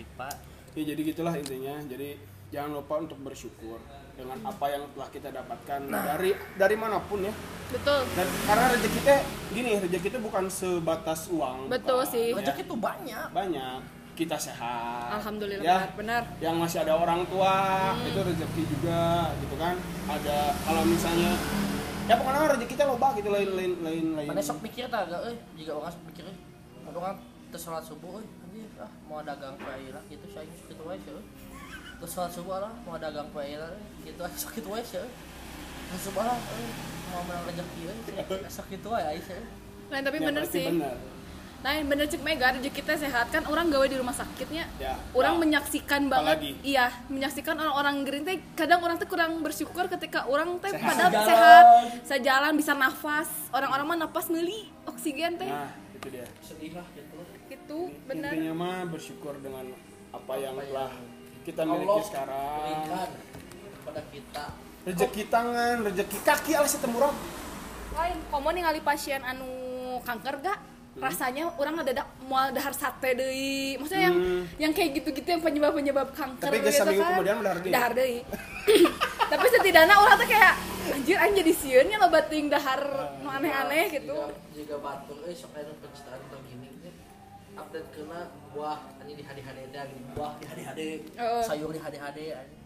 Jipa 0.00 0.28
ya 0.72 0.82
jadi 0.94 1.00
gitulah 1.12 1.34
intinya. 1.36 1.76
Jadi 1.84 2.16
jangan 2.50 2.82
lupa 2.82 2.94
untuk 2.98 3.18
bersyukur 3.22 3.78
dengan 4.16 4.36
apa 4.42 4.66
yang 4.68 4.82
telah 4.92 5.08
kita 5.08 5.28
dapatkan 5.32 5.80
dari 5.90 6.32
dari 6.56 6.76
mana 6.76 6.98
pun 7.04 7.24
ya. 7.24 7.34
Betul. 7.70 8.02
dan 8.18 8.26
karena 8.50 8.64
rezeki 8.74 9.00
teh 9.06 9.20
gini 9.54 9.70
rezeki 9.78 10.08
itu 10.10 10.18
bukan 10.18 10.44
sebatas 10.50 11.30
uang. 11.30 11.70
Betul 11.70 12.02
bukan. 12.02 12.12
sih. 12.12 12.26
Ya, 12.34 12.38
rezeki 12.42 12.62
tuh 12.66 12.78
banyak. 12.78 13.26
Banyak. 13.30 13.80
Kita 14.18 14.36
sehat. 14.36 15.16
Alhamdulillah 15.22 15.64
ya. 15.64 15.78
benar. 15.96 16.22
yang 16.42 16.58
masih 16.60 16.84
ada 16.84 16.98
orang 16.98 17.24
tua 17.30 17.54
Hmm. 17.94 18.08
itu 18.10 18.20
rezeki 18.20 18.62
juga 18.66 19.30
gitu 19.38 19.54
kan. 19.56 19.74
Ada 20.10 20.38
kalau 20.66 20.82
misalnya 20.84 21.32
ya 22.10 22.14
pokoknya 22.18 22.58
rezeki 22.58 22.74
kita 22.74 22.84
loba 22.90 23.14
gitu 23.14 23.30
lain 23.30 23.48
lain 23.54 23.72
lain 23.80 24.06
lain. 24.18 24.28
Mana 24.28 24.42
sok 24.42 24.60
mikir 24.66 24.90
tak 24.90 25.06
agak 25.08 25.30
eh. 25.30 25.36
Jika 25.54 25.78
orang 25.78 25.92
sok 25.94 26.04
mikir 26.10 26.24
eh 26.26 26.36
orang 26.90 27.14
tersalat 27.54 27.86
subuh 27.86 28.18
eh 28.18 28.26
ah 28.80 28.90
mau 29.04 29.20
dagang 29.20 29.56
lah 29.60 29.76
gitu 30.06 30.26
saya 30.28 30.46
gitu 30.46 30.82
aja 30.84 30.98
sih 30.98 31.24
terus 31.96 32.10
salat 32.10 32.32
subuh 32.32 32.58
lah 32.58 32.72
mau 32.82 32.96
dagang 32.96 33.28
lah 33.30 33.72
gitu 34.00 34.20
aja 34.20 34.36
sok 34.40 34.50
gitu 34.56 34.68
aja 34.72 34.84
sih 34.86 35.10
terus 35.86 36.02
subuh 36.02 36.22
lah 36.22 36.36
eh, 36.36 36.72
mau 37.08 37.22
menang 37.22 37.44
rezeki 37.46 37.82
eh 37.86 37.96
sok 38.48 38.66
gitu 38.68 38.88
aja 38.90 39.12
sih 39.16 39.42
Lain 39.90 40.06
tapi 40.06 40.16
Ya, 40.16 40.26
bener 40.30 40.44
sih. 40.46 40.70
bener. 40.70 40.94
Lain 41.60 41.82
bener 41.84 42.06
cek 42.06 42.22
Mega 42.22 42.54
rezeki 42.54 42.80
teh 42.80 42.96
sehat 42.96 43.26
kan 43.28 43.42
orang 43.44 43.68
gawe 43.68 43.82
di 43.84 43.98
rumah 43.98 44.14
sakitnya. 44.14 44.70
Ya. 44.78 44.94
Orang 45.10 45.34
Nah, 45.34 45.40
menyaksikan 45.42 46.06
banget 46.06 46.38
apalagi? 46.38 46.52
iya, 46.62 46.88
menyaksikan 47.10 47.52
orang-orang 47.52 48.06
gering 48.06 48.22
teh 48.22 48.38
kadang 48.54 48.80
orang 48.80 48.96
teh 48.96 49.04
kurang 49.04 49.42
bersyukur 49.42 49.90
ketika 49.90 50.24
orang 50.24 50.56
teh 50.56 50.70
Sehat. 50.70 50.86
padahal 50.86 51.10
Sejalan. 51.10 51.26
sehat, 51.26 51.64
sejalan 52.06 52.52
bisa 52.54 52.72
nafas. 52.72 53.28
Orang-orang 53.50 53.84
mah 53.84 53.98
nafas 54.00 54.30
meuli 54.30 54.70
oksigen 54.86 55.36
teh. 55.36 55.50
nah 55.50 55.68
itu 55.92 56.06
dia 56.08 56.24
sedih 56.40 56.72
lah 56.72 56.86
gitu 56.94 57.09
Itu 57.70 57.86
bener. 58.02 58.34
intinya 58.34 58.54
mah 58.58 58.82
bersyukur 58.90 59.38
dengan 59.38 59.62
apa 60.10 60.34
yang 60.34 60.58
Apa 60.58 60.66
telah 60.66 60.90
yang 60.90 61.06
kita 61.46 61.62
miliki 61.62 61.86
Allah 61.86 62.02
sekarang. 62.02 62.58
berikan 62.66 63.10
kepada 63.78 64.02
kita. 64.10 64.44
Rezeki 64.80 65.22
tangan 65.30 65.76
rezeki 65.86 66.18
kaki 66.26 66.52
alas 66.58 66.74
itu 66.74 66.88
murah. 66.90 67.14
Lain 67.94 68.18
komo 68.26 68.50
ningali 68.50 68.82
pasien 68.82 69.22
anu 69.22 69.46
kanker 70.02 70.42
gak? 70.42 70.58
Rasanya 70.98 71.54
orang 71.54 71.78
ada 71.78 72.02
mau 72.26 72.50
dahar 72.50 72.74
sate 72.74 73.14
deui. 73.14 73.78
Maksudnya 73.78 74.10
yang 74.10 74.16
yang 74.58 74.72
kayak 74.74 74.90
gitu-gitu 74.98 75.30
yang 75.30 75.38
penyebab 75.38 75.70
penyebab 75.70 76.10
kanker 76.10 76.50
Tapi 76.50 76.58
geus 76.66 76.74
gitu 76.74 76.90
kan. 76.98 77.14
kemudian 77.14 77.38
dahar 77.38 77.58
deui. 77.62 77.70
dahar 77.70 77.92
deui. 77.94 78.18
Tapi 79.30 79.46
setidaknya 79.46 79.94
orang 79.94 80.18
tuh 80.18 80.26
kayak 80.26 80.52
anjir 80.90 81.16
anjir 81.22 81.46
jadi 81.46 81.52
sieun 81.54 81.86
nya 81.86 82.02
loba 82.02 82.18
ting 82.26 82.50
dahar 82.50 82.82
nu 83.22 83.30
aneh-aneh 83.30 83.94
gitu. 83.94 84.18
jika 84.50 84.74
batuk 84.82 85.22
eh 85.22 85.30
sok 85.30 85.54
aya 85.54 85.70
pencitraan 85.78 86.18
gitu. 86.18 86.29
Update 87.60 87.88
kena 87.92 88.20
buah 88.56 88.78
ini 89.04 89.12
di 89.18 89.22
HD-HD 89.22 89.74
gitu. 89.74 90.10
Buah 90.16 90.32
di 90.40 90.44
HD-HD 90.48 90.80
Heeh. 91.16 91.42
sayur 91.44 91.70
di 91.70 91.80
HD-HD 91.80 92.20
anjing. 92.32 92.60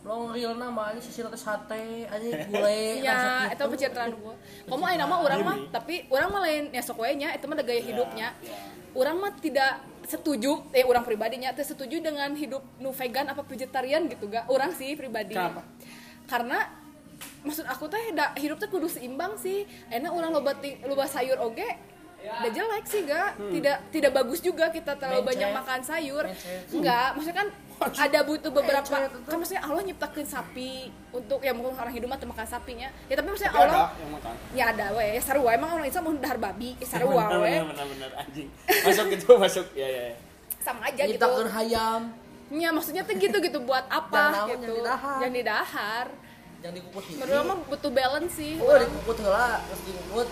Long 0.00 0.32
real 0.32 0.56
nama 0.56 0.96
ini 0.96 1.00
sisi 1.04 1.20
rata 1.20 1.36
sate 1.36 2.08
anjing 2.08 2.32
gulai 2.50 3.04
ya 3.04 3.46
itu 3.52 3.62
pencitraan 3.62 4.12
gua. 4.18 4.34
Kamu 4.66 4.84
ayo 4.90 4.96
nama 4.98 5.14
orang 5.20 5.40
mah 5.44 5.56
tapi 5.68 6.08
orang 6.08 6.28
mah 6.32 6.40
lain 6.44 6.64
ya 6.72 6.82
sok 6.82 7.00
nya 7.14 7.36
itu 7.36 7.44
mah 7.46 7.54
ada 7.54 7.64
gaya 7.64 7.82
hidupnya. 7.84 8.28
orang 8.90 9.22
mah 9.22 9.30
tidak 9.38 9.86
setuju 10.02 10.66
eh 10.74 10.82
orang 10.82 11.06
pribadinya 11.06 11.54
tidak 11.54 11.70
setuju 11.70 12.02
dengan 12.02 12.34
hidup 12.34 12.58
nu 12.82 12.90
vegan 12.90 13.30
apa 13.30 13.46
vegetarian 13.46 14.10
gitu 14.10 14.26
gak. 14.26 14.50
Orang 14.50 14.74
sih 14.74 14.98
pribadi. 14.98 15.38
Kenapa? 15.38 15.62
karena 16.30 16.58
maksud 17.42 17.66
aku 17.66 17.90
teh 17.90 18.14
da, 18.14 18.30
hidup 18.38 18.62
teh 18.62 18.70
kudu 18.70 18.86
seimbang 18.86 19.34
sih. 19.34 19.66
Enak 19.90 20.14
orang 20.14 20.30
loba 20.30 20.54
loba 20.86 21.04
sayur 21.10 21.42
oge 21.42 21.66
udah 22.20 22.50
jelek 22.52 22.84
sih 22.84 23.00
gak 23.02 23.30
tidak 23.50 23.76
tidak 23.88 24.12
bagus 24.12 24.40
juga 24.40 24.68
kita 24.68 24.92
terlalu 24.94 25.20
Mencet. 25.20 25.30
banyak 25.32 25.50
makan 25.56 25.80
sayur. 25.80 26.24
Mencet. 26.28 26.62
enggak 26.70 27.08
maksudnya 27.16 27.38
kan 27.40 27.48
ada 27.80 28.20
butuh 28.20 28.52
beberapa 28.52 28.96
kan 29.08 29.36
maksudnya 29.40 29.64
Allah 29.64 29.80
nyiptakan 29.80 30.26
sapi 30.28 30.92
untuk 31.16 31.40
ya 31.40 31.56
mungkin 31.56 31.72
orang 31.72 31.94
hidup 31.96 32.12
mah 32.12 32.20
makan 32.20 32.44
sapinya. 32.44 32.88
Ya 33.08 33.14
tapi 33.16 33.28
maksudnya 33.32 33.52
Tapi 33.56 33.62
Allah 33.64 33.88
ada 33.88 33.96
yang 33.96 34.12
makan. 34.12 34.34
Ya 34.52 34.64
ada 34.68 34.86
we. 34.92 35.06
Ya 35.16 35.22
sarua 35.24 35.50
emang 35.56 35.70
orang 35.72 35.88
Islam 35.88 36.02
mau 36.04 36.14
dahar 36.14 36.36
babi 36.36 36.76
ya 36.76 36.86
sarua 36.86 37.24
we. 37.40 37.56
benar 37.56 37.86
benar 37.88 38.10
anjing. 38.20 38.48
Masuk 38.84 39.04
gitu 39.08 39.28
masuk. 39.42 39.66
Ya 39.72 39.88
ya 39.88 40.02
ya. 40.12 40.16
sama 40.60 40.92
aja 40.92 41.02
gitu. 41.08 41.16
Nyiptakeun 41.16 41.48
hayam. 41.48 42.02
Ya 42.52 42.68
maksudnya 42.68 43.02
tuh 43.02 43.16
gitu 43.16 43.36
gitu. 43.40 43.58
Buat 43.64 43.88
apa 44.04 44.12
Yang 44.12 44.32
naon, 44.36 44.48
gitu. 44.52 44.60
yang 44.60 44.76
didahar. 44.76 45.18
yang 45.24 45.32
didahar. 45.32 46.06
Yang 46.60 46.72
dikukut 46.76 47.04
hiji 47.08 47.20
menurut 47.24 47.44
mah 47.48 47.58
butuh 47.64 47.90
balance 47.96 48.32
sih. 48.36 48.54
Oh 48.60 48.76
dikukut 48.76 49.16
heula 49.24 49.64
terus 49.64 49.80
dikukut 49.88 50.28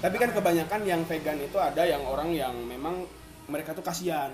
tapi 0.00 0.16
kan 0.16 0.30
kebanyakan 0.30 0.80
yang 0.82 1.00
vegan 1.04 1.38
itu 1.38 1.56
ada 1.56 1.82
yang 1.82 2.02
orang 2.02 2.30
yang 2.30 2.54
memang 2.56 3.04
mereka 3.46 3.72
tuh 3.72 3.82
kasihan 3.82 4.32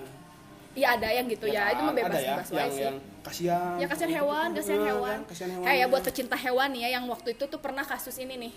Iya 0.69 0.95
ada 0.95 1.09
yang 1.09 1.25
gitu 1.25 1.49
ya, 1.49 1.73
itu 1.73 1.81
kan? 1.81 1.87
mah 1.89 1.95
bebas 1.97 2.13
ada 2.13 2.19
ya 2.21 2.33
bebas 2.37 2.49
yang 2.53 2.71
sih. 2.71 2.83
yang 2.85 2.95
kasihan 3.19 3.73
Ya 3.75 3.87
kasihan 3.89 4.11
hewan, 4.13 4.47
kasihan 4.53 4.79
Iya, 4.79 4.87
hewan. 4.87 5.17
kan? 5.17 5.19
kasihan 5.27 5.49
hewan 5.51 5.65
Kayak 5.65 5.85
buat 5.89 6.03
pecinta 6.05 6.37
hewan 6.37 6.69
ya 6.71 6.87
yang 6.89 7.03
waktu 7.09 7.29
itu 7.33 7.43
tuh 7.43 7.59
pernah 7.59 7.81
kasus 7.83 8.15
ini 8.15 8.35
nih. 8.39 8.53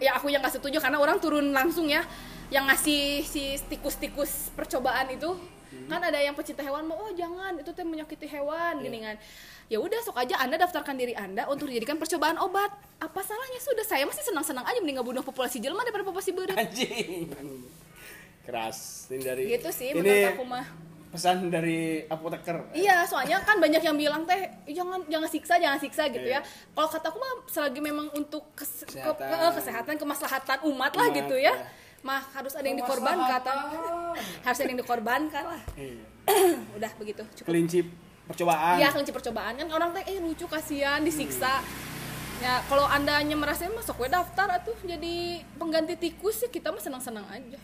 Ya 0.00 0.16
aku 0.16 0.32
yang 0.32 0.40
gak 0.40 0.56
setuju 0.56 0.80
karena 0.80 0.96
orang 0.96 1.20
turun 1.20 1.52
langsung 1.52 1.86
ya 1.86 2.02
yang 2.48 2.64
ngasih 2.66 3.20
si 3.22 3.60
tikus-tikus 3.68 4.50
percobaan 4.52 5.12
itu 5.12 5.28
Hmm. 5.72 5.88
kan 5.88 6.04
ada 6.04 6.20
yang 6.20 6.36
pecinta 6.36 6.60
hewan 6.60 6.84
mau 6.84 7.00
oh 7.00 7.12
jangan 7.16 7.56
itu 7.56 7.72
teh 7.72 7.80
menyakiti 7.80 8.28
hewan 8.28 8.76
gini 8.78 9.00
kan 9.00 9.16
ya 9.72 9.80
udah 9.80 10.00
sok 10.00 10.16
aja 10.18 10.36
anda 10.36 10.60
daftarkan 10.60 10.92
diri 10.92 11.16
anda 11.16 11.48
untuk 11.48 11.64
dijadikan 11.64 11.96
percobaan 11.96 12.36
obat 12.36 12.68
apa 12.98 13.20
salahnya 13.20 13.56
sudah 13.58 13.80
saya 13.82 14.04
masih 14.04 14.20
senang-senang 14.22 14.60
aja 14.62 14.76
mending 14.76 15.00
ngebunuh 15.00 15.24
populasi 15.24 15.58
jelma 15.58 15.80
daripada 15.80 16.04
populasi 16.04 16.30
beureut 16.30 16.52
anjing 16.54 17.32
keras 18.42 19.08
ini 19.08 19.22
dari 19.22 19.42
gitu 19.48 19.70
sih 19.70 19.88
ini 19.90 19.96
menurut 19.96 20.28
aku 20.30 20.44
mah 20.44 20.66
pesan 21.08 21.48
dari 21.48 22.04
apoteker 22.06 22.72
Iya, 22.72 23.04
soalnya 23.04 23.40
kan 23.40 23.60
banyak 23.60 23.80
yang 23.80 23.92
bilang 23.94 24.24
teh 24.24 24.36
"Ih, 24.64 24.72
jangan 24.72 25.04
jangan 25.06 25.28
siksa, 25.28 25.54
jangan 25.56 25.76
siksa 25.76 26.08
gitu 26.08 26.24
Iya. 26.24 26.40
ya. 26.40 26.48
Kalau 26.72 26.88
kataku 26.88 27.16
mah 27.16 27.32
selagi 27.46 27.80
memang 27.80 28.08
untuk 28.12 28.48
kes- 28.54 28.80
ke- 28.82 28.96
Kesehatan. 28.96 29.28
ke- 29.28 29.54
kesehatan, 29.54 29.94
kemaslahatan 29.98 30.58
umat 30.66 30.88
lah 30.90 31.06
Umat, 31.06 31.18
gitu 31.20 31.36
ya. 31.36 31.52
iya. 31.52 31.68
Mah 32.00 32.24
harus 32.32 32.56
ada 32.56 32.64
yang 32.64 32.80
dikorbankan. 32.80 33.44
harus 34.42 34.58
ada 34.58 34.68
yang 34.68 34.80
dikorbankan 34.80 35.44
lah. 35.46 35.62
Iya. 35.76 36.00
Udah 36.80 36.90
begitu, 36.96 37.22
cukup. 37.34 37.44
kelinci 37.46 37.78
percobaan 38.24 38.76
Iya, 38.76 38.88
kelinci 38.90 39.10
percobaan 39.10 39.54
kan 39.54 39.68
orang 39.68 39.90
teh 39.92 40.04
eh 40.06 40.18
lucu 40.18 40.46
kasihan 40.46 41.00
disiksa. 41.00 41.60
Ya, 42.38 42.58
kalau 42.64 42.82
andanya 42.84 43.32
merasa 43.32 43.66
masuk 43.68 43.98
we 43.98 44.08
daftar 44.08 44.50
atuh 44.52 44.74
jadi 44.82 45.14
pengganti 45.54 45.94
tikus 45.96 46.38
sih 46.38 46.48
kita 46.48 46.68
mah 46.68 46.78
senang-senang 46.78 47.22
aja. 47.24 47.58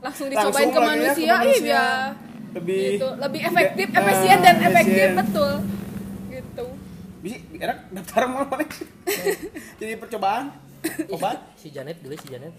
Langsung 0.00 0.26
dicobain 0.26 0.66
Langsung 0.66 0.72
ke 0.72 0.80
lagi 0.80 0.90
ya, 0.98 1.14
ke 1.14 1.14
manusia, 1.14 1.34
manusia. 1.36 1.62
iya. 1.62 1.86
lebih 2.52 2.82
gitu 2.96 3.08
lebih 3.14 3.40
efektif 3.44 3.86
Ah, 3.86 4.00
efisien 4.00 4.38
dan 4.40 4.56
efektif 4.58 4.96
efisien. 4.96 5.12
betul 5.14 5.52
gitu 6.26 6.66
bisa 7.18 7.36
enak 7.54 7.78
daftar 7.92 8.22
mau 8.24 8.42
mana 8.42 8.64
jadi 9.78 9.92
percobaan 9.94 10.56
obat 11.08 11.36
si 11.60 11.68
Janet 11.68 12.00
dulu 12.00 12.16
si 12.16 12.26
Janet 12.26 12.56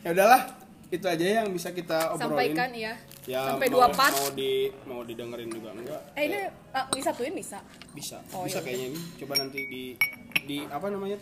ya 0.00 0.08
udahlah 0.08 0.54
itu 0.86 1.02
aja 1.02 1.42
yang 1.42 1.50
bisa 1.50 1.68
kita 1.70 2.14
obrolin 2.14 2.54
sampaikan 2.54 2.70
ya, 2.70 2.94
ya 3.24 3.56
sampai 3.56 3.68
mau, 3.72 3.74
dua 3.80 3.86
part. 3.92 4.14
mau 4.14 4.30
di 4.36 4.52
mau 4.84 5.00
didengerin 5.04 5.48
juga 5.48 5.68
enggak? 5.72 6.00
Eh 6.16 6.24
ini 6.28 6.40
uh, 6.76 6.86
disatuin 6.92 7.32
bisa. 7.32 7.58
Bisa. 7.96 8.20
Oh, 8.36 8.44
bisa 8.44 8.60
iya. 8.60 8.66
kayaknya. 8.68 8.86
Ini 8.92 9.00
coba 9.24 9.34
nanti 9.40 9.60
di 9.64 9.82
di 10.44 10.56
apa 10.68 10.86
namanya? 10.92 11.18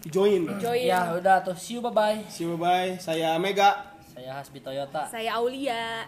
Di 0.00 0.08
join. 0.08 0.48
Join. 0.56 0.88
Ya 0.88 1.12
udah 1.12 1.44
tuh. 1.44 1.56
See 1.56 1.76
you 1.76 1.82
bye 1.84 1.92
bye 1.92 2.20
see 2.32 2.48
you 2.48 2.56
bye 2.56 2.96
saya 2.96 3.36
Mega. 3.36 3.92
Saya 4.12 4.36
Hasbi 4.36 4.60
Toyota. 4.60 5.08
Saya 5.08 5.40
Aulia. 5.40 6.04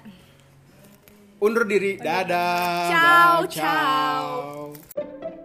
Undur 1.40 1.64
diri. 1.68 2.00
Dadah. 2.00 2.88
Ciao, 2.88 3.34
Bye, 3.44 3.52
ciao. 3.52 5.40